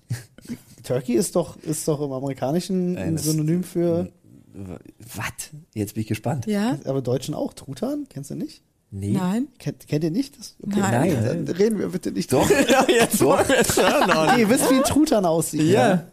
Turkey 0.84 1.13
ist 1.13 1.36
doch 1.36 1.55
ist 1.61 1.88
doch 1.88 2.01
im 2.01 2.11
Amerikanischen 2.11 2.93
Nein, 2.93 3.09
ein 3.09 3.17
Synonym 3.17 3.63
für, 3.63 4.09
Was? 4.53 5.51
Jetzt 5.74 5.93
bin 5.93 6.01
ich 6.01 6.07
gespannt. 6.07 6.45
ja? 6.47 6.78
aber 6.86 7.01
Deutschen 7.01 7.36
auch 7.36 7.53
Truthahn. 7.53 8.07
Kennst 8.09 8.32
du 8.32 8.36
nicht? 8.36 8.63
Nee. 8.95 9.11
Nein. 9.11 9.47
Kennt, 9.57 9.88
kennt 9.88 10.03
ihr 10.03 10.11
nicht? 10.11 10.38
Das, 10.38 10.55
okay. 10.61 10.80
Nein. 10.80 11.45
Dann 11.45 11.55
reden 11.55 11.80
wir 11.80 11.88
bitte 11.88 12.11
nicht. 12.11 12.32
Doch. 12.32 12.47
Ja, 12.69 12.86
jetzt 12.88 13.21
Doch. 13.21 13.39
Okay, 13.39 14.41
ihr 14.41 14.49
wisst, 14.49 14.69
wie 14.69 14.76
ein 14.76 14.84
Truthahn 14.84 15.26
aussieht. 15.26 15.63
Ja. 15.63 16.05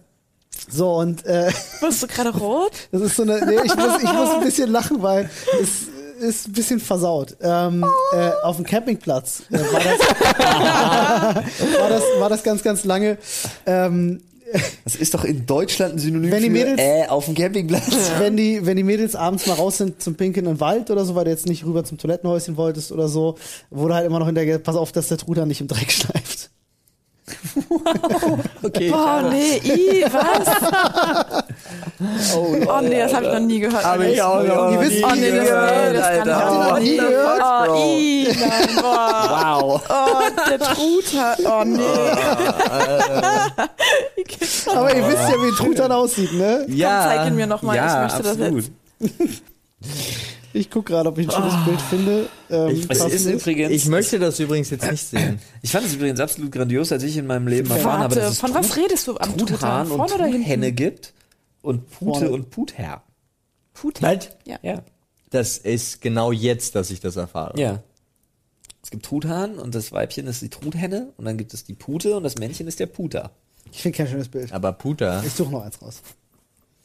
So, 0.70 0.94
und 0.94 1.24
äh, 1.26 1.50
Wirst 1.80 2.02
du 2.02 2.06
gerade 2.06 2.36
rot? 2.36 2.72
das 2.92 3.02
ist 3.02 3.16
so 3.16 3.22
eine. 3.22 3.44
Nee, 3.46 3.56
ich, 3.64 3.76
muss, 3.76 4.02
ich 4.02 4.12
muss 4.12 4.30
ein 4.30 4.40
bisschen 4.44 4.70
lachen, 4.70 5.02
weil 5.02 5.30
es 5.62 5.88
ist 6.20 6.48
ein 6.48 6.52
bisschen 6.52 6.80
versaut. 6.80 7.36
Ähm, 7.40 7.84
äh, 8.12 8.30
auf 8.42 8.56
dem 8.56 8.64
Campingplatz 8.66 9.42
äh, 9.50 9.58
war, 9.58 9.80
das, 9.80 10.00
war, 11.80 11.88
das, 11.88 12.02
war 12.18 12.28
das 12.28 12.42
ganz, 12.42 12.62
ganz 12.62 12.84
lange. 12.84 13.16
Ähm, 13.66 14.20
Das 14.84 14.96
ist 14.96 15.14
doch 15.14 15.24
in 15.24 15.46
Deutschland 15.46 15.94
ein 15.94 15.98
Synonym 15.98 16.30
Wenn 16.32 16.42
die 16.42 16.48
für 16.48 16.52
Mädels- 16.52 16.80
äh, 16.80 17.06
auf 17.08 17.24
dem 17.26 17.34
Campingplatz. 17.34 17.84
wenn, 18.18 18.36
die, 18.36 18.66
wenn 18.66 18.76
die 18.76 18.82
Mädels 18.82 19.14
abends 19.14 19.46
mal 19.46 19.54
raus 19.54 19.78
sind 19.78 20.02
zum 20.02 20.16
Pinkeln 20.16 20.44
in 20.46 20.54
den 20.54 20.60
Wald 20.60 20.90
oder 20.90 21.04
so, 21.04 21.14
weil 21.14 21.24
du 21.24 21.30
jetzt 21.30 21.46
nicht 21.46 21.64
rüber 21.64 21.84
zum 21.84 21.98
Toilettenhäuschen 21.98 22.56
wolltest 22.56 22.90
oder 22.92 23.08
so, 23.08 23.36
wurde 23.70 23.94
halt 23.94 24.06
immer 24.06 24.18
noch 24.18 24.26
hinterher, 24.26 24.58
pass 24.58 24.76
auf, 24.76 24.92
dass 24.92 25.08
der 25.08 25.18
Truthahn 25.18 25.48
nicht 25.48 25.60
im 25.60 25.68
Dreck 25.68 25.90
schleift. 25.92 26.50
Okay. 28.62 28.90
Boah, 28.90 29.22
nee, 29.30 29.56
i, 29.64 30.04
was? 30.04 30.48
Oh, 32.34 32.80
nee, 32.80 32.98
das 32.98 33.12
habe 33.12 33.26
ich 33.26 33.32
noch 33.32 33.40
nie 33.40 33.60
gehört. 33.60 33.84
Hab 33.84 34.00
ich 34.00 34.22
auch 34.22 34.42
noch 34.42 34.72
Ihr 34.72 34.80
wisst, 34.80 34.96
nie 34.96 35.04
Oh, 35.04 35.14
nee, 35.14 35.30
das, 35.30 35.44
gehört, 35.44 35.92
nee, 35.92 35.92
das 35.92 36.06
kann 36.06 36.28
Alter. 36.30 36.50
auch 36.50 36.70
noch 36.70 36.78
nie 36.78 36.96
gehört? 36.96 37.42
Oh, 37.68 37.74
i, 37.76 38.28
nein, 38.40 38.68
boah. 38.80 39.60
Wow. 39.60 39.82
Oh, 39.88 40.48
der 40.48 40.58
Truthahn. 40.60 41.36
Oh, 41.44 41.64
nee. 41.64 41.82
Aber 44.74 44.94
ihr 44.96 45.08
wisst 45.08 45.28
ja, 45.28 45.34
wie 45.34 45.48
ein 45.48 45.54
Truthahn 45.56 45.92
aussieht, 45.92 46.32
ne? 46.32 46.64
Ja. 46.68 47.02
Komm, 47.02 47.10
zeig 47.10 47.26
ihn 47.28 47.36
mir 47.36 47.46
nochmal. 47.46 47.76
ja, 47.76 48.06
ich 48.06 48.12
möchte 48.14 48.30
absolut. 48.30 48.64
das 49.00 49.10
jetzt. 49.10 49.42
Ich 50.52 50.70
gucke 50.70 50.92
gerade, 50.92 51.08
ob 51.08 51.18
ich 51.18 51.28
ein 51.28 51.32
schönes 51.32 51.64
Bild 51.64 51.80
finde. 51.82 52.28
Ähm, 52.50 52.68
Ich- 52.70 52.90
Es 52.90 53.04
ist 53.12 53.26
übrigens. 53.26 53.70
Ich 53.72 53.86
möchte 53.86 54.18
das 54.18 54.40
übrigens 54.40 54.70
jetzt 54.70 54.90
nicht 54.90 55.04
sehen. 55.06 55.40
Ich 55.62 55.70
fand 55.70 55.86
es 55.86 55.94
übrigens 55.94 56.18
absolut 56.20 56.50
grandios, 56.50 56.90
als 56.90 57.02
ich 57.04 57.16
in 57.16 57.26
meinem 57.26 57.46
Leben 57.46 57.70
erfahren 57.70 58.00
habe, 58.02 58.14
dass 58.16 58.32
es 58.32 58.40
von 58.40 58.52
was 58.54 58.76
redest 58.76 59.06
du 59.06 59.16
am 59.16 59.36
Truthahn 59.36 59.88
Truthahn? 59.88 59.90
und 59.92 60.10
Truthenne 60.10 60.72
gibt 60.72 61.12
und 61.62 61.88
Pute 61.90 62.18
Vorne. 62.20 62.30
und 62.30 62.50
Putherr. 62.50 63.02
Pute. 63.74 64.04
Halt. 64.06 64.36
Ja. 64.46 64.58
Ja. 64.62 64.82
Das 65.30 65.58
ist 65.58 66.00
genau 66.00 66.32
jetzt, 66.32 66.74
dass 66.74 66.90
ich 66.90 66.98
das 67.00 67.14
erfahre. 67.16 67.58
Ja. 67.60 67.82
Es 68.82 68.90
gibt 68.90 69.04
Truthahn 69.04 69.58
und 69.58 69.74
das 69.74 69.92
Weibchen 69.92 70.26
ist 70.26 70.42
die 70.42 70.48
Truthenne 70.48 71.12
und 71.16 71.26
dann 71.26 71.36
gibt 71.36 71.54
es 71.54 71.62
die 71.64 71.74
Pute 71.74 72.16
und 72.16 72.24
das 72.24 72.38
Männchen 72.38 72.66
ist 72.66 72.80
der 72.80 72.86
Puter. 72.86 73.30
Ich 73.70 73.82
finde 73.82 73.98
kein 73.98 74.08
schönes 74.08 74.28
Bild. 74.28 74.52
Aber 74.52 74.72
Puta 74.72 75.22
Ich 75.24 75.32
suche 75.34 75.52
noch 75.52 75.62
eins 75.62 75.80
raus. 75.80 76.02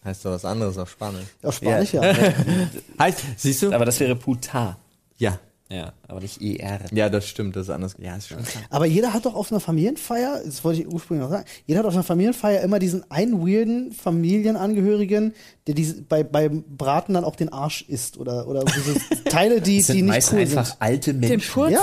Heißt 0.06 0.24
doch 0.26 0.32
was 0.32 0.46
anderes 0.46 0.78
auf 0.78 0.90
Spanisch. 0.90 1.26
Auf 1.44 1.56
Spanisch, 1.56 1.94
ja. 1.94 2.02
Heißt, 3.00 3.20
siehst 3.38 3.64
du? 3.64 3.72
Aber 3.74 3.86
das 3.86 4.00
wäre 4.00 4.16
Puta. 4.16 4.78
Ja. 5.18 5.40
Ja, 5.68 5.94
aber 6.08 6.20
nicht 6.20 6.40
ER. 6.44 6.80
Ja, 6.92 7.10
das 7.10 7.26
stimmt, 7.28 7.56
das 7.56 7.64
ist 7.64 7.70
anders. 7.72 7.96
Ja, 7.98 8.16
ist 8.16 8.28
schon. 8.28 8.38
Aber 8.70 8.86
jeder 8.86 9.14
hat 9.14 9.26
doch 9.26 9.34
auf 9.34 9.52
einer 9.52 9.60
Familienfeier, 9.60 10.42
das 10.46 10.64
wollte 10.64 10.82
ich 10.82 10.88
ursprünglich 10.88 11.24
noch 11.24 11.32
sagen, 11.32 11.46
jeder 11.66 11.80
hat 11.80 11.88
auf 11.88 11.96
einer 11.96 12.04
Familienfeier 12.04 12.62
immer 12.62 12.78
diesen 12.78 13.10
einen 13.10 13.42
weirden 13.42 13.92
Familienangehörigen, 13.92 15.34
der 15.66 15.74
diese, 15.74 16.04
bei, 16.04 16.24
beim 16.24 16.64
Braten 16.78 17.16
dann 17.16 17.24
auch 17.24 17.36
den 17.36 17.50
Arsch 17.52 17.84
isst 17.88 18.18
oder, 18.18 18.48
oder 18.48 18.64
diese 18.64 18.96
Teile, 19.26 19.60
die, 19.60 19.78
Das 19.80 19.88
sind 19.88 19.96
die 19.96 20.02
nicht 20.04 20.12
meist 20.12 20.34
cool 20.34 20.40
einfach 20.42 20.66
sind. 20.68 20.76
alte 20.82 21.14
Den 21.16 21.30
Menschen. 21.30 21.52
Purzel. 21.54 21.74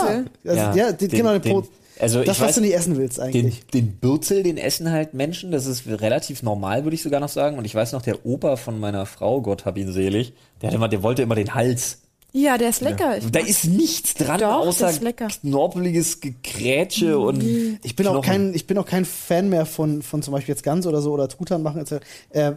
Ja, 0.45 0.51
also, 0.53 0.79
ja, 0.79 0.93
den, 0.93 1.09
genau, 1.09 1.39
den, 1.39 1.53
Pro- 1.53 1.69
also 1.99 2.23
das, 2.25 2.37
ich 2.37 2.43
was 2.43 2.49
weiß, 2.49 2.55
du 2.57 2.61
nicht 2.63 2.75
essen 2.75 2.97
willst 2.97 3.19
den, 3.19 3.25
eigentlich. 3.25 3.67
den 3.67 3.93
Bürzel, 3.97 4.43
den 4.43 4.57
essen 4.57 4.91
halt 4.91 5.15
Menschen. 5.15 5.51
Das 5.53 5.67
ist 5.67 5.87
relativ 5.87 6.43
normal, 6.43 6.85
würde 6.85 6.95
ich 6.95 7.03
sogar 7.03 7.21
noch 7.21 7.29
sagen. 7.29 7.59
Und 7.59 7.65
ich 7.65 7.75
weiß 7.75 7.93
noch, 7.93 8.03
der 8.03 8.25
Opa 8.27 8.57
von 8.57 8.81
meiner 8.81 9.07
Frau, 9.07 9.41
Gott 9.41 9.65
hab 9.65 9.77
ihn 9.77 9.93
selig, 9.93 10.33
der, 10.61 10.69
hat 10.69 10.75
immer, 10.75 10.89
der 10.89 11.03
wollte 11.03 11.23
immer 11.23 11.35
den 11.35 11.55
Hals. 11.55 11.99
Ja, 12.35 12.57
der 12.57 12.71
ist 12.71 12.81
lecker. 12.81 13.19
Ich 13.19 13.31
Da 13.31 13.41
ist 13.41 13.67
nichts 13.67 14.15
dran, 14.15 14.41
Doch, 14.41 14.67
außer 14.67 14.87
das 14.87 14.95
ist 14.95 15.03
lecker. 15.03 15.29
knorpeliges 15.29 16.21
Gekrätsche 16.21 17.19
und 17.19 17.43
Ich 17.83 17.95
bin 17.95 18.07
auch 18.07 18.25
kein, 18.25 18.55
ich 18.55 18.67
bin 18.67 18.79
auch 18.79 18.87
kein 18.87 19.05
Fan 19.05 19.51
mehr 19.51 19.67
von, 19.67 20.01
von 20.01 20.23
zum 20.23 20.33
Beispiel 20.33 20.55
jetzt 20.55 20.63
Gans 20.63 20.87
oder 20.87 21.03
so 21.03 21.13
oder 21.13 21.29
Truthahn 21.29 21.63
machen. 21.63 21.83
etc. 21.83 21.97
Äh, 22.31 22.53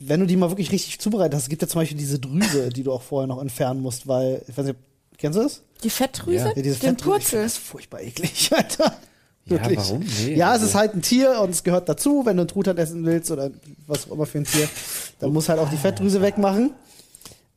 wenn 0.00 0.18
du 0.20 0.26
die 0.26 0.36
mal 0.36 0.50
wirklich 0.50 0.72
richtig 0.72 0.98
zubereitet 0.98 1.34
hast, 1.34 1.48
gibt 1.48 1.62
ja 1.62 1.68
zum 1.68 1.80
Beispiel 1.80 1.96
diese 1.96 2.18
Drüse, 2.18 2.70
die 2.70 2.82
du 2.82 2.92
auch 2.92 3.02
vorher 3.02 3.28
noch 3.28 3.40
entfernen 3.40 3.80
musst, 3.80 4.08
weil, 4.08 4.42
ich 4.48 4.58
weiß 4.58 4.66
nicht, 4.66 4.78
kennst 5.24 5.38
du 5.38 5.42
das? 5.42 5.62
Die 5.82 5.90
Fettdrüse? 5.90 6.36
Ja. 6.36 6.46
Ja, 6.48 6.62
diese 6.62 6.78
Den 6.78 6.90
Fettdrüse, 6.96 7.16
ich 7.18 7.22
Purzel. 7.24 7.42
Das 7.42 7.52
ist 7.52 7.58
furchtbar 7.58 8.00
eklig, 8.02 8.50
Alter. 8.56 8.92
Ja, 9.46 9.50
Wirklich. 9.50 9.78
warum? 9.78 10.04
Nee, 10.24 10.34
ja, 10.36 10.48
es 10.48 10.52
also- 10.54 10.66
ist 10.66 10.74
halt 10.74 10.94
ein 10.94 11.02
Tier 11.02 11.40
und 11.40 11.50
es 11.50 11.64
gehört 11.64 11.88
dazu, 11.88 12.22
wenn 12.24 12.36
du 12.36 12.42
einen 12.42 12.48
Truthahn 12.48 12.78
essen 12.78 13.04
willst 13.04 13.30
oder 13.30 13.50
was 13.86 14.08
auch 14.08 14.14
immer 14.14 14.26
für 14.26 14.38
ein 14.38 14.44
Tier, 14.44 14.68
dann 15.20 15.32
muss 15.32 15.48
halt 15.48 15.58
auch 15.60 15.68
die 15.68 15.76
Fettdrüse 15.76 16.22
wegmachen. 16.22 16.72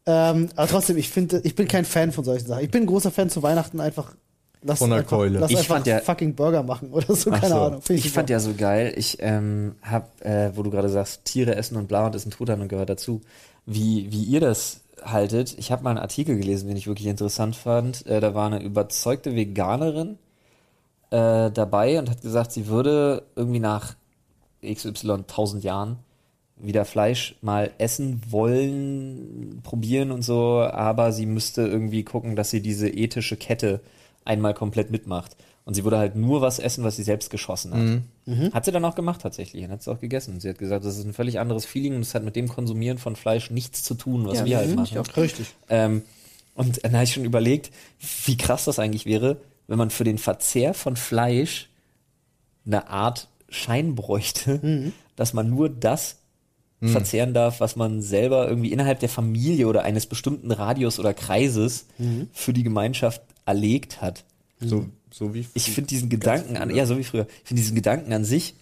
Ähm, 0.05 0.49
aber 0.55 0.67
trotzdem, 0.67 0.97
ich 0.97 1.09
finde, 1.09 1.41
ich 1.43 1.55
bin 1.55 1.67
kein 1.67 1.85
Fan 1.85 2.11
von 2.11 2.23
solchen 2.23 2.47
Sachen. 2.47 2.63
Ich 2.63 2.71
bin 2.71 2.83
ein 2.83 2.87
großer 2.87 3.11
Fan 3.11 3.29
zu 3.29 3.43
Weihnachten 3.43 3.79
einfach. 3.81 4.15
Lass 4.63 4.79
Von 4.79 4.89
der 4.89 4.99
einfach, 4.99 5.09
Keule. 5.17 5.39
Lass 5.39 5.51
Ich 5.51 5.57
einfach 5.57 5.75
fand 5.75 5.87
ja- 5.87 5.99
fucking 5.99 6.33
Burger 6.33 6.63
machen 6.63 6.91
oder 6.91 7.13
so, 7.15 7.29
keine 7.29 7.47
so. 7.49 7.55
Ahnung. 7.55 7.81
Find 7.81 7.99
Ich 7.99 8.05
super. 8.05 8.15
fand 8.15 8.29
ja 8.31 8.39
so 8.39 8.53
geil, 8.57 8.93
ich 8.97 9.17
ähm, 9.21 9.75
hab, 9.81 10.19
äh, 10.25 10.51
wo 10.55 10.63
du 10.63 10.71
gerade 10.71 10.89
sagst, 10.89 11.25
Tiere 11.25 11.55
essen 11.55 11.77
und 11.77 11.87
bla 11.87 12.07
und 12.07 12.15
ist 12.15 12.25
ein 12.25 12.31
Truthahn 12.31 12.59
und 12.61 12.67
gehört 12.67 12.89
dazu, 12.89 13.21
wie, 13.65 14.11
wie 14.11 14.23
ihr 14.23 14.39
das 14.39 14.79
haltet. 15.11 15.55
Ich 15.57 15.71
habe 15.71 15.83
mal 15.83 15.91
einen 15.91 15.99
Artikel 15.99 16.37
gelesen, 16.37 16.67
den 16.67 16.77
ich 16.77 16.87
wirklich 16.87 17.07
interessant 17.07 17.55
fand. 17.55 18.05
Äh, 18.05 18.19
da 18.19 18.33
war 18.33 18.47
eine 18.47 18.61
überzeugte 18.61 19.35
Veganerin 19.35 20.17
äh, 21.11 21.51
dabei 21.51 21.99
und 21.99 22.09
hat 22.09 22.21
gesagt, 22.21 22.51
sie 22.51 22.67
würde 22.67 23.23
irgendwie 23.35 23.59
nach 23.59 23.95
XY 24.63 25.23
tausend 25.27 25.63
Jahren 25.63 25.97
wieder 26.57 26.85
Fleisch 26.85 27.35
mal 27.41 27.71
essen 27.77 28.21
wollen, 28.29 29.61
probieren 29.63 30.11
und 30.11 30.23
so, 30.23 30.61
aber 30.61 31.11
sie 31.11 31.25
müsste 31.25 31.61
irgendwie 31.67 32.03
gucken, 32.03 32.35
dass 32.35 32.49
sie 32.49 32.61
diese 32.61 32.89
ethische 32.89 33.37
Kette 33.37 33.81
einmal 34.25 34.53
komplett 34.53 34.91
mitmacht. 34.91 35.37
Und 35.67 35.73
sie 35.73 35.83
würde 35.83 35.97
halt 35.97 36.15
nur 36.15 36.39
was 36.39 36.59
essen, 36.59 36.85
was 36.85 36.95
sie 36.95 37.03
selbst 37.03 37.29
geschossen 37.29 37.73
hat. 38.25 38.53
Hat 38.53 38.63
sie 38.63 38.71
dann 38.71 38.85
auch 38.85 38.95
gemacht 38.95 39.21
tatsächlich 39.21 39.65
und 39.65 39.71
hat 39.71 39.81
es 39.81 39.87
auch 39.89 39.99
gegessen. 39.99 40.35
Und 40.35 40.39
sie 40.41 40.47
hat 40.47 40.57
gesagt, 40.57 40.85
das 40.85 40.97
ist 40.97 41.03
ein 41.03 41.11
völlig 41.11 41.39
anderes 41.39 41.65
Feeling 41.65 41.93
und 41.93 42.03
es 42.03 42.15
hat 42.15 42.23
mit 42.23 42.37
dem 42.37 42.47
Konsumieren 42.47 42.97
von 42.97 43.17
Fleisch 43.17 43.51
nichts 43.51 43.83
zu 43.83 43.93
tun, 43.93 44.25
was 44.25 44.39
Ja, 44.39 44.45
wir 44.45 44.57
halt 44.59 44.69
mhm, 44.69 44.75
machen. 44.75 44.97
Richtig. 45.17 45.47
Ähm, 45.67 46.03
und 46.55 46.85
dann 46.85 46.93
habe 46.93 47.03
ich 47.03 47.13
schon 47.13 47.25
überlegt, 47.25 47.71
wie 48.23 48.37
krass 48.37 48.63
das 48.63 48.79
eigentlich 48.79 49.05
wäre, 49.05 49.41
wenn 49.67 49.77
man 49.77 49.89
für 49.89 50.05
den 50.05 50.17
Verzehr 50.17 50.73
von 50.73 50.95
Fleisch 50.95 51.67
eine 52.65 52.87
Art 52.87 53.27
Schein 53.49 53.93
bräuchte, 53.93 54.93
dass 55.17 55.33
man 55.33 55.49
nur 55.49 55.67
das 55.67 56.15
verzehren 56.81 57.33
darf, 57.33 57.59
was 57.59 57.75
man 57.75 58.01
selber 58.01 58.47
irgendwie 58.47 58.71
innerhalb 58.71 59.01
der 59.01 59.09
Familie 59.09 59.67
oder 59.67 59.83
eines 59.83 60.05
bestimmten 60.05 60.51
Radius 60.51 60.97
oder 60.97 61.13
Kreises 61.13 61.87
für 62.31 62.53
die 62.53 62.63
Gemeinschaft 62.63 63.21
erlegt 63.45 64.01
hat. 64.01 64.23
So, 64.59 64.85
so 65.17 65.33
wie 65.33 65.45
Ich 65.53 65.71
finde 65.71 65.87
diesen 65.87 66.09
Gedanken 66.09 66.57
an, 66.57 66.73
ja, 66.73 66.85
so 66.85 66.97
wie 66.97 67.03
früher, 67.03 67.27
ich 67.41 67.47
finde 67.47 67.61
diesen 67.61 67.75
Gedanken 67.75 68.13
an 68.13 68.23
sich 68.23 68.53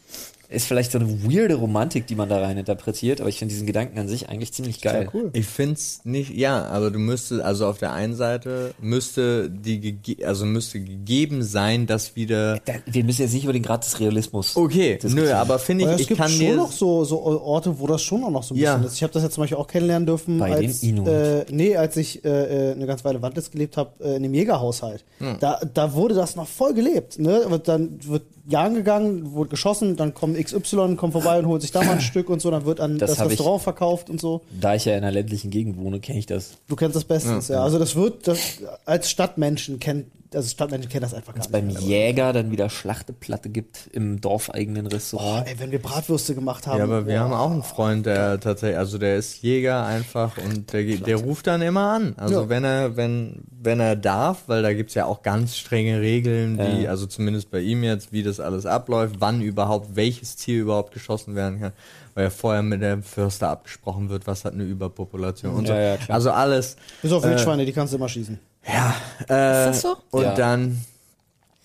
ist 0.49 0.67
vielleicht 0.67 0.91
so 0.91 0.99
eine 0.99 1.23
weirde 1.23 1.55
Romantik, 1.55 2.07
die 2.07 2.15
man 2.15 2.29
da 2.29 2.39
rein 2.39 2.57
interpretiert, 2.57 3.19
aber 3.21 3.29
ich 3.29 3.39
finde 3.39 3.53
diesen 3.53 3.67
Gedanken 3.67 3.97
an 3.99 4.07
sich 4.07 4.29
eigentlich 4.29 4.53
ziemlich 4.53 4.81
geil. 4.81 5.03
Ja, 5.05 5.09
cool. 5.13 5.29
Ich 5.33 5.45
find's 5.45 6.01
nicht, 6.03 6.31
ja, 6.35 6.65
aber 6.65 6.91
du 6.91 6.99
müsstest, 6.99 7.41
also 7.41 7.67
auf 7.67 7.77
der 7.77 7.93
einen 7.93 8.15
Seite 8.15 8.73
müsste 8.81 9.49
die, 9.49 9.97
also 10.25 10.45
müsste 10.45 10.79
gegeben 10.79 11.43
sein, 11.43 11.87
dass 11.87 12.15
wieder, 12.15 12.59
Da, 12.65 12.73
wir 12.85 13.03
müssen 13.03 13.21
jetzt 13.23 13.33
nicht 13.33 13.43
über 13.43 13.53
den 13.53 13.63
Grad 13.63 13.85
des 13.85 13.99
Realismus. 13.99 14.55
okay, 14.55 14.99
nö, 15.03 15.31
aber 15.31 15.59
finde 15.59 15.85
Aber 15.85 15.93
ich, 15.93 15.95
es 15.95 16.01
ich 16.03 16.07
gibt 16.09 16.19
kann 16.21 16.29
schon 16.31 16.55
noch 16.55 16.71
so, 16.71 17.03
so 17.03 17.21
Orte, 17.21 17.79
wo 17.79 17.87
das 17.87 18.01
schon 18.01 18.23
auch 18.23 18.29
noch 18.31 18.43
so 18.43 18.53
ein 18.53 18.57
Ja. 18.57 18.73
bisschen 18.75 18.87
ist. 18.87 18.95
Ich 18.95 19.03
habe 19.03 19.13
das 19.13 19.23
ja 19.23 19.29
zum 19.29 19.41
Beispiel 19.43 19.57
auch 19.57 19.67
kennenlernen 19.67 20.05
dürfen, 20.05 20.39
Bei 20.39 20.53
als, 20.53 20.79
den 20.81 20.89
Inuit. 20.97 21.07
äh, 21.07 21.45
nee, 21.51 21.75
als 21.75 21.97
ich 21.97 22.23
äh, 22.23 22.69
äh, 22.69 22.71
eine 22.73 22.85
ganz 22.85 23.03
Weile 23.03 23.21
Wandlitz 23.21 23.51
gelebt 23.51 23.77
habe, 23.77 23.91
äh, 24.03 24.15
in 24.15 24.23
dem 24.23 24.33
Jägerhaushalt. 24.33 25.03
Hm. 25.19 25.37
Da, 25.39 25.59
da 25.73 25.93
wurde 25.93 26.15
das 26.15 26.35
noch 26.35 26.47
voll 26.47 26.73
gelebt. 26.73 27.19
Ne? 27.19 27.43
Wird 27.47 27.67
Dann 27.67 27.97
wird 28.03 28.23
jagen 28.47 28.75
gegangen, 28.75 29.31
wurde 29.33 29.49
geschossen, 29.49 29.95
dann 29.95 30.13
kommt 30.13 30.37
XY, 30.37 30.95
kommt 30.95 31.13
vorbei 31.13 31.39
und 31.39 31.47
holt 31.47 31.61
sich 31.61 31.71
da 31.71 31.83
mal 31.83 31.93
ein 31.93 32.01
Stück 32.01 32.29
und 32.29 32.41
so, 32.41 32.51
dann 32.51 32.65
wird 32.65 32.79
an 32.79 32.97
Das 32.99 33.11
das, 33.11 33.19
hab 33.19 33.25
ich- 33.27 33.31
Restaurant 33.33 33.63
verkauft 33.63 34.09
und 34.09 34.21
so. 34.21 34.41
Da 34.59 34.75
ich 34.75 34.85
ja 34.85 34.93
in 34.93 34.99
einer 34.99 35.11
ländlichen 35.11 35.49
Gegend 35.51 35.77
wohne, 35.77 35.99
kenne 35.99 36.19
ich 36.19 36.25
das. 36.27 36.51
Du 36.67 36.75
kennst 36.75 36.95
das 36.95 37.05
bestens, 37.05 37.47
ja. 37.47 37.63
Also 37.63 37.79
das 37.79 37.95
wird, 37.95 38.27
das, 38.27 38.39
als 38.85 39.09
Stadtmenschen 39.09 39.79
kennt, 39.79 40.05
also 40.33 40.49
Stadtmenschen 40.49 40.89
kennen 40.91 41.03
das 41.03 41.13
einfach 41.13 41.33
gar 41.33 41.43
Dass 41.43 41.47
beim 41.51 41.67
nicht. 41.67 41.79
Jäger 41.81 42.33
dann 42.33 42.51
wieder 42.51 42.69
Schlachteplatte 42.69 43.47
gibt 43.49 43.87
im 43.93 44.19
dorfeigenen 44.19 44.85
Oh, 44.87 44.89
Restaurant. 44.89 45.47
ey, 45.47 45.55
wenn 45.59 45.71
wir 45.71 45.81
Bratwürste 45.81 46.35
gemacht 46.35 46.67
haben. 46.67 46.79
ja, 46.79 46.83
aber 46.83 47.07
wir 47.07 47.13
boah. 47.15 47.19
haben 47.21 47.33
auch 47.33 47.51
einen 47.51 47.63
Freund, 47.63 48.05
der 48.05 48.39
tatsächlich, 48.41 48.77
also 48.77 48.97
der 48.97 49.15
ist 49.15 49.41
Jäger 49.41 49.85
einfach 49.85 50.37
und 50.37 50.73
der, 50.73 50.83
der 50.83 51.15
ruft 51.17 51.47
dann 51.47 51.61
immer 51.61 51.89
an. 51.91 52.15
Also 52.17 52.41
Ja. 52.41 52.49
wenn 52.49 52.65
er, 52.65 52.97
wenn, 52.97 53.43
wenn 53.61 53.79
er 53.79 53.95
darf, 53.95 54.43
weil 54.47 54.61
da 54.61 54.73
gibt's 54.73 54.93
ja 54.93 55.05
auch 55.05 55.21
ganz 55.21 55.55
strenge 55.55 56.01
Regeln, 56.01 56.57
wie, 56.59 56.83
Ja. 56.83 56.89
also 56.89 57.05
zumindest 57.05 57.49
bei 57.49 57.61
ihm 57.61 57.83
jetzt, 57.83 58.11
wie 58.11 58.21
das 58.23 58.34
alles 58.39 58.65
abläuft, 58.65 59.15
wann 59.19 59.41
überhaupt, 59.41 59.95
welches 59.95 60.35
Tier 60.35 60.61
überhaupt 60.61 60.93
geschossen 60.93 61.35
werden 61.35 61.59
kann, 61.59 61.71
weil 62.13 62.25
ja 62.25 62.29
vorher 62.29 62.63
mit 62.63 62.81
dem 62.81 63.03
Förster 63.03 63.49
abgesprochen 63.49 64.09
wird, 64.09 64.27
was 64.27 64.45
hat 64.45 64.53
eine 64.53 64.63
Überpopulation 64.63 65.53
und 65.53 65.67
so. 65.67 65.73
Ja, 65.73 65.79
ja, 65.79 65.97
klar. 65.97 66.15
also 66.15 66.31
alles. 66.31 66.75
Bis 67.01 67.11
auf 67.11 67.23
Äh, 67.23 67.29
Wildschweine, 67.29 67.65
die 67.65 67.73
kannst 67.73 67.93
du 67.93 67.97
immer 67.97 68.09
schießen. 68.09 68.39
Ja, 68.67 68.95
äh, 69.29 69.69
Ist 69.71 69.75
das 69.77 69.81
so? 69.81 69.97
und 70.11 70.23
Ja. 70.23 70.33
dann 70.35 70.83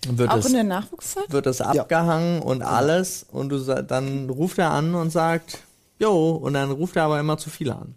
wird 0.08 0.30
Auch 0.30 0.36
es 0.36 0.46
in 0.46 0.54
der 0.54 0.64
Nachwuchszeit? 0.64 1.24
wird 1.30 1.46
das 1.46 1.60
abgehangen 1.60 2.40
und 2.42 2.62
alles 2.62 3.26
und 3.30 3.48
du 3.50 3.58
dann 3.58 4.30
ruft 4.30 4.58
er 4.58 4.70
an 4.70 4.94
und 4.94 5.10
sagt, 5.10 5.58
jo, 5.98 6.30
und 6.32 6.54
dann 6.54 6.70
ruft 6.70 6.96
er 6.96 7.04
aber 7.04 7.20
immer 7.20 7.36
zu 7.38 7.50
viele 7.50 7.74
an. 7.76 7.94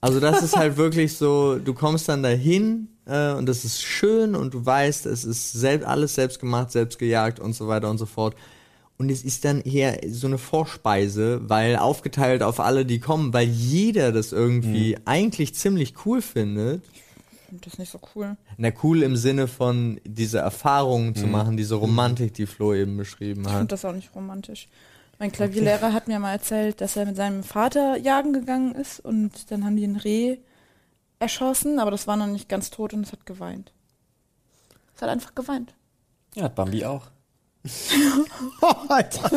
Also 0.00 0.20
das 0.20 0.42
ist 0.42 0.56
halt 0.56 0.76
wirklich 0.76 1.16
so, 1.16 1.58
du 1.58 1.74
kommst 1.74 2.08
dann 2.08 2.22
dahin 2.22 2.88
äh, 3.06 3.32
und 3.32 3.46
das 3.46 3.64
ist 3.64 3.82
schön 3.82 4.34
und 4.34 4.54
du 4.54 4.64
weißt, 4.64 5.06
es 5.06 5.24
ist 5.24 5.52
selbst, 5.52 5.86
alles 5.86 6.14
selbst 6.14 6.38
gemacht, 6.38 6.70
selbst 6.70 6.98
gejagt 6.98 7.40
und 7.40 7.54
so 7.54 7.66
weiter 7.66 7.90
und 7.90 7.98
so 7.98 8.06
fort. 8.06 8.36
Und 8.98 9.10
es 9.10 9.24
ist 9.24 9.44
dann 9.44 9.60
eher 9.60 9.98
so 10.10 10.26
eine 10.26 10.38
Vorspeise, 10.38 11.40
weil 11.48 11.76
aufgeteilt 11.76 12.42
auf 12.42 12.60
alle, 12.60 12.86
die 12.86 12.98
kommen, 12.98 13.32
weil 13.32 13.46
jeder 13.46 14.10
das 14.12 14.32
irgendwie 14.32 14.96
eigentlich 15.04 15.54
ziemlich 15.54 15.94
cool 16.06 16.22
findet. 16.22 16.82
Das 17.50 17.74
ist 17.74 17.78
nicht 17.78 17.92
so 17.92 18.00
cool. 18.14 18.36
Na 18.56 18.70
cool 18.82 19.02
im 19.02 19.16
Sinne 19.16 19.48
von 19.48 20.00
diese 20.04 20.38
Erfahrungen 20.38 21.14
zu 21.14 21.26
machen, 21.26 21.56
diese 21.56 21.74
Romantik, 21.76 22.34
die 22.34 22.46
Flo 22.46 22.74
eben 22.74 22.96
beschrieben 22.96 23.42
Ich 23.42 23.48
hat. 23.48 23.56
finde 23.58 23.66
das 23.68 23.84
auch 23.84 23.92
nicht 23.92 24.14
romantisch. 24.14 24.68
Mein 25.18 25.32
Klavierlehrer 25.32 25.92
hat 25.92 26.08
mir 26.08 26.18
mal 26.18 26.32
erzählt, 26.32 26.80
dass 26.80 26.96
er 26.96 27.06
mit 27.06 27.16
seinem 27.16 27.42
Vater 27.42 27.96
jagen 27.96 28.32
gegangen 28.32 28.74
ist 28.74 29.00
und 29.00 29.50
dann 29.50 29.64
haben 29.64 29.76
die 29.76 29.86
ein 29.86 29.96
Reh 29.96 30.38
erschossen, 31.18 31.78
aber 31.78 31.90
das 31.90 32.06
war 32.06 32.16
noch 32.16 32.26
nicht 32.26 32.48
ganz 32.48 32.70
tot 32.70 32.92
und 32.92 33.06
es 33.06 33.12
hat 33.12 33.24
geweint. 33.24 33.72
Es 34.94 35.00
hat 35.02 35.08
einfach 35.08 35.34
geweint. 35.34 35.74
Ja, 36.34 36.48
Bambi 36.48 36.84
auch. 36.84 37.02
Alter, 38.88 39.30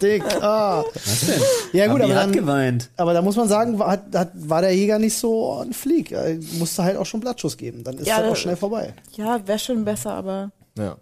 dick. 0.00 0.22
Ah. 0.42 0.82
Was 0.94 1.20
denn? 1.26 1.42
Ja 1.72 1.86
gut, 1.88 2.00
Abi 2.00 2.04
aber 2.12 2.14
hat 2.20 2.22
dann, 2.28 2.32
geweint. 2.32 2.90
aber 2.96 3.12
da 3.12 3.20
muss 3.20 3.36
man 3.36 3.46
sagen, 3.48 3.78
war, 3.78 3.90
hat, 3.90 4.14
hat, 4.14 4.30
war 4.34 4.62
der 4.62 4.74
Jäger 4.74 4.98
nicht 4.98 5.16
so 5.18 5.58
ein 5.60 5.72
Flieg. 5.74 6.12
Er 6.12 6.36
musste 6.58 6.82
halt 6.84 6.96
auch 6.96 7.04
schon 7.04 7.20
Blattschuss 7.20 7.56
geben. 7.56 7.84
Dann 7.84 7.98
ist 7.98 8.06
Ja, 8.06 8.20
das 8.22 8.30
auch 8.32 8.36
schnell 8.36 8.56
vorbei. 8.56 8.94
Ja, 9.16 9.46
wäre 9.46 9.58
schon 9.58 9.84
besser, 9.84 10.14
aber 10.14 10.50
Ja. 10.78 10.96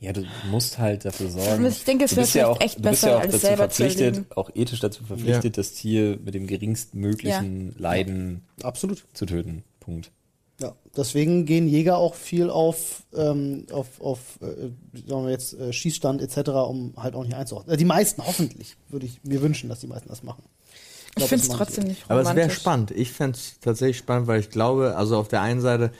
Ja, 0.00 0.12
du 0.12 0.24
musst 0.50 0.78
halt 0.78 1.04
dafür 1.04 1.28
sorgen. 1.28 1.64
Ich 1.66 1.82
denke, 1.84 2.04
es 2.04 2.10
Du 2.10 2.16
wäre 2.16 2.24
bist 2.26 2.34
ja 2.36 2.46
auch, 2.46 2.60
echt 2.60 2.80
besser, 2.80 3.08
ja 3.08 3.16
auch 3.16 3.20
als 3.22 3.32
dazu 3.32 3.46
selber 3.46 3.68
zu 3.68 3.82
verpflichtet, 3.82 4.14
erleben. 4.14 4.26
auch 4.36 4.50
ethisch 4.54 4.78
dazu 4.80 5.02
verpflichtet, 5.04 5.58
das 5.58 5.72
Tier 5.72 6.18
mit 6.24 6.34
dem 6.34 6.46
geringstmöglichen 6.46 7.74
Leiden 7.78 8.42
Absolut. 8.62 9.04
zu 9.12 9.26
töten. 9.26 9.64
Punkt. 9.80 10.12
Ja, 10.60 10.74
deswegen 10.96 11.46
gehen 11.46 11.68
Jäger 11.68 11.98
auch 11.98 12.14
viel 12.14 12.50
auf, 12.50 13.02
ähm, 13.16 13.66
auf, 13.72 14.00
auf 14.00 14.18
äh, 14.40 14.70
sagen 15.08 15.24
wir 15.24 15.30
jetzt, 15.30 15.54
äh, 15.54 15.72
Schießstand 15.72 16.20
etc., 16.20 16.48
um 16.50 16.94
halt 16.96 17.14
auch 17.14 17.22
nicht 17.24 17.34
einzuordnen. 17.34 17.74
Äh, 17.74 17.76
die 17.76 17.84
meisten 17.84 18.24
hoffentlich, 18.24 18.76
würde 18.88 19.06
ich 19.06 19.20
mir 19.24 19.40
wünschen, 19.40 19.68
dass 19.68 19.80
die 19.80 19.86
meisten 19.86 20.08
das 20.08 20.22
machen. 20.24 20.42
ich 21.10 21.14
glaub, 21.14 21.28
finde 21.28 21.42
es 21.44 21.48
trotzdem 21.48 21.84
nicht 21.84 22.02
Aber 22.08 22.20
romantisch. 22.20 22.42
es 22.44 22.48
wäre 22.50 22.60
spannend. 22.60 22.90
Ich 22.92 23.12
fände 23.12 23.36
es 23.38 23.60
tatsächlich 23.60 23.98
spannend, 23.98 24.26
weil 24.26 24.40
ich 24.40 24.50
glaube, 24.50 24.96
also 24.96 25.16
auf 25.16 25.28
der 25.28 25.42
einen 25.42 25.60
Seite, 25.60 25.92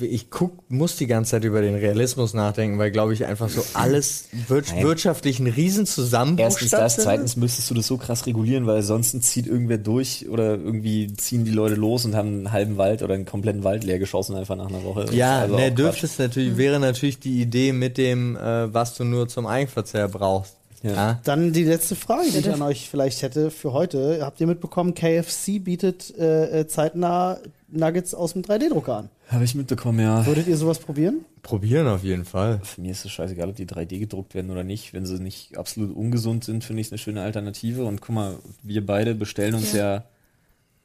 ich 0.00 0.30
guck, 0.30 0.70
muss 0.70 0.96
die 0.96 1.06
ganze 1.06 1.32
Zeit 1.32 1.44
über 1.44 1.60
den 1.62 1.74
Realismus 1.74 2.34
nachdenken, 2.34 2.78
weil, 2.78 2.90
glaube 2.90 3.12
ich, 3.12 3.26
einfach 3.26 3.48
so 3.48 3.64
alles 3.74 4.28
wir 4.48 4.62
Nein. 4.74 4.84
wirtschaftlich 4.84 5.38
einen 5.38 5.52
riesen 5.52 5.86
Zusammenbruch 5.86 6.44
Erstens 6.44 6.70
das, 6.70 6.96
zweitens 6.96 7.36
müsstest 7.36 7.70
du 7.70 7.74
das 7.74 7.86
so 7.86 7.96
krass 7.96 8.26
regulieren, 8.26 8.66
weil 8.66 8.82
sonst 8.82 9.20
zieht 9.22 9.46
irgendwer 9.46 9.78
durch 9.78 10.28
oder 10.28 10.52
irgendwie 10.52 11.12
ziehen 11.14 11.44
die 11.44 11.50
Leute 11.50 11.74
los 11.74 12.04
und 12.04 12.14
haben 12.14 12.28
einen 12.28 12.52
halben 12.52 12.76
Wald 12.76 13.02
oder 13.02 13.14
einen 13.14 13.26
kompletten 13.26 13.64
Wald 13.64 13.84
leer 13.84 13.98
geschossen 13.98 14.36
einfach 14.36 14.56
nach 14.56 14.68
einer 14.68 14.84
Woche. 14.84 15.06
Ja, 15.12 15.40
also 15.40 15.56
ne, 15.56 15.70
auch 15.70 15.74
dürfte 15.74 16.00
Quatsch. 16.00 16.12
es 16.12 16.18
natürlich, 16.18 16.56
wäre 16.56 16.80
natürlich 16.80 17.18
die 17.18 17.40
Idee 17.40 17.72
mit 17.72 17.98
dem, 17.98 18.36
äh, 18.36 18.72
was 18.72 18.94
du 18.94 19.04
nur 19.04 19.28
zum 19.28 19.46
Eigenverzehr 19.46 20.08
brauchst. 20.08 20.56
Ja. 20.82 20.92
Ja. 20.92 21.20
Dann 21.24 21.52
die 21.52 21.64
letzte 21.64 21.94
Frage, 21.94 22.30
die 22.30 22.38
ich 22.38 22.50
an 22.50 22.62
euch 22.62 22.88
vielleicht 22.88 23.22
hätte 23.22 23.50
für 23.50 23.72
heute. 23.72 24.20
Habt 24.22 24.40
ihr 24.40 24.46
mitbekommen, 24.46 24.94
KFC 24.94 25.58
bietet 25.62 26.14
äh, 26.18 26.60
äh, 26.60 26.66
zeitnah 26.66 27.38
Nuggets 27.72 28.14
aus 28.14 28.32
dem 28.32 28.42
3D-Drucker 28.42 28.96
an. 28.96 29.10
Habe 29.28 29.44
ich 29.44 29.54
mitbekommen, 29.54 30.00
ja. 30.00 30.26
Würdet 30.26 30.46
ihr 30.48 30.56
sowas 30.56 30.78
probieren? 30.78 31.24
Probieren 31.42 31.86
auf 31.86 32.02
jeden 32.02 32.24
Fall. 32.24 32.60
Für 32.62 32.80
mich 32.80 32.90
ist 32.90 33.04
es 33.04 33.12
scheißegal, 33.12 33.48
ob 33.48 33.56
die 33.56 33.66
3D 33.66 33.98
gedruckt 33.98 34.34
werden 34.34 34.50
oder 34.50 34.64
nicht. 34.64 34.92
Wenn 34.92 35.06
sie 35.06 35.20
nicht 35.20 35.56
absolut 35.56 35.94
ungesund 35.94 36.44
sind, 36.44 36.64
finde 36.64 36.80
ich 36.80 36.88
es 36.88 36.92
eine 36.92 36.98
schöne 36.98 37.22
Alternative. 37.22 37.84
Und 37.84 38.00
guck 38.00 38.14
mal, 38.14 38.36
wir 38.62 38.84
beide 38.84 39.14
bestellen 39.14 39.54
uns 39.54 39.72
ja, 39.72 40.04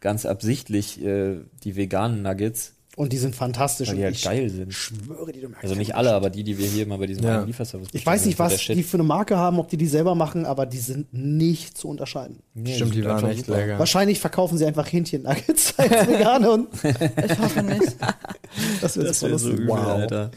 ganz 0.06 0.28
absichtlich 0.28 1.04
äh, 1.04 1.38
die 1.64 1.76
veganen 1.76 2.22
Nuggets, 2.22 2.75
Und 2.96 3.12
die 3.12 3.18
sind 3.18 3.36
fantastisch. 3.36 3.90
weil 3.90 3.96
und 3.96 4.00
die 4.00 4.06
halt 4.06 4.16
ich 4.16 4.24
geil 4.24 4.50
sind. 4.50 4.74
schwöre, 4.74 5.32
die 5.34 5.42
du 5.42 5.50
merkst. 5.50 5.64
Also 5.64 5.76
nicht 5.76 5.96
alle, 5.96 6.14
aber 6.14 6.30
die, 6.30 6.44
die 6.44 6.58
wir 6.58 6.66
hier 6.68 6.88
mal 6.88 6.98
bei 6.98 7.08
diesem 7.08 7.26
Ja. 7.26 7.42
Lieferservice 7.44 7.90
Ich 7.92 8.06
weiß 8.06 8.26
nicht, 8.26 8.38
bestellen, 8.38 8.60
was 8.60 8.76
die 8.78 8.84
für 8.84 8.98
eine 8.98 9.04
Marke 9.04 9.36
haben, 9.38 9.60
ob 9.60 9.68
die 9.70 9.76
die 9.78 9.88
selber 9.88 10.16
machen, 10.16 10.46
aber 10.46 10.66
die 10.66 10.78
sind 10.78 11.14
nicht 11.14 11.78
zu 11.78 11.90
unterscheiden. 11.90 12.40
Nee, 12.54 12.76
Stimmt, 12.76 12.94
die 12.96 13.00
sind 13.02 13.08
waren 13.10 13.30
echt 13.30 13.46
super. 13.48 13.58
lecker. 13.58 13.80
Wahrscheinlich 13.80 14.20
verkaufen 14.20 14.58
sie 14.58 14.66
einfach 14.66 14.90
Hähnchen-Nuggets 14.92 15.74
als 15.78 16.08
Veganer 16.08 16.52
und 16.54 16.68
Ich 16.84 17.38
hoffe 17.40 17.64
nicht. 17.64 17.96
das 18.82 18.96
wird 18.96 19.06
wäre 19.08 19.14
so 19.14 19.28
lustig. 19.28 19.54
übel, 19.60 19.72
Alter. 19.74 20.32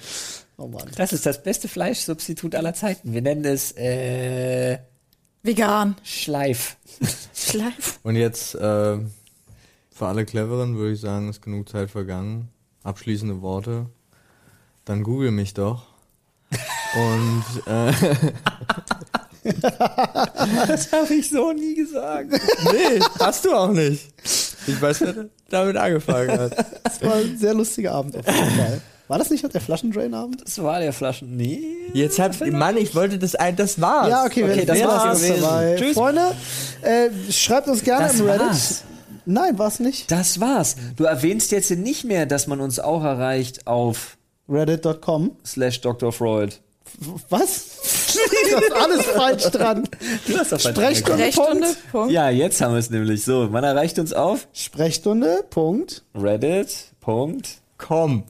Oh 0.57 0.67
Mann. 0.67 0.89
Das 0.97 1.13
ist 1.13 1.25
das 1.27 1.41
beste 1.45 1.69
Fleischsubstitut 1.69 2.57
aller 2.57 2.75
Zeiten. 2.75 3.13
Wir 3.15 3.23
nennen 3.23 3.45
es 3.45 3.71
äh, 3.77 4.79
Vegan. 5.45 5.95
Schleif. 6.03 6.77
Schleif. 7.33 8.01
Und 8.03 8.17
jetzt, 8.17 8.57
äh, 8.57 8.99
für 9.99 10.07
alle 10.07 10.24
Cleveren 10.24 10.76
würde 10.76 10.92
ich 10.92 11.01
sagen, 11.01 11.28
ist 11.28 11.42
genug 11.42 11.68
Zeit 11.68 11.90
vergangen. 11.90 12.49
Abschließende 12.84 13.42
Worte. 13.42 13.86
Dann 14.84 15.03
google 15.03 15.32
mich 15.32 15.55
doch. 15.55 15.86
Und 16.94 17.44
äh, 17.66 17.92
Das 20.68 20.92
habe 20.92 21.14
ich 21.14 21.28
so 21.28 21.53
nie 21.53 21.74
gesagt. 21.74 22.30
nee, 22.32 23.01
hast 23.18 23.44
du 23.44 23.53
auch 23.53 23.72
nicht. 23.72 24.09
Ich 24.66 24.80
weiß, 24.80 25.01
wer 25.01 25.26
damit 25.49 25.76
angefangen 25.76 26.30
hat. 26.38 26.53
Das 26.84 27.03
war 27.03 27.14
ein 27.14 27.36
sehr 27.36 27.55
lustiger 27.55 27.92
Abend 27.92 28.16
auf 28.16 28.26
jeden 28.26 28.51
Fall. 28.57 28.80
War 29.09 29.18
das 29.18 29.30
nicht 29.30 29.53
der 29.53 29.61
Flaschendrain-Abend? 29.61 30.42
Das 30.44 30.62
war 30.62 30.80
der 30.80 30.92
Flaschen. 30.92 31.36
Nee. 31.36 31.61
Jetzt 31.94 32.18
hat, 32.18 32.38
Mann, 32.53 32.76
ich 32.76 32.94
wollte 32.94 33.18
das 33.18 33.34
ein, 33.34 33.57
das 33.57 33.80
war's. 33.80 34.09
Ja, 34.11 34.24
okay, 34.26 34.44
Okay, 34.44 34.66
das 34.66 34.80
war's. 34.82 35.22
Tschüss. 35.76 35.94
Freunde, 35.94 36.34
äh, 36.82 37.09
schreibt 37.32 37.68
uns 37.68 37.82
gerne 37.82 38.07
Das 38.09 38.20
im 38.20 38.26
Reddit. 38.26 38.46
war's. 38.46 38.84
Nein, 39.31 39.59
war 39.59 39.68
es 39.68 39.79
nicht. 39.79 40.11
Das 40.11 40.41
war's. 40.41 40.76
Du 40.97 41.05
erwähnst 41.05 41.51
jetzt 41.51 41.70
nicht 41.70 42.05
mehr, 42.05 42.24
dass 42.24 42.47
man 42.47 42.61
uns 42.62 42.81
auch 42.81 43.05
erreicht 43.05 43.66
auf 43.66 44.16
Reddit.com. 44.49 45.37
slash 45.45 45.83
Dr. 45.83 46.12
Freud. 46.12 46.55
Was? 47.29 47.66
das 47.83 48.62
ist 48.62 48.72
alles 48.72 49.05
falsch 49.05 49.45
dran. 49.51 49.87
Du 50.26 50.39
hast 50.39 50.53
doch 50.53 50.59
Sprechstunde. 50.59 51.31
Sprechstunde. 51.31 51.66
Punkt. 51.66 51.93
Punkt. 51.93 52.12
Ja, 52.12 52.31
jetzt 52.31 52.62
haben 52.62 52.72
wir 52.72 52.79
es 52.79 52.89
nämlich. 52.89 53.22
So, 53.22 53.49
man 53.51 53.64
erreicht 53.64 53.99
uns 53.99 54.14
auf 54.14 54.49
Sprechstunde. 54.55 55.45
Punkt. 55.51 56.05
Reddit. 56.14 56.93
Punkt. 57.01 57.59
Komm. 57.76 58.24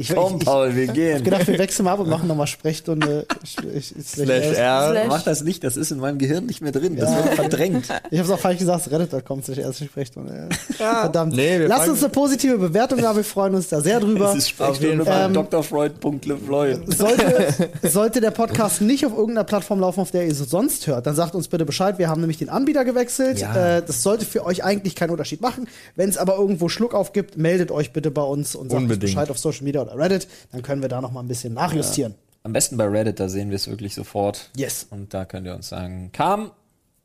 Ich, 0.00 0.14
Komm, 0.14 0.36
ich, 0.36 0.42
ich, 0.42 0.46
Paul, 0.46 0.76
wir 0.76 0.84
ich 0.84 0.92
gehen. 0.92 1.16
hab 1.16 1.24
gedacht, 1.24 1.48
wir 1.48 1.58
wechseln 1.58 1.84
mal 1.84 1.94
ab 1.94 1.98
und 1.98 2.08
machen 2.08 2.28
nochmal 2.28 2.46
Sprechstunde. 2.46 3.26
Ich, 3.42 3.56
ich, 3.74 3.96
ich, 3.96 4.06
Slash 4.06 4.46
ich, 4.52 4.56
R. 4.58 4.90
Slash- 4.92 5.06
Mach 5.08 5.22
das 5.24 5.42
nicht, 5.42 5.64
das 5.64 5.76
ist 5.76 5.90
in 5.90 5.98
meinem 5.98 6.18
Gehirn 6.18 6.46
nicht 6.46 6.60
mehr 6.60 6.70
drin. 6.70 6.94
Das 6.96 7.10
Ja. 7.10 7.24
wird 7.24 7.34
verdrängt. 7.34 7.88
ich 8.12 8.18
hab's 8.20 8.30
auch 8.30 8.38
falsch 8.38 8.60
gesagt, 8.60 8.88
reddit.com 8.92 9.42
slash 9.42 9.58
erste 9.58 9.86
Sprechstunde. 9.86 10.48
Verdammt. 10.76 11.34
Nee, 11.34 11.58
wir 11.58 11.66
Lasst 11.66 11.88
uns 11.88 12.02
eine 12.04 12.12
positive 12.12 12.58
Bewertung 12.58 13.00
da, 13.02 13.16
wir 13.16 13.24
freuen 13.24 13.56
uns 13.56 13.68
da 13.68 13.80
sehr 13.80 13.98
drüber. 13.98 14.26
Das 14.26 14.36
ist 14.36 14.60
Auf 14.60 14.80
jeden 14.80 15.02
Sprechstunde 15.02 15.04
Fall. 15.04 15.34
von 15.34 15.50
drfreud.lefloid. 15.50 16.96
Sollte, 16.96 17.68
sollte 17.82 18.20
der 18.20 18.30
Podcast 18.30 18.80
nicht 18.80 19.04
auf 19.04 19.12
irgendeiner 19.12 19.42
Plattform 19.44 19.80
laufen, 19.80 19.98
auf 19.98 20.12
der 20.12 20.24
ihr 20.26 20.30
es 20.32 20.38
sonst 20.38 20.86
hört, 20.86 21.08
dann 21.08 21.16
sagt 21.16 21.34
uns 21.34 21.48
bitte 21.48 21.64
Bescheid. 21.64 21.98
Wir 21.98 22.08
haben 22.08 22.20
nämlich 22.20 22.38
den 22.38 22.50
Anbieter 22.50 22.84
gewechselt. 22.84 23.40
Ja. 23.40 23.78
Äh, 23.78 23.82
das 23.84 24.04
sollte 24.04 24.24
für 24.24 24.44
euch 24.46 24.62
eigentlich 24.62 24.94
keinen 24.94 25.10
Unterschied 25.10 25.40
machen. 25.40 25.66
Wenn 25.96 26.08
es 26.08 26.18
aber 26.18 26.36
irgendwo 26.36 26.68
Schluck 26.68 26.94
aufgibt, 26.94 27.36
meldet 27.36 27.72
euch 27.72 27.92
bitte 27.92 28.12
bei 28.12 28.22
uns 28.22 28.54
und 28.54 28.70
sagt 28.70 28.84
uns. 28.84 28.98
Bescheid 28.98 29.28
auf 29.30 29.38
Social 29.38 29.64
Media 29.64 29.87
oder 29.88 29.98
Reddit. 29.98 30.28
Dann 30.52 30.62
können 30.62 30.82
wir 30.82 30.88
da 30.88 31.00
noch 31.00 31.12
mal 31.12 31.20
ein 31.20 31.28
bisschen 31.28 31.54
nachjustieren. 31.54 32.14
Am 32.44 32.52
besten 32.52 32.76
bei 32.76 32.84
Reddit, 32.86 33.18
da 33.20 33.28
sehen 33.28 33.50
wir 33.50 33.56
es 33.56 33.68
wirklich 33.68 33.94
sofort. 33.94 34.50
Yes. 34.56 34.86
Und 34.90 35.12
da 35.12 35.24
könnt 35.24 35.46
ihr 35.46 35.54
uns 35.54 35.68
sagen, 35.68 36.10
kam, 36.12 36.50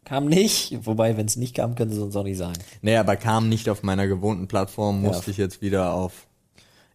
kam 0.06 0.26
nicht. 0.28 0.86
Wobei, 0.86 1.18
wenn 1.18 1.26
es 1.26 1.36
nicht 1.36 1.56
kam, 1.56 1.76
können 1.76 1.92
sie 1.92 1.98
es 1.98 2.04
uns 2.04 2.16
auch 2.16 2.24
nicht 2.24 2.38
sagen. 2.38 2.60
Nee, 2.82 2.96
aber 2.98 3.16
kam 3.16 3.50
nicht 3.50 3.68
auf 3.70 3.84
meiner 3.84 4.08
gewohnten 4.08 4.48
Plattform, 4.48 5.02
Ja. 5.04 5.10
musste 5.10 5.32
ich 5.32 5.38
jetzt 5.38 5.62
wieder 5.62 5.94
auf 5.94 6.28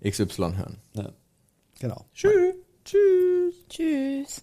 XY 0.07 0.53
hören. 0.57 0.77
Ja. 0.95 1.11
Genau. 1.81 2.05
Tschüss. 2.15 2.55
Tschüss. 2.85 3.55
Tschüss. 3.69 4.43